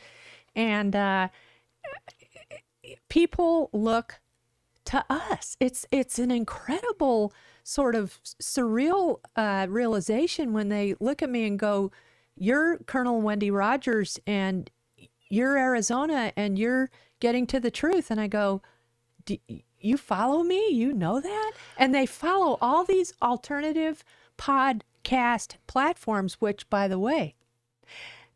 And 0.56 0.96
uh, 0.96 1.30
people 3.10 3.70
look 3.74 4.20
to 4.86 5.06
us. 5.10 5.56
It's 5.60 5.86
it's 5.92 6.20
an 6.20 6.32
incredible 6.32 7.34
sort 7.64 7.96
of 7.96 8.20
surreal 8.24 9.20
uh, 9.36 9.68
realization 9.70 10.54
when 10.54 10.70
they 10.70 10.96
look 11.00 11.22
at 11.22 11.30
me 11.30 11.46
and 11.46 11.60
go, 11.60 11.92
"You're 12.36 12.78
Colonel 12.80 13.22
Wendy 13.22 13.52
Rogers, 13.52 14.20
and 14.26 14.70
you're 15.30 15.58
Arizona, 15.58 16.34
and 16.36 16.58
you're 16.58 16.90
getting 17.20 17.48
to 17.48 17.60
the 17.60 17.72
truth." 17.72 18.12
And 18.12 18.20
I 18.20 18.28
go, 18.28 18.62
"Do 19.26 19.38
you 19.80 19.98
follow 19.98 20.44
me? 20.44 20.70
You 20.70 20.94
know 20.94 21.20
that?" 21.20 21.52
And 21.78 21.94
they 21.94 22.06
follow 22.06 22.58
all 22.62 22.84
these 22.84 23.14
alternative 23.22 24.04
podcast 24.38 25.56
platforms, 25.68 26.36
which, 26.36 26.70
by 26.70 26.88
the 26.88 27.00
way, 27.00 27.36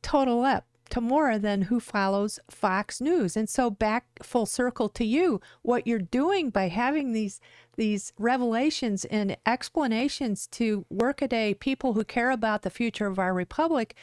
total 0.01 0.43
up 0.43 0.65
to 0.89 1.01
more 1.01 1.37
than 1.37 1.63
who 1.63 1.79
follows 1.79 2.39
Fox 2.49 3.01
News. 3.01 3.35
And 3.35 3.49
so 3.49 3.69
back 3.69 4.05
full 4.23 4.45
circle 4.45 4.89
to 4.89 5.05
you, 5.05 5.41
what 5.61 5.87
you're 5.87 5.99
doing 5.99 6.49
by 6.49 6.67
having 6.67 7.13
these 7.13 7.39
these 7.77 8.13
revelations 8.17 9.03
and 9.05 9.35
explanations 9.45 10.47
to 10.47 10.85
workaday 10.89 11.53
people 11.53 11.93
who 11.93 12.05
care 12.05 12.31
about 12.31 12.61
the 12.61 12.69
future 12.69 13.05
of 13.05 13.19
our 13.19 13.33
republic 13.33 13.95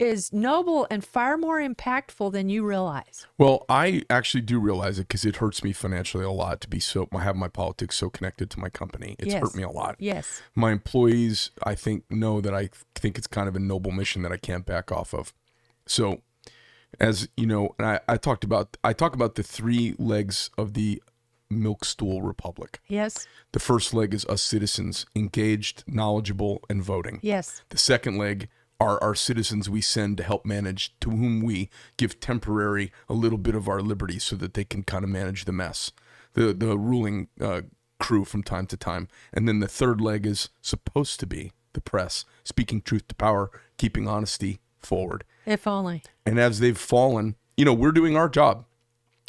is 0.00 0.32
noble 0.32 0.86
and 0.90 1.04
far 1.04 1.36
more 1.36 1.60
impactful 1.60 2.32
than 2.32 2.48
you 2.48 2.64
realize. 2.64 3.26
Well, 3.36 3.66
I 3.68 4.02
actually 4.08 4.40
do 4.40 4.58
realize 4.58 4.98
it 4.98 5.08
because 5.08 5.26
it 5.26 5.36
hurts 5.36 5.62
me 5.62 5.72
financially 5.72 6.24
a 6.24 6.30
lot 6.30 6.62
to 6.62 6.68
be 6.68 6.80
so 6.80 7.06
have 7.12 7.36
my 7.36 7.48
politics 7.48 7.98
so 7.98 8.08
connected 8.08 8.48
to 8.50 8.58
my 8.58 8.70
company. 8.70 9.14
It's 9.18 9.34
Yes. 9.34 9.42
hurt 9.42 9.54
me 9.54 9.62
a 9.62 9.70
lot. 9.70 9.96
Yes. 9.98 10.42
My 10.54 10.72
employees, 10.72 11.50
I 11.62 11.74
think, 11.74 12.10
know 12.10 12.40
that 12.40 12.54
I 12.54 12.70
think 12.94 13.18
it's 13.18 13.26
kind 13.26 13.46
of 13.46 13.54
a 13.54 13.58
noble 13.60 13.92
mission 13.92 14.22
that 14.22 14.32
I 14.32 14.38
can't 14.38 14.64
back 14.64 14.90
off 14.90 15.12
of. 15.12 15.34
So, 15.86 16.22
as 16.98 17.28
you 17.36 17.46
know, 17.46 17.74
and 17.78 17.86
I, 17.86 18.00
I 18.08 18.16
talked 18.16 18.44
about 18.44 18.76
I 18.82 18.92
talk 18.92 19.14
about 19.14 19.34
the 19.34 19.42
three 19.42 19.94
legs 19.98 20.50
of 20.58 20.74
the 20.74 21.02
milk 21.50 21.84
stool 21.84 22.22
republic. 22.22 22.80
Yes. 22.88 23.26
The 23.52 23.60
first 23.60 23.92
leg 23.92 24.14
is 24.14 24.24
us 24.26 24.42
citizens, 24.42 25.06
engaged, 25.14 25.84
knowledgeable, 25.86 26.62
and 26.68 26.82
voting. 26.82 27.18
Yes. 27.22 27.62
The 27.70 27.78
second 27.78 28.18
leg 28.18 28.48
are 28.80 29.02
our 29.02 29.14
citizens 29.14 29.68
we 29.68 29.82
send 29.82 30.16
to 30.16 30.22
help 30.22 30.46
manage, 30.46 30.98
to 31.00 31.10
whom 31.10 31.42
we 31.42 31.68
give 31.98 32.18
temporary 32.18 32.92
a 33.08 33.14
little 33.14 33.38
bit 33.38 33.54
of 33.54 33.68
our 33.68 33.80
liberty 33.80 34.18
so 34.18 34.36
that 34.36 34.54
they 34.54 34.64
can 34.64 34.82
kind 34.82 35.04
of 35.04 35.10
manage 35.10 35.44
the 35.44 35.52
mess, 35.52 35.92
the 36.34 36.54
the 36.54 36.78
ruling 36.78 37.28
uh, 37.40 37.62
crew 37.98 38.24
from 38.24 38.42
time 38.42 38.66
to 38.66 38.76
time. 38.76 39.08
And 39.32 39.46
then 39.46 39.60
the 39.60 39.68
third 39.68 40.00
leg 40.00 40.26
is 40.26 40.48
supposed 40.62 41.20
to 41.20 41.26
be 41.26 41.52
the 41.74 41.80
press, 41.80 42.24
speaking 42.42 42.80
truth 42.80 43.06
to 43.08 43.14
power, 43.14 43.50
keeping 43.76 44.08
honesty 44.08 44.60
forward. 44.78 45.24
If 45.50 45.66
only. 45.66 46.02
And 46.24 46.38
as 46.38 46.60
they've 46.60 46.78
fallen, 46.78 47.34
you 47.56 47.64
know, 47.64 47.72
we're 47.74 47.92
doing 47.92 48.16
our 48.16 48.28
job. 48.28 48.64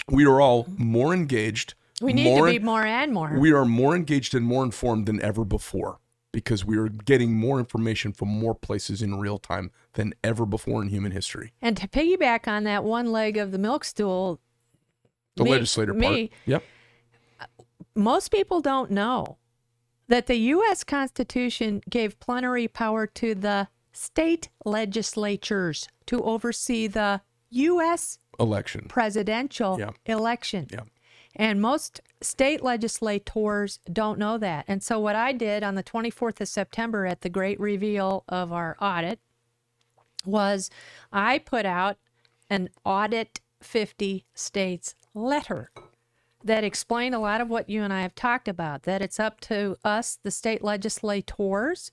We 0.07 0.26
are 0.26 0.39
all 0.39 0.67
more 0.78 1.13
engaged. 1.13 1.74
We 2.01 2.13
need 2.13 2.26
more 2.26 2.47
to 2.47 2.51
be 2.53 2.59
more 2.59 2.84
and 2.86 3.13
more. 3.13 3.38
we 3.39 3.51
are 3.53 3.65
more 3.65 3.95
engaged 3.95 4.34
and 4.36 4.45
more 4.45 4.63
informed 4.63 5.05
than 5.05 5.22
ever 5.22 5.43
before 5.45 5.99
because 6.32 6.63
we 6.65 6.78
are 6.78 6.88
getting 6.89 7.34
more 7.34 7.59
information 7.59 8.13
from 8.13 8.28
more 8.30 8.55
places 8.55 9.01
in 9.01 9.19
real 9.19 9.38
time 9.38 9.69
than 9.93 10.13
ever 10.24 10.45
before 10.45 10.82
in 10.82 10.88
human 10.89 11.11
history. 11.11 11.53
and 11.61 11.76
to 11.78 11.88
piggyback 11.88 12.47
on 12.47 12.63
that 12.63 12.84
one 12.84 13.11
leg 13.11 13.38
of 13.38 13.51
the 13.51 13.57
milk 13.57 13.84
stool, 13.84 14.39
The 15.36 15.43
Me- 15.43 15.51
legislator 15.51 15.91
part. 15.93 15.99
me. 16.13 16.32
Yep. 16.45 16.63
most 17.95 18.32
people 18.32 18.61
don't 18.61 18.91
know 18.91 19.38
that 20.07 20.28
the 20.28 20.36
U.S. 20.36 20.84
Constitution 20.84 21.82
gave 21.89 22.19
plenary 22.19 22.67
power 22.67 23.05
to 23.07 23.36
the 23.36 23.67
state 23.91 24.49
legislatures 24.65 25.87
to 26.07 26.21
oversee 26.23 26.87
the 26.87 27.21
U.S. 27.49 28.19
Election. 28.39 28.85
presidential 28.87 29.79
Yeah. 29.79 29.91
election. 30.05 30.67
Yeah. 30.71 30.81
And 31.35 31.61
most 31.61 32.01
state 32.21 32.61
legislators 32.63 33.79
don't 33.91 34.19
know 34.19 34.37
that. 34.37 34.65
And 34.67 34.83
so, 34.83 34.99
what 34.99 35.15
I 35.15 35.31
did 35.31 35.63
on 35.63 35.75
the 35.75 35.83
24th 35.83 36.41
of 36.41 36.47
September 36.47 37.05
at 37.05 37.21
the 37.21 37.29
great 37.29 37.59
reveal 37.59 38.23
of 38.27 38.51
our 38.51 38.75
audit 38.81 39.19
was 40.25 40.69
I 41.11 41.39
put 41.39 41.65
out 41.65 41.97
an 42.49 42.69
Audit 42.83 43.39
50 43.61 44.25
States 44.33 44.95
letter 45.13 45.71
that 46.43 46.63
explained 46.63 47.15
a 47.15 47.19
lot 47.19 47.39
of 47.41 47.49
what 47.49 47.69
you 47.69 47.81
and 47.83 47.93
I 47.93 48.01
have 48.01 48.15
talked 48.15 48.47
about 48.47 48.83
that 48.83 49.01
it's 49.01 49.19
up 49.19 49.39
to 49.41 49.77
us, 49.85 50.17
the 50.21 50.31
state 50.31 50.63
legislators, 50.63 51.91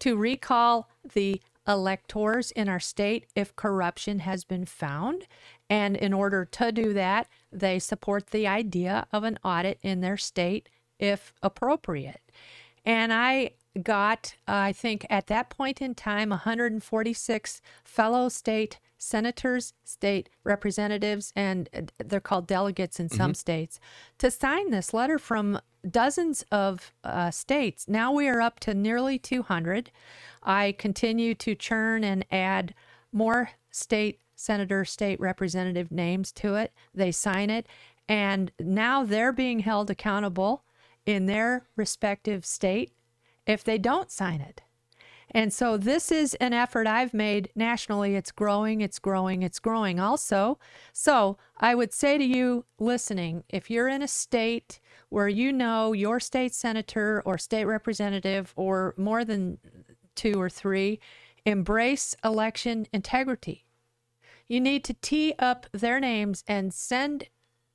to 0.00 0.16
recall 0.16 0.88
the 1.14 1.40
electors 1.66 2.50
in 2.50 2.68
our 2.68 2.80
state 2.80 3.26
if 3.34 3.54
corruption 3.56 4.20
has 4.20 4.44
been 4.44 4.64
found. 4.64 5.26
And 5.70 5.96
in 5.96 6.12
order 6.12 6.44
to 6.44 6.72
do 6.72 6.92
that, 6.92 7.28
they 7.50 7.78
support 7.78 8.28
the 8.28 8.46
idea 8.46 9.06
of 9.12 9.24
an 9.24 9.38
audit 9.44 9.78
in 9.82 10.00
their 10.00 10.16
state 10.16 10.68
if 10.98 11.32
appropriate. 11.42 12.20
And 12.84 13.12
I 13.12 13.52
got, 13.80 14.34
I 14.46 14.72
think 14.72 15.06
at 15.08 15.26
that 15.28 15.50
point 15.50 15.80
in 15.80 15.94
time, 15.94 16.30
146 16.30 17.60
fellow 17.84 18.28
state 18.28 18.78
senators, 18.98 19.74
state 19.84 20.28
representatives, 20.44 21.32
and 21.34 21.68
uh, 21.74 21.82
they're 21.98 22.20
called 22.20 22.46
delegates 22.46 23.00
in 23.00 23.08
some 23.08 23.34
states 23.34 23.80
to 24.18 24.30
sign 24.30 24.70
this 24.70 24.94
letter 24.94 25.18
from 25.18 25.60
dozens 25.88 26.44
of 26.52 26.92
uh, 27.02 27.30
states. 27.30 27.88
Now 27.88 28.12
we 28.12 28.28
are 28.28 28.40
up 28.40 28.60
to 28.60 28.74
nearly 28.74 29.18
200. 29.18 29.90
I 30.42 30.76
continue 30.78 31.34
to 31.34 31.54
churn 31.56 32.04
and 32.04 32.24
add 32.30 32.74
more 33.12 33.50
state 33.70 34.20
senator, 34.36 34.84
state 34.84 35.18
representative 35.18 35.90
names 35.90 36.30
to 36.32 36.54
it. 36.54 36.72
They 36.94 37.10
sign 37.10 37.50
it. 37.50 37.66
And 38.08 38.52
now 38.60 39.04
they're 39.04 39.32
being 39.32 39.60
held 39.60 39.90
accountable 39.90 40.62
in 41.06 41.26
their 41.26 41.64
respective 41.76 42.44
state 42.44 42.92
if 43.46 43.64
they 43.64 43.78
don't 43.78 44.10
sign 44.10 44.40
it. 44.40 44.62
And 45.34 45.52
so 45.52 45.78
this 45.78 46.12
is 46.12 46.34
an 46.34 46.52
effort 46.52 46.86
I've 46.86 47.14
made 47.14 47.50
nationally. 47.54 48.16
It's 48.16 48.30
growing, 48.30 48.82
it's 48.82 48.98
growing, 48.98 49.42
it's 49.42 49.58
growing 49.58 49.98
also. 49.98 50.58
So 50.92 51.38
I 51.56 51.74
would 51.74 51.92
say 51.92 52.18
to 52.18 52.24
you 52.24 52.66
listening, 52.78 53.44
if 53.48 53.70
you're 53.70 53.88
in 53.88 54.02
a 54.02 54.08
state 54.08 54.78
where 55.08 55.28
you 55.28 55.52
know 55.52 55.92
your 55.92 56.20
state 56.20 56.54
senator 56.54 57.22
or 57.24 57.38
state 57.38 57.64
representative 57.64 58.52
or 58.56 58.94
more 58.98 59.24
than 59.24 59.58
two 60.14 60.40
or 60.40 60.50
three, 60.50 61.00
embrace 61.46 62.14
election 62.22 62.86
integrity. 62.92 63.64
You 64.48 64.60
need 64.60 64.84
to 64.84 64.94
tee 64.94 65.34
up 65.38 65.66
their 65.72 65.98
names 65.98 66.44
and 66.46 66.74
send 66.74 67.28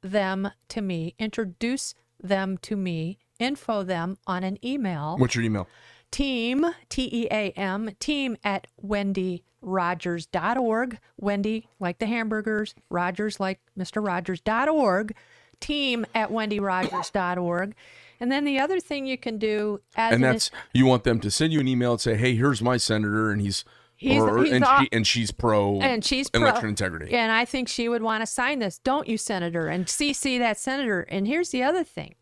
them 0.03 0.51
to 0.69 0.81
me, 0.81 1.15
introduce 1.17 1.95
them 2.21 2.57
to 2.59 2.75
me, 2.75 3.17
info 3.39 3.83
them 3.83 4.17
on 4.27 4.43
an 4.43 4.57
email 4.65 5.15
What's 5.17 5.35
your 5.35 5.43
email? 5.43 5.67
team 6.11 6.65
t-e-a-m 6.89 7.89
team 7.99 8.37
at 8.43 8.67
wendyrogers.org 8.83 10.99
wendy 11.17 11.67
like 11.79 11.97
the 11.99 12.05
hamburgers 12.05 12.75
rogers 12.89 13.39
like 13.39 13.59
mr 13.77 14.03
rogers.org 14.05 15.15
team 15.59 16.05
at 16.13 16.29
wendyrogers.org. 16.29 17.73
And 18.19 18.31
then 18.31 18.45
the 18.45 18.59
other 18.59 18.79
thing 18.79 19.05
you 19.07 19.17
can 19.17 19.37
do 19.39 19.81
as 19.95 20.13
and 20.13 20.23
an- 20.23 20.31
that's 20.33 20.51
you 20.73 20.85
want 20.85 21.03
them 21.03 21.19
to 21.19 21.31
send 21.31 21.51
you 21.53 21.59
an 21.59 21.67
email 21.67 21.93
and 21.93 22.01
say, 22.01 22.15
"Hey, 22.15 22.35
here's 22.35 22.61
my 22.61 22.77
senator, 22.77 23.31
and 23.31 23.41
he's, 23.41 23.65
He's- 23.95 24.21
or, 24.21 24.43
he's 24.43 24.53
and, 24.53 24.63
aw- 24.63 24.81
she, 24.81 24.89
and 24.91 25.07
she's 25.07 25.31
pro 25.31 25.79
and 25.81 26.05
she's 26.05 26.29
pro- 26.29 26.41
election 26.43 26.69
integrity." 26.69 27.11
And 27.13 27.31
I 27.31 27.45
think 27.45 27.67
she 27.67 27.89
would 27.89 28.03
want 28.03 28.21
to 28.21 28.27
sign 28.27 28.59
this, 28.59 28.77
don't 28.79 29.07
you, 29.07 29.17
Senator? 29.17 29.67
And 29.67 29.85
CC 29.87 30.37
that 30.39 30.59
senator. 30.59 31.01
And 31.01 31.27
here's 31.27 31.49
the 31.49 31.63
other 31.63 31.83
thing 31.83 32.13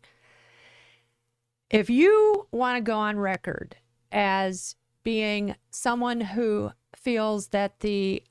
if 1.70 1.90
you 1.90 2.46
want 2.52 2.76
to 2.76 2.80
go 2.80 2.96
on 2.96 3.18
record 3.18 3.76
as 4.12 4.76
being 5.02 5.56
someone 5.70 6.20
who 6.20 6.70
feels 6.94 7.48
that 7.48 7.80
the 7.80 8.22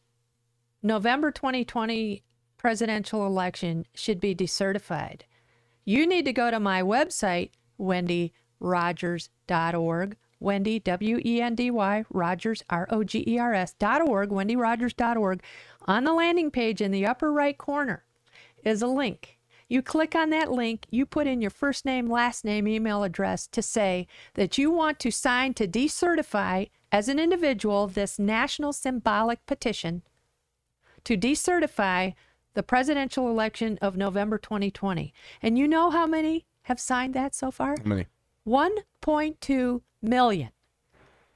November 0.82 1.32
2020 1.32 2.24
presidential 2.58 3.26
election 3.26 3.86
should 3.94 4.20
be 4.20 4.36
decertified, 4.36 5.22
you 5.84 6.08
need 6.08 6.26
to 6.26 6.34
go 6.34 6.50
to 6.50 6.60
my 6.60 6.82
website, 6.82 7.52
wendyrogers.org. 7.80 10.18
Wendy, 10.42 10.80
W 10.80 11.22
E 11.26 11.42
N 11.42 11.56
D 11.56 11.72
Y, 11.72 12.06
Rogers, 12.10 12.62
R 12.70 12.88
O 12.92 13.04
G 13.04 13.24
E 13.26 13.40
R 13.40 13.54
S, 13.54 13.74
dot 13.74 14.02
org, 14.02 14.30
wendyrogers.org. 14.30 15.42
On 15.88 16.04
the 16.04 16.14
landing 16.14 16.52
page 16.52 16.82
in 16.82 16.92
the 16.92 17.06
upper 17.06 17.32
right 17.32 17.58
corner 17.58 18.04
is 18.64 18.82
a 18.82 18.88
link. 18.88 19.35
You 19.68 19.82
click 19.82 20.16
on 20.16 20.30
that 20.30 20.52
link, 20.52 20.86
you 20.92 21.06
put 21.06 21.26
in 21.26 21.42
your 21.42 21.50
first 21.50 21.86
name, 21.86 22.10
last 22.10 22.46
name, 22.46 22.68
email 22.68 23.04
address 23.04 23.48
to 23.48 23.62
say 23.62 24.08
that 24.36 24.58
you 24.58 24.70
want 24.70 25.00
to 25.00 25.12
sign 25.12 25.54
to 25.56 25.68
decertify 25.68 26.70
as 26.92 27.10
an 27.10 27.20
individual 27.20 27.88
this 27.88 28.20
national 28.20 28.74
symbolic 28.74 29.46
petition 29.46 30.04
to 31.04 31.18
decertify 31.18 32.14
the 32.54 32.64
presidential 32.64 33.30
election 33.30 33.78
of 33.82 33.98
November 33.98 34.38
2020. 34.38 35.14
And 35.42 35.58
you 35.58 35.68
know 35.68 35.90
how 35.90 36.06
many 36.06 36.46
have 36.64 36.80
signed 36.80 37.14
that 37.14 37.34
so 37.34 37.52
far? 37.52 37.76
How 37.84 37.90
many? 37.90 38.06
1.2 38.48 39.82
million 40.02 40.50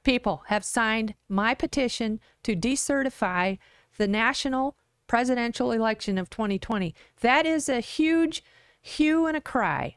people 0.02 0.42
have 0.46 0.64
signed 0.64 1.14
my 1.28 1.54
petition 1.54 2.20
to 2.42 2.56
decertify 2.56 3.58
the 3.96 4.08
national 4.08 4.76
presidential 5.10 5.72
election 5.72 6.18
of 6.18 6.30
2020. 6.30 6.94
That 7.20 7.44
is 7.44 7.68
a 7.68 7.80
huge 7.80 8.44
hue 8.80 9.26
and 9.26 9.36
a 9.36 9.40
cry 9.40 9.96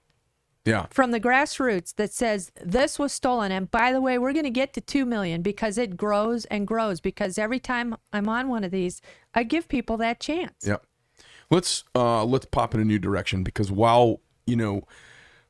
Yeah, 0.66 0.88
from 0.90 1.12
the 1.12 1.20
grassroots 1.20 1.94
that 1.98 2.12
says 2.12 2.52
this 2.60 2.98
was 2.98 3.14
stolen. 3.14 3.52
And 3.52 3.70
by 3.70 3.94
the 3.94 4.02
way, 4.02 4.18
we're 4.18 4.34
going 4.34 4.44
to 4.46 4.50
get 4.50 4.74
to 4.74 4.82
2 4.82 5.06
million 5.06 5.44
because 5.44 5.78
it 5.78 5.98
grows 5.98 6.46
and 6.46 6.66
grows. 6.66 7.00
Because 7.00 7.38
every 7.38 7.60
time 7.60 7.96
I'm 8.12 8.28
on 8.28 8.48
one 8.48 8.64
of 8.64 8.72
these, 8.72 9.04
I 9.36 9.44
give 9.44 9.68
people 9.68 9.98
that 9.98 10.20
chance. 10.20 10.66
yeah. 10.66 10.78
Let's 11.52 11.84
uh, 11.94 12.26
let's 12.26 12.48
pop 12.48 12.74
in 12.74 12.82
a 12.82 12.86
new 12.86 12.98
direction 12.98 13.44
because 13.44 13.72
while 13.72 14.20
you 14.48 14.56
know 14.56 14.82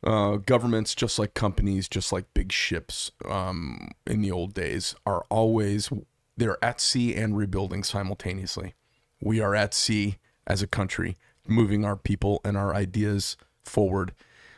uh, 0.03 0.36
governments, 0.45 0.93
just 0.93 1.18
like 1.18 1.36
companies, 1.36 1.88
just 1.88 2.11
like 2.11 2.26
big 2.34 2.51
ships 2.51 3.11
um, 3.30 3.91
in 4.05 4.22
the 4.22 4.32
old 4.32 4.53
days, 4.53 4.93
are 5.05 5.24
always 5.30 5.89
they're 6.36 6.61
at 6.61 6.82
sea 6.82 7.16
and 7.16 7.38
rebuilding 7.38 7.82
simultaneously. 7.84 8.74
We 9.24 9.39
are 9.39 9.55
at 9.55 9.74
sea 9.74 10.17
as 10.45 10.61
a 10.61 10.67
country, 10.67 11.15
moving 11.47 11.86
our 11.86 11.95
people 11.95 12.41
and 12.43 12.57
our 12.57 12.76
ideas 12.76 13.38
forward 13.63 14.13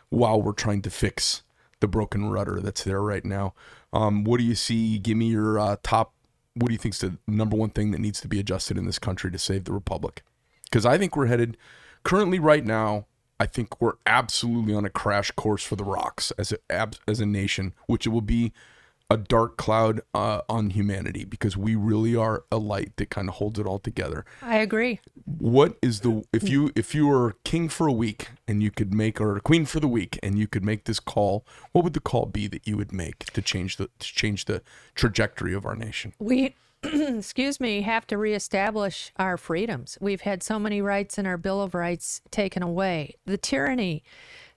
while 0.10 0.42
we're 0.42 0.54
trying 0.54 0.82
to 0.84 0.90
fix 0.90 1.44
the 1.82 1.88
broken 1.88 2.30
rudder 2.30 2.60
that's 2.60 2.84
there 2.84 3.02
right 3.02 3.24
now. 3.24 3.54
Um, 3.94 4.24
what 4.24 4.40
do 4.40 4.44
you 4.44 4.56
see? 4.56 4.98
Give 4.98 5.18
me 5.18 5.28
your 5.28 5.60
uh, 5.60 5.76
top. 5.84 6.14
What 6.56 6.68
do 6.68 6.74
you 6.74 6.80
think's 6.80 7.00
the 7.00 7.18
number 7.28 7.56
one 7.56 7.70
thing 7.70 7.92
that 7.92 8.00
needs 8.02 8.20
to 8.22 8.28
be 8.28 8.40
adjusted 8.40 8.78
in 8.78 8.86
this 8.86 8.98
country 8.98 9.30
to 9.30 9.38
save 9.38 9.66
the 9.66 9.74
republic? 9.74 10.24
Because 10.64 10.86
I 10.86 10.98
think 10.98 11.16
we're 11.16 11.28
headed 11.28 11.58
currently 12.04 12.40
right 12.40 12.66
now. 12.66 13.06
I 13.40 13.46
think 13.46 13.80
we're 13.80 13.98
absolutely 14.06 14.74
on 14.74 14.86
a 14.86 14.90
crash 14.90 15.30
course 15.32 15.64
for 15.64 15.76
the 15.76 15.84
rocks 15.84 16.32
as 16.40 16.54
a 16.54 16.90
as 17.08 17.20
a 17.20 17.26
nation, 17.26 17.74
which 17.86 18.08
it 18.08 18.10
will 18.10 18.22
be 18.22 18.52
a 19.10 19.18
dark 19.18 19.58
cloud 19.58 20.02
uh, 20.14 20.42
on 20.50 20.72
humanity 20.72 21.26
because 21.26 21.56
we 21.56 21.76
really 21.76 22.16
are 22.16 22.44
a 22.52 22.58
light 22.58 22.98
that 22.98 23.10
kind 23.10 23.30
of 23.30 23.36
holds 23.36 23.60
it 23.60 23.66
all 23.66 23.80
together 23.80 24.26
I 24.42 24.58
agree. 24.58 25.00
what 25.26 25.78
is 25.82 26.02
the 26.02 26.24
if 26.34 26.50
you 26.50 26.72
if 26.76 26.96
you 26.96 27.08
were 27.08 27.36
king 27.44 27.70
for 27.70 27.88
a 27.88 27.94
week 27.94 28.30
and 28.48 28.64
you 28.64 28.72
could 28.72 28.94
make 28.94 29.22
or 29.22 29.40
queen 29.40 29.66
for 29.66 29.80
the 29.80 29.88
week 29.88 30.20
and 30.24 30.40
you 30.40 30.48
could 30.48 30.64
make 30.64 30.86
this 30.86 31.00
call 31.00 31.46
what 31.72 31.84
would 31.84 31.94
the 31.94 32.00
call 32.00 32.26
be 32.26 32.48
that 32.48 32.68
you 32.68 32.78
would 32.78 32.92
make 32.92 33.20
to 33.26 33.42
change 33.42 33.78
the 33.78 33.90
to 34.00 34.14
change 34.14 34.46
the 34.46 34.62
trajectory 34.96 35.54
of 35.54 35.66
our 35.66 35.76
nation 35.76 36.14
We, 36.20 36.56
excuse 36.84 37.60
me, 37.60 37.82
have 37.82 38.06
to 38.08 38.18
reestablish 38.18 39.12
our 39.18 39.38
freedoms. 39.38 39.98
We've 40.02 40.22
had 40.22 40.44
so 40.44 40.60
many 40.60 40.82
rights 40.82 41.18
in 41.18 41.26
our 41.26 41.38
Bill 41.38 41.62
of 41.62 41.74
Rights 41.74 42.22
taken 42.32 42.62
away. 42.62 43.16
The 43.26 43.38
tyranny, 43.38 44.04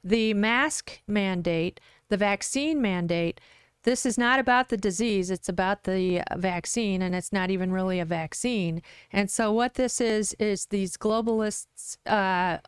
the 0.05 0.35
mask 0.35 1.01
mandate, 1.07 1.81
the 2.09 2.17
vaccine 2.17 2.83
mandate. 2.83 3.41
This 3.89 4.05
is 4.05 4.19
not 4.19 4.39
about 4.39 4.69
the 4.69 4.77
disease, 4.77 5.31
it's 5.31 5.49
about 5.49 5.85
the 5.85 6.21
uh, 6.21 6.37
vaccine, 6.37 7.01
and 7.01 7.15
it's 7.15 7.33
not 7.33 7.51
even 7.51 7.73
really 7.73 7.99
a 8.01 8.05
vaccine. 8.05 8.83
And 9.11 9.31
so, 9.31 9.51
what 9.51 9.77
this 9.77 9.99
is, 9.99 10.37
is 10.39 10.67
these 10.67 10.99
globalists, 10.99 11.97
uh, 12.05 12.59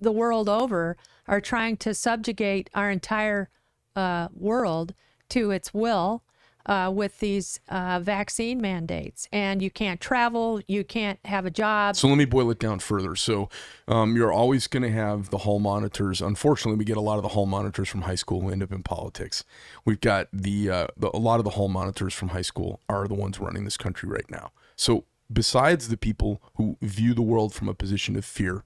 the 0.00 0.12
world 0.12 0.48
over, 0.48 0.96
are 1.26 1.40
trying 1.40 1.76
to 1.78 1.92
subjugate 1.92 2.70
our 2.72 2.88
entire 2.88 3.50
uh, 3.96 4.28
world 4.32 4.94
to 5.30 5.50
its 5.50 5.74
will 5.74 6.22
uh, 6.68 6.90
with 6.94 7.18
these 7.18 7.60
uh, 7.68 7.98
vaccine 8.00 8.60
mandates. 8.60 9.28
And 9.32 9.62
you 9.62 9.70
can't 9.70 10.00
travel, 10.00 10.60
you 10.68 10.84
can't 10.84 11.18
have 11.24 11.46
a 11.46 11.50
job. 11.50 11.96
so 11.96 12.06
let 12.08 12.18
me 12.18 12.24
boil 12.24 12.50
it 12.50 12.58
down 12.58 12.78
further 12.78 13.16
so 13.16 13.48
um, 13.88 14.14
you're 14.16 14.32
always 14.32 14.66
going 14.66 14.82
to 14.82 14.90
have 14.90 15.30
the 15.30 15.38
hall 15.38 15.58
monitors 15.58 16.20
unfortunately 16.20 16.78
we 16.78 16.84
get 16.84 16.96
a 16.96 17.00
lot 17.00 17.16
of 17.16 17.22
the 17.22 17.28
hall 17.28 17.46
monitors 17.46 17.88
from 17.88 18.02
high 18.02 18.14
school 18.14 18.42
who 18.42 18.50
end 18.50 18.62
up 18.62 18.72
in 18.72 18.82
politics 18.82 19.44
we've 19.84 20.00
got 20.00 20.28
the, 20.32 20.70
uh, 20.70 20.86
the 20.96 21.10
a 21.14 21.18
lot 21.18 21.40
of 21.40 21.44
the 21.44 21.50
hall 21.50 21.68
monitors 21.68 22.14
from 22.14 22.28
high 22.28 22.42
school 22.42 22.80
are 22.88 23.08
the 23.08 23.14
ones 23.14 23.40
running 23.40 23.64
this 23.64 23.76
country 23.76 24.08
right 24.08 24.30
now 24.30 24.52
so 24.76 25.04
besides 25.32 25.88
the 25.88 25.96
people 25.96 26.40
who 26.56 26.76
view 26.82 27.14
the 27.14 27.22
world 27.22 27.54
from 27.54 27.68
a 27.68 27.74
position 27.74 28.16
of 28.16 28.24
fear 28.24 28.64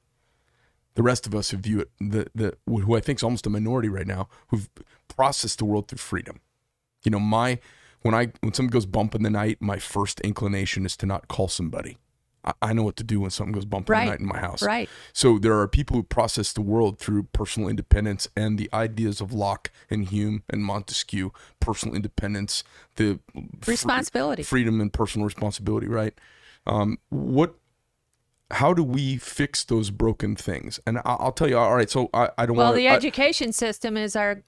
the 0.95 1.03
rest 1.03 1.27
of 1.27 1.35
us 1.35 1.51
who 1.51 1.57
view 1.57 1.81
it 1.81 1.91
the, 1.99 2.27
the 2.35 2.57
who 2.67 2.97
I 2.97 3.01
think 3.01 3.19
is 3.19 3.23
almost 3.23 3.47
a 3.47 3.51
minority 3.51 3.89
right 3.89 4.07
now 4.07 4.29
who've 4.49 4.69
processed 5.09 5.59
the 5.59 5.65
world 5.65 5.89
through 5.89 5.99
freedom. 5.99 6.41
You 7.05 7.11
know, 7.11 7.21
my 7.21 7.59
when 8.03 8.15
I 8.15 8.29
when 8.41 8.53
something 8.53 8.71
goes 8.71 8.87
bump 8.87 9.15
in 9.15 9.23
the 9.23 9.31
night, 9.31 9.59
my 9.61 9.79
first 9.79 10.21
inclination 10.21 10.85
is 10.87 10.97
to 10.99 11.07
not 11.07 11.29
call 11.29 11.49
somebody. 11.49 11.99
I, 12.45 12.53
I 12.61 12.73
know 12.73 12.83
what 12.83 12.97
to 12.97 13.05
do 13.05 13.21
when 13.21 13.31
something 13.31 13.53
goes 13.53 13.65
bump 13.65 13.89
in 13.89 13.95
the 13.97 14.05
night 14.05 14.21
in 14.21 14.27
my 14.27 14.39
house. 14.39 14.63
Right. 14.63 14.89
So 15.13 15.39
there 15.39 15.59
are 15.59 15.69
people 15.69 15.97
who 15.97 16.03
process 16.03 16.53
the 16.53 16.61
world 16.61 16.99
through 16.99 17.25
personal 17.33 17.69
independence 17.69 18.27
and 18.37 18.59
the 18.59 18.69
ideas 18.75 19.21
of 19.21 19.33
Locke 19.33 19.71
and 19.91 20.07
Hume 20.09 20.43
and 20.51 20.65
Montesquieu, 20.65 21.31
personal 21.61 21.95
independence, 21.95 22.65
the 22.97 23.21
fr- 23.61 23.71
Responsibility. 23.71 24.43
freedom 24.43 24.81
and 24.81 24.93
personal 24.93 25.25
responsibility, 25.25 25.87
right? 25.87 26.15
Um, 26.67 26.99
what 27.11 27.55
how 28.51 28.75
do 28.75 28.83
we 28.85 29.17
fix 29.17 29.65
those 29.65 29.91
broken 29.91 30.37
things? 30.37 30.79
And 30.87 30.99
I- 30.99 31.03
I'll 31.05 31.33
tell 31.33 31.49
you, 31.49 31.57
all 31.57 31.75
right, 31.75 31.89
so 31.89 32.11
I, 32.13 32.29
I 32.37 32.45
don't 32.47 32.57
Well, 32.57 32.67
want 32.67 32.77
the 32.77 32.87
education 32.89 33.53
system 33.53 33.97
is 33.97 34.15
our 34.15 34.43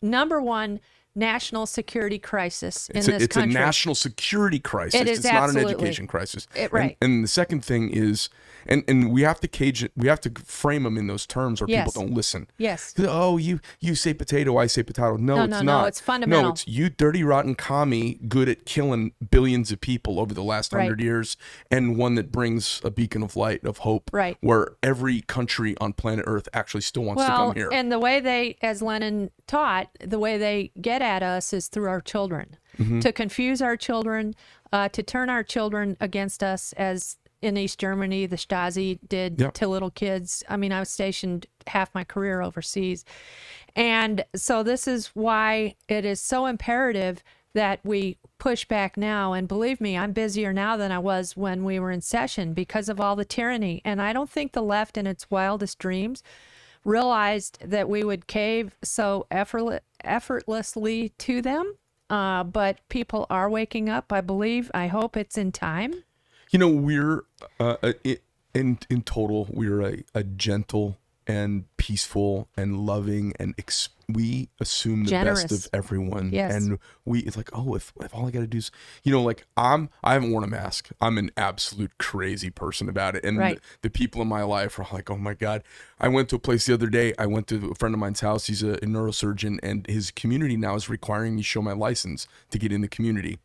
number 0.00 0.40
one 0.40 0.80
national 1.14 1.66
security 1.66 2.18
crisis 2.18 2.88
in 2.90 2.98
It's 2.98 3.08
a, 3.08 3.12
this 3.12 3.22
it's 3.24 3.36
a 3.36 3.46
national 3.46 3.94
security 3.94 4.58
crisis. 4.60 5.00
It 5.00 5.08
is 5.08 5.18
it's 5.18 5.24
not 5.26 5.34
an 5.34 5.56
absolutely. 5.56 5.74
education 5.74 6.06
crisis. 6.06 6.46
It- 6.54 6.62
And- 6.64 6.72
right. 6.72 6.96
And, 7.02 7.24
the 7.24 7.28
second 7.28 7.64
thing 7.64 7.90
is, 7.90 8.28
and, 8.66 8.84
and 8.88 9.10
we 9.12 9.22
have 9.22 9.40
to 9.40 9.48
cage 9.48 9.82
it, 9.82 9.92
we 9.96 10.06
have 10.08 10.20
to 10.20 10.30
frame 10.44 10.84
them 10.84 10.96
in 10.96 11.06
those 11.06 11.26
terms 11.26 11.60
or 11.60 11.66
Yes. 11.68 11.86
people 11.88 12.02
don't 12.02 12.14
listen. 12.14 12.46
yes. 12.58 12.94
Oh, 12.98 13.36
you 13.38 13.60
you 13.80 13.94
say 13.94 14.14
potato, 14.14 14.56
I 14.56 14.66
say 14.66 14.82
potato. 14.82 15.16
No, 15.16 15.36
No, 15.36 15.44
it's 15.44 15.50
no, 15.50 15.58
no, 15.58 15.62
not. 15.64 15.88
it's 15.88 16.00
fundamental. 16.00 16.42
No, 16.44 16.50
it's 16.50 16.66
you 16.68 16.88
dirty 16.90 17.22
rotten 17.24 17.54
commie, 17.54 18.14
good 18.28 18.48
at 18.48 18.64
killing 18.66 19.12
billions 19.30 19.72
of 19.72 19.80
people 19.80 20.20
over 20.20 20.32
the 20.34 20.42
last 20.42 20.72
Right. 20.72 20.82
hundred 20.82 21.00
years, 21.00 21.36
and 21.70 21.96
one 21.96 22.14
that 22.16 22.30
brings 22.30 22.80
a 22.84 22.90
beacon 22.90 23.22
of 23.22 23.34
light 23.36 23.64
of 23.64 23.78
hope. 23.78 24.10
Right. 24.12 24.36
Where 24.40 24.72
every 24.82 25.22
country 25.22 25.74
on 25.80 25.92
planet 25.94 26.24
Earth 26.28 26.48
actually 26.52 26.82
still 26.82 27.02
wants 27.04 27.22
to 27.22 27.28
come 27.28 27.54
here. 27.56 27.70
and 27.72 27.90
the 27.90 27.98
way 27.98 28.20
they, 28.20 28.56
as 28.62 28.82
Lenin 28.82 29.30
taught, 29.46 29.88
the 30.00 30.18
way 30.18 30.38
they 30.38 30.70
get 30.80 30.99
at 31.00 31.22
us 31.22 31.52
is 31.52 31.68
through 31.68 31.88
our 31.88 32.00
children, 32.00 32.56
Mm-hmm. 32.78 33.00
to 33.00 33.12
confuse 33.12 33.60
our 33.60 33.76
children, 33.76 34.34
uh, 34.72 34.88
to 34.90 35.02
turn 35.02 35.28
our 35.28 35.42
children 35.42 35.96
against 36.00 36.42
us, 36.42 36.72
as 36.74 37.16
in 37.42 37.56
East 37.56 37.78
Germany, 37.78 38.26
the 38.26 38.36
Stasi 38.36 38.98
did 39.08 39.40
Yep. 39.40 39.54
to 39.54 39.66
little 39.68 39.90
kids. 39.90 40.42
I 40.48 40.56
mean, 40.56 40.72
I 40.72 40.80
was 40.80 40.88
stationed 40.90 41.46
half 41.66 41.94
my 41.94 42.04
career 42.04 42.40
overseas. 42.42 43.04
And 43.76 44.24
so 44.34 44.62
this 44.62 44.86
is 44.88 45.08
why 45.08 45.74
it 45.88 46.04
is 46.04 46.20
so 46.20 46.46
imperative 46.46 47.22
that 47.54 47.80
we 47.82 48.16
push 48.38 48.64
back 48.64 48.96
now. 48.96 49.32
And 49.32 49.48
believe 49.48 49.80
me, 49.80 49.96
I'm 49.98 50.12
busier 50.12 50.52
now 50.52 50.76
than 50.76 50.92
I 50.92 50.98
was 51.00 51.36
when 51.36 51.64
we 51.64 51.80
were 51.80 51.90
in 51.90 52.00
session 52.00 52.52
because 52.54 52.88
of 52.88 53.00
all 53.00 53.16
the 53.16 53.24
tyranny. 53.24 53.82
And 53.84 54.00
I 54.00 54.12
don't 54.12 54.30
think 54.30 54.52
the 54.52 54.62
left 54.62 54.96
in 54.96 55.06
its 55.06 55.30
wildest 55.30 55.78
dreams 55.78 56.22
realized 56.84 57.58
that 57.64 57.88
we 57.88 58.04
would 58.04 58.26
cave 58.26 58.76
so 58.82 59.26
effortless, 59.30 59.80
effortlessly 60.02 61.10
to 61.18 61.42
them. 61.42 61.76
Uh, 62.08 62.42
but 62.42 62.78
people 62.88 63.26
are 63.30 63.48
waking 63.48 63.88
up. 63.88 64.12
I 64.12 64.20
believe. 64.20 64.70
I 64.74 64.88
hope 64.88 65.16
it's 65.16 65.38
in 65.38 65.52
time. 65.52 66.02
You 66.50 66.58
know, 66.58 66.68
we're 66.68 67.24
uh, 67.60 67.76
uh, 67.82 67.92
in 68.52 68.78
in 68.88 69.02
total, 69.02 69.46
we're 69.50 69.80
a, 69.80 70.02
a 70.14 70.24
gentle 70.24 70.98
and 71.26 71.64
peaceful 71.76 72.48
and 72.56 72.80
loving 72.80 73.32
and 73.38 73.54
ex- 73.56 73.90
we 74.14 74.48
assume 74.60 75.04
the 75.04 75.10
best 75.10 75.50
of 75.52 75.68
everyone. 75.72 76.30
Yes. 76.32 76.54
and 76.54 76.78
we 77.04 77.20
it's 77.20 77.36
like 77.36 77.50
oh 77.52 77.74
if, 77.74 77.92
if 78.00 78.14
all 78.14 78.26
i 78.26 78.30
gotta 78.30 78.46
do 78.46 78.58
is 78.58 78.70
you 79.04 79.12
know 79.12 79.22
like 79.22 79.46
i'm 79.56 79.90
i 80.04 80.12
haven't 80.14 80.30
worn 80.30 80.44
a 80.44 80.46
mask. 80.46 80.90
I'm 81.00 81.18
an 81.18 81.30
absolute 81.36 81.98
crazy 81.98 82.50
person 82.50 82.88
about 82.88 83.16
it. 83.16 83.24
And 83.24 83.38
Right. 83.38 83.56
the, 83.82 83.88
the 83.88 83.90
people 83.90 84.22
in 84.22 84.28
my 84.28 84.42
life 84.42 84.78
are 84.78 84.86
like 84.92 85.10
oh 85.10 85.16
my 85.16 85.34
god. 85.34 85.62
I 85.98 86.08
went 86.08 86.28
to 86.30 86.36
a 86.36 86.38
place 86.38 86.66
the 86.66 86.74
other 86.74 86.88
day. 86.88 87.12
I 87.18 87.26
went 87.26 87.46
to 87.48 87.70
a 87.70 87.74
friend 87.74 87.94
of 87.94 87.98
mine's 87.98 88.20
house. 88.20 88.46
He's 88.46 88.62
a, 88.62 88.72
a 88.74 88.86
neurosurgeon 88.86 89.58
and 89.62 89.86
his 89.86 90.10
community 90.10 90.56
now 90.56 90.74
is 90.74 90.88
requiring 90.88 91.36
me 91.36 91.42
show 91.42 91.62
my 91.62 91.72
license 91.72 92.26
to 92.50 92.58
get 92.58 92.72
in 92.72 92.80
the 92.80 92.88
community 92.88 93.38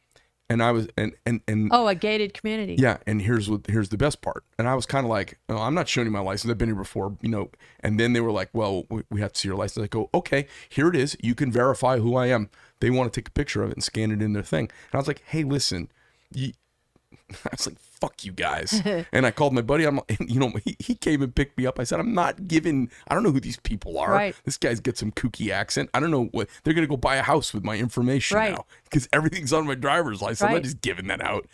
and 0.49 0.61
i 0.61 0.71
was 0.71 0.87
and 0.97 1.13
and 1.25 1.41
and 1.47 1.69
Oh, 1.71 1.87
a 1.87 1.95
gated 1.95 2.33
community. 2.33 2.75
yeah, 2.77 2.97
and 3.07 3.21
here's 3.21 3.49
what 3.49 3.67
here's 3.67 3.89
the 3.89 3.97
best 3.97 4.21
part. 4.21 4.43
And 4.59 4.67
I 4.67 4.75
was 4.75 4.85
kind 4.85 5.05
of 5.05 5.09
like, 5.09 5.39
oh, 5.49 5.57
I'm 5.57 5.73
not 5.73 5.87
showing 5.87 6.05
you 6.07 6.11
my 6.11 6.19
license. 6.19 6.51
I've 6.51 6.57
been 6.57 6.69
here 6.69 6.75
before, 6.75 7.17
you 7.21 7.29
know. 7.29 7.49
And 7.79 7.99
then 7.99 8.13
they 8.13 8.21
were 8.21 8.31
like, 8.31 8.49
well, 8.53 8.85
we, 8.89 9.03
we 9.09 9.21
have 9.21 9.33
to 9.33 9.39
see 9.39 9.47
your 9.47 9.57
license. 9.57 9.83
I 9.83 9.87
go, 9.87 10.09
okay, 10.13 10.47
here 10.69 10.87
it 10.87 10.95
is. 10.95 11.17
You 11.21 11.33
can 11.35 11.51
verify 11.51 11.97
who 11.99 12.15
I 12.15 12.27
am. 12.27 12.49
They 12.79 12.89
want 12.89 13.11
to 13.11 13.19
take 13.21 13.27
a 13.29 13.31
picture 13.31 13.63
of 13.63 13.71
it 13.71 13.77
and 13.77 13.83
scan 13.83 14.11
it 14.11 14.21
in 14.21 14.33
their 14.33 14.43
thing. 14.43 14.65
And 14.91 14.95
I 14.95 14.97
was 14.97 15.07
like, 15.07 15.21
hey, 15.25 15.43
listen, 15.43 15.89
you. 16.31 16.53
I 17.45 17.49
was 17.51 17.65
like, 17.67 17.77
fuck 18.05 18.23
you 18.23 18.31
guys. 18.31 18.81
and 19.11 19.25
I 19.25 19.31
called 19.31 19.53
my 19.53 19.61
buddy. 19.61 19.85
I'm, 19.85 19.95
like- 20.09 20.17
you 20.27 20.39
know, 20.39 20.51
he, 20.63 20.75
he 20.79 20.95
came 20.95 21.21
and 21.21 21.33
picked 21.33 21.57
me 21.57 21.65
up. 21.65 21.79
I 21.79 21.83
said, 21.83 21.99
I'm 21.99 22.13
not 22.13 22.47
giving, 22.47 22.89
I 23.07 23.13
don't 23.13 23.23
know 23.23 23.31
who 23.31 23.39
these 23.39 23.57
people 23.57 23.97
are. 23.97 24.11
Right. 24.11 24.35
This 24.43 24.57
guy's 24.57 24.79
got 24.79 24.97
some 24.97 25.11
kooky 25.11 25.51
accent. 25.51 25.89
I 25.93 25.99
don't 25.99 26.11
know 26.11 26.25
what, 26.31 26.47
they're 26.63 26.73
going 26.73 26.87
to 26.87 26.89
go 26.89 26.97
buy 26.97 27.15
a 27.15 27.23
house 27.23 27.53
with 27.53 27.63
my 27.63 27.75
information 27.75 28.37
Right. 28.37 28.51
now 28.51 28.65
because 28.83 29.07
everything's 29.11 29.53
on 29.53 29.65
my 29.65 29.75
driver's 29.75 30.21
license. 30.21 30.43
I'm 30.43 30.53
not 30.53 30.63
just 30.63 30.81
giving 30.81 31.07
that 31.07 31.21
out. 31.21 31.47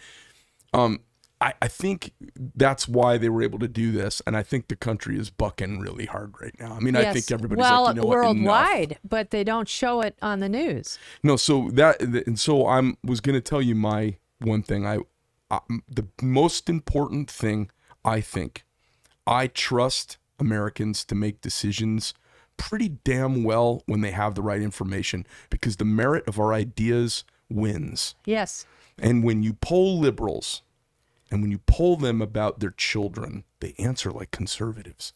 Um, 0.74 1.00
I, 1.42 1.54
I 1.60 1.68
think 1.68 2.14
that's 2.56 2.88
why 2.88 3.18
they 3.18 3.28
were 3.28 3.42
able 3.42 3.58
to 3.60 3.68
do 3.68 3.92
this, 3.92 4.22
and 4.28 4.38
I 4.38 4.44
think 4.44 4.68
the 4.68 4.76
country 4.76 5.18
is 5.18 5.32
bucking 5.32 5.80
really 5.80 6.06
hard 6.06 6.36
right 6.40 6.54
now. 6.60 6.74
I 6.74 6.80
mean, 6.80 6.96
I 6.96 7.12
think 7.12 7.32
everybody's 7.32 7.64
well, 7.64 7.86
like, 7.86 7.96
you 7.96 8.04
know 8.04 8.08
worldwide, 8.08 9.00
but 9.04 9.32
they 9.32 9.44
don't 9.44 9.68
show 9.68 10.02
it 10.02 10.16
on 10.22 10.40
the 10.40 10.48
news. 10.48 11.00
No, 11.24 11.38
so 11.38 11.72
that 11.74 12.00
and 12.00 12.40
so 12.40 12.68
I'm 12.68 12.96
was 13.04 13.22
going 13.22 13.34
to 13.34 13.42
tell 13.42 13.62
you 13.62 13.74
my 13.74 14.18
one 14.40 14.62
thing. 14.62 14.86
I, 14.86 15.00
The 15.90 16.08
most 16.22 16.70
important 16.70 17.30
thing 17.30 17.70
I 18.06 18.22
think 18.22 18.64
I 19.28 19.48
trust 19.48 20.18
Americans 20.40 21.04
to 21.06 21.16
make 21.16 21.42
decisions 21.42 22.14
pretty 22.58 22.90
damn 22.90 23.44
well 23.44 23.84
when 23.86 24.02
they 24.02 24.12
have 24.12 24.36
the 24.36 24.42
right 24.42 24.62
information 24.62 25.26
because 25.50 25.78
the 25.78 25.86
merit 25.86 26.28
of 26.28 26.40
our 26.40 26.54
ideas 26.54 27.24
wins. 27.50 28.16
Yes. 28.26 28.66
And 29.00 29.24
when 29.24 29.42
you 29.44 29.54
poll 29.54 30.00
liberals 30.00 30.62
and 31.30 31.42
when 31.42 31.52
you 31.52 31.60
poll 31.60 31.96
them 31.96 32.22
about 32.22 32.60
their 32.60 32.72
children, 32.72 33.44
they 33.62 33.74
answer 33.78 34.12
like 34.12 34.32
conservatives. 34.32 35.14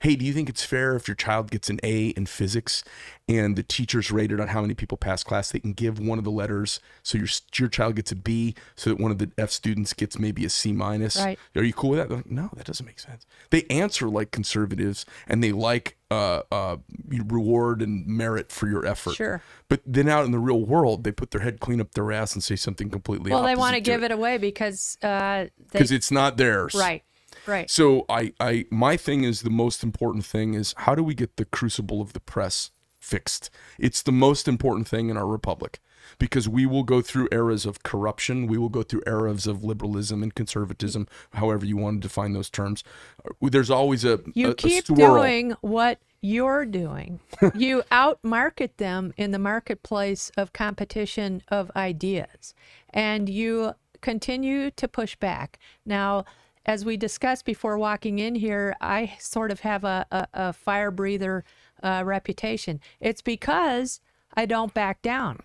Hey, 0.00 0.16
do 0.16 0.24
you 0.24 0.32
think 0.32 0.48
it's 0.48 0.64
fair 0.64 0.94
if 0.96 1.08
your 1.08 1.14
child 1.14 1.50
gets 1.50 1.70
an 1.70 1.80
A 1.82 2.08
in 2.08 2.26
physics 2.26 2.84
and 3.28 3.56
the 3.56 3.62
teacher's 3.62 4.10
rated 4.10 4.40
on 4.40 4.48
how 4.48 4.60
many 4.60 4.74
people 4.74 4.96
pass 4.96 5.22
class? 5.22 5.50
They 5.50 5.60
can 5.60 5.72
give 5.72 5.98
one 5.98 6.18
of 6.18 6.24
the 6.24 6.30
letters 6.30 6.80
so 7.02 7.18
your 7.18 7.28
your 7.54 7.68
child 7.68 7.96
gets 7.96 8.12
a 8.12 8.16
B, 8.16 8.54
so 8.76 8.90
that 8.90 9.00
one 9.00 9.10
of 9.10 9.18
the 9.18 9.30
F 9.38 9.50
students 9.50 9.92
gets 9.92 10.18
maybe 10.18 10.44
a 10.44 10.50
C 10.50 10.72
minus. 10.72 11.16
Right. 11.16 11.38
Are 11.56 11.62
you 11.62 11.72
cool 11.72 11.90
with 11.90 11.98
that? 11.98 12.08
They're 12.08 12.18
like, 12.18 12.30
no, 12.30 12.50
that 12.54 12.66
doesn't 12.66 12.86
make 12.86 13.00
sense. 13.00 13.26
They 13.50 13.64
answer 13.64 14.08
like 14.08 14.30
conservatives 14.30 15.04
and 15.26 15.42
they 15.42 15.52
like 15.52 15.96
uh, 16.10 16.42
uh, 16.50 16.76
reward 17.06 17.82
and 17.82 18.06
merit 18.06 18.50
for 18.50 18.66
your 18.66 18.86
effort. 18.86 19.14
Sure. 19.14 19.42
But 19.68 19.82
then 19.84 20.08
out 20.08 20.24
in 20.24 20.30
the 20.30 20.38
real 20.38 20.64
world, 20.64 21.04
they 21.04 21.12
put 21.12 21.30
their 21.32 21.42
head 21.42 21.60
clean 21.60 21.80
up 21.80 21.92
their 21.92 22.10
ass 22.12 22.34
and 22.34 22.42
say 22.42 22.56
something 22.56 22.88
completely 22.88 23.30
Well, 23.30 23.42
they 23.42 23.56
want 23.56 23.74
to 23.74 23.80
give 23.80 24.02
it 24.02 24.10
away 24.10 24.38
because 24.38 24.96
uh, 25.02 25.46
because 25.70 25.92
it's 25.92 26.10
not 26.10 26.36
theirs. 26.36 26.74
right, 26.74 27.02
right. 27.48 27.70
So 27.70 28.04
I, 28.08 28.32
I, 28.38 28.66
my 28.70 28.96
thing 28.96 29.24
is 29.24 29.42
the 29.42 29.50
most 29.50 29.82
important 29.82 30.24
thing 30.24 30.54
is 30.54 30.74
how 30.78 30.94
do 30.94 31.02
we 31.02 31.14
get 31.14 31.36
the 31.36 31.44
crucible 31.44 32.00
of 32.00 32.12
the 32.12 32.20
press 32.20 32.70
fixed? 33.00 33.50
It's 33.78 34.02
the 34.02 34.12
most 34.12 34.46
important 34.46 34.86
thing 34.88 35.08
in 35.08 35.16
our 35.16 35.26
republic 35.26 35.80
because 36.18 36.48
we 36.48 36.66
will 36.66 36.84
go 36.84 37.00
through 37.02 37.28
eras 37.32 37.66
of 37.66 37.82
corruption. 37.82 38.46
We 38.46 38.58
will 38.58 38.68
go 38.68 38.82
through 38.82 39.02
eras 39.06 39.46
of 39.46 39.64
liberalism 39.64 40.22
and 40.22 40.34
conservatism, 40.34 41.06
however 41.34 41.66
you 41.66 41.76
want 41.76 42.00
to 42.02 42.08
define 42.08 42.32
those 42.32 42.50
terms. 42.50 42.82
Uh, 43.24 43.48
there's 43.50 43.70
always 43.70 44.04
a 44.04 44.20
You 44.34 44.48
a, 44.48 44.50
a 44.50 44.54
keep 44.54 44.86
swirl. 44.86 45.22
doing 45.22 45.54
what 45.60 45.98
you're 46.20 46.64
doing. 46.64 47.20
you 47.54 47.82
outmarket 47.92 48.76
them 48.76 49.12
in 49.16 49.30
the 49.30 49.38
marketplace 49.38 50.30
of 50.36 50.52
competition 50.52 51.42
of 51.48 51.70
ideas, 51.76 52.54
and 52.90 53.28
you 53.28 53.74
continue 54.00 54.70
to 54.72 54.88
push 54.88 55.16
back. 55.16 55.58
Now, 55.84 56.24
as 56.68 56.84
we 56.84 56.98
discussed 56.98 57.46
before 57.46 57.78
walking 57.78 58.18
in 58.18 58.34
here, 58.34 58.76
I 58.78 59.14
sort 59.18 59.50
of 59.50 59.60
have 59.60 59.84
a, 59.84 60.06
a, 60.12 60.28
a 60.34 60.52
fire 60.52 60.90
breather 60.90 61.42
uh, 61.82 62.02
reputation. 62.04 62.78
It's 63.00 63.22
because 63.22 64.02
I 64.34 64.44
don't 64.44 64.74
back 64.74 65.00
down. 65.00 65.40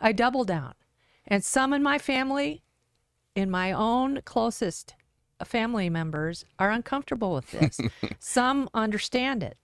I 0.00 0.12
double 0.12 0.44
down. 0.44 0.72
And 1.26 1.44
some 1.44 1.74
in 1.74 1.82
my 1.82 1.98
family, 1.98 2.62
in 3.34 3.50
my 3.50 3.72
own 3.72 4.22
closest 4.24 4.94
family 5.44 5.90
members, 5.90 6.46
are 6.58 6.70
uncomfortable 6.70 7.34
with 7.34 7.50
this. 7.50 7.78
some 8.18 8.70
understand 8.72 9.42
it, 9.42 9.58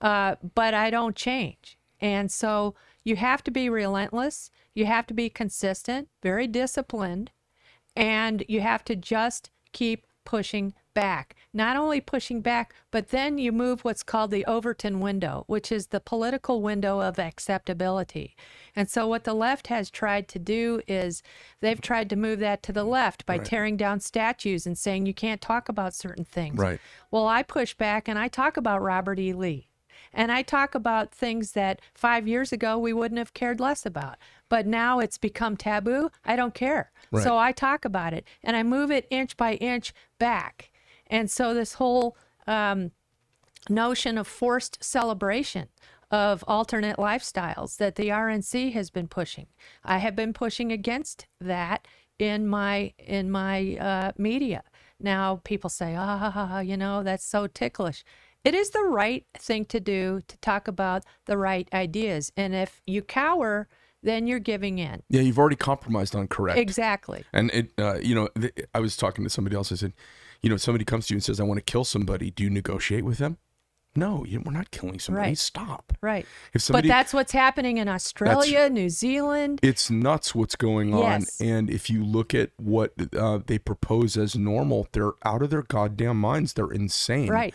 uh, 0.00 0.34
but 0.56 0.74
I 0.74 0.90
don't 0.90 1.14
change. 1.14 1.78
And 2.00 2.28
so 2.28 2.74
you 3.04 3.14
have 3.14 3.44
to 3.44 3.52
be 3.52 3.70
relentless. 3.70 4.50
You 4.74 4.86
have 4.86 5.06
to 5.06 5.14
be 5.14 5.30
consistent, 5.30 6.08
very 6.24 6.48
disciplined, 6.48 7.30
and 7.94 8.44
you 8.48 8.62
have 8.62 8.84
to 8.86 8.96
just 8.96 9.50
keep 9.72 10.06
pushing 10.24 10.74
back. 10.94 11.36
Not 11.52 11.76
only 11.76 12.00
pushing 12.00 12.40
back, 12.40 12.74
but 12.90 13.08
then 13.08 13.38
you 13.38 13.52
move 13.52 13.84
what's 13.84 14.02
called 14.02 14.30
the 14.30 14.44
Overton 14.44 15.00
window, 15.00 15.44
which 15.46 15.72
is 15.72 15.88
the 15.88 16.00
political 16.00 16.62
window 16.62 17.00
of 17.00 17.18
acceptability. 17.18 18.36
And 18.74 18.88
so, 18.88 19.06
what 19.06 19.24
the 19.24 19.34
left 19.34 19.68
has 19.68 19.90
tried 19.90 20.28
to 20.28 20.38
do 20.38 20.80
is 20.86 21.22
they've 21.60 21.80
tried 21.80 22.10
to 22.10 22.16
move 22.16 22.38
that 22.40 22.62
to 22.64 22.72
the 22.72 22.84
left 22.84 23.26
by 23.26 23.38
tearing 23.38 23.76
down 23.76 24.00
statues 24.00 24.66
and 24.66 24.76
saying 24.76 25.06
you 25.06 25.14
can't 25.14 25.40
talk 25.40 25.68
about 25.68 25.94
certain 25.94 26.24
things. 26.24 26.58
Right. 26.58 26.80
Well, 27.10 27.26
I 27.26 27.42
push 27.42 27.74
back 27.74 28.08
and 28.08 28.18
I 28.18 28.28
talk 28.28 28.56
about 28.56 28.82
Robert 28.82 29.18
E. 29.18 29.32
Lee. 29.32 29.69
And 30.12 30.32
I 30.32 30.42
talk 30.42 30.74
about 30.74 31.12
things 31.12 31.52
that 31.52 31.80
five 31.94 32.26
years 32.26 32.52
ago 32.52 32.78
we 32.78 32.92
wouldn't 32.92 33.18
have 33.18 33.34
cared 33.34 33.60
less 33.60 33.86
about. 33.86 34.16
But 34.48 34.66
now 34.66 34.98
it's 34.98 35.18
become 35.18 35.56
taboo. 35.56 36.10
I 36.24 36.36
don't 36.36 36.54
care. 36.54 36.90
Right. 37.10 37.22
So 37.22 37.38
I 37.38 37.52
talk 37.52 37.84
about 37.84 38.12
it 38.12 38.24
and 38.42 38.56
I 38.56 38.62
move 38.62 38.90
it 38.90 39.06
inch 39.10 39.36
by 39.36 39.54
inch 39.54 39.92
back. 40.18 40.70
And 41.06 41.30
so 41.30 41.54
this 41.54 41.74
whole 41.74 42.16
um, 42.46 42.90
notion 43.68 44.18
of 44.18 44.26
forced 44.26 44.82
celebration 44.82 45.68
of 46.10 46.42
alternate 46.48 46.96
lifestyles 46.96 47.76
that 47.76 47.94
the 47.94 48.08
RNC 48.08 48.72
has 48.72 48.90
been 48.90 49.06
pushing. 49.06 49.46
I 49.84 49.98
have 49.98 50.16
been 50.16 50.32
pushing 50.32 50.72
against 50.72 51.26
that 51.40 51.86
in 52.18 52.46
my 52.48 52.92
in 52.98 53.30
my 53.30 53.76
uh, 53.76 54.12
media. 54.18 54.62
Now 54.98 55.40
people 55.44 55.70
say, 55.70 55.94
ah, 55.96 56.60
you 56.60 56.76
know, 56.76 57.02
that's 57.02 57.24
so 57.24 57.46
ticklish. 57.46 58.04
It 58.44 58.54
is 58.54 58.70
the 58.70 58.84
right 58.84 59.26
thing 59.36 59.66
to 59.66 59.80
do 59.80 60.20
to 60.26 60.36
talk 60.38 60.66
about 60.66 61.04
the 61.26 61.36
right 61.36 61.68
ideas. 61.72 62.32
And 62.36 62.54
if 62.54 62.80
you 62.86 63.02
cower, 63.02 63.68
then 64.02 64.26
you're 64.26 64.38
giving 64.38 64.78
in. 64.78 65.02
Yeah, 65.10 65.20
you've 65.20 65.38
already 65.38 65.56
compromised 65.56 66.16
on 66.16 66.26
correct. 66.26 66.58
Exactly. 66.58 67.24
And 67.32 67.50
it, 67.50 67.70
uh, 67.78 67.98
you 67.98 68.14
know, 68.14 68.28
th- 68.38 68.54
I 68.74 68.80
was 68.80 68.96
talking 68.96 69.24
to 69.24 69.30
somebody 69.30 69.56
else. 69.56 69.70
I 69.72 69.74
said, 69.74 69.92
you 70.40 70.48
know, 70.48 70.54
if 70.54 70.62
somebody 70.62 70.86
comes 70.86 71.06
to 71.08 71.14
you 71.14 71.16
and 71.16 71.24
says, 71.24 71.38
"I 71.38 71.42
want 71.42 71.58
to 71.58 71.72
kill 71.72 71.84
somebody," 71.84 72.30
do 72.30 72.42
you 72.42 72.48
negotiate 72.50 73.04
with 73.04 73.18
them? 73.18 73.36
No, 73.96 74.24
you, 74.24 74.40
we're 74.44 74.52
not 74.52 74.70
killing 74.70 75.00
somebody. 75.00 75.30
Right. 75.30 75.38
Stop. 75.38 75.92
Right. 76.00 76.24
If 76.54 76.62
somebody, 76.62 76.88
but 76.88 76.94
that's 76.94 77.12
what's 77.12 77.32
happening 77.32 77.78
in 77.78 77.88
Australia, 77.88 78.70
New 78.70 78.88
Zealand. 78.88 79.58
it's 79.62 79.90
nuts 79.90 80.32
what's 80.34 80.54
going 80.56 80.94
on. 80.94 81.02
Yes. 81.22 81.40
And 81.40 81.68
if 81.68 81.90
you 81.90 82.04
look 82.04 82.32
at 82.32 82.50
what 82.56 82.92
uh, 83.16 83.40
they 83.44 83.58
propose 83.58 84.16
as 84.16 84.36
normal, 84.36 84.86
they're 84.92 85.12
out 85.24 85.42
of 85.42 85.50
their 85.50 85.62
goddamn 85.62 86.20
minds. 86.20 86.52
They're 86.52 86.70
insane. 86.70 87.28
Right. 87.28 87.52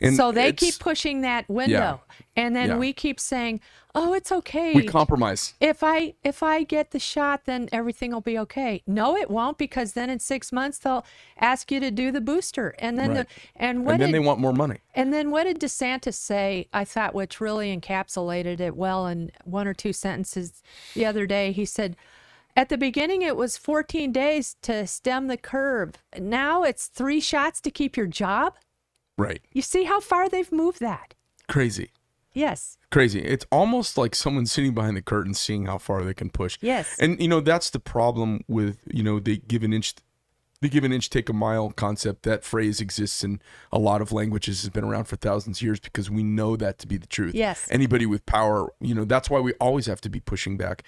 And 0.00 0.14
so 0.14 0.30
they 0.30 0.52
keep 0.52 0.78
pushing 0.78 1.22
that 1.22 1.48
window. 1.48 2.02
And 2.36 2.54
then 2.54 2.68
Yeah. 2.68 2.76
we 2.78 2.92
keep 2.92 3.18
saying, 3.18 3.60
"Oh, 3.96 4.12
it's 4.14 4.30
okay. 4.30 4.72
We 4.72 4.84
compromise. 4.84 5.54
if 5.58 5.82
I 5.82 6.14
if 6.22 6.40
I 6.40 6.62
get 6.62 6.92
the 6.92 7.00
shot, 7.00 7.46
then 7.46 7.68
everything 7.72 8.12
will 8.12 8.20
be 8.20 8.38
okay." 8.38 8.82
No, 8.86 9.16
it 9.16 9.28
won't 9.28 9.58
because 9.58 9.94
then 9.94 10.08
in 10.08 10.20
6 10.20 10.52
months 10.52 10.78
they'll 10.78 11.04
ask 11.40 11.72
you 11.72 11.80
to 11.80 11.90
do 11.90 12.12
the 12.12 12.20
booster. 12.20 12.76
And 12.78 12.96
then 12.96 13.08
Right. 13.12 13.26
the, 13.26 13.26
and 13.56 13.84
what 13.84 13.94
And 13.94 14.02
then 14.02 14.12
did, 14.12 14.14
they 14.22 14.24
want 14.24 14.38
more 14.38 14.52
money. 14.52 14.78
and 14.94 15.12
then 15.12 15.32
what 15.32 15.44
did 15.44 15.58
DeSantis 15.78 16.14
say? 16.14 16.68
I 16.72 16.84
thought 16.84 17.14
which 17.14 17.40
really 17.40 17.76
encapsulated 17.76 18.60
it 18.60 18.76
well 18.76 19.06
in 19.06 19.30
one 19.44 19.66
or 19.66 19.74
two 19.74 19.92
sentences 19.92 20.62
the 20.94 21.06
other 21.06 21.26
day. 21.26 21.52
He 21.52 21.64
said, 21.64 21.96
at 22.56 22.68
the 22.68 22.78
beginning, 22.78 23.22
it 23.22 23.36
was 23.36 23.56
14 23.56 24.10
days 24.12 24.56
to 24.62 24.86
stem 24.86 25.28
the 25.28 25.36
curve. 25.36 25.94
Now 26.18 26.64
it's 26.64 26.86
three 26.86 27.20
shots 27.20 27.60
to 27.60 27.70
keep 27.70 27.96
your 27.96 28.06
job. 28.06 28.56
Right. 29.16 29.40
You 29.52 29.62
see 29.62 29.84
how 29.84 30.00
far 30.00 30.28
they've 30.28 30.50
moved 30.50 30.80
that? 30.80 31.14
Crazy. 31.48 31.90
Yes. 32.32 32.78
Crazy. 32.90 33.20
It's 33.20 33.46
almost 33.50 33.98
like 33.98 34.14
someone 34.14 34.46
sitting 34.46 34.74
behind 34.74 34.96
the 34.96 35.02
curtain 35.02 35.34
seeing 35.34 35.66
how 35.66 35.78
far 35.78 36.04
they 36.04 36.14
can 36.14 36.30
push. 36.30 36.58
Yes. 36.60 36.96
And 37.00 37.20
you 37.20 37.28
know 37.28 37.40
that's 37.40 37.70
the 37.70 37.80
problem 37.80 38.44
with 38.48 38.78
you 38.86 39.02
know 39.02 39.18
they 39.18 39.38
give 39.38 39.62
an 39.62 39.72
inch 39.72 39.94
the 40.60 40.68
give 40.68 40.84
an 40.84 40.92
inch, 40.92 41.08
take 41.10 41.28
a 41.28 41.32
mile 41.32 41.70
concept, 41.70 42.22
that 42.24 42.44
phrase 42.44 42.80
exists 42.80 43.22
in 43.22 43.40
a 43.72 43.78
lot 43.78 44.00
of 44.02 44.10
languages, 44.12 44.62
has 44.62 44.70
been 44.70 44.84
around 44.84 45.04
for 45.04 45.16
thousands 45.16 45.58
of 45.58 45.62
years 45.62 45.78
because 45.80 46.10
we 46.10 46.22
know 46.22 46.56
that 46.56 46.78
to 46.78 46.86
be 46.86 46.96
the 46.96 47.06
truth. 47.06 47.34
Yes. 47.34 47.66
Anybody 47.70 48.06
with 48.06 48.26
power, 48.26 48.72
you 48.80 48.94
know, 48.94 49.04
that's 49.04 49.30
why 49.30 49.38
we 49.40 49.52
always 49.54 49.86
have 49.86 50.00
to 50.02 50.08
be 50.08 50.20
pushing 50.20 50.56
back. 50.56 50.82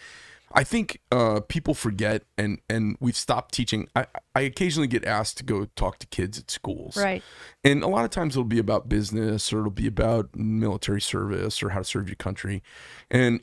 I 0.52 0.64
think 0.64 1.00
uh, 1.12 1.38
people 1.46 1.74
forget, 1.74 2.24
and 2.36 2.58
and 2.68 2.96
we've 2.98 3.16
stopped 3.16 3.54
teaching. 3.54 3.86
I, 3.94 4.06
I 4.34 4.40
occasionally 4.40 4.88
get 4.88 5.04
asked 5.04 5.36
to 5.38 5.44
go 5.44 5.66
talk 5.76 6.00
to 6.00 6.08
kids 6.08 6.40
at 6.40 6.50
schools, 6.50 6.96
Right. 6.96 7.22
and 7.62 7.84
a 7.84 7.86
lot 7.86 8.04
of 8.04 8.10
times 8.10 8.34
it'll 8.34 8.42
be 8.42 8.58
about 8.58 8.88
business 8.88 9.52
or 9.52 9.60
it'll 9.60 9.70
be 9.70 9.86
about 9.86 10.34
military 10.34 11.00
service 11.00 11.62
or 11.62 11.68
how 11.68 11.78
to 11.78 11.84
serve 11.84 12.08
your 12.08 12.16
country, 12.16 12.64
and 13.12 13.38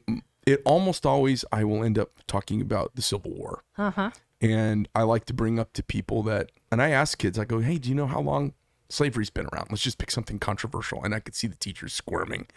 it 0.46 0.62
almost 0.66 1.06
always 1.06 1.46
I 1.50 1.64
will 1.64 1.82
end 1.82 1.98
up 1.98 2.12
talking 2.28 2.60
about 2.60 2.96
the 2.96 3.02
Civil 3.02 3.32
War. 3.32 3.64
Uh 3.78 3.92
huh. 3.92 4.12
And 4.42 4.88
I 4.94 5.04
like 5.04 5.26
to 5.26 5.34
bring 5.34 5.58
up 5.60 5.74
to 5.74 5.84
people 5.84 6.22
that, 6.24 6.52
and 6.72 6.82
I 6.82 6.90
ask 6.92 7.18
kids, 7.18 7.40
I 7.40 7.46
go, 7.46 7.60
hey, 7.60 7.78
do 7.78 7.90
you 7.90 7.96
know 7.96 8.06
how 8.08 8.22
long 8.22 8.54
slavery's 8.90 9.32
been 9.32 9.48
around? 9.52 9.68
Let's 9.72 9.82
just 9.82 9.98
pick 9.98 10.12
something 10.12 10.38
controversial. 10.40 11.04
And 11.04 11.16
I 11.16 11.20
could 11.20 11.36
see 11.36 11.48
the 11.48 11.56
teachers 11.56 11.94
squirming. 11.94 12.48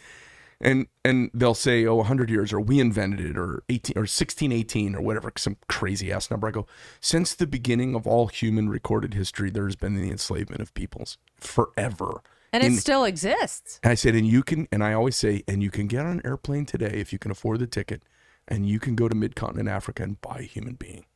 And 0.63 0.89
and 1.07 1.31
they'll 1.33 1.55
say, 1.55 1.87
oh, 1.87 1.95
100 1.95 2.29
years, 2.29 2.53
or 2.53 2.61
we 2.61 2.81
invented 2.81 3.21
it, 3.21 3.39
or 3.39 3.63
18, 3.71 3.97
or 3.97 4.03
1618, 4.03 4.95
or 4.95 5.01
whatever, 5.01 5.33
some 5.39 5.57
crazy 5.71 6.13
ass 6.13 6.31
number. 6.31 6.49
I 6.49 6.51
go, 6.51 6.67
since 7.01 7.35
the 7.35 7.47
beginning 7.47 7.95
of 7.95 8.07
all 8.07 8.27
human 8.27 8.69
recorded 8.69 9.15
history, 9.15 9.49
there's 9.49 9.75
been 9.75 9.95
the 9.95 10.11
enslavement 10.11 10.61
of 10.61 10.75
peoples 10.75 11.17
forever. 11.39 12.21
And 12.53 12.63
it 12.63 12.73
In- 12.73 12.77
still 12.77 13.05
exists. 13.05 13.81
and 13.83 13.91
I 13.91 13.95
said, 13.95 14.15
and 14.15 14.27
you 14.27 14.43
can, 14.43 14.69
and 14.71 14.85
I 14.85 14.93
always 14.93 15.17
say, 15.17 15.45
and 15.49 15.63
you 15.63 15.71
can 15.71 15.87
get 15.87 16.05
on 16.05 16.13
an 16.13 16.23
airplane 16.27 16.67
today 16.67 16.93
if 17.01 17.11
you 17.11 17.19
can 17.19 17.31
afford 17.31 17.61
the 17.61 17.67
ticket, 17.67 18.03
and 18.47 18.69
you 18.69 18.79
can 18.79 18.95
go 18.97 19.09
to 19.09 19.15
mid 19.15 19.35
continent 19.37 19.69
Africa 19.71 20.03
and 20.03 20.21
buy 20.21 20.41
a 20.41 20.43
human 20.43 20.75
being. 20.75 21.07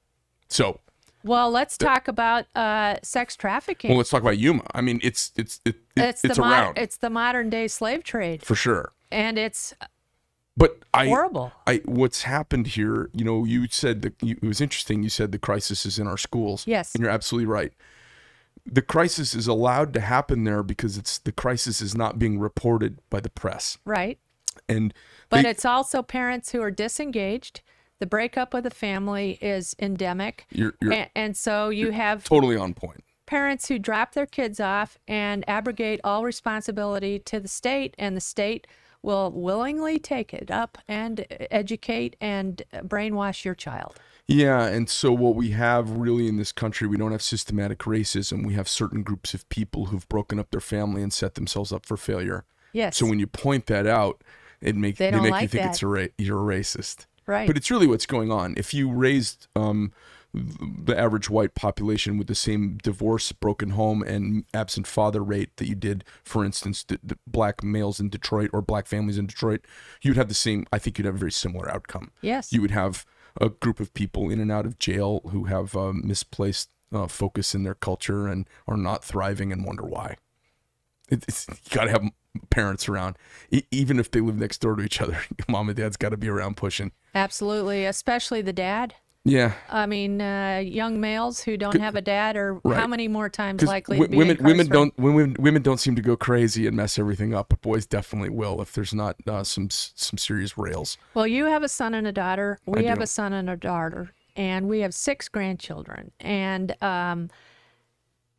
So, 0.54 0.78
Well, 1.24 1.50
let's 1.50 1.76
talk 1.76 2.06
about 2.06 2.44
uh, 2.54 2.96
sex 3.02 3.34
trafficking. 3.34 3.90
well, 3.90 3.98
let's 3.98 4.10
talk 4.10 4.22
about 4.22 4.38
Yuma. 4.38 4.62
I 4.72 4.82
mean, 4.82 5.00
it's 5.02 5.32
it's 5.36 5.60
it, 5.64 5.76
it- 5.96 6.02
it's 6.02 6.24
it's, 6.24 6.38
mod- 6.38 6.52
around 6.52 6.78
it's 6.78 6.96
the 6.96 7.10
modern 7.10 7.50
day 7.50 7.66
slave 7.66 8.04
trade, 8.04 8.42
for 8.44 8.54
sure. 8.54 8.92
and 9.10 9.36
it's 9.36 9.74
But 10.56 10.78
I, 10.94 11.06
horrible. 11.08 11.50
I, 11.66 11.80
what's 11.86 12.22
happened 12.22 12.68
here? 12.68 13.10
You 13.12 13.24
know, 13.24 13.44
you 13.44 13.66
said 13.68 14.02
that 14.02 14.14
you, 14.22 14.36
it 14.40 14.46
was 14.46 14.60
interesting. 14.60 15.02
You 15.02 15.08
said 15.08 15.32
the 15.32 15.38
crisis 15.40 15.84
is 15.84 15.98
in 15.98 16.06
our 16.06 16.16
schools. 16.18 16.64
Yes. 16.68 16.94
and 16.94 17.02
you're 17.02 17.10
absolutely 17.12 17.46
right. 17.46 17.72
The 18.64 18.80
crisis 18.82 19.34
is 19.34 19.48
allowed 19.48 19.92
to 19.94 20.00
happen 20.00 20.44
there 20.44 20.62
because 20.62 20.96
it's 20.96 21.18
the 21.18 21.32
crisis 21.32 21.82
is 21.82 21.96
not 21.96 22.18
being 22.18 22.38
reported 22.38 22.98
by 23.10 23.18
the 23.20 23.28
press, 23.28 23.76
right. 23.84 24.18
and 24.68 24.94
But 25.30 25.42
they- 25.42 25.50
it's 25.50 25.64
also 25.64 26.00
parents 26.02 26.52
who 26.52 26.60
are 26.62 26.70
disengaged. 26.70 27.60
The 28.00 28.06
breakup 28.06 28.54
of 28.54 28.64
the 28.64 28.70
family 28.70 29.38
is 29.40 29.74
endemic. 29.78 30.46
you're, 30.50 30.74
you're 30.82 30.92
and, 30.92 31.10
and 31.14 31.36
so 31.36 31.68
you 31.70 31.90
have 31.92 32.24
totally 32.24 32.56
on 32.56 32.74
point. 32.74 33.04
parents 33.26 33.68
who 33.68 33.78
drop 33.78 34.12
their 34.12 34.26
kids 34.26 34.60
off 34.60 34.98
and 35.08 35.44
abrogate 35.48 36.00
all 36.04 36.24
responsibility 36.24 37.18
to 37.20 37.40
the 37.40 37.48
state, 37.48 37.94
and 37.98 38.16
the 38.16 38.20
state 38.20 38.66
will 39.02 39.30
willingly 39.30 39.98
take 39.98 40.32
it 40.34 40.50
up 40.50 40.78
and 40.88 41.26
educate 41.50 42.16
and 42.20 42.62
brainwash 42.82 43.44
your 43.44 43.54
child. 43.54 43.96
Yeah, 44.26 44.64
and 44.64 44.88
so 44.88 45.12
what 45.12 45.34
we 45.34 45.50
have 45.50 45.90
really 45.90 46.26
in 46.26 46.36
this 46.36 46.52
country, 46.52 46.88
we 46.88 46.96
don't 46.96 47.12
have 47.12 47.20
systematic 47.22 47.80
racism. 47.80 48.46
We 48.46 48.54
have 48.54 48.66
certain 48.68 49.02
groups 49.02 49.34
of 49.34 49.46
people 49.50 49.86
who've 49.86 50.08
broken 50.08 50.38
up 50.38 50.50
their 50.50 50.62
family 50.62 51.02
and 51.02 51.12
set 51.12 51.34
themselves 51.34 51.70
up 51.72 51.84
for 51.84 51.98
failure. 51.98 52.44
Yes. 52.72 52.96
So 52.96 53.04
when 53.06 53.18
you 53.18 53.26
point 53.26 53.66
that 53.66 53.86
out, 53.86 54.24
it 54.62 54.74
makes 54.76 54.98
They 54.98 55.10
they, 55.10 55.20
make 55.20 55.42
you 55.42 55.48
think 55.48 55.62
that. 55.64 55.70
it's 55.72 55.82
a 55.82 55.86
ra- 55.86 56.06
you're 56.16 56.50
a 56.50 56.56
racist. 56.58 57.04
Right. 57.26 57.46
But 57.46 57.56
it's 57.56 57.70
really 57.70 57.86
what's 57.86 58.06
going 58.06 58.30
on. 58.30 58.54
If 58.56 58.74
you 58.74 58.90
raised 58.90 59.46
um, 59.54 59.92
the 60.32 60.98
average 60.98 61.30
white 61.30 61.54
population 61.54 62.18
with 62.18 62.26
the 62.26 62.34
same 62.34 62.78
divorce, 62.82 63.32
broken 63.32 63.70
home, 63.70 64.02
and 64.02 64.44
absent 64.52 64.86
father 64.86 65.22
rate 65.22 65.56
that 65.56 65.68
you 65.68 65.74
did, 65.74 66.04
for 66.22 66.44
instance, 66.44 66.82
the, 66.82 66.98
the 67.02 67.18
black 67.26 67.62
males 67.62 68.00
in 68.00 68.08
Detroit 68.08 68.50
or 68.52 68.60
black 68.62 68.86
families 68.86 69.18
in 69.18 69.26
Detroit, 69.26 69.64
you'd 70.02 70.16
have 70.16 70.28
the 70.28 70.34
same. 70.34 70.66
I 70.72 70.78
think 70.78 70.98
you'd 70.98 71.06
have 71.06 71.14
a 71.14 71.18
very 71.18 71.32
similar 71.32 71.70
outcome 71.70 72.10
yes. 72.20 72.52
you 72.52 72.60
would 72.60 72.70
have 72.70 73.06
a 73.40 73.48
group 73.48 73.80
of 73.80 73.92
people 73.94 74.30
in 74.30 74.40
and 74.40 74.50
out 74.50 74.66
of 74.66 74.78
jail 74.78 75.20
who 75.30 75.44
have 75.44 75.76
uh, 75.76 75.92
misplaced 75.92 76.70
uh, 76.92 77.06
focus 77.06 77.54
in 77.54 77.64
their 77.64 77.74
culture 77.74 78.26
and 78.26 78.48
are 78.68 78.76
not 78.76 79.04
thriving 79.04 79.52
and 79.52 79.64
wonder 79.64 79.84
why. 79.84 80.16
It, 81.08 81.24
it's 81.28 81.46
you 81.48 81.76
got 81.76 81.84
to 81.84 81.90
have 81.90 82.02
parents 82.50 82.88
around, 82.88 83.16
e- 83.50 83.64
even 83.70 83.98
if 83.98 84.10
they 84.10 84.20
live 84.20 84.36
next 84.36 84.58
door 84.58 84.76
to 84.76 84.82
each 84.82 85.00
other. 85.00 85.18
Mom 85.48 85.68
and 85.68 85.76
dad's 85.76 85.96
got 85.96 86.10
to 86.10 86.16
be 86.16 86.28
around 86.28 86.56
pushing. 86.56 86.92
Absolutely, 87.14 87.84
especially 87.84 88.42
the 88.42 88.52
dad. 88.52 88.94
Yeah, 89.26 89.54
I 89.70 89.86
mean, 89.86 90.20
uh, 90.20 90.60
young 90.62 91.00
males 91.00 91.40
who 91.40 91.56
don't 91.56 91.80
have 91.80 91.96
a 91.96 92.02
dad 92.02 92.36
are 92.36 92.60
how 92.62 92.86
many 92.86 93.08
more 93.08 93.30
times 93.30 93.62
likely 93.62 93.98
to 93.98 94.08
be 94.08 94.18
women 94.18 94.36
women 94.42 94.66
don't 94.66 94.98
women 94.98 95.34
women 95.38 95.62
don't 95.62 95.78
seem 95.78 95.96
to 95.96 96.02
go 96.02 96.14
crazy 96.14 96.66
and 96.66 96.76
mess 96.76 96.98
everything 96.98 97.32
up, 97.32 97.48
but 97.48 97.62
boys 97.62 97.86
definitely 97.86 98.28
will 98.28 98.60
if 98.60 98.74
there's 98.74 98.92
not 98.92 99.16
uh, 99.26 99.42
some 99.42 99.70
some 99.70 100.18
serious 100.18 100.58
rails. 100.58 100.98
Well, 101.14 101.26
you 101.26 101.46
have 101.46 101.62
a 101.62 101.70
son 101.70 101.94
and 101.94 102.06
a 102.06 102.12
daughter. 102.12 102.58
We 102.66 102.80
I 102.80 102.90
have 102.90 102.98
do. 102.98 103.04
a 103.04 103.06
son 103.06 103.32
and 103.32 103.48
a 103.48 103.56
daughter, 103.56 104.12
and 104.36 104.68
we 104.68 104.80
have 104.80 104.92
six 104.92 105.30
grandchildren. 105.30 106.10
And 106.20 106.76
um, 106.82 107.30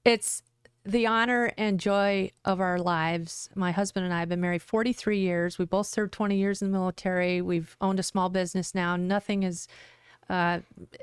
it's 0.03 0.43
the 0.85 1.07
honor 1.07 1.51
and 1.57 1.79
joy 1.79 2.31
of 2.45 2.59
our 2.61 2.77
lives. 2.77 3.49
My 3.55 3.71
husband 3.71 4.05
and 4.05 4.13
I 4.13 4.19
have 4.19 4.29
been 4.29 4.41
married 4.41 4.61
43 4.61 5.17
years. 5.19 5.57
We 5.57 5.65
both 5.65 5.87
served 5.87 6.13
20 6.13 6.35
years 6.37 6.61
in 6.61 6.71
the 6.71 6.77
military. 6.77 7.41
We've 7.41 7.75
owned 7.81 7.99
a 7.99 8.03
small 8.03 8.29
business 8.29 8.75
now. 8.75 8.95
Nothing 8.95 9.43
is 9.43 9.67
uh, 10.29 10.59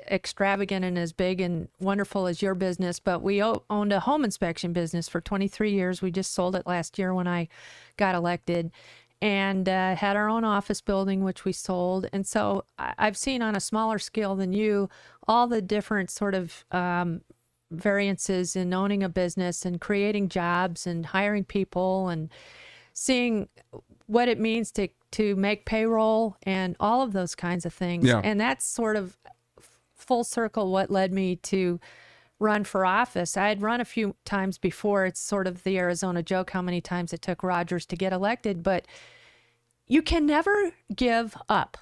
extravagant 0.09 0.83
and 0.85 0.97
as 0.97 1.11
big 1.13 1.41
and 1.41 1.67
wonderful 1.79 2.27
as 2.27 2.41
your 2.41 2.55
business, 2.55 2.99
but 2.99 3.21
we 3.21 3.43
o- 3.43 3.63
owned 3.69 3.93
a 3.93 4.01
home 4.01 4.23
inspection 4.23 4.73
business 4.73 5.07
for 5.09 5.21
23 5.21 5.71
years. 5.71 6.01
We 6.01 6.11
just 6.11 6.33
sold 6.33 6.55
it 6.55 6.65
last 6.67 6.97
year 6.97 7.13
when 7.13 7.27
I 7.27 7.47
got 7.97 8.15
elected 8.15 8.71
and 9.21 9.69
uh, 9.69 9.95
had 9.95 10.17
our 10.17 10.27
own 10.27 10.43
office 10.43 10.81
building, 10.81 11.23
which 11.23 11.45
we 11.45 11.53
sold. 11.53 12.07
And 12.11 12.27
so 12.27 12.65
I- 12.77 12.93
I've 12.97 13.17
seen 13.17 13.41
on 13.41 13.55
a 13.55 13.61
smaller 13.61 13.97
scale 13.99 14.35
than 14.35 14.51
you 14.53 14.89
all 15.27 15.47
the 15.47 15.61
different 15.61 16.09
sort 16.09 16.35
of 16.35 16.65
um, 16.71 17.21
variances 17.73 18.55
in 18.55 18.73
owning 18.73 19.03
a 19.03 19.09
business 19.09 19.65
and 19.65 19.81
creating 19.81 20.29
jobs 20.29 20.87
and 20.87 21.07
hiring 21.07 21.43
people 21.43 22.09
and 22.09 22.29
seeing 22.93 23.49
what 24.07 24.27
it 24.27 24.39
means 24.39 24.71
to 24.71 24.87
to 25.11 25.35
make 25.35 25.65
payroll 25.65 26.35
and 26.41 26.75
all 26.79 27.01
of 27.03 27.13
those 27.13 27.35
kinds 27.35 27.65
of 27.65 27.73
things. 27.73 28.05
Yeah. 28.05 28.19
And 28.23 28.41
that's 28.41 28.65
sort 28.65 28.95
of 28.95 29.15
full 29.95 30.23
circle 30.23 30.71
what 30.71 30.89
led 30.89 31.13
me 31.13 31.35
to 31.37 31.79
run 32.39 32.63
for 32.63 32.85
office. 32.85 33.37
I 33.37 33.47
had 33.47 33.61
run 33.61 33.79
a 33.79 33.85
few 33.85 34.15
times 34.25 34.57
before. 34.57 35.05
It's 35.05 35.19
sort 35.19 35.47
of 35.47 35.63
the 35.63 35.77
Arizona 35.77 36.23
joke 36.23 36.49
how 36.49 36.61
many 36.61 36.81
times 36.81 37.13
it 37.13 37.21
took 37.21 37.43
Rogers 37.43 37.85
to 37.85 37.95
get 37.95 38.11
elected, 38.11 38.63
but 38.63 38.85
you 39.87 40.01
can 40.01 40.25
never 40.25 40.73
give 40.93 41.37
up. 41.47 41.77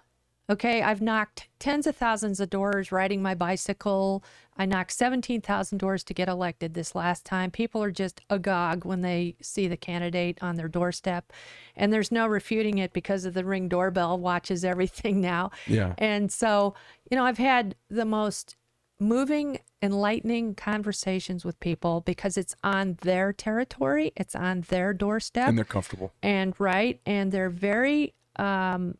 Okay, 0.51 0.81
I've 0.81 1.01
knocked 1.01 1.47
tens 1.59 1.87
of 1.87 1.95
thousands 1.95 2.41
of 2.41 2.49
doors 2.49 2.91
riding 2.91 3.21
my 3.21 3.33
bicycle. 3.33 4.21
I 4.57 4.65
knocked 4.65 4.91
17,000 4.91 5.77
doors 5.77 6.03
to 6.03 6.13
get 6.13 6.27
elected 6.27 6.73
this 6.73 6.93
last 6.93 7.23
time. 7.25 7.51
People 7.51 7.81
are 7.81 7.89
just 7.89 8.19
agog 8.29 8.83
when 8.83 8.99
they 9.01 9.37
see 9.41 9.69
the 9.69 9.77
candidate 9.77 10.37
on 10.41 10.57
their 10.57 10.67
doorstep. 10.67 11.31
And 11.77 11.93
there's 11.93 12.11
no 12.11 12.27
refuting 12.27 12.79
it 12.79 12.91
because 12.91 13.23
of 13.23 13.33
the 13.33 13.45
ring 13.45 13.69
doorbell 13.69 14.19
watches 14.19 14.65
everything 14.65 15.21
now. 15.31 15.51
Yeah. 15.67 15.93
And 15.97 16.29
so, 16.29 16.73
you 17.09 17.15
know, 17.15 17.23
I've 17.23 17.37
had 17.37 17.75
the 17.89 18.03
most 18.05 18.57
moving, 18.99 19.57
enlightening 19.81 20.55
conversations 20.55 21.45
with 21.45 21.57
people 21.61 22.01
because 22.01 22.35
it's 22.37 22.55
on 22.61 22.97
their 23.03 23.31
territory, 23.31 24.11
it's 24.17 24.35
on 24.35 24.61
their 24.67 24.93
doorstep 24.93 25.47
And 25.47 25.57
they're 25.57 25.63
comfortable. 25.63 26.11
and 26.21 26.53
right 26.59 26.99
and 27.05 27.31
they're 27.31 27.49
very 27.49 28.13
um, 28.35 28.97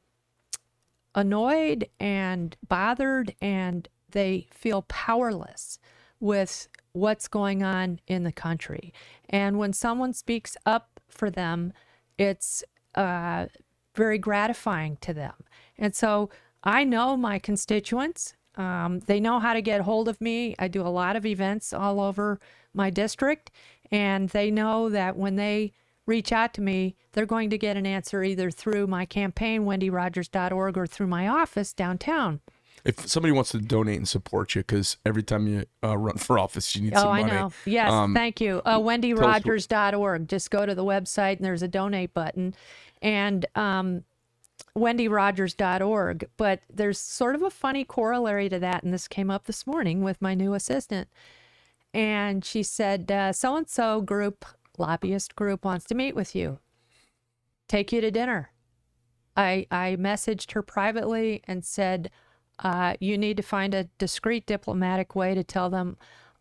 annoyed 1.16 1.88
and 2.00 2.56
bothered 2.68 3.36
and 3.42 3.88
they 4.12 4.48
feel 4.52 4.84
powerless 4.84 5.80
with 6.20 6.68
what's 6.94 7.28
going 7.28 7.64
on 7.64 8.00
in 8.08 8.24
the 8.24 8.32
country. 8.32 8.94
And 9.30 9.58
when 9.58 9.74
someone 9.74 10.14
speaks 10.14 10.56
up 10.66 11.00
for 11.08 11.30
them 11.30 11.74
it's 12.18 12.64
uh, 12.96 13.48
very 13.96 14.18
gratifying 14.20 14.98
to 15.02 15.14
them. 15.14 15.34
And 15.78 15.96
so 15.96 16.30
i 16.64 16.84
know 16.84 17.18
my 17.18 17.40
constituents 17.40 18.36
um, 18.56 19.00
they 19.08 19.20
know 19.20 19.40
how 19.40 19.54
to 19.54 19.62
get 19.62 19.82
hold 19.82 20.08
of 20.08 20.20
me. 20.20 20.56
I 20.60 20.68
do 20.68 20.82
a 20.82 20.90
lot 20.90 21.16
of 21.16 21.26
events 21.26 21.74
all 21.74 22.00
over 22.00 22.40
my 22.74 22.90
district 22.90 23.52
and 23.92 24.30
they 24.30 24.52
know 24.52 24.90
that 24.90 25.18
when 25.18 25.36
they 25.36 25.74
reach 26.12 26.32
out 26.32 26.54
to 26.56 26.62
me, 26.62 26.96
they're 27.14 27.26
going 27.26 27.50
to 27.50 27.58
get 27.58 27.78
an 27.78 27.86
answer 27.86 28.24
either 28.24 28.52
through 28.52 28.86
my 28.88 29.06
campaign, 29.06 29.64
wendyrogers.org, 29.66 30.78
or 30.78 30.86
through 30.88 31.08
my 31.08 31.28
office 31.28 31.74
downtown. 31.74 32.42
If 32.84 33.08
somebody 33.08 33.32
wants 33.32 33.52
to 33.52 33.60
donate 33.60 33.98
and 33.98 34.08
support 34.08 34.56
you, 34.56 34.62
because 34.62 34.98
every 35.06 35.24
time 35.24 35.48
you 35.48 35.66
uh, 35.84 35.96
run 35.98 36.18
for 36.18 36.38
office, 36.46 36.76
you 36.76 36.82
need 36.82 36.94
Oh, 36.96 37.02
some 37.02 37.12
I 37.12 37.22
know. 37.24 37.52
Yes, 37.66 37.92
Um, 37.92 38.14
thank 38.14 38.42
you. 38.42 38.62
Uh, 38.66 38.80
wendyrogers.org. 38.80 40.28
Just 40.28 40.52
go 40.52 40.66
to 40.66 40.74
the 40.76 40.84
website 40.84 41.38
and 41.38 41.46
there's 41.46 41.62
a 41.62 41.68
donate 41.68 42.14
button. 42.14 42.54
And 43.02 43.46
um, 43.56 44.04
wendyrogers.org. 44.76 46.28
But 46.38 46.62
there's 46.74 47.00
sort 47.00 47.36
of 47.36 47.44
a 47.44 47.50
funny 47.52 47.84
corollary 47.84 48.50
to 48.50 48.60
that. 48.60 48.84
And 48.84 48.94
this 48.94 49.08
came 49.08 49.30
up 49.30 49.46
this 49.46 49.66
morning 49.68 50.02
with 50.04 50.22
my 50.22 50.34
new 50.34 50.54
assistant. 50.54 51.08
and 51.94 52.44
she 52.46 52.64
said, 52.64 53.12
"So 53.36 53.56
and 53.58 53.68
so 53.70 54.02
group, 54.02 54.46
lobbyist 54.82 55.36
group, 55.36 55.64
wants 55.64 55.86
to 55.86 55.96
meet 55.96 56.16
with 56.16 56.36
you. 56.36 56.60
Take 57.68 57.92
you 57.92 58.02
to 58.02 58.12
dinner." 58.12 58.52
I 59.38 59.66
I 59.72 59.96
messaged 59.98 60.52
her 60.52 60.62
privately 60.62 61.42
and 61.48 61.64
said, 61.64 62.12
uh, 62.60 62.96
"You 63.00 63.18
need 63.18 63.38
to 63.38 63.44
find 63.44 63.74
a 63.74 63.86
discreet 63.98 64.46
diplomatic 64.46 65.16
way 65.16 65.34
to 65.36 65.44
tell 65.44 65.70
them 65.70 65.98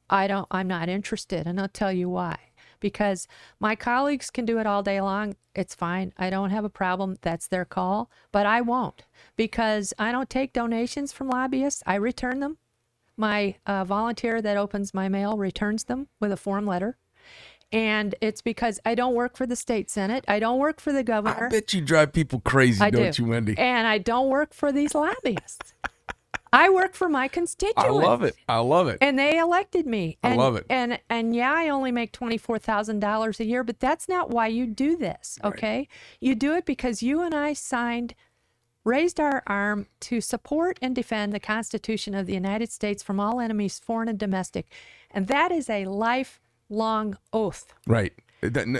I 0.08 0.26
don't. 0.26 0.48
I'm 0.50 0.66
not 0.66 0.88
interested, 0.88 1.46
and 1.46 1.60
I'll 1.60 1.68
tell 1.68 1.92
you 1.92 2.08
why." 2.08 2.36
Because 2.80 3.28
my 3.60 3.76
colleagues 3.76 4.30
can 4.30 4.46
do 4.46 4.58
it 4.58 4.66
all 4.66 4.82
day 4.82 5.00
long. 5.00 5.36
It's 5.54 5.74
fine. 5.74 6.12
I 6.16 6.30
don't 6.30 6.50
have 6.50 6.64
a 6.64 6.70
problem. 6.70 7.16
That's 7.20 7.46
their 7.46 7.66
call. 7.66 8.10
But 8.32 8.46
I 8.46 8.60
won't 8.62 9.04
because 9.36 9.92
I 9.98 10.10
don't 10.12 10.30
take 10.30 10.52
donations 10.54 11.12
from 11.12 11.28
lobbyists. 11.28 11.82
I 11.86 11.96
return 11.96 12.40
them. 12.40 12.56
My 13.16 13.56
uh, 13.66 13.84
volunteer 13.84 14.40
that 14.40 14.56
opens 14.56 14.94
my 14.94 15.08
mail 15.10 15.36
returns 15.36 15.84
them 15.84 16.08
with 16.20 16.32
a 16.32 16.38
form 16.38 16.66
letter. 16.66 16.96
And 17.72 18.14
it's 18.20 18.40
because 18.42 18.80
I 18.84 18.94
don't 18.94 19.14
work 19.14 19.36
for 19.36 19.46
the 19.46 19.56
state 19.56 19.90
senate. 19.90 20.24
I 20.26 20.40
don't 20.40 20.58
work 20.58 20.80
for 20.80 20.92
the 20.92 21.04
governor. 21.04 21.46
I 21.46 21.48
bet 21.48 21.72
you 21.72 21.80
drive 21.80 22.12
people 22.12 22.40
crazy, 22.40 22.82
I 22.82 22.90
don't 22.90 23.14
do. 23.14 23.22
you, 23.22 23.28
Wendy? 23.28 23.56
And 23.56 23.86
I 23.86 23.98
don't 23.98 24.28
work 24.28 24.52
for 24.54 24.72
these 24.72 24.94
lobbyists. 24.94 25.72
I 26.52 26.68
work 26.68 26.94
for 26.94 27.08
my 27.08 27.28
constituents. 27.28 27.84
I 27.84 27.90
love 27.90 28.24
it. 28.24 28.34
I 28.48 28.58
love 28.58 28.88
it. 28.88 28.98
And 29.00 29.16
they 29.16 29.38
elected 29.38 29.86
me. 29.86 30.18
I 30.24 30.30
And, 30.30 30.38
love 30.38 30.56
it. 30.56 30.66
And 30.68 30.98
and 31.08 31.34
yeah, 31.34 31.52
I 31.54 31.68
only 31.68 31.92
make 31.92 32.10
twenty 32.10 32.38
four 32.38 32.58
thousand 32.58 32.98
dollars 32.98 33.38
a 33.38 33.44
year, 33.44 33.62
but 33.62 33.78
that's 33.78 34.08
not 34.08 34.30
why 34.30 34.48
you 34.48 34.66
do 34.66 34.96
this. 34.96 35.38
Okay, 35.44 35.86
you 36.18 36.34
do 36.34 36.54
it 36.54 36.66
because 36.66 37.04
you 37.04 37.22
and 37.22 37.34
I 37.36 37.52
signed, 37.52 38.16
raised 38.84 39.20
our 39.20 39.44
arm 39.46 39.86
to 40.00 40.20
support 40.20 40.76
and 40.82 40.92
defend 40.92 41.32
the 41.32 41.38
Constitution 41.38 42.16
of 42.16 42.26
the 42.26 42.34
United 42.34 42.72
States 42.72 43.00
from 43.00 43.20
all 43.20 43.38
enemies, 43.38 43.78
foreign 43.78 44.08
and 44.08 44.18
domestic, 44.18 44.66
and 45.12 45.28
that 45.28 45.52
is 45.52 45.70
a 45.70 45.86
lifelong 46.70 47.18
oath. 47.32 47.72
right. 47.86 48.12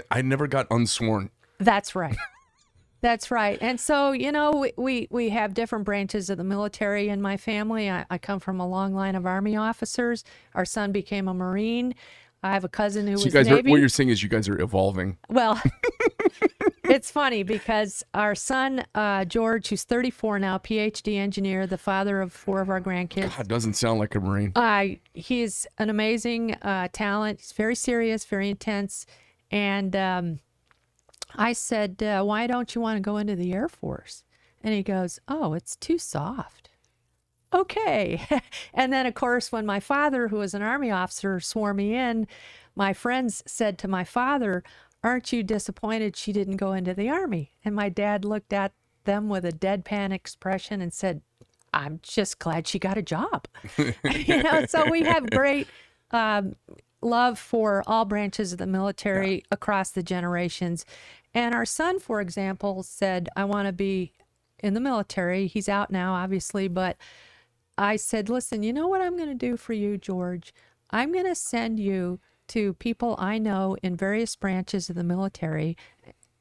I 0.09 0.23
never 0.23 0.47
got 0.47 0.65
unsworn. 0.71 1.29
That's 1.59 1.95
right. 1.95 2.17
That's 3.01 3.29
right. 3.29 3.59
And 3.61 3.79
so, 3.79 4.11
you 4.11 4.31
know, 4.31 4.51
we, 4.51 4.73
we, 4.75 5.07
we 5.11 5.29
have 5.29 5.53
different 5.53 5.85
branches 5.85 6.29
of 6.31 6.37
the 6.39 6.43
military 6.43 7.09
in 7.09 7.21
my 7.21 7.37
family. 7.37 7.89
I, 7.89 8.05
I 8.09 8.17
come 8.17 8.39
from 8.39 8.59
a 8.59 8.67
long 8.67 8.93
line 8.95 9.15
of 9.15 9.25
Army 9.27 9.55
officers. 9.55 10.23
Our 10.55 10.65
son 10.65 10.91
became 10.91 11.27
a 11.27 11.33
Marine. 11.33 11.93
I 12.43 12.53
have 12.53 12.63
a 12.63 12.69
cousin 12.69 13.05
who 13.07 13.17
So 13.17 13.21
you 13.21 13.25
was 13.25 13.33
guys 13.35 13.47
are 13.49 13.55
Navy. 13.55 13.69
what 13.69 13.79
you're 13.79 13.89
saying 13.89 14.09
is 14.09 14.23
you 14.23 14.29
guys 14.29 14.49
are 14.49 14.59
evolving. 14.59 15.17
Well, 15.29 15.61
it's 16.83 17.11
funny 17.11 17.43
because 17.43 18.03
our 18.13 18.35
son, 18.35 18.85
uh, 18.95 19.25
George, 19.25 19.69
who's 19.69 19.83
34 19.83 20.39
now, 20.39 20.57
PhD 20.57 21.17
engineer, 21.17 21.67
the 21.67 21.77
father 21.77 22.21
of 22.21 22.33
four 22.33 22.61
of 22.61 22.69
our 22.69 22.81
grandkids. 22.81 23.35
God, 23.37 23.47
doesn't 23.47 23.73
sound 23.73 23.99
like 23.99 24.15
a 24.15 24.19
Marine. 24.19 24.51
Uh, 24.55 24.85
he's 25.13 25.67
an 25.77 25.89
amazing 25.89 26.53
uh, 26.55 26.87
talent. 26.91 27.39
He's 27.39 27.51
very 27.51 27.75
serious, 27.75 28.25
very 28.25 28.49
intense. 28.49 29.05
And 29.51 29.95
um, 29.95 30.39
I 31.35 31.53
said, 31.53 32.01
uh, 32.01 32.23
Why 32.23 32.47
don't 32.47 32.73
you 32.73 32.81
want 32.81 32.97
to 32.97 33.01
go 33.01 33.17
into 33.17 33.35
the 33.35 33.53
Air 33.53 33.67
Force? 33.67 34.23
And 34.63 34.73
he 34.73 34.83
goes, 34.83 35.19
Oh, 35.27 35.53
it's 35.53 35.75
too 35.75 35.97
soft. 35.97 36.69
Okay. 37.53 38.25
and 38.73 38.91
then, 38.91 39.05
of 39.05 39.13
course, 39.13 39.51
when 39.51 39.65
my 39.65 39.79
father, 39.79 40.29
who 40.29 40.37
was 40.37 40.53
an 40.53 40.61
Army 40.61 40.89
officer, 40.89 41.39
swore 41.39 41.73
me 41.73 41.93
in, 41.95 42.27
my 42.75 42.93
friends 42.93 43.43
said 43.45 43.77
to 43.79 43.87
my 43.87 44.03
father, 44.03 44.63
Aren't 45.03 45.33
you 45.33 45.43
disappointed 45.43 46.15
she 46.15 46.31
didn't 46.31 46.57
go 46.57 46.73
into 46.73 46.93
the 46.93 47.09
Army? 47.09 47.53
And 47.65 47.75
my 47.75 47.89
dad 47.89 48.23
looked 48.23 48.53
at 48.53 48.73
them 49.05 49.29
with 49.29 49.45
a 49.45 49.51
deadpan 49.51 50.11
expression 50.11 50.81
and 50.81 50.93
said, 50.93 51.21
I'm 51.73 51.99
just 52.03 52.39
glad 52.39 52.67
she 52.67 52.79
got 52.79 52.97
a 52.97 53.01
job. 53.01 53.47
you 53.77 54.43
know, 54.43 54.65
so 54.67 54.89
we 54.89 55.03
have 55.03 55.29
great 55.31 55.67
um, 56.11 56.55
love 57.01 57.39
for 57.39 57.83
all 57.87 58.05
branches 58.05 58.51
of 58.51 58.59
the 58.59 58.67
military 58.67 59.43
across 59.51 59.91
the 59.91 60.03
generations. 60.03 60.85
And 61.33 61.55
our 61.55 61.65
son, 61.65 61.99
for 61.99 62.21
example, 62.21 62.83
said, 62.83 63.29
I 63.35 63.45
want 63.45 63.67
to 63.67 63.73
be 63.73 64.11
in 64.59 64.73
the 64.73 64.79
military. 64.79 65.47
He's 65.47 65.69
out 65.69 65.91
now, 65.91 66.13
obviously, 66.13 66.67
but 66.67 66.97
I 67.77 67.95
said, 67.95 68.29
listen, 68.29 68.63
you 68.63 68.73
know 68.73 68.87
what 68.87 69.01
I'm 69.01 69.17
going 69.17 69.29
to 69.29 69.35
do 69.35 69.57
for 69.57 69.73
you, 69.73 69.97
George? 69.97 70.53
I'm 70.91 71.11
going 71.11 71.25
to 71.25 71.35
send 71.35 71.79
you 71.79 72.19
to 72.51 72.73
people 72.75 73.15
I 73.19 73.37
know 73.37 73.75
in 73.83 73.95
various 73.95 74.35
branches 74.35 74.89
of 74.89 74.95
the 74.95 75.03
military 75.03 75.75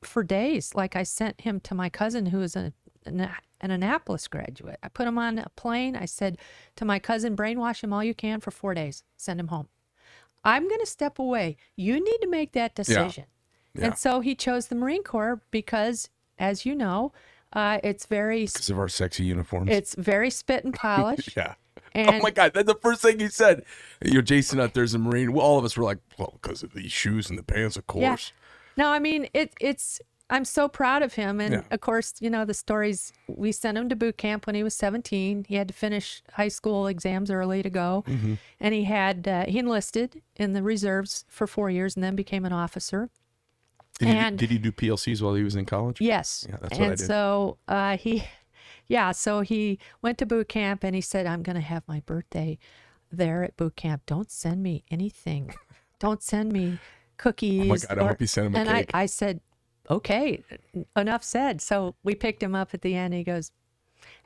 for 0.02 0.22
days. 0.22 0.74
Like 0.74 0.96
I 0.96 1.02
sent 1.02 1.40
him 1.42 1.60
to 1.60 1.74
my 1.74 1.88
cousin 1.88 2.26
who 2.26 2.40
is 2.42 2.56
a, 2.56 2.72
an, 3.06 3.28
an 3.60 3.70
Annapolis 3.70 4.28
graduate. 4.28 4.78
I 4.82 4.88
put 4.88 5.06
him 5.06 5.18
on 5.18 5.38
a 5.38 5.48
plane. 5.56 5.96
I 5.96 6.04
said 6.06 6.38
to 6.76 6.84
my 6.84 6.98
cousin, 6.98 7.36
brainwash 7.36 7.82
him 7.82 7.92
all 7.92 8.02
you 8.04 8.14
can 8.14 8.40
for 8.40 8.50
four 8.50 8.74
days, 8.74 9.04
send 9.16 9.38
him 9.40 9.48
home. 9.48 9.68
I'm 10.42 10.66
going 10.68 10.80
to 10.80 10.86
step 10.86 11.18
away. 11.18 11.56
You 11.76 12.02
need 12.02 12.18
to 12.22 12.28
make 12.28 12.52
that 12.52 12.74
decision. 12.74 13.24
Yeah. 13.74 13.86
And 13.86 13.98
so 13.98 14.20
he 14.20 14.34
chose 14.34 14.66
the 14.68 14.74
Marine 14.74 15.02
Corps 15.04 15.40
because, 15.50 16.08
as 16.38 16.64
you 16.64 16.74
know, 16.74 17.12
uh, 17.52 17.78
it's 17.84 18.06
very 18.06 18.46
Because 18.46 18.70
of 18.70 18.78
our 18.78 18.88
sexy 18.88 19.24
uniforms. 19.24 19.70
it's 19.70 19.94
very 19.96 20.30
spit 20.30 20.64
and 20.64 20.72
polish. 20.88 21.36
yeah. 21.36 21.54
And 21.92 22.08
oh 22.08 22.18
my 22.20 22.30
God, 22.30 22.52
that's 22.54 22.66
the 22.66 22.78
first 22.80 23.02
thing 23.02 23.18
you 23.20 23.28
said. 23.28 23.64
You're 24.04 24.22
Jason 24.22 24.60
out 24.60 24.74
there's 24.74 24.94
a 24.94 24.98
Marine. 24.98 25.30
All 25.36 25.58
of 25.58 25.64
us 25.64 25.76
were 25.76 25.84
like, 25.84 25.98
well, 26.18 26.38
because 26.40 26.62
of 26.62 26.72
these 26.74 26.92
shoes 26.92 27.28
and 27.30 27.38
the 27.38 27.42
pants, 27.42 27.76
of 27.76 27.84
Yeah. 27.94 28.10
course. 28.10 28.32
No, 28.76 28.88
I 28.88 28.98
mean 28.98 29.28
it. 29.34 29.52
It's 29.60 30.00
I'm 30.32 30.44
so 30.44 30.68
proud 30.68 31.02
of 31.02 31.14
him, 31.14 31.40
and 31.40 31.54
Yeah. 31.54 31.62
of 31.72 31.80
course, 31.80 32.14
you 32.20 32.30
know 32.30 32.44
the 32.44 32.54
stories. 32.54 33.12
We 33.26 33.50
sent 33.50 33.76
him 33.76 33.88
to 33.88 33.96
boot 33.96 34.16
camp 34.16 34.46
when 34.46 34.54
he 34.54 34.62
was 34.62 34.76
17. 34.76 35.46
He 35.48 35.56
had 35.56 35.66
to 35.66 35.74
finish 35.74 36.22
high 36.34 36.46
school 36.48 36.86
exams 36.86 37.32
early 37.32 37.64
to 37.64 37.70
go, 37.70 38.04
Mm-hmm. 38.06 38.34
and 38.60 38.72
he 38.74 38.84
had 38.84 39.26
uh, 39.26 39.46
he 39.46 39.58
enlisted 39.58 40.22
in 40.36 40.52
the 40.52 40.62
reserves 40.62 41.24
for 41.28 41.48
four 41.48 41.68
years 41.68 41.96
and 41.96 42.04
then 42.04 42.14
became 42.14 42.44
an 42.44 42.52
officer. 42.52 43.10
Did, 43.98 44.08
he, 44.08 44.14
And- 44.14 44.38
do- 44.38 44.46
did 44.46 44.52
he 44.52 44.58
do 44.58 44.70
PLCs 44.72 45.20
while 45.20 45.34
he 45.34 45.42
was 45.42 45.56
in 45.56 45.66
college? 45.66 46.00
Yes. 46.00 46.46
Yeah, 46.48 46.56
that's 46.62 46.78
what 46.78 46.80
I 46.80 46.90
and 46.90 46.96
did. 46.98 47.06
so 47.06 47.58
uh, 47.66 47.96
he, 47.96 48.22
yeah, 48.90 49.12
so 49.12 49.40
he 49.42 49.78
went 50.02 50.18
to 50.18 50.26
boot 50.26 50.48
camp 50.48 50.82
and 50.82 50.96
he 50.96 51.00
said, 51.00 51.24
I'm 51.24 51.42
going 51.44 51.54
to 51.54 51.62
have 51.62 51.84
my 51.86 52.00
birthday 52.00 52.58
there 53.12 53.44
at 53.44 53.56
boot 53.56 53.76
camp. 53.76 54.02
Don't 54.04 54.30
send 54.30 54.62
me 54.64 54.82
anything. 54.90 55.54
Don't 56.00 56.22
send 56.22 56.52
me 56.52 56.78
cookies. 57.16 57.62
Oh 57.62 57.66
my 57.66 57.76
God, 57.76 57.98
I 57.98 58.04
or-" 58.04 58.08
hope 58.08 58.20
you 58.20 58.26
sent 58.26 58.46
him 58.48 58.54
a 58.56 58.58
And 58.58 58.68
cake. 58.68 58.90
I, 58.92 59.02
I 59.02 59.06
said, 59.06 59.40
okay, 59.88 60.42
enough 60.96 61.22
said. 61.22 61.60
So 61.60 61.94
we 62.02 62.16
picked 62.16 62.42
him 62.42 62.56
up 62.56 62.74
at 62.74 62.82
the 62.82 62.96
end. 62.96 63.14
He 63.14 63.22
goes, 63.22 63.52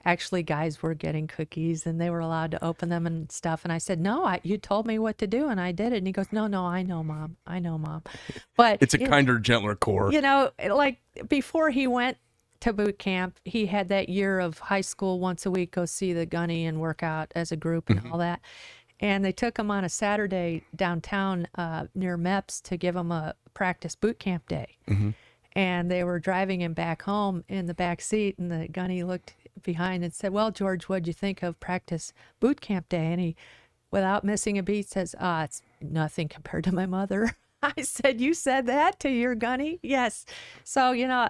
actually, 0.06 0.42
guys 0.42 0.82
were 0.82 0.94
getting 0.94 1.26
cookies 1.26 1.86
and 1.86 2.00
they 2.00 2.08
were 2.08 2.20
allowed 2.20 2.52
to 2.52 2.64
open 2.64 2.88
them 2.88 3.06
and 3.06 3.30
stuff. 3.30 3.64
And 3.64 3.72
I 3.72 3.78
said, 3.78 4.00
no, 4.00 4.24
I, 4.24 4.40
you 4.44 4.56
told 4.56 4.86
me 4.86 4.98
what 4.98 5.18
to 5.18 5.26
do 5.26 5.48
and 5.48 5.60
I 5.60 5.72
did 5.72 5.92
it. 5.92 5.98
And 5.98 6.06
he 6.06 6.12
goes, 6.12 6.28
no, 6.32 6.46
no, 6.46 6.64
I 6.64 6.82
know, 6.82 7.02
mom. 7.02 7.36
I 7.46 7.58
know, 7.58 7.76
mom. 7.76 8.02
But 8.56 8.78
It's 8.80 8.94
a 8.94 8.98
kinder, 8.98 9.38
gentler 9.38 9.74
Corps. 9.74 10.10
you 10.10 10.22
know, 10.22 10.50
like 10.70 11.00
before 11.28 11.68
he 11.70 11.86
went 11.86 12.16
to 12.64 12.72
boot 12.72 12.98
camp, 12.98 13.38
he 13.44 13.66
had 13.66 13.88
that 13.90 14.08
year 14.08 14.40
of 14.40 14.58
high 14.58 14.80
school 14.80 15.20
once 15.20 15.44
a 15.44 15.50
week, 15.50 15.72
go 15.72 15.84
see 15.84 16.14
the 16.14 16.24
gunny 16.24 16.64
and 16.64 16.80
work 16.80 17.02
out 17.02 17.30
as 17.34 17.52
a 17.52 17.56
group 17.56 17.90
and 17.90 18.10
all 18.10 18.18
that. 18.18 18.40
And 19.00 19.22
they 19.22 19.32
took 19.32 19.58
him 19.58 19.70
on 19.70 19.84
a 19.84 19.88
Saturday 19.90 20.62
downtown 20.74 21.46
uh, 21.56 21.88
near 21.94 22.16
MEPS 22.16 22.62
to 22.62 22.78
give 22.78 22.96
him 22.96 23.12
a 23.12 23.34
practice 23.52 23.94
boot 23.94 24.18
camp 24.18 24.48
day. 24.48 24.78
And 25.54 25.90
they 25.90 26.04
were 26.04 26.18
driving 26.18 26.62
him 26.62 26.72
back 26.72 27.02
home 27.02 27.44
in 27.48 27.66
the 27.66 27.74
back 27.74 28.00
seat, 28.00 28.38
and 28.38 28.50
the 28.50 28.66
gunny 28.68 29.04
looked 29.04 29.34
behind 29.62 30.02
and 30.02 30.12
said, 30.14 30.32
"Well, 30.32 30.50
George, 30.50 30.84
what'd 30.84 31.06
you 31.06 31.12
think 31.12 31.42
of 31.42 31.60
practice 31.60 32.12
boot 32.40 32.60
camp 32.62 32.88
day?" 32.88 33.12
And 33.12 33.20
he, 33.20 33.36
without 33.90 34.24
missing 34.24 34.56
a 34.58 34.62
beat, 34.62 34.88
says, 34.88 35.14
"Ah, 35.20 35.44
it's 35.44 35.60
nothing 35.80 36.28
compared 36.28 36.64
to 36.64 36.74
my 36.74 36.86
mother." 36.86 37.36
I 37.62 37.82
said, 37.82 38.20
"You 38.20 38.34
said 38.34 38.66
that 38.66 38.98
to 39.00 39.10
your 39.10 39.34
gunny?" 39.34 39.78
Yes. 39.82 40.24
So 40.64 40.90
you 40.92 41.06
know, 41.06 41.28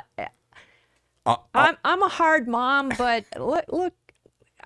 Uh, 1.26 1.36
I'm 1.54 1.76
I'm 1.84 2.02
a 2.02 2.08
hard 2.08 2.46
mom, 2.48 2.90
but 2.98 3.24
look, 3.38 3.64
look, 3.68 3.94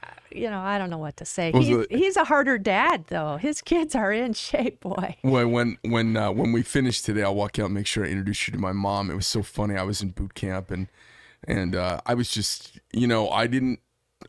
uh, 0.03 0.07
you 0.33 0.51
know, 0.51 0.61
I 0.61 0.79
don't 0.79 0.91
know 0.91 0.99
what 0.99 1.17
to 1.19 1.25
say. 1.25 1.53
He's, 1.53 1.69
it- 1.69 1.93
he's 1.93 2.17
a 2.17 2.25
harder 2.25 2.59
dad, 2.59 3.05
though. 3.09 3.37
His 3.37 3.63
kids 3.63 3.95
are 3.95 4.13
in 4.13 4.33
shape, 4.49 4.81
boy. 4.81 5.17
When 5.23 5.53
when 5.53 5.79
when 5.85 6.17
uh, 6.17 6.33
when 6.33 6.53
we 6.53 6.63
finish 6.63 7.01
today, 7.03 7.23
I'll 7.23 7.35
walk 7.35 7.59
out 7.59 7.67
and 7.67 7.75
make 7.75 7.87
sure 7.87 8.05
I 8.05 8.09
introduce 8.09 8.49
you 8.49 8.53
to 8.53 8.59
my 8.59 8.73
mom. 8.73 9.11
It 9.11 9.15
was 9.15 9.27
so 9.27 9.43
funny. 9.43 9.77
I 9.77 9.83
was 9.83 10.03
in 10.03 10.11
boot 10.11 10.35
camp 10.35 10.71
and 10.71 10.89
and 11.47 11.77
uh, 11.77 12.01
I 12.07 12.15
was 12.15 12.31
just 12.31 12.81
you 12.93 13.07
know 13.07 13.29
I 13.31 13.47
didn't 13.47 13.79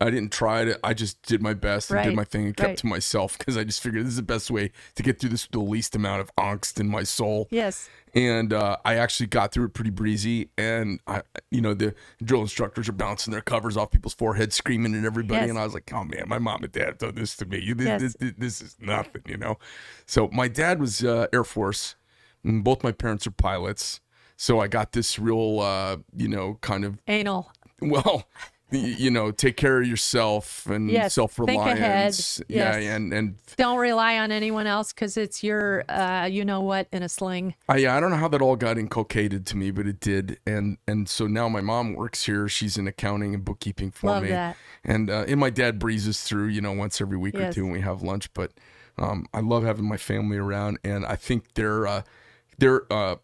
I 0.01 0.09
didn't 0.09 0.31
try 0.31 0.63
to. 0.65 0.79
I 0.83 0.93
just 0.93 1.21
did 1.23 1.41
my 1.41 1.53
best 1.53 1.89
and 1.89 1.97
Right, 1.97 2.05
did 2.05 2.15
my 2.15 2.23
thing 2.23 2.45
and 2.45 2.55
kept 2.55 2.67
right. 2.67 2.77
to 2.77 2.87
myself 2.87 3.37
because 3.37 3.57
I 3.57 3.63
just 3.65 3.81
figured 3.83 4.03
this 4.05 4.11
is 4.11 4.15
the 4.17 4.21
best 4.23 4.49
way 4.49 4.71
to 4.95 5.03
get 5.03 5.19
through 5.19 5.31
this 5.31 5.45
with 5.45 5.51
the 5.51 5.59
least 5.59 5.95
amount 5.95 6.21
of 6.21 6.33
angst 6.37 6.79
in 6.79 6.87
my 6.87 7.03
soul. 7.03 7.47
Yes. 7.51 7.89
and 8.15 8.53
uh, 8.53 8.77
I 8.85 8.95
actually 8.95 9.27
got 9.27 9.51
through 9.51 9.65
it 9.65 9.73
pretty 9.73 9.89
breezy. 9.91 10.49
And 10.57 10.99
I, 11.05 11.21
you 11.51 11.61
know, 11.61 11.73
the 11.73 11.93
drill 12.23 12.41
instructors 12.41 12.87
are 12.89 12.93
bouncing 12.93 13.31
their 13.31 13.41
covers 13.41 13.75
off 13.77 13.91
people's 13.91 14.13
foreheads, 14.15 14.55
screaming 14.55 14.95
at 14.95 15.03
everybody, 15.05 15.41
Yes. 15.41 15.49
and 15.49 15.59
I 15.59 15.63
was 15.65 15.73
like, 15.73 15.91
"Oh 15.93 16.03
man, 16.05 16.23
my 16.27 16.39
mom 16.39 16.63
and 16.63 16.71
dad 16.71 16.85
have 16.85 16.97
done 16.97 17.15
this 17.15 17.35
to 17.37 17.45
me. 17.45 17.73
This, 17.73 17.85
Yes. 17.87 18.01
this, 18.01 18.13
this, 18.15 18.33
this 18.37 18.61
is 18.61 18.75
nothing," 18.79 19.21
you 19.27 19.37
know. 19.37 19.57
So 20.05 20.29
my 20.31 20.47
dad 20.47 20.79
was 20.79 21.03
uh, 21.03 21.27
Air 21.33 21.43
Force, 21.43 21.95
and 22.43 22.63
both 22.63 22.83
my 22.83 22.91
parents 22.93 23.27
are 23.27 23.31
pilots. 23.31 23.99
So 24.37 24.61
I 24.61 24.67
got 24.69 24.93
this 24.93 25.19
real, 25.19 25.59
uh, 25.59 25.97
you 26.15 26.29
know, 26.29 26.57
kind 26.61 26.85
of 26.85 26.97
Anal. 27.07 27.51
well, 27.81 28.25
you 28.71 29.09
know, 29.09 29.31
take 29.31 29.57
care 29.57 29.81
of 29.81 29.87
yourself 29.87 30.65
and 30.67 30.89
Yes, 30.91 31.13
self-reliance. 31.15 32.39
ahead. 32.39 32.45
Yeah, 32.49 32.77
Yes. 32.77 32.95
and 32.95 33.13
and 33.13 33.35
Don't 33.57 33.79
rely 33.79 34.17
on 34.19 34.31
anyone 34.31 34.67
else 34.67 34.93
because 34.93 35.17
it's 35.17 35.43
your, 35.43 35.83
uh, 35.89 36.25
you 36.25 36.45
know 36.45 36.61
what, 36.61 36.87
in 36.91 37.01
a 37.03 37.09
sling. 37.09 37.55
I 37.67 37.87
I 37.87 37.99
don't 37.99 38.11
know 38.11 38.17
how 38.17 38.27
that 38.27 38.41
all 38.41 38.55
got 38.55 38.77
inculcated 38.77 39.45
to 39.47 39.57
me, 39.57 39.71
but 39.71 39.87
it 39.87 39.99
did. 39.99 40.39
And 40.45 40.77
and 40.87 41.09
so 41.09 41.25
now 41.27 41.49
my 41.49 41.61
mom 41.61 41.93
works 41.93 42.25
here. 42.25 42.47
She's 42.47 42.77
in 42.77 42.87
accounting 42.87 43.33
and 43.33 43.43
bookkeeping 43.43 43.91
for 43.91 44.07
Love 44.07 44.23
me. 44.23 44.29
that. 44.29 44.55
And 44.83 45.09
uh, 45.09 45.25
and 45.27 45.39
my 45.39 45.49
dad 45.49 45.79
breezes 45.79 46.21
through, 46.21 46.47
you 46.47 46.61
know, 46.61 46.71
once 46.71 47.01
every 47.01 47.17
week 47.17 47.35
or 47.35 47.51
two 47.51 47.63
when 47.63 47.71
we 47.73 47.81
have 47.81 48.01
lunch. 48.01 48.31
But 48.33 48.51
um, 48.97 49.25
I 49.33 49.39
love 49.39 49.63
having 49.63 49.85
my 49.85 49.97
family 49.97 50.37
around, 50.37 50.77
and 50.83 51.05
I 51.05 51.15
think 51.15 51.53
they're 51.55 51.87
uh, 51.87 52.01
they're. 52.57 52.91
Uh, 52.91 53.15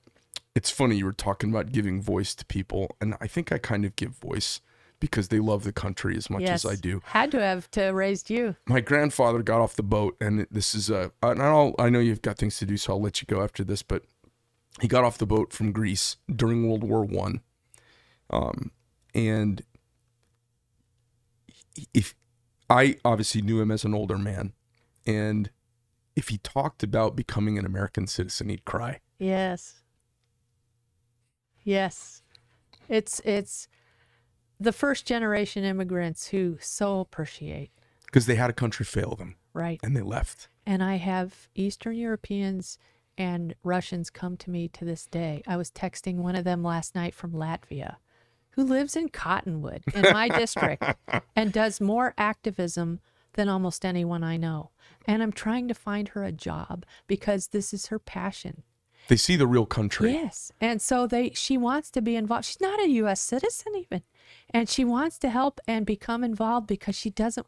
it's 0.55 0.71
funny 0.71 0.95
you 0.95 1.03
were 1.05 1.11
talking 1.11 1.49
about 1.49 1.73
giving 1.73 2.01
voice 2.01 2.33
to 2.35 2.45
people, 2.45 2.95
and 3.01 3.15
I 3.19 3.27
think 3.27 3.51
I 3.51 3.57
kind 3.57 3.83
of 3.83 3.95
give 3.97 4.11
voice 4.11 4.61
because 5.05 5.29
they 5.29 5.39
love 5.39 5.63
the 5.63 5.71
country 5.71 6.15
as 6.17 6.29
much 6.29 6.41
yes. 6.41 6.65
as 6.65 6.71
I 6.71 6.75
do. 6.75 7.01
Had 7.05 7.31
to 7.31 7.41
have 7.41 7.69
to 7.71 7.89
raised 7.89 8.29
you. 8.29 8.55
My 8.67 8.79
grandfather 8.79 9.41
got 9.41 9.61
off 9.61 9.75
the 9.75 9.83
boat, 9.83 10.17
and 10.19 10.47
this 10.51 10.75
is 10.75 10.89
uh, 10.91 11.09
and 11.21 11.41
I'll, 11.41 11.75
I 11.79 11.89
know 11.89 11.99
you've 11.99 12.21
got 12.21 12.37
things 12.37 12.57
to 12.57 12.65
do, 12.65 12.77
so 12.77 12.93
I'll 12.93 13.01
let 13.01 13.21
you 13.21 13.25
go 13.27 13.41
after 13.41 13.63
this. 13.63 13.81
But 13.81 14.03
he 14.81 14.87
got 14.87 15.03
off 15.03 15.17
the 15.17 15.25
boat 15.25 15.53
from 15.53 15.71
Greece 15.71 16.17
during 16.33 16.67
World 16.67 16.83
War 16.83 17.03
One, 17.03 17.41
um, 18.29 18.71
and 19.13 19.63
if 21.93 22.15
I 22.69 22.97
obviously 23.05 23.41
knew 23.41 23.61
him 23.61 23.71
as 23.71 23.83
an 23.83 23.93
older 23.93 24.17
man, 24.17 24.53
and 25.05 25.49
if 26.15 26.29
he 26.29 26.37
talked 26.37 26.83
about 26.83 27.15
becoming 27.15 27.57
an 27.57 27.65
American 27.65 28.07
citizen, 28.07 28.49
he'd 28.49 28.65
cry. 28.65 28.99
Yes. 29.19 29.81
Yes. 31.63 32.21
It's 32.87 33.19
it's 33.25 33.67
the 34.59 34.71
first 34.71 35.05
generation 35.05 35.63
immigrants 35.63 36.27
who 36.27 36.57
so 36.59 36.99
appreciate, 36.99 37.71
because 38.05 38.25
they 38.25 38.35
had 38.35 38.49
a 38.49 38.53
country 38.53 38.85
fail 38.85 39.15
them 39.15 39.35
right? 39.53 39.79
and 39.83 39.95
they 39.95 40.01
left. 40.01 40.49
And 40.65 40.83
I 40.83 40.95
have 40.95 41.47
Eastern 41.55 41.95
Europeans 41.95 42.77
and 43.17 43.55
Russians 43.63 44.09
come 44.09 44.35
to 44.37 44.49
me 44.49 44.67
to 44.69 44.85
this 44.85 45.05
day. 45.05 45.41
I 45.47 45.57
was 45.57 45.71
texting 45.71 46.17
one 46.17 46.35
of 46.35 46.43
them 46.43 46.63
last 46.63 46.95
night 46.95 47.13
from 47.15 47.31
Latvia 47.31 47.95
who 48.51 48.63
lives 48.63 48.95
in 48.95 49.09
Cottonwood 49.09 49.83
in 49.93 50.01
my 50.13 50.29
district 50.29 50.83
and 51.35 51.51
does 51.51 51.81
more 51.81 52.13
activism 52.17 52.99
than 53.33 53.49
almost 53.49 53.85
anyone 53.85 54.23
I 54.23 54.37
know. 54.37 54.71
And 55.05 55.21
I'm 55.21 55.33
trying 55.33 55.67
to 55.67 55.73
find 55.73 56.09
her 56.09 56.23
a 56.23 56.31
job 56.31 56.85
because 57.05 57.47
this 57.47 57.73
is 57.73 57.87
her 57.87 57.99
passion. 57.99 58.63
They 59.07 59.17
see 59.17 59.35
the 59.35 59.47
real 59.47 59.65
country. 59.65 60.13
Yes. 60.13 60.51
And 60.59 60.81
so 60.81 61.07
they 61.07 61.31
she 61.31 61.57
wants 61.57 61.91
to 61.91 62.01
be 62.01 62.15
involved. 62.15 62.45
She's 62.45 62.61
not 62.61 62.79
a 62.79 62.89
US 62.89 63.21
citizen 63.21 63.73
even. 63.75 64.03
And 64.49 64.69
she 64.69 64.83
wants 64.83 65.19
to 65.19 65.29
help 65.29 65.59
and 65.67 65.85
become 65.85 66.23
involved 66.23 66.67
because 66.67 66.95
she 66.95 67.09
doesn't 67.09 67.45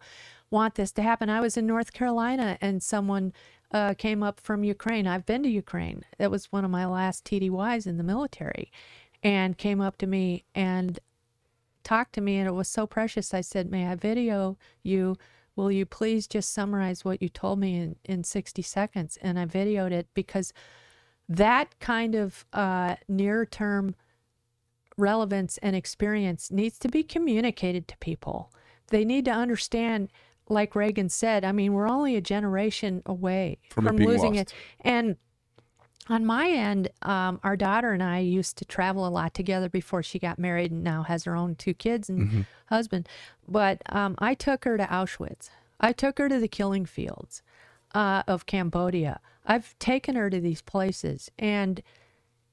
want 0.50 0.76
this 0.76 0.92
to 0.94 1.02
happen. 1.02 1.30
I 1.30 1.42
was 1.42 1.58
in 1.58 1.66
North 1.66 1.94
Carolina 1.94 2.58
and 2.62 2.82
someone 2.82 3.34
uh, 3.72 3.94
came 3.96 4.24
up 4.24 4.40
from 4.40 4.64
Ukraine. 4.64 5.08
I've 5.08 5.26
been 5.26 5.44
to 5.44 5.50
Ukraine. 5.50 6.04
That 6.18 6.32
was 6.32 6.52
one 6.52 6.64
of 6.64 6.72
my 6.72 6.86
last 6.86 7.26
TDYs 7.26 7.88
in 7.88 7.98
the 7.98 8.04
military 8.04 8.72
and 9.24 9.58
came 9.58 9.82
up 9.82 9.98
to 9.98 10.08
me 10.08 10.46
and 10.56 11.00
talked 11.84 12.14
to 12.14 12.22
me 12.22 12.38
and 12.38 12.48
it 12.48 12.54
was 12.54 12.68
so 12.68 12.86
precious. 12.86 13.34
I 13.34 13.42
said, 13.42 13.72
May 13.72 13.88
I 13.88 13.96
video 13.96 14.58
you? 14.84 15.18
Will 15.56 15.72
you 15.72 15.88
please 15.88 16.28
just 16.28 16.54
summarize 16.54 17.04
what 17.04 17.20
you 17.20 17.30
told 17.30 17.58
me 17.58 17.76
in, 17.76 17.96
in 18.06 18.24
60 18.24 18.62
seconds? 18.62 19.18
And 19.24 19.40
I 19.40 19.46
videoed 19.48 19.92
it 19.92 20.08
because 20.14 20.54
that 21.30 21.80
kind 21.80 22.16
of 22.16 22.46
uh, 22.54 22.96
near 23.08 23.46
term 23.46 23.96
relevance 24.98 25.58
and 25.60 25.76
experience 25.76 26.52
needs 26.52 26.80
to 26.80 26.88
be 26.88 27.04
communicated 27.04 27.88
to 27.88 27.98
people. 27.98 28.52
They 28.88 29.06
need 29.06 29.26
to 29.26 29.32
understand, 29.32 30.10
like 30.50 30.76
Reagan 30.76 31.10
said, 31.10 31.44
I 31.44 31.52
mean, 31.52 31.74
we're 31.74 31.90
only 31.90 32.16
a 32.16 32.22
generation 32.22 33.04
away 33.06 33.60
From 33.70 33.86
from, 33.86 34.02
it 34.02 34.06
losing 34.06 34.36
lost. 34.36 34.50
it. 34.50 34.54
And 34.82 35.18
on 36.10 36.26
my 36.26 36.50
end, 36.50 36.90
um, 37.02 37.40
our 37.44 37.58
daughter 37.58 37.92
and 37.92 38.02
I 38.02 38.20
used 38.20 38.58
to 38.60 38.66
travel 38.66 39.06
a 39.06 39.10
lot 39.10 39.34
together 39.34 39.70
before 39.70 40.02
she 40.02 40.20
got 40.20 40.40
married 40.40 40.72
and 40.72 40.84
now 40.84 41.04
has 41.04 41.26
her 41.26 41.36
own 41.36 41.56
two 41.56 41.74
kids 41.74 42.10
and 42.10 42.46
husband. 42.68 43.10
But 43.48 43.82
um, 43.88 44.16
I 44.20 44.34
took 44.34 44.64
her 44.64 44.78
to 44.78 44.86
Auschwitz. 44.86 45.50
I 45.80 45.92
took 45.92 46.18
her 46.18 46.30
to 46.30 46.40
the 46.40 46.48
killing 46.48 46.86
fields 46.86 47.44
uh, 47.94 48.24
of 48.28 48.46
Cambodia. 48.46 49.20
I've 49.48 49.78
taken 49.80 50.16
her 50.16 50.30
to 50.30 50.40
these 50.40 50.62
places, 50.62 51.32
and 51.40 51.82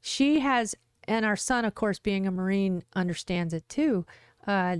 she 0.00 0.40
has, 0.40 0.74
and 1.04 1.26
our 1.26 1.36
son, 1.36 1.64
of 1.64 1.74
course, 1.74 1.98
being 1.98 2.26
a 2.26 2.30
Marine, 2.30 2.84
understands 2.94 3.52
it 3.52 3.68
too. 3.68 4.06
Uh, 4.46 4.78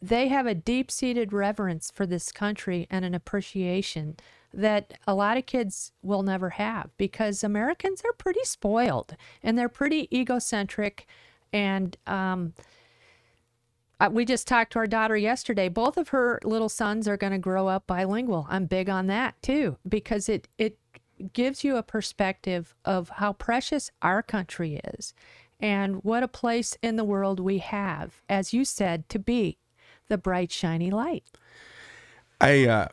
they 0.00 0.28
have 0.28 0.46
a 0.46 0.54
deep 0.54 0.90
seated 0.90 1.32
reverence 1.32 1.90
for 1.90 2.06
this 2.06 2.32
country 2.32 2.86
and 2.90 3.04
an 3.04 3.14
appreciation 3.14 4.16
that 4.52 4.94
a 5.06 5.14
lot 5.14 5.36
of 5.36 5.46
kids 5.46 5.92
will 6.02 6.22
never 6.22 6.50
have 6.50 6.90
because 6.96 7.42
Americans 7.42 8.02
are 8.04 8.12
pretty 8.12 8.44
spoiled 8.44 9.16
and 9.42 9.58
they're 9.58 9.68
pretty 9.68 10.08
egocentric. 10.16 11.06
And 11.52 11.96
um, 12.06 12.54
uh, 13.98 14.10
we 14.12 14.24
just 14.24 14.46
talked 14.46 14.72
to 14.74 14.78
our 14.78 14.86
daughter 14.86 15.16
yesterday. 15.16 15.68
Both 15.68 15.96
of 15.96 16.08
her 16.08 16.38
little 16.44 16.68
sons 16.68 17.08
are 17.08 17.16
going 17.16 17.32
to 17.32 17.38
grow 17.38 17.68
up 17.68 17.86
bilingual. 17.86 18.46
I'm 18.48 18.66
big 18.66 18.88
on 18.88 19.06
that 19.08 19.40
too 19.42 19.76
because 19.88 20.28
it 20.28 20.48
it 20.58 20.78
gives 21.32 21.64
you 21.64 21.76
a 21.76 21.82
perspective 21.82 22.74
of 22.84 23.08
how 23.10 23.32
precious 23.32 23.90
our 24.02 24.22
country 24.22 24.80
is 24.96 25.14
and 25.60 26.04
what 26.04 26.22
a 26.22 26.28
place 26.28 26.76
in 26.82 26.96
the 26.96 27.04
world 27.04 27.40
we 27.40 27.58
have, 27.58 28.22
as 28.28 28.52
you 28.52 28.64
said, 28.64 29.08
to 29.08 29.18
be 29.18 29.58
the 30.08 30.18
bright 30.18 30.52
shiny 30.52 30.90
light. 30.90 31.24
I 32.40 32.66
uh 32.66 32.88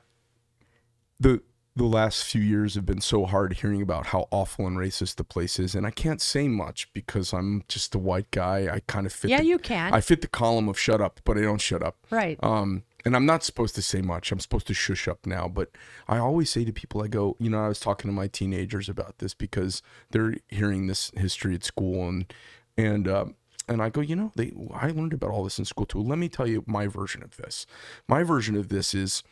the 1.20 1.42
the 1.76 1.86
last 1.86 2.26
few 2.26 2.42
years 2.42 2.76
have 2.76 2.86
been 2.86 3.02
so 3.02 3.26
hard 3.26 3.54
hearing 3.54 3.82
about 3.82 4.08
how 4.08 4.28
awful 4.30 4.68
and 4.68 4.78
racist 4.78 5.16
the 5.16 5.24
place 5.24 5.58
is, 5.58 5.74
and 5.74 5.88
I 5.88 5.92
can't 5.92 6.22
say 6.22 6.48
much 6.48 6.92
because 6.94 7.34
I'm 7.34 7.64
just 7.70 7.96
a 7.96 8.00
white 8.00 8.30
guy. 8.32 8.68
I 8.72 8.82
kind 8.88 9.06
of 9.06 9.14
fit. 9.14 9.32
Yeah, 9.32 9.40
the, 9.40 9.46
you 9.46 9.58
can. 9.58 9.94
I 9.94 10.02
fit 10.02 10.22
the 10.22 10.28
column 10.28 10.68
of 10.68 10.78
shut 10.78 11.00
up, 11.00 11.22
but 11.24 11.38
I 11.38 11.42
don't 11.42 11.62
shut 11.62 11.82
up. 11.82 11.98
Right. 12.10 12.38
Um, 12.44 12.84
and 13.06 13.16
I'm 13.16 13.26
not 13.26 13.44
supposed 13.44 13.76
to 13.76 13.82
say 13.82 14.02
much. 14.02 14.32
I'm 14.32 14.40
supposed 14.40 14.68
to 14.68 14.74
shush 14.74 15.08
up 15.08 15.26
now. 15.26 15.48
But 15.48 15.72
I 16.08 16.18
always 16.18 16.50
say 16.50 16.66
to 16.66 16.74
people, 16.74 17.02
I 17.02 17.08
go, 17.08 17.36
you 17.40 17.50
know, 17.50 17.64
I 17.64 17.68
was 17.68 17.80
talking 17.80 18.10
to 18.10 18.14
my 18.14 18.28
teenagers 18.28 18.90
about 18.90 19.18
this 19.18 19.34
because 19.34 19.82
they're 20.12 20.36
hearing 20.50 20.88
this 20.88 21.12
history 21.16 21.56
at 21.56 21.64
school, 21.64 22.08
and 22.08 22.34
and 22.78 23.08
uh, 23.08 23.26
and 23.68 23.82
I 23.82 23.90
go, 23.90 24.02
you 24.02 24.16
know, 24.16 24.32
they 24.36 24.54
I 24.74 24.88
learned 24.88 25.14
about 25.14 25.32
all 25.32 25.44
this 25.44 25.60
in 25.60 25.66
school 25.66 25.86
too. 25.86 26.02
Let 26.02 26.20
me 26.20 26.30
tell 26.30 26.48
you 26.48 26.64
my 26.68 26.88
version 26.88 27.24
of 27.24 27.38
this. 27.38 27.66
My 28.08 28.24
version 28.24 28.56
of 28.56 28.70
this 28.70 28.94
is 28.94 29.24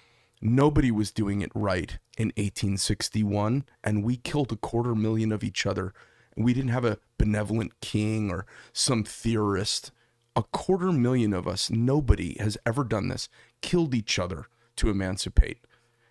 nobody 0.42 0.92
was 0.92 1.12
doing 1.12 1.42
it 1.42 1.52
right 1.54 1.98
in 2.18 2.28
1861, 2.30 3.66
and 3.84 4.04
we 4.04 4.18
killed 4.18 4.52
a 4.52 4.58
quarter 4.58 4.96
million 4.96 5.32
of 5.32 5.44
each 5.44 5.66
other. 5.66 5.94
We 6.36 6.54
didn't 6.54 6.72
have 6.72 6.86
a 6.86 7.00
benevolent 7.18 7.80
king 7.82 8.32
or 8.32 8.46
some 8.72 9.04
theorist. 9.04 9.92
A 10.40 10.44
quarter 10.54 10.94
million 10.94 11.34
of 11.34 11.50
us, 11.50 11.70
nobody 11.70 12.38
has 12.40 12.58
ever 12.66 12.86
done 12.86 13.10
this, 13.10 13.28
killed 13.62 13.94
each 13.94 14.18
other 14.18 14.46
to 14.78 14.90
emancipate. 14.90 15.58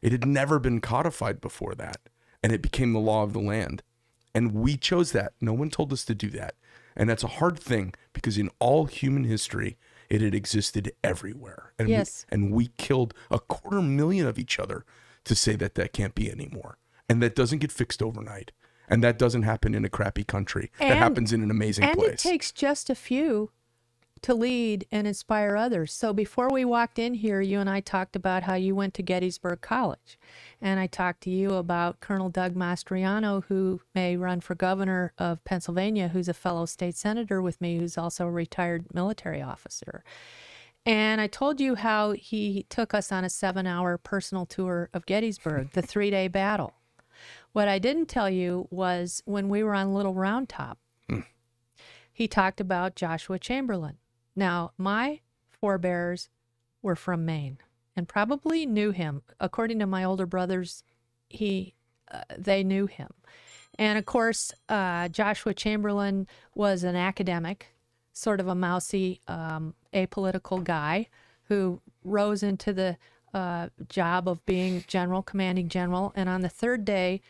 It 0.03 0.13
had 0.13 0.27
never 0.27 0.59
been 0.59 0.83
codified 0.83 1.41
before 1.41 1.75
that, 1.77 1.97
and 2.43 2.53
it 2.53 2.61
became 2.61 2.93
the 2.93 2.99
law 3.01 3.23
of 3.23 3.33
the 3.33 3.39
land. 3.41 3.83
And 4.35 4.53
we 4.53 4.77
chose 4.77 5.13
that. 5.13 5.33
No 5.41 5.55
one 5.55 5.71
told 5.71 5.95
us 5.95 6.05
to 6.05 6.15
do 6.15 6.29
that. 6.33 6.57
And 6.95 7.09
that's 7.09 7.25
a 7.25 7.27
hard 7.41 7.59
thing 7.59 7.95
because 8.13 8.37
in 8.37 8.51
all 8.59 8.85
human 8.85 9.25
history, 9.25 9.79
it 10.11 10.21
had 10.21 10.35
existed 10.35 10.93
everywhere. 11.03 11.73
And 11.79 11.89
Yes. 11.89 12.27
we, 12.31 12.35
and 12.35 12.53
we 12.53 12.67
killed 12.77 13.15
a 13.31 13.39
quarter 13.39 13.81
million 13.81 14.27
of 14.27 14.39
each 14.39 14.59
other 14.59 14.85
to 15.25 15.35
say 15.35 15.57
that 15.57 15.75
that 15.77 15.95
can't 15.95 16.15
be 16.15 16.31
anymore. 16.31 16.77
And 17.09 17.23
that 17.23 17.35
doesn't 17.35 17.61
get 17.61 17.73
fixed 17.73 18.03
overnight. 18.03 18.53
And 18.91 19.03
that 19.03 19.19
doesn't 19.19 19.45
happen 19.45 19.75
in 19.75 19.87
a 19.87 19.89
crappy 19.89 20.23
country. 20.25 20.71
that 20.79 20.99
happens 20.99 21.33
in 21.33 21.43
an 21.43 21.51
amazing 21.51 21.85
and 21.85 21.97
place. 21.97 22.13
it 22.27 22.29
takes 22.29 22.53
just 22.53 22.91
a 22.91 22.95
few 22.95 23.53
to 24.23 24.35
lead 24.35 24.87
and 24.91 25.07
inspire 25.07 25.57
others. 25.57 25.93
So 25.93 26.13
before 26.13 26.49
we 26.51 26.65
walked 26.65 26.99
in 26.99 27.15
here, 27.15 27.41
you 27.41 27.61
and 27.61 27.69
I 27.69 27.81
talked 27.81 28.17
about 28.17 28.45
how 28.45 28.55
you 28.55 28.75
went 28.75 28.95
to 28.95 29.03
Gettysburg 29.03 29.61
College. 29.61 30.19
And 30.61 30.81
I 30.81 30.87
talked 30.87 31.23
to 31.23 31.31
you 31.31 31.55
about 31.55 32.01
Colonel 32.01 32.31
Doug 32.31 32.55
Mastriano, 32.55 33.45
who 33.45 33.81
may 33.95 34.17
run 34.17 34.41
for 34.41 34.55
governor 34.55 35.13
of 35.19 35.45
Pennsylvania, 35.45 36.09
who's 36.09 36.29
a 36.29 36.35
fellow 36.35 36.67
state 36.67 36.97
senator 36.97 37.41
with 37.41 37.61
me, 37.61 37.79
who's 37.79 37.99
also 37.99 38.27
a 38.27 38.31
retired 38.31 38.93
military 38.93 39.43
officer. 39.43 40.03
And 40.85 41.21
I 41.21 41.27
told 41.27 41.61
you 41.61 41.75
how 41.75 42.13
he 42.13 42.65
took 42.71 42.95
us 42.95 43.13
on 43.13 43.25
a 43.25 43.31
seven 43.31 43.67
hour 43.67 43.99
personal 43.99 44.47
tour 44.47 44.89
of 44.95 45.07
Gettysburg, 45.07 45.73
the 45.73 45.83
three 45.83 46.11
day 46.11 46.29
battle. 46.29 46.75
What 47.53 47.69
I 47.69 47.79
didn't 47.79 48.07
tell 48.07 48.31
you 48.31 48.69
was 48.71 49.23
when 49.25 49.49
we 49.49 49.63
were 49.63 49.75
on 49.75 49.95
Little 49.95 50.15
Round 50.15 50.49
Top, 50.49 50.79
hmm. 51.09 51.21
he 52.13 52.29
talked 52.29 52.61
about 52.61 52.97
Joshua 52.97 53.39
Chamberlain. 53.39 53.99
Now, 54.39 54.71
my 54.79 55.19
forebears 55.51 56.29
were 56.81 56.95
from 56.95 57.25
Maine 57.25 57.59
and 57.97 58.07
probably 58.07 58.67
knew 58.67 58.93
him. 58.93 59.23
According 59.41 59.81
to 59.81 59.87
my 59.87 60.05
older 60.05 60.27
brothers, 60.27 60.85
he 61.29 61.75
uh, 62.09 62.23
they 62.39 62.63
knew 62.63 62.87
him. 62.87 63.09
And 63.81 63.99
of 63.99 64.07
course, 64.07 64.53
uh, 64.69 65.09
Joshua 65.09 65.55
Chamberlain 65.55 66.29
was 66.55 66.85
an 66.85 66.95
academic, 66.95 67.75
sort 68.13 68.39
of 68.39 68.47
a 68.47 68.55
mousy, 68.55 69.21
um, 69.27 69.75
apolitical 69.93 70.63
guy 70.63 71.09
who 71.49 71.81
rose 72.05 72.45
into 72.45 72.73
the 72.73 72.97
uh, 73.35 73.71
job 73.89 74.29
of 74.29 74.47
being 74.47 74.85
general, 74.87 75.21
commanding 75.21 75.69
general, 75.69 76.13
and 76.15 76.29
on 76.29 76.43
the 76.43 76.49
third 76.49 76.85
day, 76.85 77.21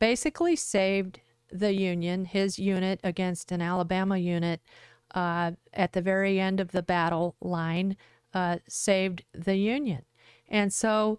basically 0.00 0.56
saved 0.56 1.20
the 1.48 1.72
Union, 1.72 2.24
his 2.24 2.58
unit, 2.58 2.98
against 3.04 3.52
an 3.52 3.62
Alabama 3.62 4.18
unit 4.18 4.60
uh, 5.14 5.52
at 5.72 5.92
the 5.92 6.02
very 6.02 6.40
end 6.40 6.60
of 6.60 6.72
the 6.72 6.82
battle 6.82 7.36
line, 7.40 7.96
uh, 8.34 8.58
saved 8.68 9.24
the 9.32 9.56
Union. 9.56 10.04
And 10.48 10.72
so 10.72 11.18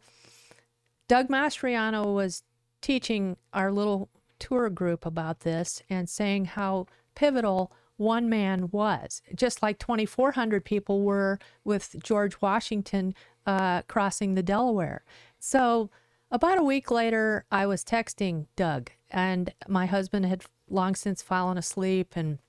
Doug 1.08 1.30
Mastriano 1.30 2.14
was 2.14 2.44
teaching 2.82 3.38
our 3.54 3.72
little 3.72 4.10
tour 4.40 4.70
group 4.70 5.06
about 5.06 5.42
this 5.42 5.82
and 5.90 6.10
saying 6.10 6.46
how 6.46 6.86
pivotal 7.16 7.72
one 7.98 8.30
man 8.30 8.70
was, 8.72 9.22
just 9.36 9.64
like 9.64 9.80
2,400 9.80 10.64
people 10.64 11.02
were 11.02 11.40
with 11.64 11.96
George 12.04 12.40
Washington 12.42 13.16
uh, 13.46 13.82
crossing 13.84 14.36
the 14.36 14.44
Delaware. 14.44 15.04
So, 15.40 15.90
about 16.30 16.60
a 16.60 16.64
week 16.64 16.92
later, 16.92 17.46
I 17.52 17.66
was 17.66 17.86
texting 17.86 18.48
Doug, 18.58 18.92
and 19.10 19.54
my 19.68 19.86
husband 19.86 20.26
had 20.26 20.44
long 20.70 20.94
since 20.94 21.22
fallen 21.22 21.58
asleep, 21.58 22.14
and 22.16 22.40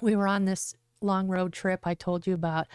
we 0.00 0.16
were 0.16 0.28
on 0.28 0.44
this 0.44 0.74
long 1.00 1.28
road 1.28 1.52
trip 1.52 1.80
I 1.86 1.94
told 1.94 2.26
you 2.26 2.34
about. 2.34 2.66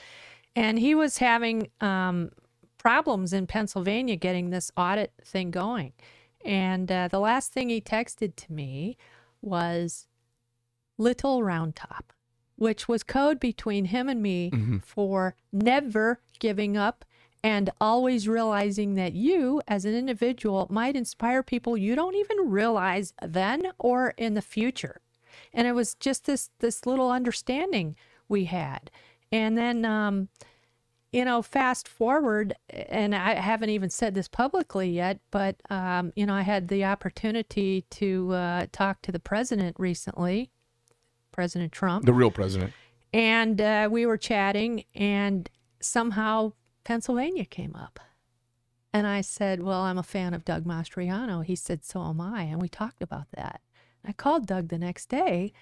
And 0.55 0.79
he 0.79 0.95
was 0.95 1.17
having 1.17 1.69
um, 1.81 2.31
problems 2.77 3.33
in 3.33 3.47
Pennsylvania 3.47 4.15
getting 4.15 4.49
this 4.49 4.71
audit 4.75 5.13
thing 5.23 5.51
going. 5.51 5.93
And 6.45 6.91
uh, 6.91 7.07
the 7.09 7.19
last 7.19 7.51
thing 7.51 7.69
he 7.69 7.81
texted 7.81 8.35
to 8.35 8.53
me 8.53 8.97
was 9.41 10.07
Little 10.97 11.43
Round 11.43 11.75
Top, 11.75 12.13
which 12.55 12.87
was 12.87 13.03
code 13.03 13.39
between 13.39 13.85
him 13.85 14.09
and 14.09 14.21
me 14.21 14.49
Mm-hmm. 14.51 14.77
for 14.79 15.35
never 15.51 16.19
giving 16.39 16.77
up 16.77 17.05
and 17.41 17.69
always 17.79 18.27
realizing 18.27 18.95
that 18.95 19.13
you, 19.13 19.61
as 19.67 19.85
an 19.85 19.95
individual, 19.95 20.67
might 20.69 20.95
inspire 20.95 21.41
people 21.41 21.77
you 21.77 21.95
don't 21.95 22.15
even 22.15 22.49
realize 22.49 23.13
then 23.25 23.71
or 23.77 24.13
in 24.17 24.33
the 24.33 24.41
future. 24.41 24.99
And 25.53 25.67
it 25.67 25.73
was 25.73 25.95
just 25.95 26.25
this 26.25 26.49
this 26.59 26.85
little 26.85 27.11
understanding 27.11 27.95
we 28.27 28.45
had. 28.45 28.91
And 29.31 29.57
then 29.57 29.85
um, 29.85 30.29
you 31.11 31.25
know, 31.25 31.41
fast 31.41 31.87
forward, 31.87 32.53
and 32.69 33.15
I 33.15 33.33
haven't 33.33 33.69
even 33.69 33.89
said 33.89 34.13
this 34.13 34.27
publicly 34.27 34.91
yet, 34.91 35.19
but, 35.31 35.55
um, 35.69 36.13
you 36.15 36.25
know, 36.25 36.35
I 36.35 36.43
had 36.43 36.67
the 36.67 36.85
opportunity 36.85 37.85
to 37.91 38.31
uh, 38.31 38.65
talk 38.71 39.01
to 39.03 39.11
the 39.11 39.19
president 39.19 39.75
recently, 39.79 40.51
President 41.31 41.71
Trump, 41.71 42.05
The 42.05 42.13
real 42.13 42.29
president. 42.29 42.73
and 43.11 43.59
uh, 43.59 43.89
we 43.91 44.05
were 44.05 44.17
chatting, 44.17 44.83
and 44.93 45.49
somehow 45.79 46.53
Pennsylvania 46.83 47.45
came 47.45 47.75
up. 47.75 47.99
And 48.93 49.07
I 49.07 49.21
said, 49.21 49.63
Well, 49.63 49.81
I'm 49.81 49.97
a 49.97 50.03
fan 50.03 50.33
of 50.33 50.45
Doug 50.45 50.65
Mastriano. 50.65 51.43
He 51.45 51.55
said, 51.55 51.85
So 51.85 52.01
am 52.03 52.19
I. 52.19 52.43
And 52.43 52.61
we 52.61 52.67
talked 52.69 53.01
about 53.03 53.27
that. 53.35 53.61
I 54.05 54.13
called 54.13 54.47
Doug 54.47 54.69
the 54.69 54.77
next 54.77 55.09
day 55.09 55.53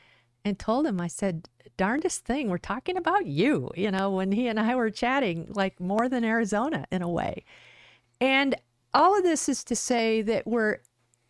and 0.45 0.57
told 0.57 0.85
him, 0.85 1.01
I 1.01 1.07
said, 1.07 1.49
darndest 1.77 2.25
thing, 2.25 2.49
we're 2.49 2.57
talking 2.57 2.97
about 2.97 3.25
you, 3.25 3.69
you 3.75 3.91
know, 3.91 4.09
when 4.11 4.31
he 4.31 4.47
and 4.47 4.59
I 4.59 4.75
were 4.75 4.89
chatting, 4.89 5.47
like 5.49 5.79
more 5.79 6.09
than 6.09 6.23
Arizona 6.23 6.85
in 6.91 7.01
a 7.01 7.09
way. 7.09 7.43
And 8.19 8.55
all 8.93 9.17
of 9.17 9.23
this 9.23 9.47
is 9.47 9.63
to 9.65 9.75
say 9.75 10.21
that 10.23 10.47
we're 10.47 10.79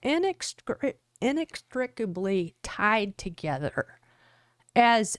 inextric- 0.03 0.95
inextricably 1.21 2.55
tied 2.63 3.17
together 3.17 3.99
as 4.75 5.17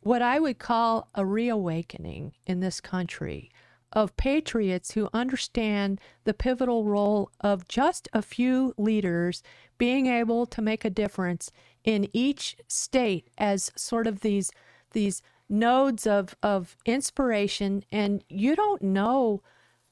what 0.00 0.22
I 0.22 0.38
would 0.38 0.58
call 0.58 1.08
a 1.14 1.24
reawakening 1.24 2.34
in 2.46 2.60
this 2.60 2.80
country 2.80 3.50
of 3.94 4.16
patriots 4.16 4.92
who 4.92 5.08
understand 5.14 6.00
the 6.24 6.34
pivotal 6.34 6.84
role 6.84 7.30
of 7.40 7.68
just 7.68 8.08
a 8.12 8.22
few 8.22 8.74
leaders 8.76 9.42
being 9.78 10.06
able 10.06 10.46
to 10.46 10.60
make 10.60 10.84
a 10.84 10.90
difference 10.90 11.50
in 11.84 12.08
each 12.12 12.56
state 12.68 13.28
as 13.38 13.70
sort 13.76 14.06
of 14.06 14.20
these 14.20 14.50
these 14.92 15.22
nodes 15.48 16.06
of 16.06 16.34
of 16.42 16.76
inspiration 16.84 17.84
and 17.92 18.24
you 18.28 18.56
don't 18.56 18.82
know 18.82 19.42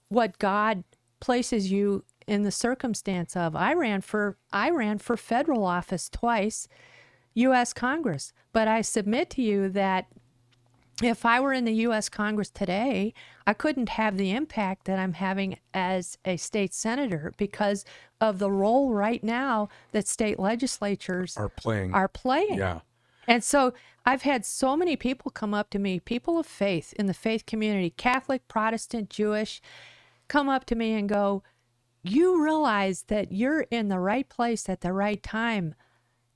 what 0.09 0.39
God 0.39 0.85
places 1.21 1.71
you 1.71 2.05
in 2.27 2.43
the 2.43 2.51
circumstance 2.51 3.37
of. 3.37 3.55
I 3.55 3.75
ran 3.75 4.01
for 4.01 4.37
I 4.53 4.71
ran 4.71 4.99
for 4.99 5.17
federal 5.17 5.65
office 5.65 6.09
twice, 6.09 6.69
US 7.35 7.73
Congress, 7.73 8.33
but 8.53 8.69
I 8.69 8.83
submit 8.83 9.31
to 9.31 9.43
you 9.43 9.69
that 9.71 10.07
if 11.05 11.25
I 11.27 11.41
were 11.41 11.53
in 11.53 11.65
the 11.65 11.75
US 11.87 12.09
Congress 12.09 12.51
today, 12.51 13.15
I 13.47 13.53
couldn't 13.55 13.91
have 13.91 14.17
the 14.17 14.31
impact 14.33 14.85
that 14.87 14.99
I'm 14.99 15.15
having 15.15 15.59
as 15.75 16.19
a 16.25 16.37
state 16.37 16.73
senator 16.75 17.33
because 17.37 17.85
of 18.21 18.39
the 18.39 18.51
role 18.51 18.93
right 18.93 19.23
now 19.23 19.69
that 19.93 20.07
state 20.09 20.39
legislatures 20.39 21.37
Are 21.37 21.49
playing. 21.49 21.93
are 21.95 22.09
playing. 22.09 22.59
yeah. 22.59 22.81
And 23.29 23.45
so 23.45 23.73
I've 24.05 24.23
had 24.23 24.45
so 24.45 24.77
many 24.77 24.97
people 24.97 25.31
come 25.31 25.55
up 25.55 25.71
to 25.71 25.79
me, 25.79 26.01
people 26.01 26.39
of 26.39 26.47
faith 26.47 26.93
in 26.95 27.07
the 27.07 27.15
faith 27.15 27.47
community, 27.47 27.91
Catholic, 27.91 28.49
Protestant, 28.49 29.11
Jewish, 29.11 29.61
come 30.29 30.49
up 30.49 30.65
to 30.67 30.75
me 30.75 30.95
and 30.95 31.09
go, 31.09 31.43
You 32.03 32.43
realize 32.43 33.05
that 33.05 33.31
you're 33.31 33.61
in 33.71 33.89
the 33.89 34.01
right 34.01 34.29
place 34.29 34.69
at 34.69 34.81
the 34.81 34.93
right 34.93 35.23
time 35.23 35.75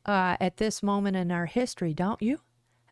uh, 0.04 0.36
at 0.40 0.58
this 0.58 0.80
moment 0.82 1.16
in 1.16 1.32
our 1.32 1.46
history, 1.46 1.92
don't 1.92 2.22
you? 2.22 2.40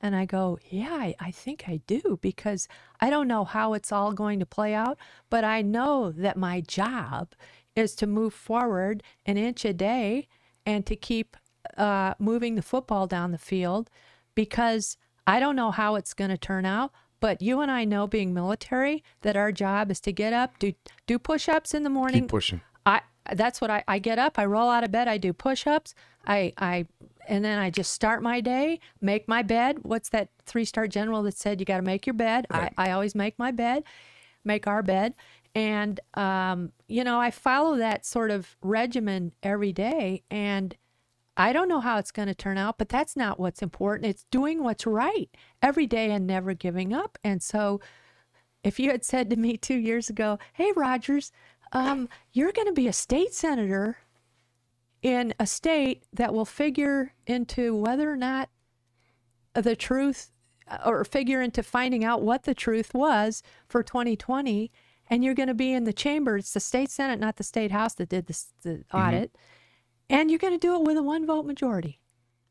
And 0.05 0.15
I 0.15 0.27
go, 0.27 0.59
Yeah, 0.69 0.93
I, 0.93 1.15
I 1.19 1.31
think 1.31 1.65
I 1.67 1.81
do 1.87 2.19
because 2.21 2.69
I 3.01 3.09
don't 3.09 3.27
know 3.27 3.45
how 3.45 3.73
it's 3.73 3.91
all 3.91 4.13
going 4.13 4.39
to 4.39 4.45
play 4.45 4.75
out, 4.75 4.99
but 5.31 5.45
I 5.45 5.63
know 5.63 6.13
that 6.13 6.37
my 6.37 6.61
job 6.61 7.33
is 7.75 7.95
to 7.97 8.07
move 8.07 8.35
forward 8.35 9.03
an 9.25 9.39
inch 9.39 9.65
a 9.65 9.73
day 9.73 10.29
and 10.67 10.85
to 10.85 10.95
keep 10.95 11.39
uh, 11.79 12.13
moving 12.19 12.55
the 12.55 12.61
football 12.61 13.07
down 13.07 13.33
the 13.33 13.39
field 13.39 13.89
because 14.35 14.99
I 15.27 15.41
don't 15.41 15.57
know 15.57 15.71
how 15.71 15.95
it's 15.95 16.13
going 16.13 16.31
to 16.31 16.37
turn 16.37 16.67
out. 16.67 16.93
But 17.19 17.41
you 17.41 17.63
and 17.63 17.71
I 17.71 17.87
know, 17.87 18.07
being 18.07 18.35
military, 18.35 19.03
that 19.23 19.39
our 19.39 19.53
job 19.53 19.91
is 19.91 20.01
to 20.01 20.13
get 20.13 20.35
up, 20.35 20.59
do 20.59 20.75
do 21.07 21.19
push-ups 21.19 21.73
in 21.73 21.83
the 21.83 21.89
morning. 21.89 22.25
Keep 22.25 22.31
pushing. 22.31 22.61
I 22.85 23.01
that's 23.33 23.63
what 23.63 23.71
I, 23.71 23.83
I 23.89 23.99
get 24.01 24.19
up, 24.19 24.39
I 24.39 24.45
roll 24.45 24.69
out 24.69 24.85
of 24.85 24.93
bed, 24.93 25.09
I 25.09 25.17
do 25.17 25.33
push-ups, 25.33 25.95
I 26.27 26.53
I 26.59 26.85
and 27.29 27.45
then 27.45 27.59
I 27.59 27.71
just 27.71 27.93
start 27.93 28.23
my 28.23 28.41
day, 28.41 28.81
make 29.01 29.29
my 29.29 29.43
bed. 29.43 29.79
What's 29.83 30.09
that 30.11 30.29
three-star 30.45 30.89
general 30.89 31.23
that 31.25 31.37
said 31.37 31.61
you 31.61 31.67
got 31.67 31.79
to 31.79 31.83
make 31.83 32.07
your 32.07 32.15
bed? 32.15 32.47
I, 32.51 32.71
I 32.77 32.91
always 32.91 33.15
make 33.15 33.39
my 33.39 33.51
bed, 33.51 33.85
make 34.45 34.67
our 34.67 34.83
bed. 34.83 35.15
And 35.55 36.01
um, 36.15 36.73
you 36.89 37.05
know, 37.05 37.21
I 37.21 37.31
follow 37.31 37.77
that 37.77 38.05
sort 38.05 38.31
of 38.31 38.57
regimen 38.63 39.33
every 39.43 39.73
day 39.73 40.23
and 40.31 40.77
I 41.37 41.53
don't 41.53 41.69
know 41.69 41.81
how 41.81 41.99
it's 41.99 42.13
going 42.13 42.29
to 42.29 42.35
turn 42.35 42.59
out, 42.59 42.79
but 42.79 42.89
that's 42.89 43.17
not 43.17 43.41
what's 43.41 43.63
important. 43.63 44.07
It's 44.07 44.25
doing 44.31 44.63
what's 44.63 44.87
right 44.87 45.29
every 45.61 45.87
day 45.87 46.11
and 46.13 46.27
never 46.27 46.55
giving 46.55 46.93
up. 46.93 47.19
And 47.25 47.43
so 47.43 47.81
if 48.63 48.79
you 48.79 48.91
had 48.91 49.05
said 49.05 49.31
to 49.31 49.37
me 49.37 49.57
two 49.57 49.77
years 49.77 50.09
ago, 50.09 50.39
hey, 50.53 50.73
Rogers, 50.77 51.33
um, 51.73 52.09
you're 52.33 52.53
going 52.53 52.69
to 52.69 52.73
be 52.73 52.87
a 52.87 52.93
state 52.93 53.35
senator 53.35 53.99
in 55.05 55.35
a 55.39 55.47
state 55.47 56.03
that 56.15 56.33
will 56.33 56.47
figure 56.47 57.13
into 57.27 57.77
whether 57.77 58.11
or 58.11 58.17
not 58.17 58.49
the 59.53 59.77
truth 59.77 60.33
uh, 60.67 60.79
or 60.85 61.05
figure 61.05 61.43
into 61.43 61.63
finding 61.63 62.03
out 62.03 62.23
what 62.23 62.45
the 62.45 62.55
truth 62.55 62.95
was 62.95 63.43
for 63.69 63.83
2020 63.83 64.73
and 65.11 65.23
you're 65.23 65.35
going 65.35 65.47
to 65.47 65.55
be 65.55 65.75
in 65.75 65.85
the 65.85 65.93
chamber 65.93 66.39
it's 66.39 66.55
the 66.55 66.59
state 66.59 66.91
senate 66.91 67.21
not 67.21 67.37
the 67.37 67.45
state 67.45 67.71
house 67.71 67.93
that 67.95 68.09
did 68.09 68.27
this, 68.27 68.47
the 68.63 68.71
mm-hmm. 68.71 68.97
audit 68.97 69.37
and 70.09 70.31
you're 70.31 70.39
going 70.39 70.55
to 70.55 70.59
do 70.59 70.75
it 70.75 70.83
with 70.83 70.97
a 70.97 71.03
one 71.03 71.27
vote 71.27 71.45
majority. 71.45 72.01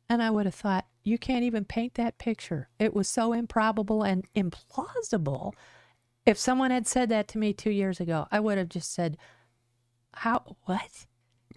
And 0.08 0.22
i 0.22 0.30
would 0.30 0.46
have 0.46 0.56
thought 0.56 0.86
you 1.04 1.18
can't 1.18 1.44
even 1.44 1.66
paint 1.66 1.96
that 1.96 2.18
picture. 2.18 2.70
It 2.80 2.94
was 2.94 3.10
so 3.10 3.34
improbable 3.34 4.04
and 4.04 4.26
implausible. 4.36 5.54
If 6.26 6.38
someone 6.38 6.72
had 6.72 6.88
said 6.88 7.10
that 7.10 7.28
to 7.30 7.38
me 7.40 7.52
two 7.52 7.72
years 7.72 8.00
ago 8.00 8.28
i 8.32 8.40
would 8.40 8.60
have 8.60 8.70
just 8.70 8.94
said 8.94 9.18
how 10.14 10.56
what? 10.66 11.08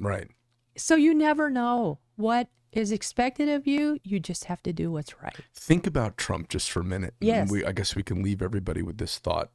Right. 0.00 0.30
So 0.76 0.94
you 0.96 1.14
never 1.14 1.50
know 1.50 1.98
what 2.16 2.48
is 2.72 2.92
expected 2.92 3.48
of 3.48 3.66
you. 3.66 3.98
You 4.02 4.20
just 4.20 4.44
have 4.44 4.62
to 4.64 4.72
do 4.72 4.90
what's 4.92 5.20
right. 5.22 5.36
Think 5.54 5.86
about 5.86 6.16
Trump 6.16 6.48
just 6.48 6.70
for 6.70 6.80
a 6.80 6.84
minute. 6.84 7.14
and 7.20 7.28
Yes. 7.28 7.50
We, 7.50 7.64
I 7.64 7.72
guess 7.72 7.96
we 7.96 8.02
can 8.02 8.22
leave 8.22 8.42
everybody 8.42 8.82
with 8.82 8.98
this 8.98 9.18
thought. 9.18 9.50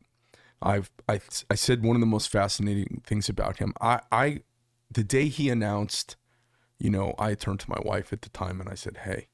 I've 0.61 0.91
I, 1.09 1.19
I 1.49 1.55
said 1.55 1.83
one 1.83 1.95
of 1.95 1.99
the 1.99 2.05
most 2.05 2.29
fascinating 2.29 3.01
things 3.05 3.29
about 3.29 3.57
him. 3.57 3.73
I, 3.81 4.01
I 4.11 4.41
the 4.91 5.03
day 5.03 5.27
he 5.27 5.49
announced, 5.49 6.17
you 6.79 6.89
know, 6.89 7.15
I 7.17 7.33
turned 7.33 7.59
to 7.61 7.69
my 7.69 7.79
wife 7.83 8.13
at 8.13 8.21
the 8.21 8.29
time 8.29 8.59
and 8.59 8.69
I 8.69 8.75
said, 8.75 8.97
"Hey, 8.97 9.27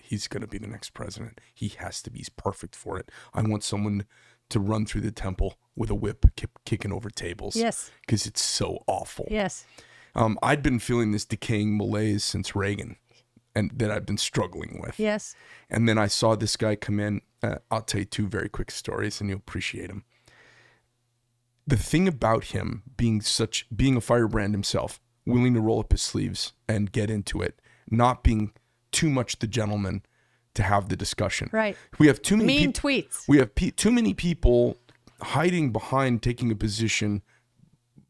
he's 0.00 0.28
going 0.28 0.40
to 0.42 0.46
be 0.46 0.58
the 0.58 0.66
next 0.66 0.90
president. 0.90 1.40
He 1.54 1.68
has 1.78 2.00
to 2.02 2.10
be. 2.10 2.18
He's 2.18 2.28
perfect 2.28 2.76
for 2.76 2.98
it. 2.98 3.10
I 3.34 3.42
want 3.42 3.64
someone 3.64 4.04
to 4.50 4.60
run 4.60 4.86
through 4.86 5.02
the 5.02 5.12
temple 5.12 5.58
with 5.76 5.90
a 5.90 5.94
whip, 5.94 6.24
kick, 6.36 6.50
kicking 6.64 6.92
over 6.92 7.10
tables. 7.10 7.54
Yes. 7.56 7.90
because 8.06 8.26
it's 8.26 8.42
so 8.42 8.82
awful. 8.86 9.26
Yes. 9.30 9.64
Um, 10.14 10.38
I'd 10.42 10.62
been 10.62 10.78
feeling 10.78 11.12
this 11.12 11.24
decaying 11.24 11.76
malaise 11.76 12.24
since 12.24 12.54
Reagan, 12.56 12.96
and 13.54 13.70
that 13.76 13.90
I've 13.90 14.06
been 14.06 14.18
struggling 14.18 14.80
with. 14.82 14.98
Yes. 14.98 15.34
And 15.70 15.88
then 15.88 15.98
I 15.98 16.06
saw 16.06 16.34
this 16.34 16.56
guy 16.56 16.76
come 16.76 16.98
in. 17.00 17.20
Uh, 17.42 17.56
I'll 17.70 17.82
tell 17.82 18.00
you 18.00 18.04
two 18.04 18.26
very 18.26 18.48
quick 18.48 18.70
stories, 18.70 19.20
and 19.20 19.28
you'll 19.30 19.38
appreciate 19.38 19.90
him. 19.90 20.04
the 21.66 21.76
thing 21.76 22.08
about 22.08 22.44
him 22.44 22.82
being 22.96 23.20
such 23.20 23.66
being 23.74 23.96
a 23.96 24.00
firebrand 24.00 24.54
himself, 24.54 25.00
willing 25.26 25.54
to 25.54 25.60
roll 25.60 25.80
up 25.80 25.92
his 25.92 26.00
sleeves 26.02 26.52
and 26.68 26.90
get 26.92 27.10
into 27.10 27.42
it, 27.42 27.60
not 27.90 28.22
being 28.24 28.52
too 28.90 29.10
much 29.10 29.38
the 29.38 29.46
gentleman 29.46 30.02
to 30.54 30.62
have 30.62 30.88
the 30.88 30.96
discussion. 30.96 31.50
Right. 31.52 31.76
We 31.98 32.06
have 32.06 32.22
too 32.22 32.36
many 32.38 32.46
Mean 32.58 32.72
peop- 32.72 32.82
tweets. 32.82 33.28
we 33.28 33.36
have 33.38 33.54
pe- 33.54 33.70
too 33.70 33.92
many 33.92 34.14
people 34.14 34.78
hiding 35.20 35.70
behind 35.72 36.22
taking 36.22 36.50
a 36.50 36.54
position 36.56 37.22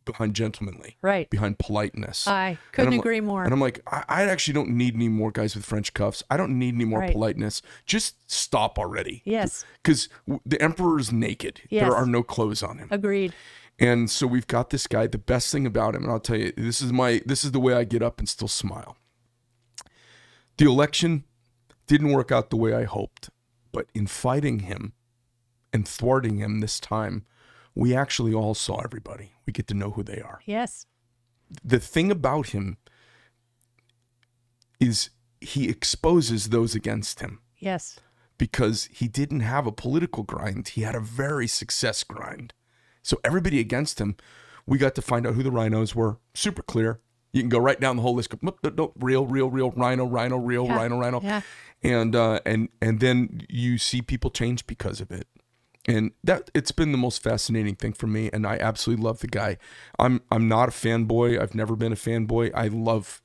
behind 0.08 0.34
gentlemanly, 0.34 0.96
Right. 1.02 1.28
behind 1.30 1.58
politeness. 1.58 2.26
I 2.26 2.58
couldn't 2.72 2.94
agree 2.94 3.20
more. 3.20 3.44
And 3.44 3.52
I'm 3.52 3.60
like, 3.60 3.80
I, 3.86 4.04
I 4.08 4.22
actually 4.24 4.54
don't 4.54 4.70
need 4.70 4.94
any 4.94 5.08
more 5.08 5.30
guys 5.30 5.54
with 5.54 5.64
French 5.64 5.94
cuffs. 5.94 6.22
I 6.30 6.36
don't 6.36 6.58
need 6.58 6.74
any 6.74 6.84
more 6.84 7.00
Right. 7.00 7.12
politeness. 7.12 7.62
Just 7.86 8.30
stop 8.30 8.78
already. 8.78 9.22
Yes. 9.24 9.64
Because 9.82 10.08
the 10.44 10.60
emperor 10.60 10.98
is 10.98 11.12
naked. 11.12 11.60
Yes. 11.70 11.84
There 11.84 11.94
are 11.94 12.06
no 12.06 12.22
clothes 12.22 12.62
on 12.62 12.78
him. 12.78 12.88
Agreed. 12.90 13.32
And 13.78 14.10
so 14.10 14.26
we've 14.26 14.46
got 14.48 14.70
this 14.70 14.86
guy. 14.88 15.06
The 15.06 15.18
best 15.18 15.52
thing 15.52 15.64
about 15.66 15.94
him, 15.94 16.02
and 16.02 16.10
I'll 16.10 16.18
tell 16.18 16.36
you, 16.36 16.52
this 16.56 16.80
is 16.80 16.92
my 16.92 17.22
this 17.26 17.44
is 17.44 17.52
the 17.52 17.60
way 17.60 17.74
I 17.74 17.84
get 17.84 18.02
up 18.02 18.18
and 18.18 18.28
still 18.28 18.48
smile. 18.48 18.96
The 20.56 20.64
election 20.64 21.24
didn't 21.86 22.10
work 22.12 22.32
out 22.32 22.50
the 22.50 22.56
way 22.56 22.74
I 22.74 22.84
hoped, 22.84 23.30
but 23.72 23.86
in 23.94 24.06
fighting 24.08 24.60
him 24.60 24.94
and 25.72 25.86
thwarting 25.86 26.38
him 26.38 26.58
this 26.60 26.80
time, 26.80 27.24
we 27.74 27.94
actually 27.94 28.34
all 28.34 28.54
saw 28.54 28.80
everybody. 28.80 29.30
We 29.48 29.52
get 29.52 29.66
to 29.68 29.74
know 29.74 29.92
who 29.92 30.02
they 30.02 30.20
are. 30.20 30.40
Yes. 30.44 30.84
The 31.64 31.78
thing 31.80 32.10
about 32.10 32.48
him 32.48 32.76
is 34.78 35.08
he 35.40 35.70
exposes 35.70 36.50
those 36.50 36.74
against 36.74 37.20
him 37.20 37.40
Yes. 37.58 37.98
because 38.36 38.90
he 38.92 39.08
didn't 39.08 39.40
have 39.40 39.66
a 39.66 39.72
political 39.72 40.22
grind. 40.22 40.68
He 40.68 40.82
had 40.82 40.94
a 40.94 41.00
very 41.00 41.46
success 41.46 42.04
grind. 42.04 42.52
So 43.02 43.18
everybody 43.24 43.58
against 43.58 43.98
him, 43.98 44.16
we 44.66 44.76
got 44.76 44.94
to 44.96 45.00
find 45.02 45.26
out 45.26 45.32
who 45.32 45.42
the 45.42 45.48
RINOs 45.50 45.94
were. 45.94 46.18
Super 46.34 46.62
clear. 46.62 47.00
You 47.32 47.40
can 47.40 47.48
go 47.48 47.58
right 47.58 47.80
down 47.80 47.96
the 47.96 48.02
whole 48.02 48.16
list. 48.16 48.28
Go, 48.28 48.38
"Nope, 48.42 48.58
nope, 48.62 48.74
nope, 48.76 48.92
Real, 49.00 49.24
real, 49.26 49.48
real, 49.48 49.70
RINO, 49.70 50.04
RINO, 50.04 50.36
real, 50.36 50.66
Yeah. 50.66 50.82
RINO, 50.82 50.98
RINO. 51.00 51.20
Yeah. 51.22 51.40
And 51.82 52.14
uh, 52.14 52.40
and 52.44 52.68
and 52.82 53.00
then 53.00 53.46
you 53.48 53.78
see 53.78 54.02
people 54.02 54.30
change 54.30 54.66
because 54.66 55.00
of 55.00 55.10
it. 55.10 55.26
And 55.88 56.12
that 56.22 56.50
it's 56.54 56.70
been 56.70 56.92
the 56.92 56.98
most 56.98 57.22
fascinating 57.22 57.74
thing 57.74 57.94
for 57.94 58.06
me. 58.06 58.28
And 58.32 58.46
I 58.46 58.58
absolutely 58.58 59.02
love 59.04 59.20
the 59.20 59.26
guy. 59.26 59.56
I'm 59.98 60.20
I'm 60.30 60.46
not 60.46 60.68
a 60.68 60.72
fanboy. 60.72 61.40
I've 61.40 61.54
never 61.54 61.74
been 61.74 61.92
a 61.92 61.96
fanboy. 61.96 62.52
I 62.54 62.68
love 62.68 63.22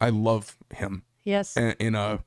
I 0.00 0.08
love 0.08 0.56
him. 0.74 1.02
Yes. 1.24 1.56
And 1.56 1.76
in 1.78 1.94
a 1.94 2.24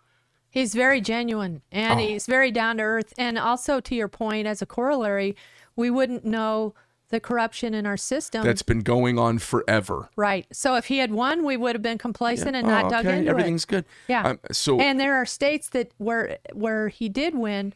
He's 0.51 0.73
very 0.73 0.99
genuine 1.01 1.61
and 1.71 1.99
Oh. 1.99 2.03
he's 2.03 2.25
very 2.25 2.51
down 2.51 2.77
to 2.77 2.83
earth. 2.83 3.13
And 3.19 3.37
also, 3.37 3.79
to 3.81 3.93
your 3.95 4.07
point, 4.07 4.47
as 4.47 4.61
a 4.63 4.65
corollary, 4.65 5.35
we 5.75 5.89
wouldn't 5.91 6.25
know 6.25 6.73
the 7.09 7.19
corruption 7.19 7.73
in 7.75 7.85
our 7.87 7.97
system. 7.97 8.43
that's 8.43 8.61
been 8.63 8.81
going 8.81 9.17
on 9.19 9.37
forever. 9.39 10.09
right. 10.15 10.45
So 10.51 10.75
if 10.75 10.85
he 10.85 10.99
had 10.99 11.11
won, 11.11 11.43
we 11.43 11.57
would 11.57 11.73
have 11.75 11.81
been 11.81 11.97
complacent 11.97 12.55
and 12.55 12.67
not 12.67 12.85
Oh, 12.85 12.89
dug 12.89 13.05
okay, 13.07 13.17
into 13.19 13.29
Everything's 13.31 13.63
it. 13.63 13.67
good. 13.69 13.85
Yeah. 14.07 14.23
Um, 14.27 14.39
so 14.51 14.79
And 14.79 14.99
there 14.99 15.15
are 15.15 15.25
states 15.25 15.69
that 15.69 15.91
where 15.97 16.37
where 16.53 16.89
he 16.89 17.09
did 17.09 17.33
win 17.35 17.73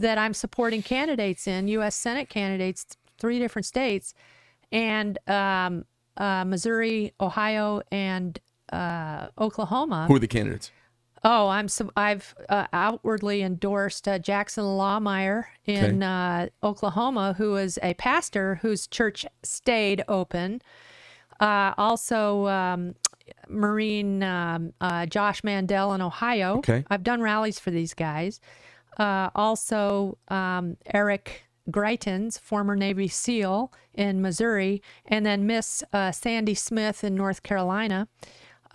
that 0.00 0.18
I'm 0.18 0.34
supporting 0.34 0.82
candidates 0.82 1.46
in, 1.46 1.68
U.S. 1.68 1.94
Senate 1.94 2.28
candidates, 2.28 2.86
three 3.18 3.38
different 3.38 3.66
states, 3.66 4.14
and 4.72 5.18
um, 5.28 5.84
uh, 6.16 6.44
Missouri, 6.44 7.14
Ohio, 7.20 7.82
and 7.90 8.38
uh, 8.72 9.28
Oklahoma. 9.38 10.06
who 10.08 10.16
are 10.16 10.18
the 10.18 10.28
candidates? 10.28 10.70
Oh, 11.24 11.48
I'm 11.48 11.68
so 11.68 11.90
I've 11.96 12.34
uh, 12.48 12.66
outwardly 12.72 13.42
endorsed 13.42 14.06
uh, 14.06 14.18
Jackson 14.18 14.64
Lahmeyer 14.64 15.44
in 15.64 16.02
uh, 16.02 16.48
Oklahoma, 16.62 17.34
who 17.36 17.56
is 17.56 17.78
a 17.82 17.94
pastor 17.94 18.56
whose 18.62 18.86
church 18.86 19.26
stayed 19.42 20.04
open. 20.06 20.62
Uh, 21.40 21.74
also, 21.76 22.46
um, 22.46 22.94
Marine 23.48 24.22
um, 24.22 24.72
uh, 24.80 25.06
Josh 25.06 25.42
Mandel 25.42 25.92
in 25.94 26.00
Ohio. 26.00 26.58
Okay. 26.58 26.84
I've 26.88 27.02
done 27.02 27.20
rallies 27.20 27.58
for 27.58 27.70
these 27.70 27.94
guys. 27.94 28.40
Uh, 28.98 29.30
also, 29.34 30.18
um, 30.28 30.76
Eric 30.92 31.48
Greitens, 31.70 32.40
former 32.40 32.74
Navy 32.74 33.08
SEAL 33.08 33.72
in 33.94 34.22
Missouri, 34.22 34.82
and 35.06 35.24
then 35.24 35.46
Miss 35.46 35.82
uh, 35.92 36.12
Sandy 36.12 36.54
Smith 36.54 37.04
in 37.04 37.14
North 37.14 37.42
Carolina. 37.42 38.08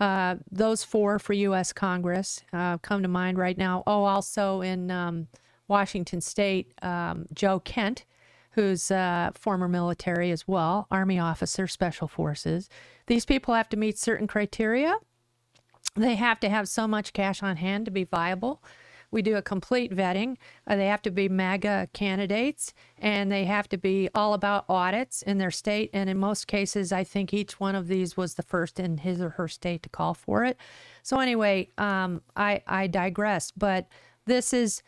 Uh, 0.00 0.36
those 0.50 0.82
four 0.82 1.18
for 1.18 1.32
U.S. 1.34 1.72
Congress 1.72 2.42
uh, 2.52 2.78
come 2.78 3.02
to 3.02 3.08
mind 3.08 3.38
right 3.38 3.56
now. 3.56 3.82
Oh, 3.86 4.04
also 4.04 4.60
in 4.60 4.90
um, 4.90 5.28
Washington 5.68 6.20
State, 6.20 6.72
um, 6.82 7.26
Joe 7.32 7.60
Kent, 7.60 8.04
who's 8.52 8.90
uh, 8.90 9.30
former 9.34 9.68
military 9.68 10.30
as 10.30 10.46
well, 10.46 10.86
Army 10.90 11.18
officer, 11.18 11.66
Special 11.66 12.08
Forces. 12.08 12.68
These 13.06 13.24
people 13.24 13.54
have 13.54 13.68
to 13.70 13.76
meet 13.76 13.98
certain 13.98 14.26
criteria. 14.26 14.96
They 15.96 16.16
have 16.16 16.40
to 16.40 16.48
have 16.48 16.68
so 16.68 16.88
much 16.88 17.12
cash 17.12 17.42
on 17.42 17.56
hand 17.56 17.84
to 17.84 17.90
be 17.90 18.04
viable. 18.04 18.62
We 19.14 19.22
do 19.22 19.36
a 19.36 19.42
complete 19.42 19.94
vetting. 19.94 20.38
Uh, 20.66 20.74
they 20.74 20.88
have 20.88 21.02
to 21.02 21.10
be 21.12 21.28
MAGA 21.28 21.90
candidates 21.92 22.74
and 22.98 23.30
they 23.30 23.44
have 23.44 23.68
to 23.68 23.78
be 23.78 24.08
all 24.12 24.34
about 24.34 24.64
audits 24.68 25.22
in 25.22 25.38
their 25.38 25.52
state. 25.52 25.90
And 25.92 26.10
in 26.10 26.18
most 26.18 26.48
cases, 26.48 26.90
I 26.90 27.04
think 27.04 27.32
each 27.32 27.60
one 27.60 27.76
of 27.76 27.86
these 27.86 28.16
was 28.16 28.34
the 28.34 28.42
first 28.42 28.80
in 28.80 28.98
his 28.98 29.20
or 29.20 29.28
her 29.30 29.46
state 29.46 29.84
to 29.84 29.88
call 29.88 30.14
for 30.14 30.44
it. 30.44 30.58
So, 31.04 31.20
anyway, 31.20 31.68
um, 31.78 32.22
I, 32.34 32.62
I 32.66 32.88
digress. 32.88 33.52
But 33.52 33.86
this 34.26 34.52
is 34.52 34.82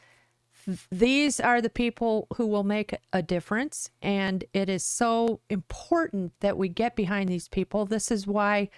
these 0.90 1.39
are 1.39 1.61
the 1.61 1.70
people 1.70 2.27
who 2.35 2.48
will 2.48 2.65
make 2.65 2.97
a 3.12 3.23
difference. 3.23 3.90
And 4.03 4.43
it 4.53 4.69
is 4.69 4.82
so 4.82 5.39
important 5.48 6.32
that 6.40 6.59
we 6.59 6.69
get 6.69 6.97
behind 6.97 7.28
these 7.28 7.47
people. 7.47 7.86
This 7.86 8.11
is 8.11 8.27
why 8.27 8.70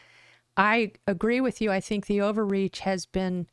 I 0.59 0.93
agree 1.07 1.41
with 1.41 1.63
you. 1.63 1.73
I 1.73 1.81
think 1.81 2.05
the 2.05 2.21
overreach 2.21 2.81
has 2.81 3.07
been 3.07 3.47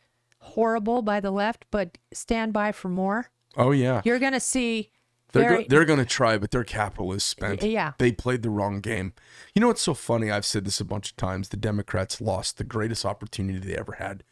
horrible 0.46 1.02
by 1.02 1.20
the 1.20 1.32
left, 1.32 1.66
but 1.72 1.98
stand 2.14 2.54
by 2.54 2.72
for 2.72 2.90
more. 2.90 3.30
Oh 3.58 3.72
yeah, 3.72 4.02
You're 4.06 4.20
going 4.20 4.34
to 4.34 4.40
see 4.40 4.92
they're 5.32 5.44
very, 5.50 5.64
go- 5.64 5.68
they're 5.70 5.86
going 5.86 6.00
to 6.00 6.06
try, 6.06 6.38
but 6.38 6.52
their 6.52 6.64
capital 6.64 7.12
is 7.14 7.24
spent. 7.24 7.64
Yeah. 7.64 7.94
they 7.98 8.12
played 8.12 8.42
the 8.42 8.50
wrong 8.50 8.80
game. 8.82 9.14
You 9.54 9.60
know 9.62 9.68
what's 9.68 9.82
so 9.82 9.94
funny? 9.94 10.32
I've 10.32 10.46
said 10.46 10.66
this 10.66 10.80
a 10.80 10.86
bunch 10.86 11.12
of 11.12 11.18
times. 11.18 11.50
The 11.50 11.58
Democrats 11.58 12.22
lost 12.22 12.58
the 12.58 12.64
greatest 12.64 13.06
opportunity 13.06 13.60
they 13.60 13.76
ever 13.76 13.94
had. 13.94 14.24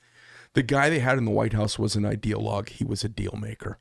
The 0.54 0.64
guy 0.64 0.90
they 0.90 1.00
had 1.00 1.18
in 1.18 1.26
the 1.26 1.32
White 1.32 1.54
House 1.54 1.80
was 1.80 1.96
an 1.96 2.04
ideologue. 2.04 2.70
He 2.70 2.84
was 2.84 3.04
a 3.04 3.10
deal 3.10 3.38
maker. 3.40 3.80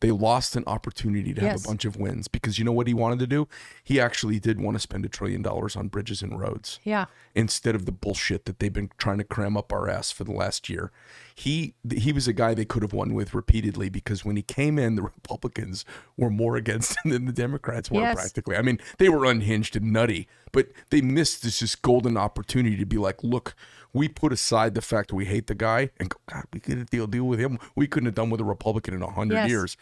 They 0.00 0.10
lost 0.12 0.54
an 0.54 0.62
opportunity 0.66 1.34
to 1.34 1.40
have 1.40 1.52
Yes. 1.54 1.64
a 1.64 1.68
bunch 1.68 1.84
of 1.84 1.96
wins 1.96 2.28
because 2.28 2.58
you 2.58 2.64
know 2.64 2.70
what 2.72 2.86
he 2.86 2.94
wanted 2.94 3.18
to 3.18 3.26
do? 3.26 3.48
He 3.82 4.00
actually 4.00 4.38
did 4.38 4.60
want 4.60 4.76
to 4.76 4.78
spend 4.80 5.04
a 5.04 5.08
trillion 5.08 5.42
dollars 5.42 5.74
on 5.74 5.88
bridges 5.88 6.22
and 6.22 6.38
roads. 6.38 6.78
yeah, 6.84 7.06
instead 7.34 7.74
of 7.74 7.84
the 7.86 7.92
bullshit 7.92 8.44
that 8.44 8.58
they've 8.60 8.72
been 8.72 8.90
trying 8.98 9.18
to 9.18 9.24
cram 9.24 9.56
up 9.56 9.72
our 9.72 9.88
ass 9.88 10.10
for 10.12 10.24
the 10.24 10.32
last 10.32 10.68
year. 10.68 10.90
He 11.34 11.74
he 11.92 12.12
was 12.12 12.26
a 12.28 12.32
guy 12.32 12.54
they 12.54 12.64
could 12.64 12.82
have 12.82 12.92
won 12.92 13.14
with 13.14 13.32
repeatedly 13.34 13.88
because 13.88 14.24
when 14.24 14.36
he 14.36 14.42
came 14.42 14.78
in, 14.78 14.94
the 14.96 15.02
Republicans 15.02 15.84
were 16.16 16.30
more 16.30 16.56
against 16.56 16.96
him 17.04 17.10
than 17.12 17.24
the 17.26 17.32
Democrats 17.32 17.90
were 17.90 18.00
Yes. 18.00 18.14
practically. 18.14 18.56
I 18.56 18.62
mean, 18.62 18.78
they 18.98 19.08
were 19.08 19.24
unhinged 19.24 19.76
and 19.76 19.92
nutty, 19.92 20.26
but 20.52 20.68
they 20.90 21.00
missed 21.00 21.42
this 21.42 21.58
just 21.60 21.82
golden 21.82 22.16
opportunity 22.16 22.76
to 22.76 22.86
be 22.86 22.96
like, 22.98 23.22
look, 23.22 23.54
we 23.92 24.08
put 24.08 24.32
aside 24.32 24.74
the 24.74 24.82
fact 24.82 25.08
that 25.08 25.14
we 25.14 25.24
hate 25.24 25.46
the 25.46 25.54
guy 25.54 25.90
and 25.98 26.10
go, 26.10 26.16
God, 26.30 26.44
we 26.52 26.60
could 26.60 26.88
deal 26.90 27.06
deal 27.06 27.24
with 27.24 27.38
him. 27.40 27.58
We 27.74 27.86
couldn't 27.86 28.06
have 28.06 28.14
done 28.14 28.30
with 28.30 28.40
a 28.40 28.44
Republican 28.44 28.94
in 28.94 29.02
a 29.02 29.10
hundred 29.10 29.36
Yes. 29.36 29.48
years. 29.50 29.76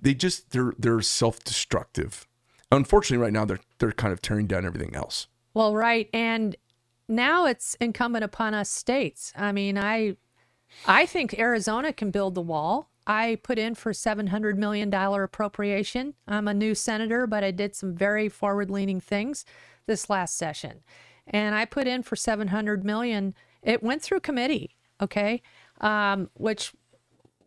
They 0.00 0.14
just 0.14 0.50
they're 0.50 0.72
they're 0.78 1.00
self 1.02 1.44
destructive. 1.44 2.26
Unfortunately, 2.72 3.22
right 3.22 3.32
now 3.32 3.44
they're 3.44 3.60
they're 3.78 3.92
kind 3.92 4.12
of 4.12 4.22
tearing 4.22 4.46
down 4.46 4.64
everything 4.64 4.94
else. 4.94 5.26
Well, 5.52 5.74
right, 5.74 6.08
and 6.14 6.56
now 7.08 7.44
it's 7.46 7.74
incumbent 7.80 8.24
upon 8.24 8.54
us 8.54 8.70
states. 8.70 9.32
I 9.36 9.50
mean, 9.52 9.76
I, 9.76 10.16
I 10.86 11.04
think 11.06 11.36
Arizona 11.38 11.92
can 11.92 12.10
build 12.12 12.34
the 12.36 12.40
wall. 12.40 12.88
I 13.10 13.38
put 13.42 13.58
in 13.58 13.74
for 13.74 13.92
seven 13.92 14.28
hundred 14.28 14.56
million 14.56 14.88
dollar 14.90 15.24
appropriation. 15.24 16.14
I'm 16.28 16.48
a 16.48 16.54
new 16.54 16.74
senator, 16.74 17.26
but 17.26 17.42
I 17.42 17.50
did 17.50 17.74
some 17.74 17.92
very 17.94 18.28
forward-leaning 18.28 19.00
things 19.00 19.44
this 19.86 20.08
last 20.08 20.36
session, 20.36 20.74
and 21.26 21.54
I 21.54 21.64
put 21.64 21.86
in 21.86 22.02
for 22.02 22.16
seven 22.16 22.48
hundred 22.48 22.84
million. 22.84 23.34
It 23.62 23.82
went 23.82 24.02
through 24.02 24.20
committee, 24.20 24.76
okay, 25.00 25.42
um, 25.80 26.30
which 26.34 26.72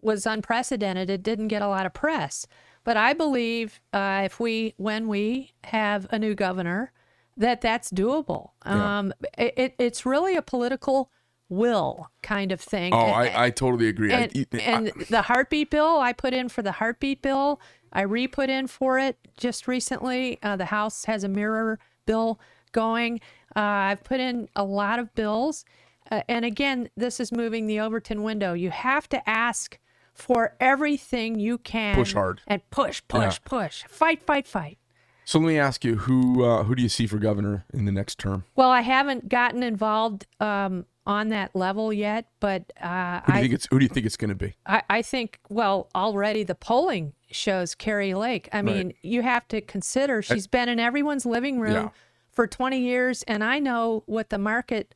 was 0.01 0.25
unprecedented. 0.25 1.09
It 1.09 1.23
didn't 1.23 1.47
get 1.47 1.61
a 1.61 1.67
lot 1.75 1.85
of 1.85 1.93
press. 1.93 2.45
But 2.83 2.97
I 2.97 3.13
believe 3.13 3.79
uh, 3.93 4.23
if 4.25 4.39
we, 4.41 4.73
when 4.77 5.07
we 5.07 5.53
have 5.63 6.05
a 6.11 6.19
new 6.19 6.35
governor, 6.35 6.91
that 7.37 7.61
that's 7.61 7.89
doable. 7.89 8.49
Um, 8.63 9.13
it, 9.37 9.53
it, 9.57 9.75
it's 9.79 10.05
really 10.05 10.35
a 10.35 10.41
political 10.41 11.09
will 11.49 12.09
kind 12.21 12.51
of 12.51 12.59
thing. 12.61 12.93
Oh, 12.93 12.97
And- 12.99 13.13
I, 13.29 13.45
I 13.45 13.49
totally 13.49 13.87
agree. 13.87 14.13
I- 14.13 14.29
and, 14.33 14.47
I- 14.53 14.57
and 14.57 14.87
the 15.09 15.23
heartbeat 15.23 15.69
bill, 15.69 15.99
I 15.99 16.13
put 16.13 16.33
in 16.33 16.49
for 16.49 16.61
the 16.61 16.73
heartbeat 16.73 17.21
bill. 17.21 17.59
I 17.91 18.01
re 18.01 18.27
put 18.27 18.49
in 18.49 18.67
for 18.67 18.97
it 18.97 19.17
just 19.37 19.67
recently. 19.67 20.39
Uh, 20.41 20.55
the 20.55 20.65
House 20.65 21.05
has 21.05 21.23
a 21.23 21.27
mirror 21.29 21.79
bill 22.05 22.39
going. 22.71 23.19
Uh, 23.55 23.59
I've 23.59 24.03
put 24.03 24.19
in 24.19 24.49
a 24.55 24.63
lot 24.63 24.97
of 24.99 25.13
bills. 25.13 25.63
Uh, 26.09 26.21
and 26.27 26.43
again, 26.43 26.89
this 26.97 27.19
is 27.19 27.31
moving 27.31 27.67
the 27.67 27.79
Overton 27.79 28.23
window. 28.23 28.53
You 28.53 28.71
have 28.71 29.07
to 29.09 29.29
ask 29.29 29.77
for 30.13 30.55
everything 30.59 31.39
you 31.39 31.57
can. 31.59 31.95
Push 31.95 32.13
hard. 32.13 32.41
And 32.47 32.67
push, 32.71 33.01
push, 33.07 33.39
push. 33.45 33.83
Fight, 33.87 34.23
fight, 34.23 34.47
fight. 34.47 34.77
So 35.25 35.39
let 35.39 35.47
me 35.47 35.57
ask 35.57 35.85
you, 35.85 35.95
who 35.97 36.43
uh, 36.43 36.63
who 36.63 36.75
do 36.75 36.83
you 36.83 36.89
see 36.89 37.07
for 37.07 37.17
governor 37.17 37.63
in 37.73 37.85
the 37.85 37.91
next 37.91 38.19
term? 38.19 38.43
Well, 38.55 38.69
I 38.69 38.81
haven't 38.81 39.29
gotten 39.29 39.63
involved 39.63 40.25
um, 40.41 40.85
on 41.05 41.29
that 41.29 41.55
level 41.55 41.91
yet, 41.91 42.27
but 42.39 42.71
uh, 42.81 43.21
Who 43.21 43.25
do 43.27 43.33
you 43.33 43.37
I, 43.37 43.41
think 43.41 43.53
it's 43.53 43.67
who 43.69 43.79
do 43.79 43.85
you 43.85 43.89
think 43.89 44.05
it's 44.05 44.15
going 44.17 44.29
to 44.29 44.35
be? 44.35 44.55
I, 44.65 44.83
I 44.89 45.01
think, 45.01 45.39
well, 45.49 45.89
already 45.93 46.43
the 46.43 46.55
polling 46.55 47.13
shows 47.29 47.75
Kari 47.75 48.13
Lake. 48.13 48.47
I 48.53 48.61
mean, 48.61 48.93
you 49.01 49.21
have 49.21 49.47
to 49.49 49.59
consider 49.61 50.21
she's 50.21 50.47
been 50.47 50.69
in 50.69 50.79
everyone's 50.79 51.25
living 51.25 51.59
room 51.59 51.73
Yeah. 51.73 51.89
for 52.31 52.47
20 52.47 52.79
years, 52.79 53.23
and 53.23 53.43
I 53.43 53.59
know 53.59 54.03
what 54.05 54.29
the 54.29 54.37
market 54.37 54.95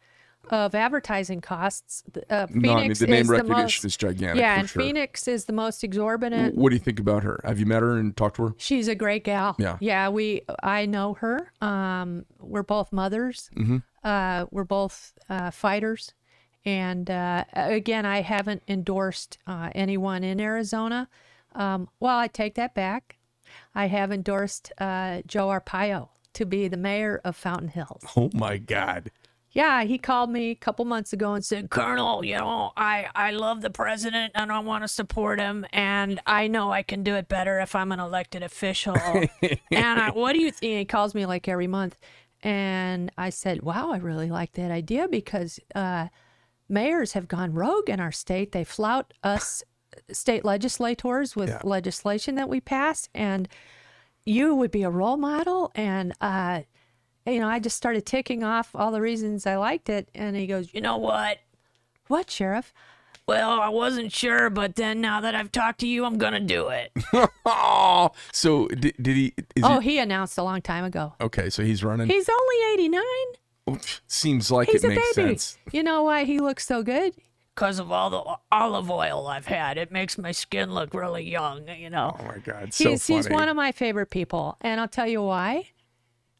of 0.49 0.75
advertising 0.75 1.41
costs. 1.41 2.03
Uh, 2.29 2.47
Phoenix 2.47 2.65
no, 2.65 2.73
I 2.73 2.81
mean 2.81 2.93
the 2.93 3.07
name 3.07 3.21
is 3.21 3.27
the 3.27 3.43
most, 3.43 3.85
is 3.85 3.97
gigantic. 3.97 4.39
yeah, 4.39 4.59
and 4.59 4.69
sure. 4.69 4.81
Phoenix 4.81 5.27
is 5.27 5.45
the 5.45 5.53
most 5.53 5.83
exorbitant. 5.83 6.55
What 6.55 6.69
do 6.69 6.75
you 6.75 6.81
think 6.81 6.99
about 6.99 7.23
her? 7.23 7.41
Have 7.43 7.59
you 7.59 7.65
met 7.65 7.81
her 7.81 7.97
and 7.97 8.15
talked 8.15 8.37
to 8.37 8.47
her? 8.47 8.53
She's 8.57 8.87
a 8.87 8.95
great 8.95 9.23
gal. 9.23 9.55
Yeah. 9.59 9.77
Yeah, 9.79 10.09
we 10.09 10.41
I 10.63 10.85
know 10.85 11.13
her. 11.15 11.51
Um, 11.61 12.25
we're 12.39 12.63
both 12.63 12.91
mothers. 12.91 13.49
Mm-hmm. 13.55 13.77
Uh, 14.03 14.45
we're 14.51 14.63
both 14.63 15.13
uh, 15.29 15.51
fighters. 15.51 16.13
And 16.65 17.09
uh, 17.09 17.45
again, 17.53 18.05
I 18.05 18.21
haven't 18.21 18.61
endorsed 18.67 19.37
uh, 19.47 19.69
anyone 19.73 20.23
in 20.23 20.41
Arizona. 20.41 21.07
Um, 21.55 21.87
well, 21.99 22.17
I 22.17 22.27
take 22.27 22.55
that 22.55 22.75
back. 22.75 23.17
I 23.73 23.87
have 23.87 24.11
endorsed 24.11 24.73
uh, 24.77 25.21
Joe 25.25 25.47
Arpaio 25.47 26.09
to 26.33 26.45
be 26.45 26.67
the 26.67 26.77
mayor 26.77 27.21
of 27.23 27.35
Fountain 27.35 27.69
Hills. 27.69 28.03
Oh 28.15 28.29
my 28.33 28.57
God! 28.57 29.11
Yeah, 29.57 29.85
he 29.85 29.97
called 29.97 30.29
me 30.29 30.51
a 30.51 30.55
couple 30.55 30.85
months 30.85 31.13
ago 31.13 31.33
and 31.33 31.43
said, 31.43 31.71
Colonel, 31.71 32.23
you 32.23 32.37
know, 32.37 32.73
I, 32.77 33.07
I 33.15 33.31
love 33.31 33.63
the 33.63 33.71
president 33.71 34.33
and 34.35 34.51
I 34.51 34.59
want 34.59 34.83
to 34.83 34.87
support 34.87 35.39
him. 35.39 35.65
And 35.73 36.21
I 36.27 36.47
know 36.47 36.71
I 36.71 36.83
can 36.83 37.01
do 37.01 37.15
it 37.15 37.27
better 37.27 37.59
if 37.59 37.73
I'm 37.73 37.91
an 37.91 37.99
elected 37.99 38.43
official. 38.43 38.95
and 39.71 39.99
I, 39.99 40.11
what 40.11 40.33
do 40.33 40.39
you 40.41 40.51
think? 40.51 40.77
He 40.77 40.85
calls 40.85 41.15
me 41.15 41.25
like 41.25 41.47
every 41.47 41.65
month. 41.65 41.97
And 42.43 43.11
I 43.17 43.31
said, 43.31 43.63
wow, 43.63 43.91
I 43.91 43.97
really 43.97 44.29
like 44.29 44.51
that 44.51 44.69
idea 44.69 45.07
because 45.07 45.59
uh, 45.73 46.09
mayors 46.69 47.13
have 47.13 47.27
gone 47.27 47.51
rogue 47.51 47.89
in 47.89 47.99
our 47.99 48.11
state. 48.11 48.51
They 48.51 48.63
flout 48.63 49.11
us 49.23 49.63
state 50.11 50.45
legislators 50.45 51.35
with 51.35 51.49
Yeah. 51.49 51.61
legislation 51.63 52.35
that 52.35 52.47
we 52.47 52.61
pass. 52.61 53.09
And 53.15 53.47
you 54.23 54.53
would 54.53 54.69
be 54.69 54.83
a 54.83 54.91
role 54.91 55.17
model. 55.17 55.71
And, 55.73 56.13
uh, 56.21 56.61
you 57.27 57.39
know, 57.39 57.47
I 57.47 57.59
just 57.59 57.77
started 57.77 58.05
ticking 58.05 58.43
off 58.43 58.71
all 58.73 58.91
the 58.91 59.01
reasons 59.01 59.45
I 59.45 59.57
liked 59.57 59.89
it. 59.89 60.09
And 60.15 60.35
he 60.35 60.47
goes, 60.47 60.73
You 60.73 60.81
know 60.81 60.97
what? 60.97 61.39
What, 62.07 62.31
Sheriff? 62.31 62.73
Well, 63.27 63.59
I 63.59 63.67
wasn't 63.67 64.13
sure, 64.13 64.49
but 64.49 64.75
then 64.75 65.01
now 65.01 65.19
that 65.19 65.35
I've 65.35 65.51
talked 65.51 65.81
to 65.81 65.87
you, 65.87 66.05
I'm 66.05 66.17
going 66.17 66.31
to 66.31 66.39
do 66.39 66.69
it. 66.69 66.91
Oh, 67.45 68.11
so 68.31 68.67
did, 68.67 68.95
did 69.01 69.17
he? 69.17 69.33
Is 69.55 69.63
oh, 69.63 69.79
he 69.79 69.91
he 69.91 69.99
announced 69.99 70.37
a 70.37 70.43
long 70.43 70.61
time 70.61 70.85
ago. 70.85 71.13
okay? 71.19 71.49
So 71.49 71.63
he's 71.63 71.83
running. 71.83 72.07
He's 72.07 72.29
only 72.29 72.73
89. 72.73 73.01
Seems 74.07 74.49
like 74.49 74.69
He's 74.69 74.83
it 74.85 74.87
a 74.87 74.95
makes 74.95 75.15
baby. 75.15 75.29
sense. 75.29 75.57
You 75.73 75.83
know 75.83 76.03
why 76.03 76.23
he 76.23 76.39
looks 76.39 76.65
so 76.65 76.83
good? 76.83 77.13
because 77.57 77.79
of 77.79 77.91
all 77.91 78.09
the 78.11 78.23
olive 78.51 78.91
oil 78.91 79.25
I've 79.25 79.47
had. 79.47 79.79
It 79.79 79.91
makes 79.91 80.15
my 80.17 80.31
skin 80.31 80.75
look 80.75 80.93
really 80.93 81.27
young, 81.27 81.67
you 81.67 81.89
know. 81.89 82.15
Oh 82.19 82.23
my 82.23 82.37
God! 82.37 82.71
So 82.71 82.91
he's, 82.91 83.07
funny. 83.07 83.17
he's 83.17 83.29
one 83.29 83.49
of 83.49 83.55
my 83.55 83.71
favorite 83.71 84.11
people. 84.11 84.57
And 84.61 84.79
I'll 84.79 84.87
tell 84.87 85.07
you 85.07 85.23
why. 85.23 85.69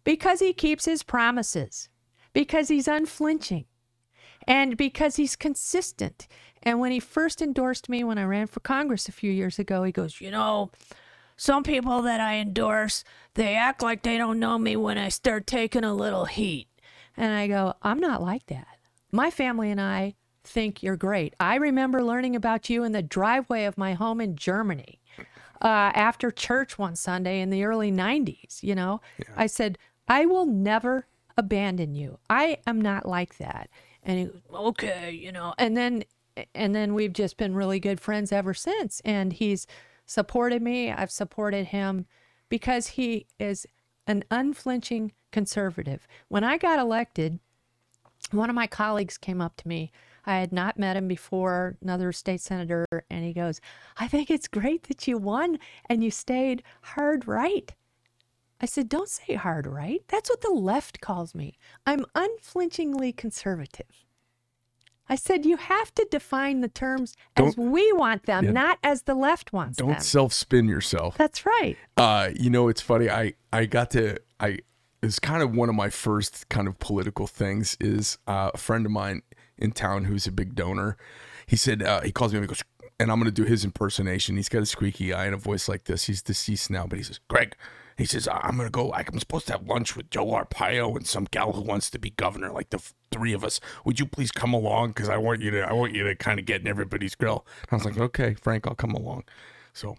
Because 0.08 0.40
he 0.40 0.54
keeps 0.54 0.86
his 0.86 1.04
promises, 1.04 1.90
because 2.32 2.70
he's 2.70 2.88
unflinching, 2.88 3.66
and 4.48 4.78
because 4.78 5.18
he's 5.18 5.36
consistent. 5.36 6.30
And 6.64 6.80
when 6.80 6.94
he 6.94 7.02
first 7.02 7.42
endorsed 7.42 7.90
me 7.90 8.06
when 8.06 8.18
I 8.18 8.24
ran 8.24 8.48
for 8.48 8.62
Congress 8.62 9.10
a 9.10 9.12
few 9.12 9.30
years 9.30 9.60
ago, 9.60 9.84
he 9.84 9.92
goes, 9.92 10.22
You 10.22 10.32
know, 10.32 10.72
some 11.36 11.62
people 11.62 12.04
that 12.04 12.22
I 12.22 12.36
endorse, 12.36 13.04
they 13.34 13.56
act 13.56 13.82
like 13.82 14.04
they 14.04 14.18
don't 14.18 14.40
know 14.40 14.58
me 14.58 14.78
when 14.78 14.98
I 14.98 15.10
start 15.10 15.46
taking 15.46 15.84
a 15.84 15.94
little 15.94 16.24
heat. 16.24 16.70
And 17.18 17.34
I 17.34 17.48
go, 17.48 17.74
I'm 17.82 18.00
not 18.00 18.22
like 18.22 18.46
that. 18.46 18.78
My 19.12 19.30
family 19.30 19.70
and 19.72 19.82
I 19.82 20.16
think 20.46 20.82
you're 20.82 20.96
great. 20.96 21.36
I 21.38 21.56
remember 21.56 22.02
learning 22.02 22.38
about 22.38 22.70
you 22.70 22.86
in 22.86 22.94
the 22.94 23.04
driveway 23.04 23.66
of 23.66 23.78
my 23.78 23.94
home 23.94 24.22
in 24.22 24.38
Germany 24.38 25.02
uh, 25.62 25.92
after 25.96 26.32
church 26.32 26.78
one 26.78 26.96
Sunday 26.96 27.42
in 27.42 27.50
the 27.50 27.64
early 27.64 27.92
90s. 27.92 28.62
You 28.62 28.76
know, 28.76 29.02
I 29.36 29.48
said, 29.48 29.78
I 30.08 30.26
will 30.26 30.46
never 30.46 31.08
abandon 31.38 31.96
you. 31.96 32.20
I 32.30 32.58
am 32.66 32.82
not 32.82 33.06
like 33.08 33.38
that. 33.38 33.70
And 34.04 34.20
he 34.20 34.30
Okay, 34.54 35.12
you 35.12 35.32
know. 35.32 35.54
and 35.58 35.76
then 35.78 36.04
and 36.54 36.76
then 36.76 36.94
we've 36.94 37.14
just 37.14 37.38
been 37.38 37.56
really 37.56 37.80
good 37.80 38.00
friends 38.00 38.32
ever 38.32 38.54
since 38.54 39.02
and 39.04 39.34
he's 39.34 39.66
supported 40.06 40.62
me 40.62 40.92
i've 40.92 41.10
supported 41.10 41.66
him 41.66 42.06
because 42.48 42.88
he 42.90 43.26
is 43.40 43.66
an 44.06 44.24
unflinching 44.30 45.12
conservative 45.32 46.08
when 46.28 46.44
i 46.44 46.56
got 46.56 46.78
elected 46.78 47.40
one 48.32 48.50
of 48.52 48.56
my 48.56 48.68
colleagues 48.68 49.18
came 49.18 49.42
up 49.42 49.56
to 49.58 49.68
me 49.68 49.92
i 50.28 50.38
had 50.38 50.54
not 50.54 50.78
met 50.78 50.96
him 50.96 51.08
before 51.08 51.76
another 51.82 52.12
state 52.12 52.40
senator 52.40 52.86
and 53.10 53.26
he 53.26 53.34
goes 53.34 53.60
i 53.98 54.08
think 54.08 54.30
it's 54.30 54.48
great 54.48 54.84
that 54.84 55.08
you 55.08 55.18
won 55.18 55.58
and 55.90 56.04
you 56.04 56.12
stayed 56.12 56.62
hard 56.84 57.28
right 57.28 57.74
I 58.60 58.66
said, 58.66 58.90
don't 58.90 59.10
say 59.10 59.36
hard 59.36 59.68
right. 59.68 60.04
That's 60.08 60.30
what 60.30 60.42
the 60.42 60.50
left 60.50 61.00
calls 61.00 61.36
me. 61.36 61.58
I'm 61.86 62.06
unflinchingly 62.16 63.14
conservative. 63.14 64.06
I 65.10 65.16
said, 65.16 65.46
you 65.46 65.56
have 65.58 65.94
to 65.96 66.08
define 66.12 66.60
the 66.62 66.68
terms 66.68 67.16
as 67.38 67.56
Don't- 67.56 67.72
we 67.72 67.94
want 67.94 68.24
them, 68.26 68.46
Yeah. 68.46 68.52
not 68.52 68.80
as 68.84 69.04
the 69.04 69.14
left 69.16 69.54
wants 69.54 69.78
them. 69.78 69.88
Don't 69.88 70.02
self 70.04 70.34
spin 70.34 70.68
yourself. 70.68 71.18
That's 71.18 71.46
right. 71.46 71.78
Uh, 71.96 72.32
you 72.36 72.50
know, 72.50 72.68
it's 72.68 72.82
funny. 72.82 73.10
I 73.10 73.34
I 73.54 73.66
got 73.68 73.92
to 73.92 74.18
I 74.40 74.60
it's 75.02 75.20
kind 75.20 75.42
of 75.44 75.56
one 75.56 75.70
of 75.70 75.76
my 75.76 75.90
first 75.90 76.50
kind 76.50 76.68
of 76.68 76.78
political 76.80 77.26
things. 77.28 77.78
Is 77.80 78.18
uh, 78.28 78.52
a 78.54 78.58
friend 78.58 78.86
of 78.86 78.92
mine 78.92 79.22
in 79.58 79.72
town 79.72 80.06
who's 80.06 80.28
a 80.28 80.32
big 80.32 80.56
donor. 80.56 80.98
He 81.46 81.56
said 81.56 81.82
uh, 81.84 82.02
he 82.02 82.12
calls 82.12 82.34
me 82.34 82.40
and 82.40 82.44
he 82.44 82.48
goes, 82.48 82.64
and 83.00 83.10
I'm 83.10 83.18
gonna 83.20 83.32
do 83.32 83.46
his 83.46 83.64
impersonation. 83.64 84.36
He's 84.36 84.50
got 84.50 84.62
a 84.64 84.66
squeaky 84.66 85.14
eye 85.14 85.26
and 85.26 85.36
a 85.36 85.38
voice 85.38 85.70
like 85.70 85.86
this. 85.86 86.06
He's 86.06 86.22
deceased 86.22 86.70
now, 86.70 86.86
but 86.86 86.98
he 86.98 87.04
says, 87.04 87.20
Greg. 87.30 87.56
He 87.98 88.06
says, 88.06 88.28
I'm 88.32 88.58
gonna 88.58 88.70
go. 88.70 88.94
I'm 88.94 89.20
supposed 89.20 89.48
to 89.48 89.54
have 89.54 89.66
lunch 89.68 89.96
with 89.96 90.10
Joe 90.12 90.28
Arpaio 90.28 90.96
and 90.96 91.08
some 91.08 91.26
gal 91.32 91.54
who 91.54 91.62
wants 91.62 91.90
to 91.90 92.00
be 92.00 92.12
governor, 92.12 92.52
like 92.52 92.70
the 92.70 92.78
f- 92.78 92.94
three 93.12 93.34
of 93.34 93.44
us. 93.44 93.60
Would 93.86 94.00
you 94.00 94.06
please 94.06 94.32
come 94.32 94.54
along? 94.54 94.90
Because 94.90 95.10
I 95.10 95.18
want 95.18 95.42
you 95.42 95.50
to. 95.52 95.62
I 95.68 95.74
want 95.74 95.94
you 95.96 96.04
to 96.04 96.16
kind 96.16 96.40
of 96.40 96.46
get 96.46 96.62
in 96.62 96.68
everybody's 96.68 97.16
grill. 97.16 97.46
And 97.64 97.70
I 97.72 97.76
was 97.76 97.86
like, 97.86 97.98
okay, 98.00 98.36
Frank, 98.36 98.68
I'll 98.68 98.76
come 98.76 98.92
along. 98.94 99.24
So, 99.74 99.98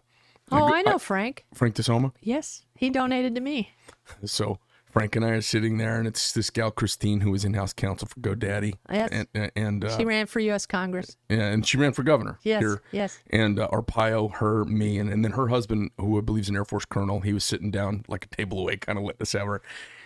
Oh, 0.51 0.73
I 0.73 0.81
know 0.83 0.95
uh, 0.95 0.99
Frank. 0.99 1.45
Frank 1.53 1.75
DeSoma. 1.75 2.13
Yes, 2.23 2.65
he 2.75 2.89
donated 2.89 3.35
to 3.35 3.41
me. 3.41 3.73
So 4.25 4.59
Frank 4.91 5.17
and 5.17 5.25
I 5.25 5.31
are 5.31 5.41
sitting 5.43 5.77
there, 5.79 5.99
and 5.99 6.07
it's 6.09 6.33
this 6.33 6.51
gal 6.51 6.71
Christine 6.71 7.21
who 7.21 7.31
was 7.31 7.45
in 7.45 7.55
House 7.55 7.73
Counsel 7.73 8.09
for 8.09 8.19
GoDaddy, 8.21 8.75
Yes. 8.91 9.09
and 9.35 9.51
and 9.55 9.85
uh, 9.85 9.97
She 9.99 10.05
ran 10.05 10.27
for 10.27 10.41
U.S. 10.41 10.65
Congress. 10.67 11.17
and 11.29 11.67
she 11.67 11.77
ran 11.77 11.93
for 11.93 12.03
governor 12.03 12.39
Yes, 12.43 12.61
here. 12.63 12.83
yes. 12.91 13.19
And 13.31 13.59
uh, 13.59 13.69
Arpaio, 13.71 14.35
her, 14.37 14.65
me, 14.65 14.99
and, 14.99 15.11
and 15.11 15.25
then 15.25 15.33
her 15.33 15.49
husband, 15.49 15.91
who 15.99 16.17
I 16.19 16.23
believe 16.23 16.45
is 16.45 16.49
an 16.49 16.57
Air 16.57 16.65
Force 16.65 16.85
colonel, 16.87 17.21
he 17.21 17.33
was 17.33 17.45
sitting 17.45 17.71
down 17.71 18.05
like 18.09 18.25
a 18.25 18.29
table 18.29 18.59
away, 18.61 18.77
kind 18.79 18.99
of 18.99 19.05
letting 19.05 19.23
us 19.23 19.33
have 19.33 19.47
her. 19.47 19.61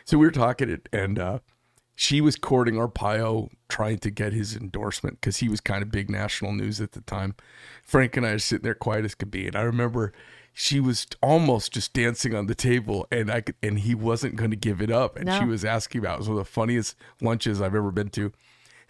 So 0.05 0.19
we 0.19 0.27
were 0.27 0.33
talking, 0.33 0.69
it, 0.69 0.89
and 0.93 1.19
uh, 1.19 1.39
she 1.95 2.21
was 2.21 2.35
courting 2.37 2.75
Arpaio, 2.75 3.51
trying 3.69 3.99
to 4.01 4.11
get 4.11 4.33
his 4.33 4.57
endorsement 4.57 5.21
because 5.21 5.37
he 5.37 5.49
was 5.49 5.61
kind 5.61 5.83
of 5.83 5.93
big 5.93 6.11
national 6.11 6.53
news 6.53 6.81
at 6.81 6.93
the 6.93 7.03
time. 7.03 7.37
Frank 7.85 8.17
and 8.17 8.27
I 8.27 8.31
are 8.31 8.39
sitting 8.41 8.65
there 8.65 8.75
quiet 8.75 9.05
as 9.05 9.15
could 9.15 9.31
be, 9.31 9.47
and 9.47 9.55
I 9.55 9.63
remember 9.63 10.13
she 10.53 10.81
was 10.81 11.07
almost 11.23 11.73
just 11.73 11.93
dancing 11.93 12.35
on 12.35 12.47
the 12.47 12.55
table, 12.55 13.07
and 13.11 13.31
I 13.31 13.41
could, 13.41 13.55
and 13.63 13.81
he 13.81 13.95
wasn't 13.95 14.37
going 14.37 14.51
to 14.51 14.57
give 14.57 14.83
it 14.83 14.91
up, 14.91 15.17
and 15.17 15.29
she 15.33 15.45
was 15.45 15.65
asking 15.65 16.01
about. 16.01 16.17
It 16.17 16.19
was 16.19 16.29
one 16.29 16.39
of 16.39 16.45
the 16.45 16.51
funniest 16.51 16.97
lunches 17.21 17.61
I've 17.61 17.75
ever 17.75 17.91
been 17.91 18.11
to. 18.11 18.33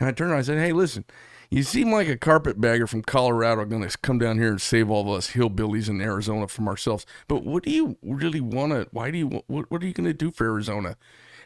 And 0.00 0.08
I 0.08 0.12
turned 0.12 0.32
around 0.32 0.40
and 0.40 0.50
I 0.50 0.54
said, 0.54 0.58
Hey, 0.58 0.72
listen, 0.72 1.04
you 1.48 1.62
seem 1.62 1.92
like 1.92 2.08
a 2.08 2.16
carpetbagger 2.16 2.86
from 2.86 3.02
Colorado 3.02 3.64
going 3.66 3.88
to 3.88 3.98
come 3.98 4.18
down 4.18 4.38
here 4.38 4.48
and 4.48 4.60
save 4.60 4.90
all 4.90 5.02
of 5.02 5.16
us 5.16 5.32
hillbillies 5.32 5.88
in 5.88 6.00
Arizona 6.00 6.48
from 6.48 6.66
ourselves. 6.66 7.06
But 7.28 7.44
what 7.44 7.62
do 7.62 7.70
you 7.70 7.96
really 8.02 8.40
want 8.40 8.72
to, 8.72 8.88
why 8.90 9.10
do 9.10 9.18
you, 9.18 9.42
what, 9.46 9.70
what 9.70 9.82
are 9.82 9.86
you 9.86 9.92
going 9.92 10.06
to 10.06 10.14
do 10.14 10.30
for 10.30 10.46
Arizona? 10.46 10.96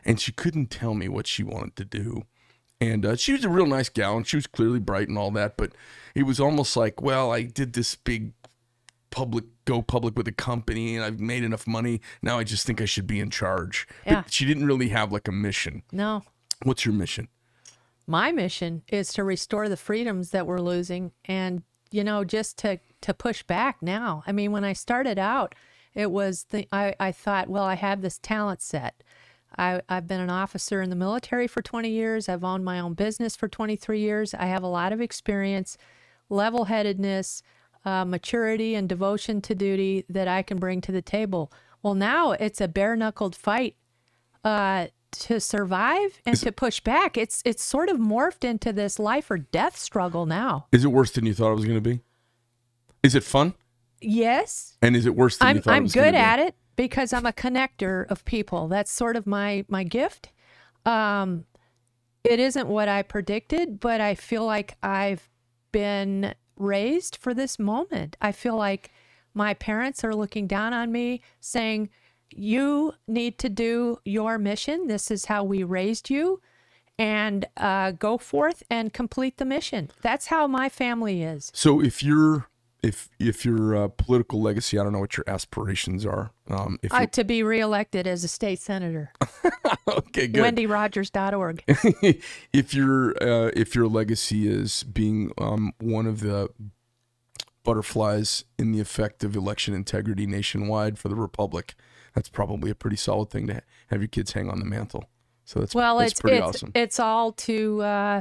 And 0.05 0.21
she 0.21 0.33
couldn't 0.33 0.71
tell 0.71 0.95
me 0.95 1.09
what 1.09 1.27
she 1.27 1.43
wanted 1.43 1.77
to 1.77 1.85
do. 1.85 2.23
And 2.81 3.05
uh, 3.05 3.17
she 3.17 3.33
was 3.33 3.45
a 3.45 3.49
real 3.49 3.67
nice 3.67 3.89
gal 3.89 4.17
and 4.17 4.27
she 4.27 4.37
was 4.37 4.47
clearly 4.47 4.79
bright 4.79 5.09
and 5.09 5.19
all 5.19 5.31
that. 5.33 5.57
But 5.57 5.73
it 6.15 6.23
was 6.23 6.39
almost 6.39 6.77
like, 6.77 7.03
well, 7.03 7.33
I 7.33 7.43
did 7.43 7.73
this 7.73 7.97
big 7.97 8.36
public, 9.17 9.45
go 9.65 9.81
public 9.83 10.17
with 10.17 10.29
a 10.29 10.33
company 10.33 10.95
and 10.95 11.05
I've 11.05 11.19
made 11.19 11.43
enough 11.43 11.67
money. 11.67 12.03
Now 12.23 12.39
I 12.39 12.45
just 12.45 12.67
think 12.67 12.81
I 12.81 12.85
should 12.85 13.07
be 13.07 13.19
in 13.19 13.31
charge. 13.31 13.89
Yeah. 14.07 14.23
But 14.23 14.33
she 14.33 14.45
didn't 14.45 14.67
really 14.67 14.91
have 14.91 15.11
like 15.11 15.27
a 15.27 15.33
mission. 15.33 15.83
No, 15.91 16.23
What's 16.63 16.85
your 16.85 16.95
mission? 16.95 17.29
my 18.07 18.31
mission 18.31 18.83
is 18.87 19.13
to 19.13 19.25
restore 19.25 19.69
the 19.69 19.77
freedoms 19.77 20.31
that 20.31 20.47
we're 20.47 20.61
losing 20.61 21.11
and 21.25 21.65
you 21.91 22.05
know 22.05 22.23
just 22.23 22.57
to 22.57 22.79
to 23.01 23.13
push 23.13 23.43
back 23.43 23.79
now 23.83 24.23
i 24.29 24.33
mean 24.33 24.53
when 24.53 24.63
i 24.63 24.73
started 24.73 25.19
out 25.19 25.57
it 25.93 26.09
was 26.13 26.45
the 26.51 26.69
i, 26.71 26.95
I 27.01 27.11
thought 27.11 27.49
well 27.49 27.65
i 27.65 27.75
have 27.75 28.03
this 28.03 28.19
talent 28.19 28.63
set 28.63 29.03
I, 29.59 29.81
I've 29.89 30.07
been 30.07 30.21
an 30.21 30.31
officer 30.31 30.83
in 30.83 30.91
the 30.91 30.97
military 30.97 31.47
for 31.47 31.63
20 31.63 31.89
years. 31.89 32.29
I've 32.29 32.45
owned 32.45 32.65
my 32.65 32.79
own 32.79 32.93
business 32.95 33.37
for 33.37 33.49
23 33.49 34.01
years. 34.01 34.35
I 34.35 34.47
have 34.47 34.63
a 34.63 34.67
lot 34.67 34.93
of 34.93 35.01
experience, 35.01 35.79
level 36.29 36.65
headedness, 36.65 37.43
uh, 37.87 38.05
maturity, 38.05 38.75
and 38.75 38.89
devotion 38.89 39.41
to 39.41 39.55
duty 39.55 40.05
that 40.11 40.29
I 40.29 40.43
can 40.43 40.59
bring 40.59 40.81
to 40.83 40.93
the 40.93 41.01
table. 41.01 41.51
Well, 41.83 41.95
now 41.95 42.33
it's 42.33 42.61
a 42.61 42.69
bare 42.69 42.97
knuckled 42.97 43.35
fight 43.37 43.77
uh, 44.45 44.89
to 45.13 45.41
survive 45.41 46.21
and 46.27 46.37
to 46.39 46.53
push 46.53 46.81
back. 46.81 47.17
It's 47.17 47.43
it's 47.47 47.63
sort 47.63 47.89
of 47.89 47.97
morphed 47.99 48.45
into 48.45 48.73
this 48.73 48.99
life 48.99 49.31
or 49.31 49.39
death 49.39 49.79
struggle 49.79 50.27
now. 50.27 50.67
Is 50.73 50.85
it 50.85 50.89
worse 50.89 51.13
than 51.13 51.25
you 51.25 51.33
thought 51.33 51.53
it 51.53 51.55
was 51.55 51.65
going 51.65 51.77
to 51.83 51.91
be? 51.91 52.01
Is 53.03 53.15
it 53.15 53.23
fun? 53.25 53.55
Yes, 54.01 54.77
And 54.83 54.95
is 54.95 55.07
it 55.07 55.17
worse 55.17 55.39
than 55.39 55.49
I'm 55.49 55.57
you 55.57 55.63
thought 55.63 55.73
it 55.73 55.77
I'm 55.77 55.83
was 55.85 55.95
gonna 55.95 56.09
good 56.09 56.13
be? 56.13 56.19
at 56.19 56.39
it 56.39 56.55
because 56.77 57.13
I'm 57.15 57.25
a 57.25 57.33
connector 57.33 58.07
of 58.11 58.25
people. 58.27 58.69
That's 58.69 58.91
sort 58.93 59.17
of 59.17 59.27
my 59.27 59.65
my 59.69 59.85
gift. 59.85 60.33
Um, 60.85 61.45
it 62.25 62.39
isn't 62.41 62.67
what 62.69 62.89
I 62.89 63.03
predicted, 63.03 63.81
but 63.81 64.01
I 64.01 64.15
feel 64.17 64.45
like 64.45 64.77
I've 64.83 65.29
been 65.73 66.35
raised 66.57 67.17
for 67.17 67.35
this 67.35 67.59
moment. 67.59 68.17
I 68.21 68.33
feel 68.33 68.57
like 68.57 68.91
my 69.35 69.55
parents 69.55 70.03
are 70.03 70.15
looking 70.15 70.47
down 70.47 70.73
on 70.73 70.91
me, 70.93 71.21
saying, 71.41 71.91
"You 72.31 72.95
need 73.07 73.39
to 73.39 73.49
do 73.49 73.99
your 74.05 74.39
mission. 74.39 74.87
This 74.87 75.11
is 75.11 75.27
how 75.27 75.45
we 75.45 75.63
raised 75.63 76.11
you." 76.11 76.41
And 76.99 77.47
uh, 77.59 77.91
go 77.91 78.17
forth 78.17 78.63
and 78.71 78.93
complete 78.93 79.37
the 79.37 79.45
mission. 79.45 79.91
That's 80.01 80.29
how 80.29 80.47
my 80.47 80.71
family 80.71 81.23
is. 81.23 81.51
So 81.55 81.83
if 81.83 82.03
you're 82.03 82.49
if 82.83 83.09
if 83.19 83.45
your 83.45 83.77
uh, 83.77 83.89
political 83.89 84.41
legacy, 84.41 84.79
I 84.79 84.85
don't 84.85 84.93
know 84.93 85.01
what 85.01 85.17
your 85.17 85.25
aspirations 85.27 86.05
are. 86.07 86.31
Um, 86.49 86.79
if 86.83 87.11
to 87.13 87.25
be 87.25 87.43
reelected 87.43 88.07
as 88.07 88.25
a 88.25 88.29
state 88.29 88.61
senator. 88.61 89.13
okay, 89.89 90.29
good. 90.29 90.43
WendyRogers.org. 90.57 91.65
if 92.53 92.75
your 92.75 93.11
uh, 93.23 93.51
if 93.55 93.75
your 93.75 93.89
legacy 93.89 94.49
is 94.49 94.83
being 94.85 95.33
um, 95.39 95.73
one 95.79 96.07
of 96.07 96.21
the 96.21 96.49
butterflies 97.65 98.45
in 98.59 98.73
the 98.73 98.81
effect 98.81 99.25
of 99.25 99.35
election 99.35 99.75
integrity 99.75 100.27
nationwide 100.27 100.99
for 100.99 101.09
the 101.09 101.17
republic, 101.17 101.75
that's 102.15 102.29
probably 102.29 102.71
a 102.71 102.75
pretty 102.75 102.97
solid 102.97 103.31
thing 103.31 103.47
to 103.49 103.55
ha- 103.55 103.61
have 103.89 104.01
your 104.01 104.09
kids 104.09 104.33
hang 104.33 104.49
on 104.49 104.61
the 104.61 104.65
mantle. 104.65 105.09
So 105.45 105.61
that's 105.61 105.75
Well, 105.75 105.99
that's 105.99 106.13
it's 106.13 106.21
pretty 106.21 106.37
it's 106.39 106.47
awesome. 106.47 106.73
it's 106.75 107.01
all 107.01 107.33
to 107.33 107.83
uh, 107.83 108.21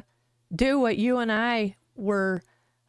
do 0.56 0.80
what 0.80 0.98
you 0.98 1.18
and 1.18 1.32
I 1.32 1.76
were 1.95 2.41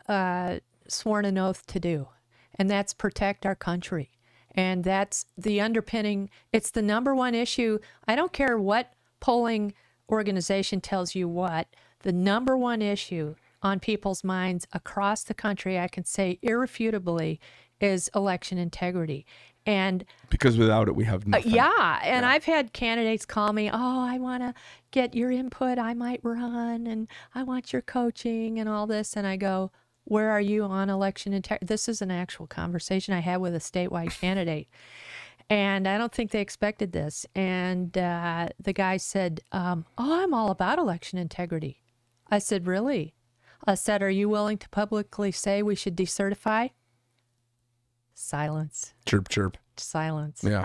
uh, 0.08 0.58
sworn 0.92 1.24
an 1.24 1.38
oath 1.38 1.66
to 1.66 1.80
do, 1.80 2.08
and 2.54 2.70
that's 2.70 2.94
protect 2.94 3.46
our 3.46 3.54
country. 3.54 4.10
And 4.54 4.84
that's 4.84 5.26
the 5.36 5.60
underpinning. 5.60 6.30
It's 6.52 6.70
the 6.70 6.82
number 6.82 7.14
one 7.14 7.34
issue. 7.34 7.78
I 8.08 8.16
don't 8.16 8.32
care 8.32 8.58
what 8.58 8.92
polling 9.20 9.74
organization 10.10 10.80
tells 10.80 11.14
you 11.14 11.28
what. 11.28 11.68
The 12.00 12.12
number 12.12 12.56
one 12.56 12.80
issue 12.80 13.34
on 13.62 13.80
people's 13.80 14.24
minds 14.24 14.66
across 14.72 15.24
the 15.24 15.34
country, 15.34 15.78
I 15.78 15.88
can 15.88 16.04
say 16.04 16.38
irrefutably, 16.42 17.40
is 17.80 18.08
election 18.14 18.58
integrity. 18.58 19.26
And 19.66 20.04
because 20.30 20.56
without 20.56 20.86
it, 20.86 20.94
we 20.94 21.04
have 21.04 21.24
uh, 21.32 21.38
yeah, 21.44 21.98
and 22.04 22.24
I've 22.24 22.44
had 22.44 22.72
candidates 22.72 23.26
call 23.26 23.52
me, 23.52 23.68
"Oh, 23.68 24.06
I 24.06 24.16
want 24.18 24.44
to 24.44 24.54
get 24.92 25.16
your 25.16 25.32
input. 25.32 25.76
I 25.76 25.92
might 25.92 26.20
run, 26.22 26.86
and 26.86 27.08
I 27.34 27.42
want 27.42 27.72
your 27.72 27.82
coaching 27.82 28.60
and 28.60 28.68
all 28.68 28.86
this." 28.86 29.16
And 29.16 29.26
I 29.26 29.36
go, 29.36 29.72
"Where 30.06 30.30
are 30.30 30.40
you 30.40 30.64
on 30.64 30.88
election 30.90 31.32
integrity?" 31.34 31.66
This 31.66 31.88
is 31.88 32.00
an 32.00 32.10
actual 32.10 32.46
conversation 32.46 33.12
I 33.12 33.20
had 33.20 33.36
with 33.42 33.54
a 33.54 33.58
statewide 33.58 34.10
candidate, 34.20 34.68
and 35.50 35.86
I 35.86 35.98
don't 35.98 36.12
think 36.12 36.30
they 36.30 36.40
expected 36.40 36.92
this. 36.92 37.26
And 37.34 37.96
uh, 37.98 38.48
the 38.58 38.72
guy 38.72 38.96
said, 38.96 39.40
um, 39.52 39.84
"Oh, 39.98 40.22
I'm 40.22 40.32
all 40.32 40.50
about 40.50 40.78
election 40.78 41.18
integrity." 41.18 41.82
I 42.30 42.38
said, 42.38 42.66
"Really?" 42.66 43.14
I 43.66 43.74
said, 43.74 44.02
"Are 44.02 44.10
you 44.10 44.28
willing 44.28 44.58
to 44.58 44.68
publicly 44.70 45.32
say 45.32 45.62
we 45.62 45.74
should 45.74 45.96
decertify?" 45.96 46.70
Silence. 48.14 48.94
Chirp, 49.04 49.28
chirp. 49.28 49.58
Silence 49.76 50.42
Yeah. 50.42 50.64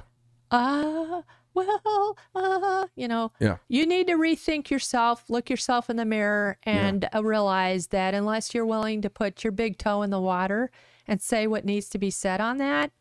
ah, 0.52 1.24
well, 1.54 2.18
uh, 2.36 2.88
you 2.96 3.08
know, 3.08 3.32
Yeah. 3.40 3.58
you 3.68 3.86
need 3.86 4.08
to 4.08 4.14
rethink 4.14 4.70
yourself, 4.70 5.30
look 5.30 5.50
yourself 5.50 5.90
in 5.90 5.96
the 5.98 6.06
mirror, 6.06 6.58
and 6.64 7.08
uh, 7.14 7.24
realize 7.24 7.88
that 7.88 8.14
unless 8.14 8.54
you're 8.54 8.66
willing 8.66 9.02
to 9.02 9.10
put 9.10 9.44
your 9.44 9.52
big 9.52 9.78
toe 9.78 10.02
in 10.02 10.10
the 10.10 10.20
water 10.22 10.72
and 11.08 11.22
say 11.22 11.48
what 11.48 11.66
needs 11.66 11.90
to 11.90 11.98
be 11.98 12.10
said 12.10 12.40
on 12.42 12.58
that, 12.58 12.92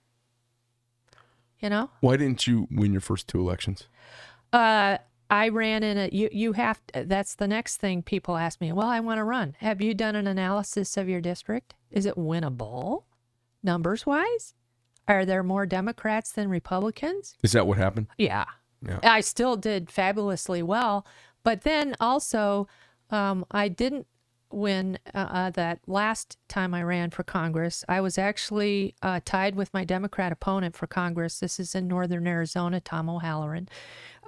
you 1.60 1.68
know, 1.68 1.90
Why 2.00 2.16
didn't 2.16 2.46
you 2.46 2.66
win 2.70 2.92
your 2.92 3.00
first 3.02 3.28
two 3.28 3.38
elections? 3.40 3.86
uh, 4.52 4.98
I 5.32 5.48
ran 5.48 5.84
in 5.84 5.96
a, 5.96 6.08
you, 6.10 6.28
you 6.32 6.52
have, 6.54 6.84
to, 6.88 7.04
that's 7.04 7.36
the 7.36 7.46
next 7.46 7.76
thing 7.76 8.02
people 8.02 8.36
ask 8.36 8.60
me. 8.60 8.72
Well, 8.72 8.88
I 8.88 8.98
want 8.98 9.18
to 9.18 9.24
run. 9.24 9.54
Have 9.60 9.80
you 9.80 9.94
done 9.94 10.16
an 10.16 10.26
analysis 10.26 10.96
of 10.96 11.08
your 11.08 11.20
district? 11.20 11.74
Is 11.90 12.04
it 12.04 12.16
winnable 12.16 13.04
numbers 13.62 14.04
wise? 14.06 14.54
Are 15.10 15.24
there 15.24 15.42
more 15.42 15.66
Democrats 15.66 16.30
than 16.30 16.48
Republicans? 16.48 17.34
Is 17.42 17.52
that 17.52 17.66
what 17.66 17.78
happened? 17.78 18.06
Yeah. 18.16 18.44
Yeah. 18.86 19.00
I 19.02 19.20
still 19.22 19.56
did 19.56 19.90
fabulously 19.90 20.62
well. 20.62 21.04
But 21.42 21.62
then 21.62 21.96
also, 21.98 22.68
um, 23.10 23.44
I 23.50 23.66
didn't 23.68 24.06
win 24.52 24.98
uh, 25.12 25.18
uh, 25.18 25.50
that 25.50 25.80
last 25.86 26.36
time 26.48 26.74
I 26.74 26.82
ran 26.84 27.10
for 27.10 27.24
Congress. 27.24 27.84
I 27.88 28.00
was 28.00 28.18
actually 28.18 28.94
uh, 29.02 29.20
tied 29.24 29.56
with 29.56 29.74
my 29.74 29.84
Democrat 29.84 30.30
opponent 30.30 30.76
for 30.76 30.86
Congress. 30.86 31.40
This 31.40 31.58
is 31.58 31.74
in 31.74 31.88
northern 31.88 32.26
Arizona, 32.26 32.80
Tom 32.80 33.08
O'Halleran. 33.08 33.68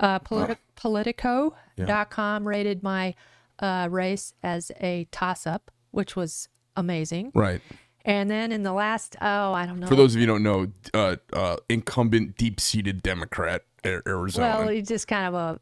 Uh, 0.00 0.18
politi- 0.18 0.56
Politico.com 0.74 2.48
rated 2.48 2.82
my 2.82 3.14
uh, 3.60 3.88
race 3.90 4.34
as 4.42 4.72
a 4.80 5.06
toss 5.12 5.46
up, 5.46 5.70
which 5.92 6.16
was 6.16 6.48
amazing. 6.76 7.30
Right. 7.34 7.60
And 8.04 8.30
then 8.30 8.50
in 8.52 8.62
the 8.62 8.72
last, 8.72 9.16
oh, 9.20 9.52
I 9.52 9.66
don't 9.66 9.78
know. 9.78 9.86
For 9.86 9.94
those 9.94 10.14
of 10.14 10.20
you 10.20 10.26
who 10.26 10.32
don't 10.32 10.42
know, 10.42 10.66
uh, 10.92 11.16
uh, 11.32 11.56
incumbent, 11.68 12.36
deep-seated 12.36 13.02
Democrat, 13.02 13.64
A- 13.84 14.00
Arizona. 14.06 14.58
Well, 14.58 14.68
he's 14.68 14.88
just 14.88 15.06
kind 15.06 15.26
of 15.26 15.34
a, 15.34 15.60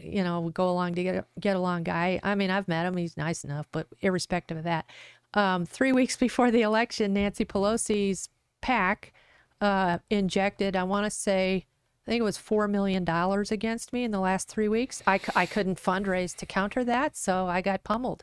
you 0.00 0.22
know, 0.22 0.50
go 0.50 0.68
along 0.70 0.94
to 0.94 1.02
get 1.02 1.26
get 1.40 1.56
along 1.56 1.84
guy. 1.84 2.20
I 2.22 2.34
mean, 2.34 2.50
I've 2.50 2.68
met 2.68 2.86
him; 2.86 2.96
he's 2.96 3.16
nice 3.16 3.44
enough. 3.44 3.66
But 3.72 3.88
irrespective 4.00 4.58
of 4.58 4.64
that, 4.64 4.86
um, 5.34 5.66
three 5.66 5.92
weeks 6.00 6.16
before 6.16 6.50
the 6.50 6.62
election, 6.62 7.14
Nancy 7.14 7.44
Pelosi's 7.44 8.28
PAC 8.60 9.12
uh, 9.60 9.98
injected, 10.10 10.76
I 10.76 10.82
want 10.82 11.06
to 11.06 11.10
say, 11.10 11.66
I 12.06 12.10
think 12.10 12.20
it 12.20 12.24
was 12.24 12.36
four 12.36 12.66
million 12.66 13.04
dollars 13.04 13.52
against 13.52 13.92
me 13.92 14.04
in 14.04 14.10
the 14.10 14.20
last 14.20 14.48
three 14.48 14.68
weeks. 14.68 15.02
I, 15.06 15.20
I 15.36 15.46
couldn't 15.46 15.82
fundraise 15.82 16.34
to 16.36 16.46
counter 16.46 16.84
that, 16.84 17.16
so 17.16 17.46
I 17.46 17.60
got 17.60 17.84
pummeled. 17.84 18.22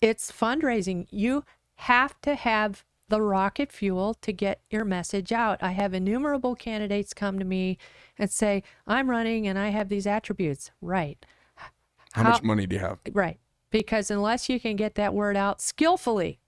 It's 0.00 0.32
fundraising. 0.32 1.06
You 1.10 1.44
have 1.78 2.20
to 2.22 2.34
have 2.34 2.84
the 3.08 3.22
rocket 3.22 3.72
fuel 3.72 4.14
to 4.14 4.32
get 4.32 4.60
your 4.68 4.84
message 4.84 5.32
out. 5.32 5.62
I 5.62 5.70
have 5.72 5.94
innumerable 5.94 6.54
candidates 6.54 7.14
come 7.14 7.38
to 7.38 7.44
me 7.44 7.78
and 8.18 8.30
say, 8.30 8.62
I'm 8.86 9.08
running 9.08 9.46
and 9.46 9.58
I 9.58 9.68
have 9.68 9.88
these 9.88 10.06
attributes. 10.06 10.70
Right. 10.80 11.24
How 12.12 12.24
much 12.24 12.42
money 12.42 12.66
do 12.66 12.76
you 12.76 12.80
have? 12.80 12.98
Right. 13.12 13.38
Because 13.70 14.10
unless 14.10 14.48
you 14.48 14.58
can 14.58 14.76
get 14.76 14.96
that 14.96 15.14
word 15.14 15.36
out 15.36 15.60
skillfully, 15.60 16.40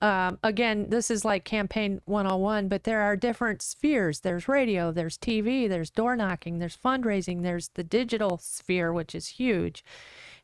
um, 0.00 0.38
again, 0.44 0.90
this 0.90 1.10
is 1.10 1.24
like 1.24 1.44
campaign 1.44 2.00
101, 2.04 2.68
but 2.68 2.84
there 2.84 3.00
are 3.00 3.16
different 3.16 3.62
spheres. 3.62 4.20
There's 4.20 4.46
radio, 4.46 4.92
there's 4.92 5.18
TV, 5.18 5.68
there's 5.68 5.90
door 5.90 6.14
knocking, 6.14 6.58
there's 6.58 6.76
fundraising, 6.76 7.42
there's 7.42 7.68
the 7.74 7.82
digital 7.82 8.38
sphere, 8.38 8.92
which 8.92 9.14
is 9.14 9.26
huge, 9.28 9.84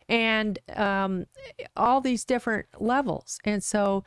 and 0.09 0.59
um, 0.74 1.26
all 1.76 2.01
these 2.01 2.24
different 2.24 2.66
levels. 2.78 3.39
And 3.44 3.62
so, 3.62 4.05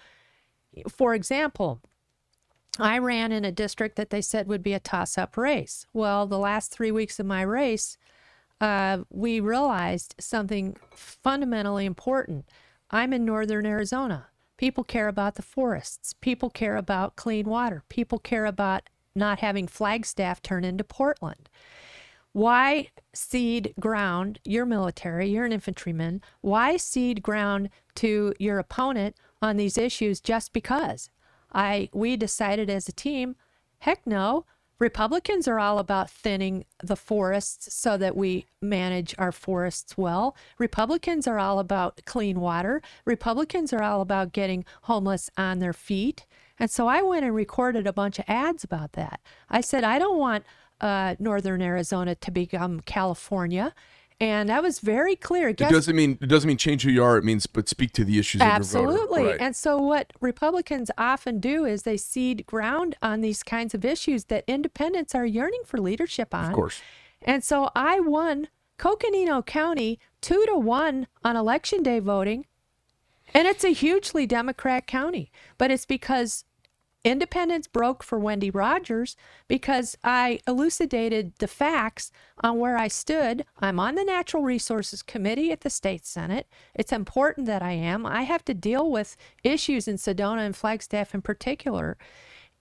for 0.89 1.13
example, 1.13 1.81
I 2.79 2.97
ran 2.99 3.31
in 3.31 3.43
a 3.43 3.51
district 3.51 3.95
that 3.95 4.09
they 4.09 4.21
said 4.21 4.47
would 4.47 4.63
be 4.63 4.73
a 4.73 4.79
toss 4.79 5.17
up 5.17 5.37
race. 5.37 5.85
Well, 5.93 6.27
the 6.27 6.37
last 6.37 6.71
three 6.71 6.91
weeks 6.91 7.19
of 7.19 7.25
my 7.25 7.41
race, 7.41 7.97
uh, 8.61 8.99
we 9.09 9.39
realized 9.39 10.15
something 10.19 10.77
fundamentally 10.95 11.85
important. 11.85 12.45
I'm 12.91 13.13
in 13.13 13.25
northern 13.25 13.65
Arizona. 13.65 14.27
People 14.57 14.83
care 14.83 15.07
about 15.07 15.35
the 15.35 15.41
forests. 15.41 16.13
People 16.13 16.49
care 16.49 16.75
about 16.75 17.15
clean 17.15 17.47
water. 17.47 17.83
People 17.89 18.19
care 18.19 18.45
about 18.45 18.89
not 19.15 19.39
having 19.39 19.67
Flagstaff 19.67 20.41
turn 20.41 20.63
into 20.63 20.83
Portland. 20.83 21.49
Why 22.37 22.89
cede 23.13 23.73
ground? 23.79 24.37
You're 24.45 24.67
military, 24.67 25.27
you're 25.27 25.45
an 25.45 25.51
infantryman. 25.51 26.21
Why 26.41 26.77
cede 26.77 27.23
ground 27.23 27.71
to 27.95 28.31
your 28.37 28.59
opponent 28.59 29.15
on 29.41 29.57
these 29.57 29.75
issues 29.75 30.21
just 30.21 30.53
because? 30.53 31.09
I 31.51 31.89
we 31.93 32.15
decided 32.15 32.69
as 32.69 32.87
a 32.87 32.91
team, 32.91 33.37
heck 33.79 34.05
no. 34.05 34.45
Republicans 34.77 35.47
are 35.47 35.59
all 35.59 35.79
about 35.79 36.11
thinning 36.11 36.65
the 36.83 36.95
forests 36.95 37.73
so 37.73 37.97
that 37.97 38.15
we 38.15 38.45
manage 38.61 39.15
our 39.17 39.31
forests 39.31 39.97
well. 39.97 40.35
Republicans 40.59 41.25
are 41.25 41.39
all 41.39 41.57
about 41.57 42.01
clean 42.05 42.39
water. 42.39 42.83
Republicans 43.03 43.73
are 43.73 43.81
all 43.81 43.99
about 43.99 44.31
getting 44.31 44.63
homeless 44.83 45.31
on 45.37 45.57
their 45.57 45.73
feet. 45.73 46.27
And 46.59 46.69
so 46.69 46.87
I 46.87 47.01
went 47.01 47.25
and 47.25 47.33
recorded 47.33 47.87
a 47.87 47.93
bunch 47.93 48.19
of 48.19 48.25
ads 48.27 48.63
about 48.63 48.93
that. 48.93 49.21
I 49.49 49.61
said, 49.61 49.83
I 49.83 49.97
don't 49.97 50.19
want 50.19 50.43
uh, 50.81 51.15
northern 51.19 51.61
Arizona 51.61 52.15
to 52.15 52.31
become 52.31 52.81
California. 52.81 53.73
And 54.19 54.49
that 54.49 54.63
was 54.63 54.79
very 54.79 55.15
clear. 55.15 55.49
It 55.49 55.57
doesn't 55.57 55.95
mean 55.95 56.17
it 56.19 56.25
doesn't 56.25 56.47
mean 56.47 56.57
change 56.57 56.81
who 56.81 56.89
you 56.89 57.03
are. 57.03 57.17
It 57.17 57.23
means 57.23 57.45
but 57.45 57.69
speak 57.69 57.91
to 57.93 58.03
the 58.03 58.17
issues. 58.17 58.41
Absolutely. 58.41 59.25
Right. 59.25 59.37
And 59.39 59.55
so, 59.55 59.77
what 59.77 60.11
Republicans 60.19 60.89
often 60.97 61.39
do 61.39 61.65
is 61.65 61.83
they 61.83 61.97
seed 61.97 62.43
ground 62.47 62.95
on 62.99 63.21
these 63.21 63.43
kinds 63.43 63.75
of 63.75 63.85
issues 63.85 64.25
that 64.25 64.43
independents 64.47 65.13
are 65.13 65.25
yearning 65.25 65.61
for 65.65 65.77
leadership 65.77 66.33
on. 66.33 66.45
of 66.45 66.53
course. 66.53 66.81
And 67.21 67.43
so, 67.43 67.69
I 67.75 67.99
won 67.99 68.47
Coconino 68.79 69.43
County 69.43 69.99
two 70.19 70.43
to 70.47 70.57
one 70.57 71.05
on 71.23 71.35
election 71.35 71.83
day 71.83 71.99
voting. 71.99 72.47
And 73.33 73.47
it's 73.47 73.63
a 73.63 73.73
hugely 73.73 74.25
Democrat 74.25 74.87
county, 74.87 75.31
but 75.57 75.69
it's 75.69 75.85
because 75.85 76.45
independents 77.07 77.67
broke 77.67 78.03
for 78.03 78.19
Wendy 78.19 78.49
Rogers 78.49 79.15
because 79.47 79.97
I 80.03 80.39
elucidated 80.45 81.33
the 81.39 81.47
facts 81.47 82.11
on 82.43 82.59
where 82.59 82.77
I 82.77 82.87
stood. 82.89 83.45
I'm 83.59 83.79
on 83.79 83.95
the 83.95 84.03
Natural 84.03 84.43
Resources 84.43 85.01
Committee 85.01 85.51
at 85.51 85.61
the 85.61 85.69
state 85.69 86.05
Senate. 86.05 86.47
It's 86.75 86.91
important 86.91 87.47
that 87.47 87.61
I 87.61 87.71
am. 87.71 88.05
I 88.05 88.23
have 88.23 88.43
to 88.45 88.53
deal 88.53 88.91
with 88.91 89.15
issues 89.43 89.87
in 89.87 89.95
Sedona 89.95 90.45
and 90.45 90.55
Flagstaff 90.55 91.15
in 91.15 91.21
particular. 91.21 91.97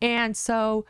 And 0.01 0.37
so 0.37 0.87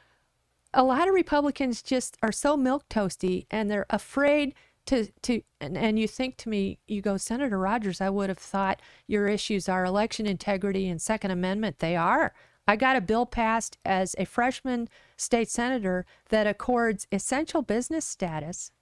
a 0.75 0.85
lot 0.85 1.09
of 1.09 1.15
Republicans 1.15 1.81
just 1.81 2.19
are 2.23 2.33
so 2.33 2.57
milk 2.57 2.87
toasty 2.91 3.47
and 3.51 3.71
they're 3.71 3.87
afraid 3.89 4.55
to 4.87 5.09
to 5.23 5.43
and, 5.61 5.77
and 5.77 5.99
you 5.99 6.07
think 6.07 6.37
to 6.37 6.49
me 6.49 6.79
you 6.87 7.01
go 7.01 7.17
Senator 7.17 7.59
Rogers 7.59 8.01
I 8.01 8.11
would 8.11 8.29
have 8.29 8.39
thought 8.39 8.81
your 9.09 9.27
issues 9.27 9.69
are 9.69 9.85
election 9.85 10.27
integrity 10.27 10.89
and 10.89 11.03
second 11.03 11.33
amendment 11.33 11.81
they 11.81 11.97
are 11.97 12.33
I 12.67 12.77
got 12.77 12.97
a 12.97 13.01
bill 13.01 13.27
passed 13.27 13.79
as 13.85 14.15
a 14.19 14.25
freshman 14.25 14.89
state 15.17 15.49
senator 15.49 16.05
that 16.29 16.47
accords 16.47 17.07
essential 17.13 17.63
business 17.63 18.05
status 18.05 18.73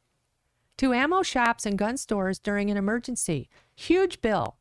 to 0.78 0.93
ammo 0.93 1.23
shops 1.23 1.66
and 1.66 1.78
gun 1.78 1.97
stores 1.97 2.39
during 2.39 2.70
an 2.70 2.77
emergency 2.77 3.48
huge 3.74 4.20
bill 4.20 4.56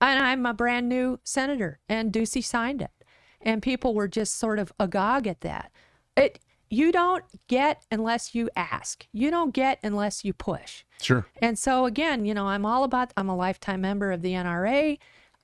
and 0.00 0.22
I'm 0.22 0.46
a 0.46 0.54
brand 0.54 0.88
new 0.88 1.20
senator 1.24 1.78
and 1.88 2.12
Ducey 2.12 2.44
signed 2.44 2.82
it 2.82 2.90
and 3.40 3.62
people 3.62 3.94
were 3.94 4.08
just 4.08 4.36
sort 4.36 4.58
of 4.58 4.72
agog 4.78 5.26
at 5.26 5.40
that 5.42 5.70
it 6.16 6.40
you 6.70 6.92
don't 6.92 7.24
get 7.46 7.84
unless 7.90 8.34
you 8.34 8.50
ask. 8.54 9.06
You 9.12 9.30
don't 9.30 9.54
get 9.54 9.78
unless 9.82 10.24
you 10.24 10.32
push. 10.32 10.84
Sure. 11.00 11.26
And 11.40 11.58
so 11.58 11.86
again, 11.86 12.24
you 12.24 12.34
know, 12.34 12.46
I'm 12.46 12.66
all 12.66 12.84
about. 12.84 13.12
I'm 13.16 13.28
a 13.28 13.36
lifetime 13.36 13.80
member 13.80 14.12
of 14.12 14.22
the 14.22 14.32
NRA. 14.32 14.98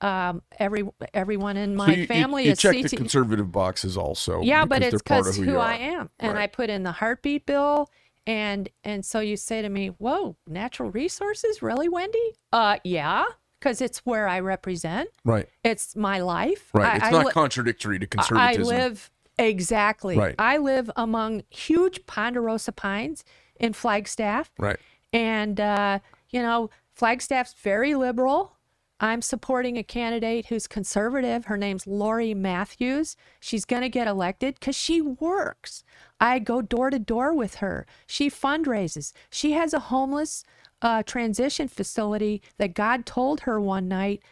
Um, 0.05 0.41
every 0.59 0.83
everyone 1.13 1.57
in 1.57 1.75
my 1.75 1.85
So 1.87 1.91
you- 1.93 1.97
you- 2.01 2.07
family 2.07 2.45
you, 2.45 2.51
is 2.51 2.59
check 2.59 2.75
CT 2.75 2.89
the 2.89 2.97
conservative 2.97 3.51
boxes 3.51 3.97
also. 3.97 4.41
yeah, 4.41 4.63
but 4.65 4.81
it's 4.83 4.91
they're 4.91 4.99
part 4.99 5.21
of 5.21 5.25
because 5.33 5.37
who, 5.37 5.53
who, 5.53 5.57
I 5.57 5.75
am, 5.77 6.09
and 6.19 6.33
Right. 6.33 6.43
I 6.43 6.47
put 6.47 6.69
in 6.69 6.83
the 6.83 6.91
heartbeat 6.91 7.45
bill, 7.45 7.89
and 8.27 8.69
and 8.83 9.03
so 9.05 9.19
you 9.19 9.35
say 9.37 9.61
to 9.61 9.69
me, 9.69 9.87
"Whoa, 9.87 10.35
natural 10.47 10.91
resources, 10.91 11.61
really, 11.61 11.89
Wendy?" 11.89 12.35
Uh, 12.53 12.77
yeah, 12.83 13.25
because 13.59 13.81
it's 13.81 13.99
where 13.99 14.27
I 14.27 14.39
represent. 14.41 15.09
Right. 15.23 15.47
It's 15.63 15.95
my 15.95 16.19
life. 16.19 16.69
Right. 16.73 16.93
I, 17.01 17.05
it's 17.07 17.11
not 17.11 17.25
li- 17.27 17.31
contradictory 17.31 17.97
to 17.99 18.05
conservatism. 18.05 18.63
I 18.63 18.77
live 18.77 19.09
exactly. 19.39 20.17
Right. 20.17 20.35
I 20.37 20.57
live 20.57 20.91
among 20.95 21.43
huge 21.49 22.05
ponderosa 22.05 22.71
pines 22.73 23.23
in 23.59 23.73
Flagstaff, 23.73 24.51
Right. 24.59 24.77
and 25.13 25.59
uh, 25.59 25.99
you 26.29 26.41
know 26.41 26.69
Flagstaff's 26.93 27.53
very 27.53 27.95
liberal. 27.95 28.51
I'm 28.99 29.21
supporting 29.21 29.77
a 29.77 29.83
candidate 29.83 30.45
who's 30.47 30.67
conservative. 30.67 31.45
Her 31.45 31.57
name's 31.57 31.85
Lori 31.85 32.33
Matthews. 32.33 33.17
She's 33.41 33.65
going 33.65 33.81
to 33.81 33.89
get 33.89 34.07
elected 34.07 34.55
because 34.55 34.75
she 34.75 35.01
works. 35.01 35.83
I 36.19 36.39
go 36.39 36.61
door 36.61 36.89
to 36.89 36.99
door 36.99 37.33
with 37.33 37.55
her. 37.55 37.85
She 38.07 38.29
fundraises. 38.29 39.11
She 39.29 39.51
has 39.51 39.73
a 39.73 39.79
homeless 39.79 40.45
uh, 40.81 41.03
transition 41.03 41.67
facility 41.67 42.41
that 42.57 42.73
God 42.73 43.05
told 43.05 43.41
her 43.41 43.59
one 43.59 43.87
night, 43.87 44.23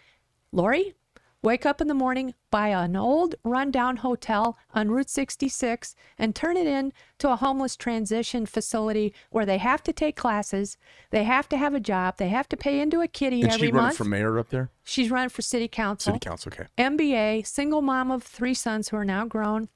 Lori, 0.52 0.96
wake 1.44 1.66
up 1.66 1.82
in 1.82 1.88
the 1.88 1.94
morning, 1.94 2.34
buy 2.50 2.70
an 2.70 2.96
old 2.96 3.36
rundown 3.44 3.98
hotel 3.98 4.58
on 4.74 4.90
Route 4.90 5.10
66, 5.10 5.94
and 6.18 6.34
turn 6.34 6.58
it 6.58 6.66
in 6.66 6.94
to 7.20 7.30
a 7.30 7.36
homeless 7.36 7.76
transition 7.76 8.46
facility 8.46 9.14
where 9.30 9.46
they 9.46 9.58
have 9.60 9.84
to 9.84 9.94
take 9.94 10.16
classes, 10.16 10.78
they 11.12 11.26
have 11.26 11.48
to 11.50 11.58
have 11.58 11.76
a 11.76 11.80
job, 11.80 12.18
they 12.18 12.30
have 12.30 12.48
to 12.50 12.58
pay 12.58 12.80
into 12.80 13.02
a 13.02 13.08
kitty 13.08 13.42
And 13.42 13.52
every 13.52 13.68
she's 13.68 13.74
running 13.74 13.86
month. 13.88 13.98
for 13.98 14.06
mayor 14.06 14.40
up 14.40 14.50
there. 14.50 14.72
She's 14.84 15.12
running 15.12 15.30
for 15.30 15.42
city 15.42 15.68
council. 15.68 16.14
City 16.14 16.24
council. 16.26 16.52
Okay. 16.54 16.68
MBA, 16.78 17.46
single 17.46 17.82
mom 17.82 18.10
of 18.10 18.24
three 18.24 18.54
sons 18.54 18.90
who 18.90 18.98
are 18.98 19.06
now 19.06 19.26
grown. 19.26 19.68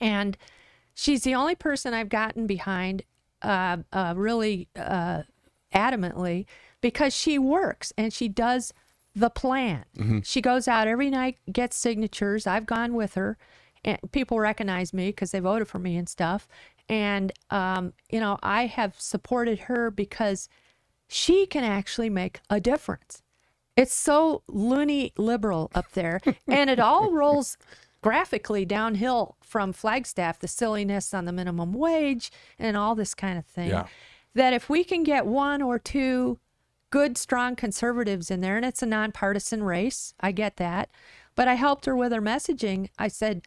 And 0.00 0.36
she's 0.92 1.22
the 1.22 1.34
only 1.34 1.54
person 1.54 1.94
I've 1.94 2.08
gotten 2.08 2.46
behind 2.46 3.04
uh, 3.42 3.78
uh, 3.92 4.14
really 4.16 4.68
uh, 4.74 5.22
adamantly 5.72 6.46
because 6.80 7.14
she 7.14 7.38
works 7.38 7.92
and 7.96 8.12
she 8.12 8.28
does 8.28 8.72
the 9.14 9.30
plan. 9.30 9.84
She 10.22 10.40
goes 10.40 10.66
out 10.66 10.88
every 10.88 11.10
night, 11.10 11.38
gets 11.52 11.76
signatures. 11.76 12.46
I've 12.46 12.66
gone 12.66 12.94
with 12.94 13.14
her, 13.14 13.38
and 13.84 13.98
people 14.12 14.38
recognize 14.40 14.92
me 14.92 15.08
because 15.08 15.30
they 15.30 15.40
voted 15.40 15.68
for 15.68 15.78
me 15.78 15.96
and 15.96 16.08
stuff. 16.08 16.48
And, 16.88 17.32
um, 17.50 17.92
you 18.10 18.20
know, 18.20 18.38
I 18.42 18.66
have 18.66 19.00
supported 19.00 19.60
her 19.60 19.90
because 19.90 20.48
she 21.08 21.46
can 21.46 21.64
actually 21.64 22.10
make 22.10 22.40
a 22.50 22.60
difference. 22.60 23.22
It's 23.76 23.94
so 23.94 24.42
loony 24.48 25.12
liberal 25.16 25.70
up 25.74 25.92
there, 25.92 26.20
and 26.48 26.70
it 26.70 26.80
all 26.80 27.12
rolls 27.12 27.56
graphically 28.02 28.64
downhill 28.64 29.36
from 29.42 29.72
Flagstaff, 29.72 30.38
the 30.38 30.48
silliness 30.48 31.14
on 31.14 31.24
the 31.24 31.32
minimum 31.32 31.72
wage 31.72 32.30
and 32.58 32.76
all 32.76 32.94
this 32.94 33.14
kind 33.14 33.38
of 33.38 33.46
thing. 33.46 33.70
Yeah. 33.70 33.86
That 34.34 34.52
if 34.52 34.68
we 34.68 34.84
can 34.84 35.04
get 35.04 35.26
one 35.26 35.62
or 35.62 35.78
two 35.78 36.38
good, 36.94 37.18
strong 37.18 37.56
conservatives 37.56 38.30
in 38.30 38.40
there, 38.40 38.56
and 38.56 38.64
it's 38.64 38.80
a 38.80 38.86
nonpartisan 38.86 39.64
race, 39.64 40.14
I 40.20 40.30
get 40.30 40.58
that. 40.58 40.90
But 41.34 41.48
I 41.48 41.54
helped 41.54 41.86
her 41.86 41.96
with 41.96 42.12
her 42.12 42.22
messaging. 42.22 42.88
I 42.96 43.08
said, 43.08 43.42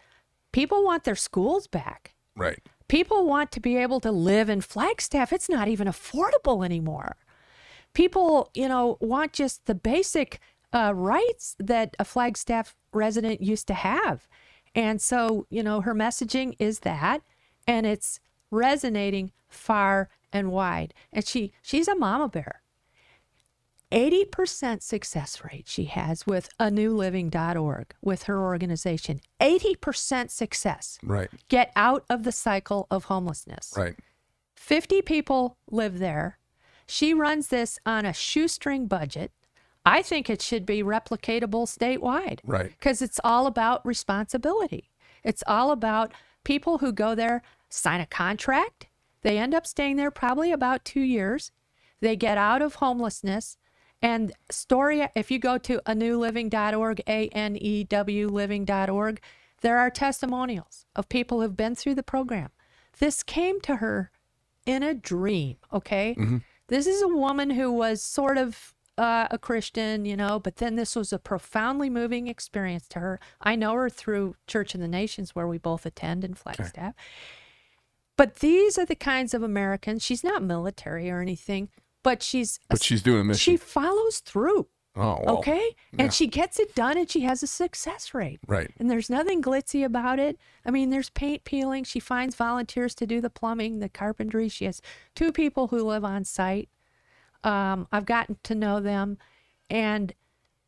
people 0.52 0.84
want 0.84 1.06
their 1.06 1.16
schools 1.16 1.66
back. 1.66 2.14
Right. 2.36 2.60
People 2.90 3.26
want 3.26 3.54
to 3.54 3.62
be 3.62 3.78
able 3.78 4.02
to 4.02 4.12
live 4.12 4.50
in 4.50 4.60
Flagstaff. 4.60 5.32
It's 5.32 5.48
not 5.48 5.70
even 5.70 5.88
affordable 5.88 6.66
anymore. 6.66 7.16
People, 7.94 8.52
you 8.54 8.68
know, 8.68 8.98
want 9.00 9.32
just 9.32 9.66
the 9.66 9.76
basic 9.76 10.42
uh, 10.74 10.92
rights 10.94 11.56
that 11.58 11.96
a 11.98 12.04
Flagstaff 12.04 12.76
resident 12.92 13.40
used 13.40 13.68
to 13.68 13.76
have. 13.76 14.28
And 14.76 15.02
so, 15.02 15.48
you 15.50 15.64
know, 15.64 15.80
her 15.80 15.96
messaging 15.96 16.54
is 16.60 16.80
that, 16.80 17.22
and 17.66 17.86
it's 17.86 18.20
resonating 18.52 19.32
far 19.48 20.10
and 20.34 20.52
wide. 20.52 20.94
And 21.14 21.26
she 21.26 21.54
she's 21.62 21.88
a 21.88 21.96
mama 21.96 22.28
bear. 22.28 22.62
80% 23.92 24.82
success 24.82 25.42
rate 25.46 25.66
she 25.68 25.86
has 25.86 26.28
with 26.28 26.50
a 26.60 26.66
newliving.org 26.66 27.94
with 28.02 28.24
her 28.24 28.42
organization. 28.44 29.22
80% 29.40 30.30
success. 30.30 31.00
Right. 31.02 31.30
Get 31.48 31.72
out 31.76 32.04
of 32.10 32.24
the 32.24 32.34
cycle 32.34 32.88
of 32.92 33.06
homelessness. 33.06 33.74
Right. 33.78 33.96
50 34.56 35.02
people 35.04 35.58
live 35.72 36.00
there. 36.00 36.38
She 36.86 37.14
runs 37.14 37.48
this 37.48 37.80
on 37.86 38.06
a 38.06 38.14
shoestring 38.14 38.88
budget. 38.88 39.32
I 39.86 40.02
think 40.02 40.30
it 40.30 40.42
should 40.42 40.66
be 40.66 40.84
replicatable 40.84 41.66
statewide. 41.66 42.40
Right. 42.44 42.72
Because 42.72 43.02
it's 43.02 43.22
all 43.24 43.48
about 43.48 43.86
responsibility. 43.86 44.90
It's 45.24 45.44
all 45.48 45.72
about 45.72 46.14
people 46.44 46.80
who 46.80 46.92
go 46.92 47.16
there, 47.16 47.42
sign 47.70 48.02
a 48.02 48.06
contract. 48.06 48.88
They 49.22 49.38
end 49.38 49.54
up 49.54 49.66
staying 49.66 49.96
there 49.96 50.12
probably 50.12 50.52
about 50.52 50.84
two 50.84 51.02
years. 51.02 51.52
They 52.02 52.16
get 52.18 52.38
out 52.38 52.62
of 52.62 52.76
homelessness. 52.76 53.58
And 54.02 54.32
story, 54.50 55.08
if 55.16 55.32
you 55.32 55.40
go 55.40 55.58
to 55.58 55.80
anewliving.org, 55.86 57.02
A 57.08 57.30
N 57.30 57.56
E 57.56 57.84
W 57.84 58.28
living.org, 58.28 59.20
there 59.62 59.78
are 59.80 59.90
testimonials 59.90 60.86
of 60.96 61.10
people 61.10 61.42
who've 61.42 61.58
been 61.58 61.76
through 61.76 61.96
the 61.96 62.04
program. 62.04 62.50
This 63.00 63.24
came 63.24 63.60
to 63.62 63.78
her 63.78 64.12
in 64.66 64.84
a 64.84 64.94
dream, 64.94 65.58
okay? 65.74 66.16
This 66.68 66.86
is 66.86 67.02
a 67.02 67.08
woman 67.08 67.52
who 67.52 67.72
was 67.72 68.02
sort 68.02 68.38
of 68.38 68.76
uh, 68.98 69.28
a 69.32 69.38
Christian, 69.38 70.06
you 70.06 70.18
know, 70.18 70.40
but 70.40 70.58
then 70.58 70.76
this 70.76 70.96
was 70.96 71.14
a 71.14 71.20
profoundly 71.20 71.90
moving 71.90 72.28
experience 72.28 72.88
to 72.90 73.00
her. 73.00 73.20
I 73.40 73.56
know 73.56 73.74
her 73.74 73.90
through 73.90 74.36
Church 74.48 74.76
in 74.76 74.82
the 74.82 74.88
Nations, 74.88 75.36
where 75.36 75.48
we 75.48 75.58
both 75.58 75.86
attend 75.86 76.24
in 76.24 76.34
Flagstaff. 76.34 76.94
But 78.18 78.38
these 78.38 78.78
are 78.80 78.86
the 78.86 78.96
kinds 78.96 79.36
of 79.36 79.44
Americans. 79.44 80.04
She's 80.04 80.24
not 80.24 80.42
military 80.42 81.10
or 81.12 81.22
anything, 81.22 81.70
but 82.08 82.24
she's 82.24 82.60
But 82.70 82.82
she's 82.82 83.02
doing 83.02 83.22
a 83.22 83.24
mission. 83.26 83.52
she 83.54 83.58
follows 83.58 84.20
through. 84.20 84.68
oh. 84.96 85.20
Well, 85.26 85.38
Okay. 85.40 85.76
And 86.00 86.14
she 86.14 86.26
gets 86.28 86.58
it 86.60 86.74
done 86.74 86.98
and 86.98 87.10
she 87.10 87.22
has 87.22 87.44
a 87.44 87.48
success 87.48 88.14
rate. 88.14 88.40
Right. 88.48 88.72
And 88.80 88.90
there's 88.90 89.10
nothing 89.10 89.42
glitzy 89.42 89.84
about 89.84 90.18
it. 90.20 90.38
I 90.66 90.72
mean, 90.72 90.90
there's 90.90 91.10
paint 91.10 91.44
peeling. 91.44 91.84
She 91.84 92.00
finds 92.00 92.36
volunteers 92.36 92.96
to 92.96 93.06
do 93.06 93.20
the 93.20 93.30
plumbing, 93.30 93.80
the 93.80 93.90
carpentry. 93.90 94.48
She 94.50 94.66
has 94.66 94.82
two 95.16 95.32
people 95.32 95.68
who 95.68 95.84
live 95.84 96.06
on 96.06 96.24
site. 96.24 96.70
Um, 97.44 97.88
I've 97.92 98.06
gotten 98.06 98.38
to 98.44 98.56
know 98.56 98.80
them. 98.80 99.18
And 99.70 100.14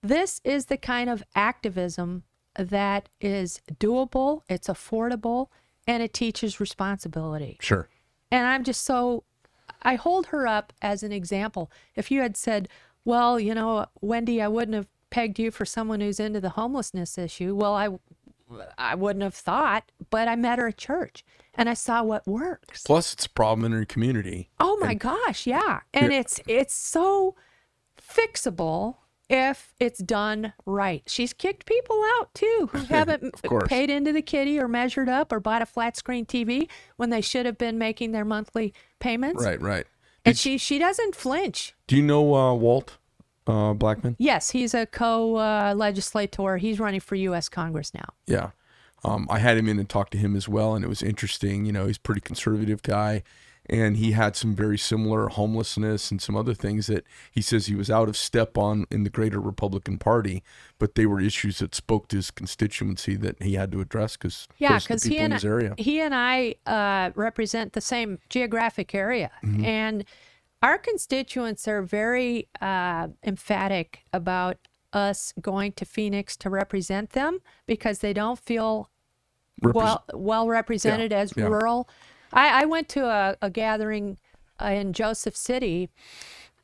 this 0.03 0.41
is 0.43 0.65
the 0.65 0.77
kind 0.77 1.09
of 1.09 1.23
activism 1.35 2.23
that 2.55 3.07
is 3.21 3.61
doable, 3.79 4.41
it's 4.49 4.67
affordable, 4.67 5.47
and 5.87 6.03
it 6.03 6.13
teaches 6.13 6.59
responsibility. 6.59 7.57
Sure. 7.61 7.87
And 8.31 8.45
I'm 8.45 8.63
just 8.63 8.83
so 8.83 9.23
I 9.81 9.95
hold 9.95 10.27
her 10.27 10.47
up 10.47 10.73
as 10.81 11.03
an 11.03 11.11
example. 11.11 11.71
If 11.95 12.11
you 12.11 12.21
had 12.21 12.37
said, 12.37 12.67
"Well, 13.05 13.39
you 13.39 13.53
know, 13.55 13.85
Wendy, 14.01 14.41
I 14.41 14.47
wouldn't 14.47 14.75
have 14.75 14.87
pegged 15.09 15.39
you 15.39 15.51
for 15.51 15.65
someone 15.65 16.01
who's 16.01 16.19
into 16.19 16.41
the 16.41 16.49
homelessness 16.49 17.17
issue," 17.17 17.55
well, 17.55 17.75
I 17.75 17.89
I 18.77 18.95
wouldn't 18.95 19.23
have 19.23 19.35
thought, 19.35 19.91
but 20.09 20.27
I 20.27 20.35
met 20.35 20.59
her 20.59 20.67
at 20.67 20.77
church 20.77 21.23
and 21.53 21.69
I 21.69 21.73
saw 21.73 22.03
what 22.03 22.27
works. 22.27 22.83
Plus, 22.83 23.13
it's 23.13 23.25
a 23.25 23.29
problem 23.29 23.65
in 23.65 23.77
her 23.77 23.85
community. 23.85 24.49
Oh 24.59 24.77
my 24.81 24.93
gosh, 24.93 25.45
yeah. 25.45 25.81
And 25.93 26.11
it's 26.11 26.39
it's 26.47 26.73
so 26.73 27.35
fixable 28.01 28.97
if 29.29 29.73
it's 29.79 29.99
done 29.99 30.53
right. 30.65 31.03
She's 31.05 31.33
kicked 31.33 31.65
people 31.65 32.03
out 32.17 32.33
too 32.33 32.69
who 32.71 32.79
haven't 32.89 33.35
paid 33.67 33.89
into 33.89 34.11
the 34.11 34.21
kitty 34.21 34.59
or 34.59 34.67
measured 34.67 35.09
up 35.09 35.31
or 35.31 35.39
bought 35.39 35.61
a 35.61 35.65
flat 35.65 35.95
screen 35.95 36.25
TV 36.25 36.67
when 36.97 37.09
they 37.09 37.21
should 37.21 37.45
have 37.45 37.57
been 37.57 37.77
making 37.77 38.11
their 38.11 38.25
monthly 38.25 38.73
payments. 38.99 39.43
Right, 39.43 39.61
right. 39.61 39.85
And 40.25 40.37
she 40.37 40.57
she 40.57 40.79
doesn't 40.79 41.15
flinch. 41.15 41.73
Do 41.87 41.95
you 41.95 42.01
know 42.01 42.35
uh, 42.35 42.53
Walt 42.53 42.97
uh, 43.47 43.73
Blackman? 43.73 44.15
Yes, 44.19 44.51
he's 44.51 44.73
a 44.73 44.85
co 44.85 45.37
uh, 45.37 45.73
legislator. 45.75 46.57
He's 46.57 46.79
running 46.79 46.99
for 46.99 47.15
U.S. 47.15 47.49
Congress 47.49 47.93
now. 47.93 48.13
Yeah. 48.27 48.51
Um, 49.03 49.27
I 49.29 49.39
had 49.39 49.57
him 49.57 49.69
in 49.69 49.79
and 49.79 49.87
talked 49.87 50.11
to 50.11 50.17
him 50.17 50.35
as 50.35 50.49
well, 50.49 50.75
and 50.75 50.83
it 50.83 50.89
was 50.89 51.01
interesting. 51.01 51.65
You 51.65 51.71
know, 51.71 51.87
he's 51.87 51.97
a 51.97 52.01
pretty 52.01 52.21
conservative 52.21 52.83
guy, 52.83 53.23
and 53.69 53.97
he 53.97 54.11
had 54.13 54.35
some 54.35 54.55
very 54.55 54.77
similar 54.77 55.27
homelessness 55.29 56.11
and 56.11 56.21
some 56.21 56.35
other 56.35 56.53
things 56.53 56.87
that 56.87 57.05
he 57.31 57.41
says 57.41 57.67
he 57.67 57.75
was 57.75 57.89
out 57.89 58.09
of 58.09 58.17
step 58.17 58.57
on 58.57 58.85
in 58.89 59.03
the 59.03 59.09
greater 59.09 59.39
Republican 59.39 59.97
Party, 59.97 60.43
but 60.79 60.95
they 60.95 61.05
were 61.05 61.19
issues 61.21 61.59
that 61.59 61.75
spoke 61.75 62.07
to 62.09 62.15
his 62.15 62.31
constituency 62.31 63.15
that 63.15 63.41
he 63.41 63.53
had 63.53 63.71
to 63.71 63.81
address 63.81 64.17
because 64.17 64.47
Yeah, 64.57 64.73
those 64.73 64.85
are 64.85 64.87
the 64.87 64.93
because 64.95 65.03
he 65.03 65.17
and 65.19 65.33
his 65.33 65.45
area. 65.45 65.75
he 65.77 65.99
and 66.01 66.15
I 66.15 66.55
uh, 66.65 67.11
represent 67.15 67.73
the 67.73 67.81
same 67.81 68.19
geographic 68.29 68.93
area, 68.95 69.31
Mm-hmm. 69.43 69.65
and 69.65 70.05
our 70.61 70.77
constituents 70.77 71.67
are 71.69 71.81
very 71.81 72.49
uh, 72.61 73.07
emphatic 73.23 73.99
about 74.11 74.57
us 74.91 75.33
going 75.39 75.71
to 75.73 75.85
Phoenix 75.85 76.35
to 76.37 76.49
represent 76.49 77.11
them 77.11 77.39
because 77.67 77.99
they 77.99 78.11
don't 78.11 78.39
feel 78.39 78.89
Repres- 79.63 79.73
well 79.73 80.03
well 80.13 80.47
represented 80.47 81.13
as 81.13 81.33
yeah. 81.37 81.45
rural. 81.45 81.87
I, 82.33 82.63
I 82.63 82.65
went 82.65 82.89
to 82.89 83.05
a, 83.05 83.35
a 83.41 83.49
gathering 83.49 84.17
uh, 84.61 84.65
in 84.67 84.93
Joseph 84.93 85.35
City. 85.35 85.89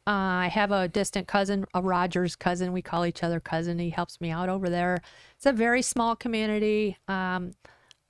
Uh, 0.07 0.45
I 0.45 0.47
have 0.51 0.71
a 0.71 0.87
distant 0.87 1.27
cousin, 1.27 1.65
a 1.73 1.81
Rogers 1.81 2.35
cousin. 2.35 2.73
We 2.73 2.81
call 2.81 3.05
each 3.05 3.23
other 3.23 3.39
cousin. 3.39 3.79
He 3.79 3.89
helps 3.89 4.21
me 4.21 4.29
out 4.29 4.49
over 4.49 4.69
there. 4.69 5.01
It's 5.35 5.47
a 5.47 5.51
very 5.53 5.81
small 5.81 6.15
community, 6.15 6.97
um, 7.07 7.53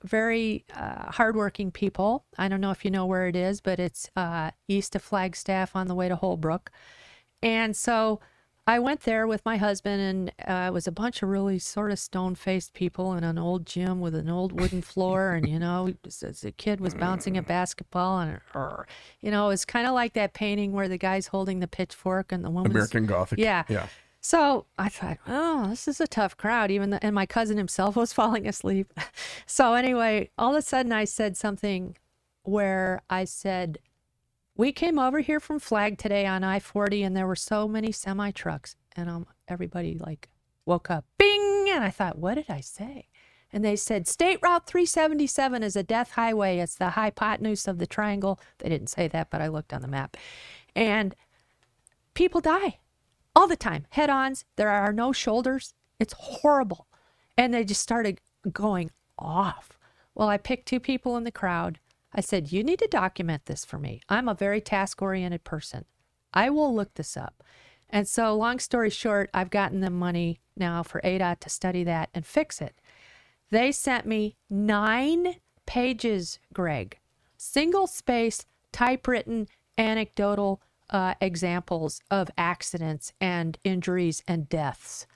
very 0.04 0.66
uh, 0.76 1.12
hardworking 1.12 1.72
people. 1.72 2.26
I 2.38 2.50
don't 2.50 2.60
know 2.60 2.72
if 2.72 2.84
you 2.84 2.92
know 2.92 3.06
where 3.06 3.28
it 3.28 3.36
is, 3.36 3.62
but 3.62 3.80
it's 3.80 4.10
uh, 4.16 4.52
east 4.68 4.96
of 4.96 5.04
Flagstaff 5.04 5.76
on 5.76 5.88
the 5.88 5.96
way 5.96 6.10
to 6.10 6.18
Holbrook. 6.18 6.70
And 7.42 7.76
so 7.78 8.20
I 8.68 8.80
went 8.80 9.02
there 9.02 9.28
with 9.28 9.46
my 9.46 9.58
husband, 9.58 10.02
and 10.02 10.50
uh, 10.50 10.70
it 10.70 10.74
was 10.74 10.88
a 10.88 10.92
bunch 10.92 11.22
of 11.22 11.30
really 11.30 11.60
sort 11.60 11.92
of 11.92 12.00
stone 12.00 12.34
faced 12.34 12.74
people 12.74 13.14
in 13.14 13.24
an 13.24 13.38
old 13.38 13.66
gym 13.66 14.02
with 14.02 14.16
an 14.16 14.28
old 14.28 14.60
wooden 14.60 14.82
floor. 14.82 15.34
And, 15.34 15.48
you 15.48 15.60
know, 15.60 15.94
a 16.24 16.52
kid 16.52 16.80
was 16.80 16.96
bouncing 16.96 17.38
a 17.38 17.44
basketball, 17.44 18.20
and, 18.20 18.40
er, 18.56 18.88
you 19.22 19.30
know, 19.30 19.46
it 19.46 19.50
was 19.50 19.66
kind 19.66 19.86
of 19.86 19.94
like 19.94 20.14
that 20.14 20.34
painting 20.34 20.72
where 20.72 20.88
the 20.88 20.98
guy's 20.98 21.28
holding 21.28 21.60
the 21.60 21.68
pitchfork 21.68 22.32
and 22.32 22.44
the 22.44 22.50
woman's. 22.50 22.74
American 22.74 23.06
Gothic. 23.06 23.38
Yeah. 23.38 23.66
Yeah. 23.70 23.88
So 24.20 24.66
I 24.80 24.90
thought, 24.90 25.20
oh, 25.28 25.68
this 25.68 25.88
is 25.88 26.02
a 26.02 26.08
tough 26.08 26.36
crowd. 26.36 26.72
Even 26.72 26.90
the, 26.90 27.06
and 27.06 27.14
my 27.14 27.28
cousin 27.28 27.58
himself 27.58 27.96
was 27.96 28.12
falling 28.14 28.48
asleep. 28.48 28.92
So 29.46 29.76
anyway, 29.76 30.32
all 30.40 30.56
of 30.56 30.58
a 30.58 30.64
sudden 30.64 30.92
I 30.92 31.06
said 31.06 31.38
something 31.38 31.96
where 32.42 33.04
I 33.08 33.26
said, 33.26 33.78
"We 34.56 34.72
came 34.72 35.00
over 35.00 35.20
here 35.20 35.40
from 35.40 35.60
Flag 35.60 35.98
today 35.98 36.26
on 36.26 36.44
I-40, 36.44 37.06
and 37.06 37.16
there 37.16 37.28
were 37.28 37.36
so 37.36 37.68
many 37.68 37.92
semi 37.92 38.32
trucks." 38.32 38.76
And 38.96 39.10
um, 39.10 39.28
everybody 39.48 39.98
like 39.98 40.30
woke 40.66 40.90
up, 40.90 41.06
bing, 41.18 41.68
and 41.70 41.84
I 41.84 41.90
thought, 41.90 42.18
what 42.18 42.36
did 42.36 42.50
I 42.50 42.62
say? 42.62 43.10
And 43.54 43.64
they 43.64 43.76
said, 43.76 44.08
State 44.08 44.40
Route 44.42 44.66
377 44.66 45.64
is 45.64 45.76
a 45.76 45.84
death 45.84 46.12
highway. 46.12 46.58
It's 46.58 46.76
the 46.76 46.92
hypotenuse 46.92 47.68
of 47.68 47.78
the 47.78 47.88
triangle. 47.88 48.40
They 48.58 48.70
didn't 48.70 48.90
say 48.90 49.08
that, 49.10 49.30
but 49.30 49.42
I 49.42 49.48
looked 49.48 49.74
on 49.74 49.82
the 49.82 49.88
map. 49.88 50.18
And 50.76 51.16
people 52.16 52.42
die 52.42 52.80
all 53.36 53.48
the 53.48 53.56
time 53.56 53.86
head 53.92 54.10
ons 54.10 54.46
there 54.56 54.70
are 54.70 54.94
no 54.94 55.12
shoulders 55.12 55.74
it's 56.00 56.14
horrible 56.18 56.88
and 57.38 57.54
they 57.54 57.64
just 57.64 57.82
started 57.82 58.20
going 58.52 58.90
off 59.20 59.78
well 60.16 60.30
i 60.30 60.38
picked 60.38 60.66
two 60.66 60.80
people 60.80 61.18
in 61.18 61.26
the 61.26 61.32
crowd 61.32 61.78
i 62.16 62.22
said 62.22 62.52
you 62.52 62.64
need 62.64 62.80
to 62.80 62.88
document 62.88 63.46
this 63.46 63.64
for 63.64 63.78
me 63.78 64.02
i'm 64.10 64.28
a 64.28 64.34
very 64.34 64.62
task 64.62 65.02
oriented 65.02 65.44
person 65.44 65.86
i 66.34 66.50
will 66.50 66.74
look 66.74 66.94
this 66.96 67.16
up 67.16 67.44
and 67.90 68.08
so 68.08 68.36
long 68.36 68.58
story 68.58 68.90
short 68.90 69.30
i've 69.34 69.50
gotten 69.52 69.82
the 69.82 69.90
money 69.90 70.40
now 70.58 70.82
for 70.82 71.02
ADOT 71.02 71.40
to 71.42 71.50
study 71.50 71.84
that 71.84 72.10
and 72.14 72.26
fix 72.26 72.62
it 72.62 72.80
they 73.52 73.72
sent 73.72 74.06
me 74.06 74.36
nine 74.50 75.36
pages, 75.66 76.40
Greg, 76.54 77.00
single 77.38 77.88
space, 77.88 78.46
typewritten, 78.72 79.48
anecdotal 79.78 80.62
uh, 80.90 81.16
examples 81.22 82.02
of 82.12 82.30
accidents 82.38 83.14
and 83.20 83.58
injuries 83.64 84.24
and 84.28 84.48
deaths. 84.50 85.08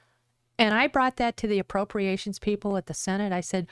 And 0.58 0.74
I 0.74 0.88
brought 0.88 1.18
that 1.18 1.38
to 1.38 1.48
the 1.48 1.60
appropriations 1.60 2.40
people 2.40 2.76
at 2.76 2.88
the 2.88 2.94
Senate. 2.94 3.32
I 3.32 3.42
said, 3.42 3.68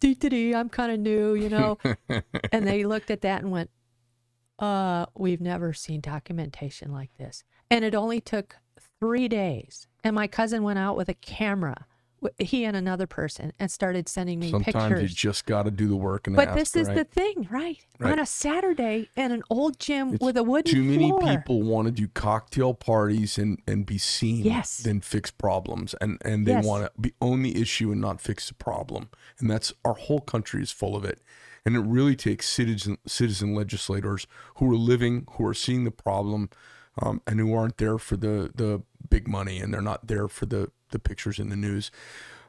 dee 0.00 0.14
dee 0.14 0.28
dee, 0.28 0.54
I'm 0.54 0.68
kind 0.68 0.92
of 0.92 1.00
new, 1.00 1.34
you 1.34 1.48
know. 1.48 1.78
and 2.52 2.66
they 2.66 2.84
looked 2.84 3.10
at 3.10 3.22
that 3.22 3.42
and 3.42 3.50
went, 3.50 3.70
uh, 4.58 5.06
we've 5.14 5.40
never 5.40 5.72
seen 5.72 6.00
documentation 6.00 6.92
like 6.92 7.10
this. 7.18 7.44
And 7.70 7.84
it 7.84 7.94
only 7.94 8.20
took 8.20 8.56
three 9.00 9.28
days. 9.28 9.86
And 10.04 10.14
my 10.14 10.26
cousin 10.26 10.62
went 10.62 10.78
out 10.78 10.96
with 10.96 11.08
a 11.08 11.14
camera, 11.14 11.86
he 12.38 12.64
and 12.64 12.76
another 12.76 13.06
person, 13.06 13.52
and 13.58 13.70
started 13.70 14.08
sending 14.08 14.38
me 14.40 14.50
Sometimes 14.50 14.74
pictures. 14.74 15.02
you 15.02 15.08
just 15.16 15.46
got 15.46 15.64
to 15.64 15.70
do 15.70 15.88
the 15.88 15.96
work 15.96 16.26
and 16.26 16.36
But 16.36 16.48
ask, 16.48 16.56
this 16.56 16.76
is 16.76 16.88
right? 16.88 16.94
the 16.96 17.04
thing, 17.04 17.48
right? 17.50 17.78
Right. 17.98 18.12
On 18.12 18.18
a 18.18 18.26
Saturday 18.26 19.08
in 19.16 19.32
an 19.32 19.42
old 19.50 19.78
gym 19.78 20.16
with 20.20 20.36
a 20.36 20.42
wooden 20.42 20.70
Too 20.70 20.82
many 20.82 21.08
floor. 21.10 21.20
people 21.20 21.62
want 21.62 21.86
to 21.86 21.92
do 21.92 22.08
cocktail 22.08 22.74
parties 22.74 23.38
and, 23.38 23.60
and 23.66 23.86
be 23.86 23.98
seen 23.98 24.44
Yes. 24.44 24.78
than 24.78 25.00
fix 25.00 25.30
problems. 25.30 25.94
And, 26.00 26.18
and 26.24 26.46
they 26.46 26.52
Yes. 26.52 26.64
want 26.66 26.84
to 26.94 27.00
be 27.00 27.14
own 27.20 27.42
the 27.42 27.60
issue 27.60 27.90
and 27.92 28.00
not 28.00 28.20
fix 28.20 28.48
the 28.48 28.54
problem. 28.54 29.08
And 29.38 29.50
that's 29.50 29.72
our 29.84 29.94
whole 29.94 30.20
country 30.20 30.62
is 30.62 30.72
full 30.72 30.94
of 30.96 31.04
it. 31.04 31.20
And 31.64 31.74
it 31.74 31.80
really 31.80 32.14
takes 32.14 32.48
citizen 32.48 32.98
citizen 33.06 33.54
legislators 33.54 34.26
who 34.56 34.70
are 34.72 34.76
living, 34.76 35.26
who 35.32 35.46
are 35.46 35.54
seeing 35.54 35.84
the 35.84 35.90
problem, 35.90 36.48
um, 37.02 37.20
and 37.26 37.40
who 37.40 37.52
aren't 37.54 37.78
there 37.78 37.98
for 37.98 38.16
the, 38.16 38.50
the 38.54 38.82
big 39.10 39.28
money 39.28 39.58
and 39.60 39.72
they're 39.72 39.80
not 39.80 40.06
there 40.06 40.28
for 40.28 40.46
the, 40.46 40.70
the 40.90 40.98
pictures 40.98 41.38
in 41.38 41.48
the 41.48 41.56
news. 41.56 41.90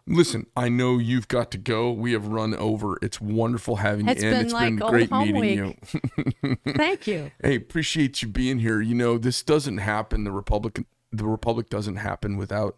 Listen, 0.09 0.45
I 0.55 0.69
know 0.69 0.97
you've 0.99 1.27
got 1.27 1.51
to 1.51 1.57
go. 1.57 1.91
We 1.91 2.13
have 2.13 2.27
run 2.27 2.53
over. 2.55 2.97
It's 3.01 3.19
wonderful 3.19 3.75
having 3.77 4.07
It's 4.07 4.23
you 4.23 4.29
in. 4.29 4.35
It's 4.45 4.53
like 4.53 4.77
been 4.77 4.87
great 4.89 5.11
meeting 5.11 5.35
week. 5.35 5.57
you. 5.57 6.55
Thank 6.75 7.07
you. 7.07 7.31
Hey, 7.43 7.55
appreciate 7.55 8.21
you 8.21 8.29
being 8.29 8.59
here. 8.59 8.79
You 8.79 8.95
know, 8.95 9.17
this 9.17 9.43
doesn't 9.43 9.79
happen. 9.79 10.23
The 10.23 10.31
Republican, 10.31 10.85
the 11.11 11.25
Republic 11.25 11.69
doesn't 11.69 11.97
happen 11.97 12.37
without 12.37 12.77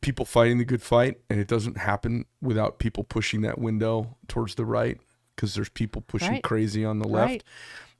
people 0.00 0.24
fighting 0.24 0.58
the 0.58 0.64
good 0.64 0.82
fight, 0.82 1.20
and 1.30 1.38
it 1.38 1.46
doesn't 1.46 1.76
happen 1.76 2.24
without 2.40 2.80
people 2.80 3.04
pushing 3.04 3.42
that 3.42 3.58
window 3.58 4.16
towards 4.26 4.56
the 4.56 4.64
right 4.64 4.98
because 5.36 5.54
there's 5.54 5.68
people 5.68 6.02
pushing 6.02 6.32
Right. 6.32 6.42
crazy 6.42 6.84
on 6.84 6.98
the 6.98 7.06
left. 7.06 7.28
Right. 7.30 7.44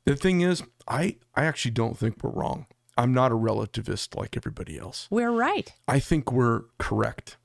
The 0.05 0.16
thing 0.16 0.40
is, 0.40 0.64
I 0.89 1.19
I 1.36 1.44
actually 1.44 1.70
don't 1.70 1.97
think 1.97 2.24
we're 2.24 2.31
wrong. 2.31 2.66
I'm 2.97 3.12
not 3.14 3.32
a 3.32 3.36
relativist 3.36 4.16
like 4.16 4.36
everybody 4.36 4.78
else. 4.78 5.09
We're 5.10 5.31
right. 5.32 5.73
I 5.89 5.98
think 5.98 6.31
we're 6.31 6.62
correct, 6.78 7.36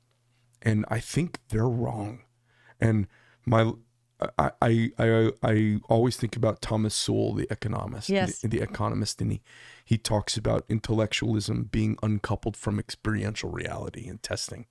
and 0.62 0.86
I 0.90 1.00
think 1.00 1.40
they're 1.50 1.70
wrong. 1.70 2.24
And 2.80 3.08
my, 3.46 3.72
I, 4.38 4.52
I, 4.62 4.92
I, 5.00 5.32
I 5.44 5.80
always 5.90 6.18
think 6.18 6.36
about 6.36 6.62
Thomas 6.62 6.94
Sowell, 6.94 7.34
the 7.34 7.48
economist, 7.50 8.10
Yes. 8.10 8.40
the, 8.42 8.48
the 8.50 8.62
economist, 8.62 9.22
and 9.22 9.32
he, 9.32 9.42
he 9.86 9.98
talks 9.98 10.36
about 10.38 10.66
intellectualism 10.70 11.70
being 11.72 11.98
uncoupled 12.04 12.58
from 12.58 12.78
experiential 12.80 13.50
reality 13.50 14.08
and 14.08 14.22
testing. 14.22 14.66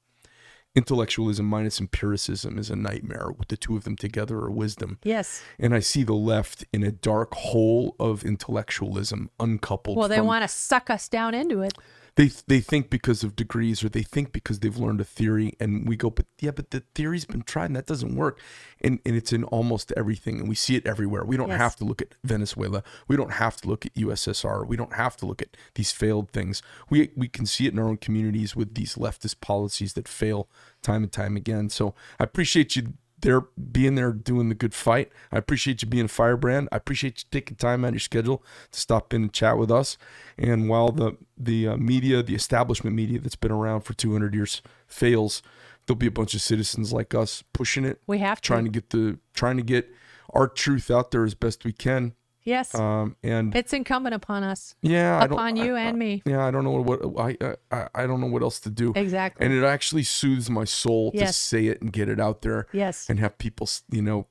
Intellectualism 0.76 1.46
minus 1.46 1.80
empiricism 1.80 2.58
is 2.58 2.68
a 2.68 2.76
nightmare. 2.76 3.30
With 3.36 3.48
the 3.48 3.56
two 3.56 3.76
of 3.76 3.84
them 3.84 3.96
together 3.96 4.36
are 4.36 4.50
wisdom. 4.50 4.98
Yes. 5.02 5.42
And 5.58 5.74
I 5.74 5.80
see 5.80 6.02
the 6.02 6.12
left 6.12 6.66
in 6.70 6.82
a 6.82 6.92
dark 6.92 7.32
hole 7.32 7.96
of 7.98 8.22
intellectualism, 8.24 9.30
uncoupled. 9.40 9.96
Well, 9.96 10.08
they 10.08 10.18
from, 10.18 10.26
want 10.26 10.42
to 10.42 10.48
suck 10.48 10.90
us 10.90 11.08
down 11.08 11.34
into 11.34 11.62
it. 11.62 11.72
They 12.16 12.30
they 12.46 12.60
think 12.60 12.90
because 12.90 13.22
of 13.22 13.36
degrees 13.36 13.84
or 13.84 13.88
they 13.88 14.02
think 14.02 14.32
because 14.32 14.60
they've 14.60 14.76
learned 14.76 15.00
a 15.00 15.04
theory 15.04 15.52
and 15.60 15.86
we 15.88 15.96
go 15.96 16.10
but 16.10 16.26
yeah 16.40 16.50
but 16.50 16.70
the 16.70 16.82
theory's 16.94 17.24
been 17.26 17.42
tried 17.42 17.66
and 17.66 17.76
that 17.76 17.86
doesn't 17.86 18.16
work. 18.16 18.40
And 18.80 18.98
and 19.06 19.14
it's 19.14 19.32
in 19.32 19.44
almost 19.44 19.92
everything 19.96 20.40
and 20.40 20.48
we 20.48 20.54
see 20.54 20.76
it 20.76 20.86
everywhere. 20.86 21.24
We 21.24 21.36
don't 21.36 21.48
Yes. 21.48 21.58
have 21.58 21.76
to 21.76 21.84
look 21.84 22.02
at 22.02 22.14
venezuela. 22.24 22.82
We 23.06 23.16
don't 23.16 23.34
have 23.34 23.56
to 23.58 23.68
look 23.68 23.86
at 23.86 23.94
ussr 23.94 24.66
we 24.66 24.76
don't 24.76 24.94
have 24.94 25.16
to 25.18 25.26
look 25.26 25.42
at 25.42 25.56
these 25.74 25.92
failed 25.92 26.30
things. 26.30 26.62
We 26.90 27.10
we 27.14 27.28
can 27.28 27.46
see 27.46 27.66
it 27.66 27.72
in 27.74 27.78
our 27.78 27.88
own 27.88 27.98
communities 27.98 28.56
with 28.56 28.74
these 28.74 28.94
leftist 28.96 29.40
policies 29.40 29.92
that 29.92 30.08
fail 30.08 30.48
time 30.82 31.02
and 31.02 31.12
time 31.12 31.36
again. 31.36 31.68
So 31.68 31.94
i 32.18 32.24
appreciate 32.24 32.76
you 32.76 32.94
there 33.20 33.40
being 33.72 33.94
there 33.94 34.12
doing 34.12 34.48
the 34.48 34.54
good 34.54 34.74
fight. 34.74 35.10
I 35.32 35.38
appreciate 35.38 35.82
you 35.82 35.88
being 35.88 36.04
a 36.04 36.08
firebrand. 36.08 36.68
I 36.70 36.76
appreciate 36.76 37.18
you 37.22 37.24
taking 37.30 37.56
time 37.56 37.84
out 37.84 37.88
of 37.88 37.94
your 37.94 38.00
schedule 38.00 38.44
to 38.72 38.80
stop 38.80 39.14
in 39.14 39.22
and 39.22 39.32
chat 39.32 39.56
with 39.58 39.70
us. 39.70 39.96
And 40.38 40.68
while 40.68 40.92
the 40.92 41.16
the 41.36 41.68
uh, 41.68 41.76
media, 41.76 42.22
the 42.22 42.34
establishment 42.34 42.94
media 42.94 43.18
that's 43.18 43.36
been 43.36 43.52
around 43.52 43.82
for 43.82 43.94
200 43.94 44.34
years 44.34 44.60
fails, 44.86 45.42
there'll 45.86 45.96
be 45.98 46.06
a 46.06 46.10
bunch 46.10 46.34
of 46.34 46.42
citizens 46.42 46.92
like 46.92 47.14
us 47.14 47.42
pushing 47.52 47.84
it, 47.84 48.00
We 48.06 48.18
have 48.18 48.40
to. 48.42 48.46
trying 48.46 48.64
to 48.64 48.70
get 48.70 48.90
the 48.90 49.18
trying 49.34 49.56
to 49.56 49.62
get 49.62 49.88
our 50.34 50.48
truth 50.48 50.90
out 50.90 51.10
there 51.10 51.24
as 51.24 51.34
best 51.34 51.64
we 51.64 51.72
can. 51.72 52.12
Yes. 52.46 52.74
Um, 52.74 53.16
and 53.22 53.54
it's 53.54 53.74
incumbent 53.74 54.14
upon 54.14 54.42
us, 54.42 54.74
yeah, 54.80 55.18
I 55.18 55.26
upon 55.26 55.56
you 55.56 55.74
I- 55.76 55.80
and 55.82 55.98
me. 55.98 56.22
yeah, 56.24 56.46
I 56.46 56.50
don't 56.50 56.64
know 56.64 56.70
what 56.80 57.00
I 57.20 57.36
I 57.70 57.88
I 57.94 58.06
don't 58.06 58.20
know 58.22 58.28
what 58.28 58.42
else 58.42 58.58
to 58.60 58.70
do. 58.70 58.92
Exactly. 58.96 59.44
And 59.44 59.54
it 59.54 59.64
actually 59.64 60.04
soothes 60.04 60.48
my 60.48 60.64
soul 60.64 61.12
to 61.12 61.30
say 61.32 61.66
it 61.66 61.82
and 61.82 61.92
get 61.92 62.08
it 62.08 62.18
out 62.18 62.40
there. 62.40 62.66
Yes. 62.72 63.10
And 63.10 63.18
have 63.18 63.36
people, 63.36 63.68
you 63.90 64.00
know, 64.00 64.26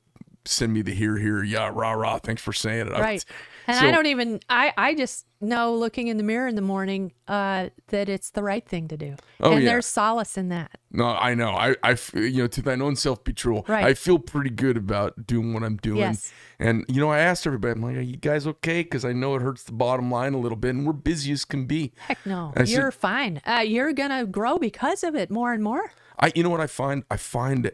send 0.46 0.74
me 0.74 0.82
the 0.82 0.94
here 0.94 1.18
here 1.18 1.44
yeah 1.44 1.70
rah 1.74 1.92
rah. 1.92 2.18
Thanks 2.18 2.42
for 2.42 2.54
saying 2.54 2.88
it. 2.88 2.94
I- 2.94 3.02
right. 3.02 3.26
And 3.68 3.78
so- 3.78 3.88
I 3.88 3.92
don't 3.92 4.06
even 4.06 4.40
I 4.50 4.74
I 4.78 4.96
just 4.96 5.26
know 5.42 5.76
looking 5.76 6.08
in 6.08 6.18
the 6.18 6.24
mirror 6.24 6.48
in 6.48 6.56
the 6.56 6.62
morning 6.62 7.12
uh 7.28 7.70
that 7.88 8.10
it's 8.10 8.32
the 8.32 8.42
right 8.42 8.68
thing 8.68 8.88
to 8.88 8.98
do. 8.98 9.16
Oh, 9.42 9.52
and 9.54 9.64
yeah. 9.64 9.70
there's 9.70 9.86
solace 9.86 10.38
in 10.38 10.50
that. 10.50 10.72
No, 10.92 11.06
I 11.08 11.36
know. 11.36 11.50
I, 11.50 11.76
I, 11.84 11.98
you 12.14 12.44
know, 12.44 12.48
to 12.48 12.62
thine 12.62 12.82
own 12.82 12.96
self 12.96 13.24
be 13.24 13.34
true. 13.34 13.64
Right. 13.68 13.84
I 13.86 13.94
feel 13.94 14.18
pretty 14.18 14.50
good 14.50 14.78
about 14.78 15.28
doing 15.28 15.54
what 15.54 15.62
I'm 15.64 15.76
doing. 15.78 15.98
Yes. 15.98 16.32
And 16.58 16.86
you 16.88 17.02
know, 17.02 17.10
I 17.10 17.20
asked 17.20 17.46
everybody, 17.46 17.74
I'm 17.74 17.82
like, 17.82 17.98
"Are 17.98 18.02
you 18.02 18.16
guys 18.16 18.48
okay?" 18.48 18.82
Because 18.84 19.04
I 19.04 19.12
know 19.12 19.36
it 19.36 19.42
hurts 19.42 19.64
the 19.64 19.74
bottom 19.74 20.10
line 20.10 20.34
a 20.34 20.38
little 20.40 20.56
bit, 20.56 20.70
and 20.70 20.88
we're 20.88 20.94
busy 20.94 21.34
as 21.34 21.44
can 21.44 21.66
be. 21.66 21.92
Heck 21.98 22.26
no. 22.26 22.54
Said- 22.56 22.70
you're 22.70 22.92
fine. 22.92 23.42
Uh, 23.46 23.64
you're 23.66 23.92
gonna 23.92 24.26
grow 24.26 24.58
because 24.58 25.04
of 25.04 25.16
it 25.16 25.30
more 25.30 25.52
and 25.52 25.62
more. 25.62 25.92
I, 26.18 26.32
you 26.34 26.44
know 26.44 26.50
what 26.50 26.62
I 26.62 26.68
find? 26.68 27.04
I 27.12 27.18
find 27.18 27.70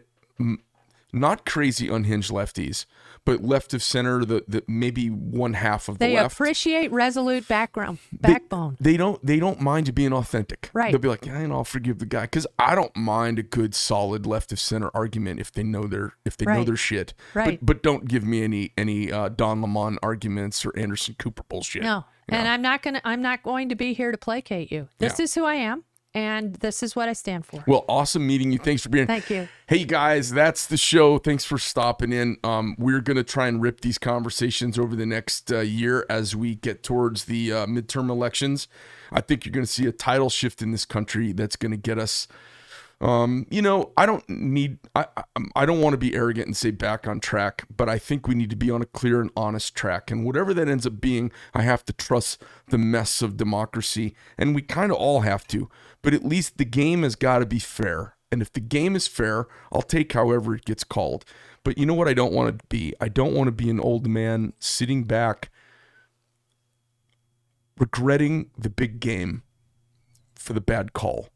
not 1.13 1.45
crazy 1.45 1.87
unhinged 1.89 2.31
lefties, 2.31 2.85
but 3.25 3.43
left 3.43 3.73
of 3.73 3.83
center, 3.83 4.23
the, 4.25 4.43
the 4.47 4.63
maybe 4.67 5.07
one 5.07 5.53
half 5.53 5.87
of 5.89 5.99
the 5.99 6.05
They 6.05 6.15
left. 6.15 6.33
appreciate 6.33 6.91
resolute 6.91 7.47
background 7.47 7.99
backbone. 8.11 8.77
They 8.79 8.97
don't. 8.97 9.23
They 9.25 9.39
don't 9.39 9.61
mind 9.61 9.87
you 9.87 9.93
being 9.93 10.13
authentic. 10.13 10.69
Right. 10.73 10.91
They'll 10.91 10.99
be 11.01 11.07
like, 11.07 11.25
"Yeah, 11.25 11.37
and 11.39 11.51
I'll 11.53 11.63
forgive 11.63 11.99
the 11.99 12.05
guy," 12.05 12.21
because 12.23 12.47
I 12.57 12.75
don't 12.75 12.95
mind 12.95 13.39
a 13.39 13.43
good, 13.43 13.75
solid 13.75 14.25
left 14.25 14.51
of 14.51 14.59
center 14.59 14.89
argument 14.93 15.39
if 15.39 15.51
they 15.51 15.63
know 15.63 15.83
their 15.83 16.13
if 16.25 16.37
they 16.37 16.45
know 16.45 16.63
their 16.63 16.75
shit. 16.75 17.13
Right. 17.33 17.59
But 17.59 17.65
but 17.65 17.83
don't 17.83 18.07
give 18.07 18.23
me 18.23 18.43
any 18.43 18.71
any 18.77 19.11
uh, 19.11 19.29
Don 19.29 19.61
Lemon 19.61 19.97
arguments 20.01 20.65
or 20.65 20.77
Anderson 20.77 21.15
Cooper 21.19 21.43
bullshit. 21.47 21.83
No. 21.83 22.05
And 22.29 22.47
I'm 22.47 22.61
not 22.61 22.81
gonna 22.81 23.01
I'm 23.03 23.21
not 23.21 23.43
going 23.43 23.69
to 23.69 23.75
be 23.75 23.93
here 23.93 24.11
to 24.11 24.17
placate 24.17 24.71
you. 24.71 24.87
This 24.99 25.19
Yeah. 25.19 25.23
is 25.23 25.35
who 25.35 25.43
I 25.43 25.55
am 25.55 25.83
and 26.13 26.55
this 26.55 26.83
is 26.83 26.95
what 26.95 27.09
I 27.09 27.13
stand 27.13 27.45
for. 27.45 27.63
Well, 27.67 27.85
awesome 27.87 28.27
meeting 28.27 28.51
you. 28.51 28.57
Thanks 28.57 28.83
for 28.83 28.89
being. 28.89 29.07
Thank 29.07 29.29
you. 29.29 29.47
Hey 29.67 29.85
guys, 29.85 30.31
that's 30.31 30.65
the 30.65 30.77
show. 30.77 31.17
Thanks 31.17 31.45
for 31.45 31.57
stopping 31.57 32.11
in. 32.11 32.37
Um, 32.43 32.75
we're 32.77 33.01
gonna 33.01 33.23
try 33.23 33.47
and 33.47 33.61
rip 33.61 33.81
these 33.81 33.97
conversations 33.97 34.77
over 34.77 34.95
the 34.95 35.05
next 35.05 35.51
uh, 35.51 35.59
year 35.59 36.05
as 36.09 36.35
we 36.35 36.55
get 36.55 36.83
towards 36.83 37.25
the 37.25 37.53
uh, 37.53 37.65
midterm 37.65 38.09
elections. 38.09 38.67
I 39.11 39.21
think 39.21 39.45
you're 39.45 39.53
gonna 39.53 39.65
see 39.65 39.85
a 39.87 39.91
title 39.91 40.29
shift 40.29 40.61
in 40.61 40.71
this 40.71 40.85
country 40.85 41.31
that's 41.31 41.55
gonna 41.55 41.77
get 41.77 41.97
us. 41.97 42.27
Um, 43.01 43.47
you 43.49 43.63
know, 43.63 43.91
I 43.97 44.05
don't 44.05 44.27
need. 44.29 44.77
I 44.95 45.07
I, 45.17 45.23
I 45.55 45.65
don't 45.65 45.81
want 45.81 45.93
to 45.93 45.97
be 45.97 46.13
arrogant 46.13 46.45
and 46.45 46.55
say 46.55 46.69
back 46.69 47.07
on 47.07 47.19
track, 47.19 47.65
but 47.75 47.89
I 47.89 47.97
think 47.97 48.27
we 48.27 48.35
need 48.35 48.51
to 48.51 48.55
be 48.55 48.69
on 48.69 48.83
a 48.83 48.85
clear 48.85 49.19
and 49.19 49.31
honest 49.35 49.75
track. 49.75 50.11
And 50.11 50.23
whatever 50.23 50.53
that 50.53 50.69
ends 50.69 50.85
up 50.85 51.01
being, 51.01 51.31
I 51.53 51.63
have 51.63 51.83
to 51.85 51.93
trust 51.93 52.43
the 52.67 52.77
mess 52.77 53.23
of 53.23 53.37
democracy, 53.37 54.15
and 54.37 54.53
we 54.53 54.61
kind 54.61 54.91
of 54.91 54.97
all 54.97 55.21
have 55.21 55.47
to. 55.47 55.67
But 56.03 56.13
at 56.13 56.23
least 56.23 56.59
the 56.59 56.65
game 56.65 57.01
has 57.01 57.15
got 57.15 57.39
to 57.39 57.45
be 57.47 57.59
fair. 57.59 58.15
And 58.31 58.41
if 58.41 58.53
the 58.53 58.61
game 58.61 58.95
is 58.95 59.07
fair, 59.07 59.47
I'll 59.73 59.81
take 59.81 60.13
however 60.13 60.55
it 60.55 60.65
gets 60.65 60.83
called. 60.83 61.25
But 61.63 61.77
you 61.77 61.85
know 61.85 61.93
what 61.95 62.07
I 62.07 62.13
don't 62.13 62.33
want 62.33 62.59
to 62.59 62.65
be? 62.69 62.93
I 63.01 63.09
don't 63.09 63.33
want 63.33 63.47
to 63.47 63.51
be 63.51 63.69
an 63.69 63.79
old 63.79 64.07
man 64.07 64.53
sitting 64.59 65.03
back 65.03 65.49
regretting 67.77 68.51
the 68.57 68.69
big 68.69 68.99
game 68.99 69.41
for 70.35 70.53
the 70.53 70.61
bad 70.61 70.93
call, 70.93 71.29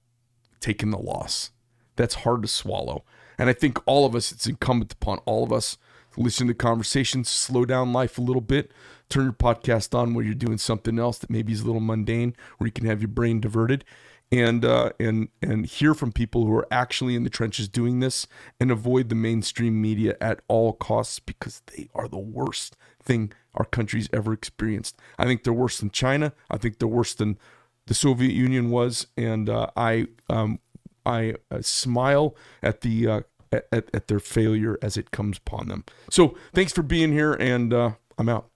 taking 0.60 0.92
the 0.92 0.98
loss. 0.98 1.52
That's 1.96 2.16
hard 2.16 2.42
to 2.42 2.48
swallow. 2.48 3.04
And 3.38 3.50
I 3.50 3.54
think 3.54 3.80
all 3.86 4.06
of 4.06 4.16
us, 4.16 4.32
it's 4.32 4.48
incumbent 4.48 4.94
upon 4.94 5.20
all 5.20 5.44
of 5.44 5.52
us 5.52 5.78
to 6.14 6.22
listen 6.22 6.48
to 6.48 6.54
conversations, 6.54 7.30
slow 7.30 7.66
down 7.66 7.94
life 7.94 8.18
a 8.18 8.22
little 8.22 8.42
bit, 8.42 8.72
turn 9.10 9.26
your 9.26 9.34
podcast 9.34 9.98
on 9.98 10.14
where 10.14 10.24
you're 10.24 10.34
doing 10.34 10.58
something 10.58 10.98
else 10.98 11.18
that 11.20 11.30
maybe 11.30 11.54
is 11.54 11.62
a 11.62 11.66
little 11.66 11.82
mundane, 11.82 12.36
where 12.58 12.68
you 12.68 12.72
can 12.72 12.86
have 12.86 13.02
your 13.02 13.10
brain 13.10 13.40
diverted, 13.42 13.84
and 14.32 14.66
uh, 14.66 14.92
and 15.00 15.30
and 15.42 15.66
hear 15.66 15.94
from 15.94 16.12
people 16.12 16.46
who 16.46 16.56
are 16.56 16.68
actually 16.72 17.16
in 17.16 17.24
the 17.24 17.30
trenches 17.30 17.68
doing 17.68 18.00
this, 18.00 18.28
and 18.60 18.72
avoid 18.72 19.10
the 19.10 19.16
mainstream 19.16 19.82
media 19.82 20.16
at 20.22 20.42
all 20.48 20.74
costs 20.74 21.20
because 21.20 21.62
they 21.68 21.90
are 21.94 22.08
the 22.08 22.18
worst 22.18 22.76
thing 23.04 23.32
our 23.54 23.66
country's 23.66 24.10
ever 24.12 24.34
experienced. 24.34 25.00
I 25.20 25.26
think 25.26 25.44
they're 25.44 25.54
worse 25.54 25.80
than 25.80 25.92
China. 25.92 26.34
I 26.50 26.58
think 26.58 26.80
they're 26.80 26.88
worse 26.88 27.14
than 27.14 27.38
the 27.88 27.94
Soviet 27.94 28.34
Union 28.34 28.72
was, 28.72 29.08
and 29.16 29.50
uh, 29.50 29.68
I 29.76 30.08
um, 30.30 30.60
I 31.06 31.36
uh, 31.52 31.62
smile 31.62 32.36
at 32.62 32.82
the 32.82 33.08
uh, 33.08 33.22
at, 33.52 33.90
at 33.94 34.08
their 34.08 34.20
failure 34.20 34.78
as 34.82 34.98
it 34.98 35.12
comes 35.12 35.38
upon 35.38 35.68
them. 35.68 35.86
So 36.10 36.36
thanks 36.54 36.74
for 36.74 36.84
being 36.84 37.12
here, 37.12 37.34
and 37.34 37.74
uh, 37.74 37.92
I'm 38.18 38.30
out. 38.30 38.50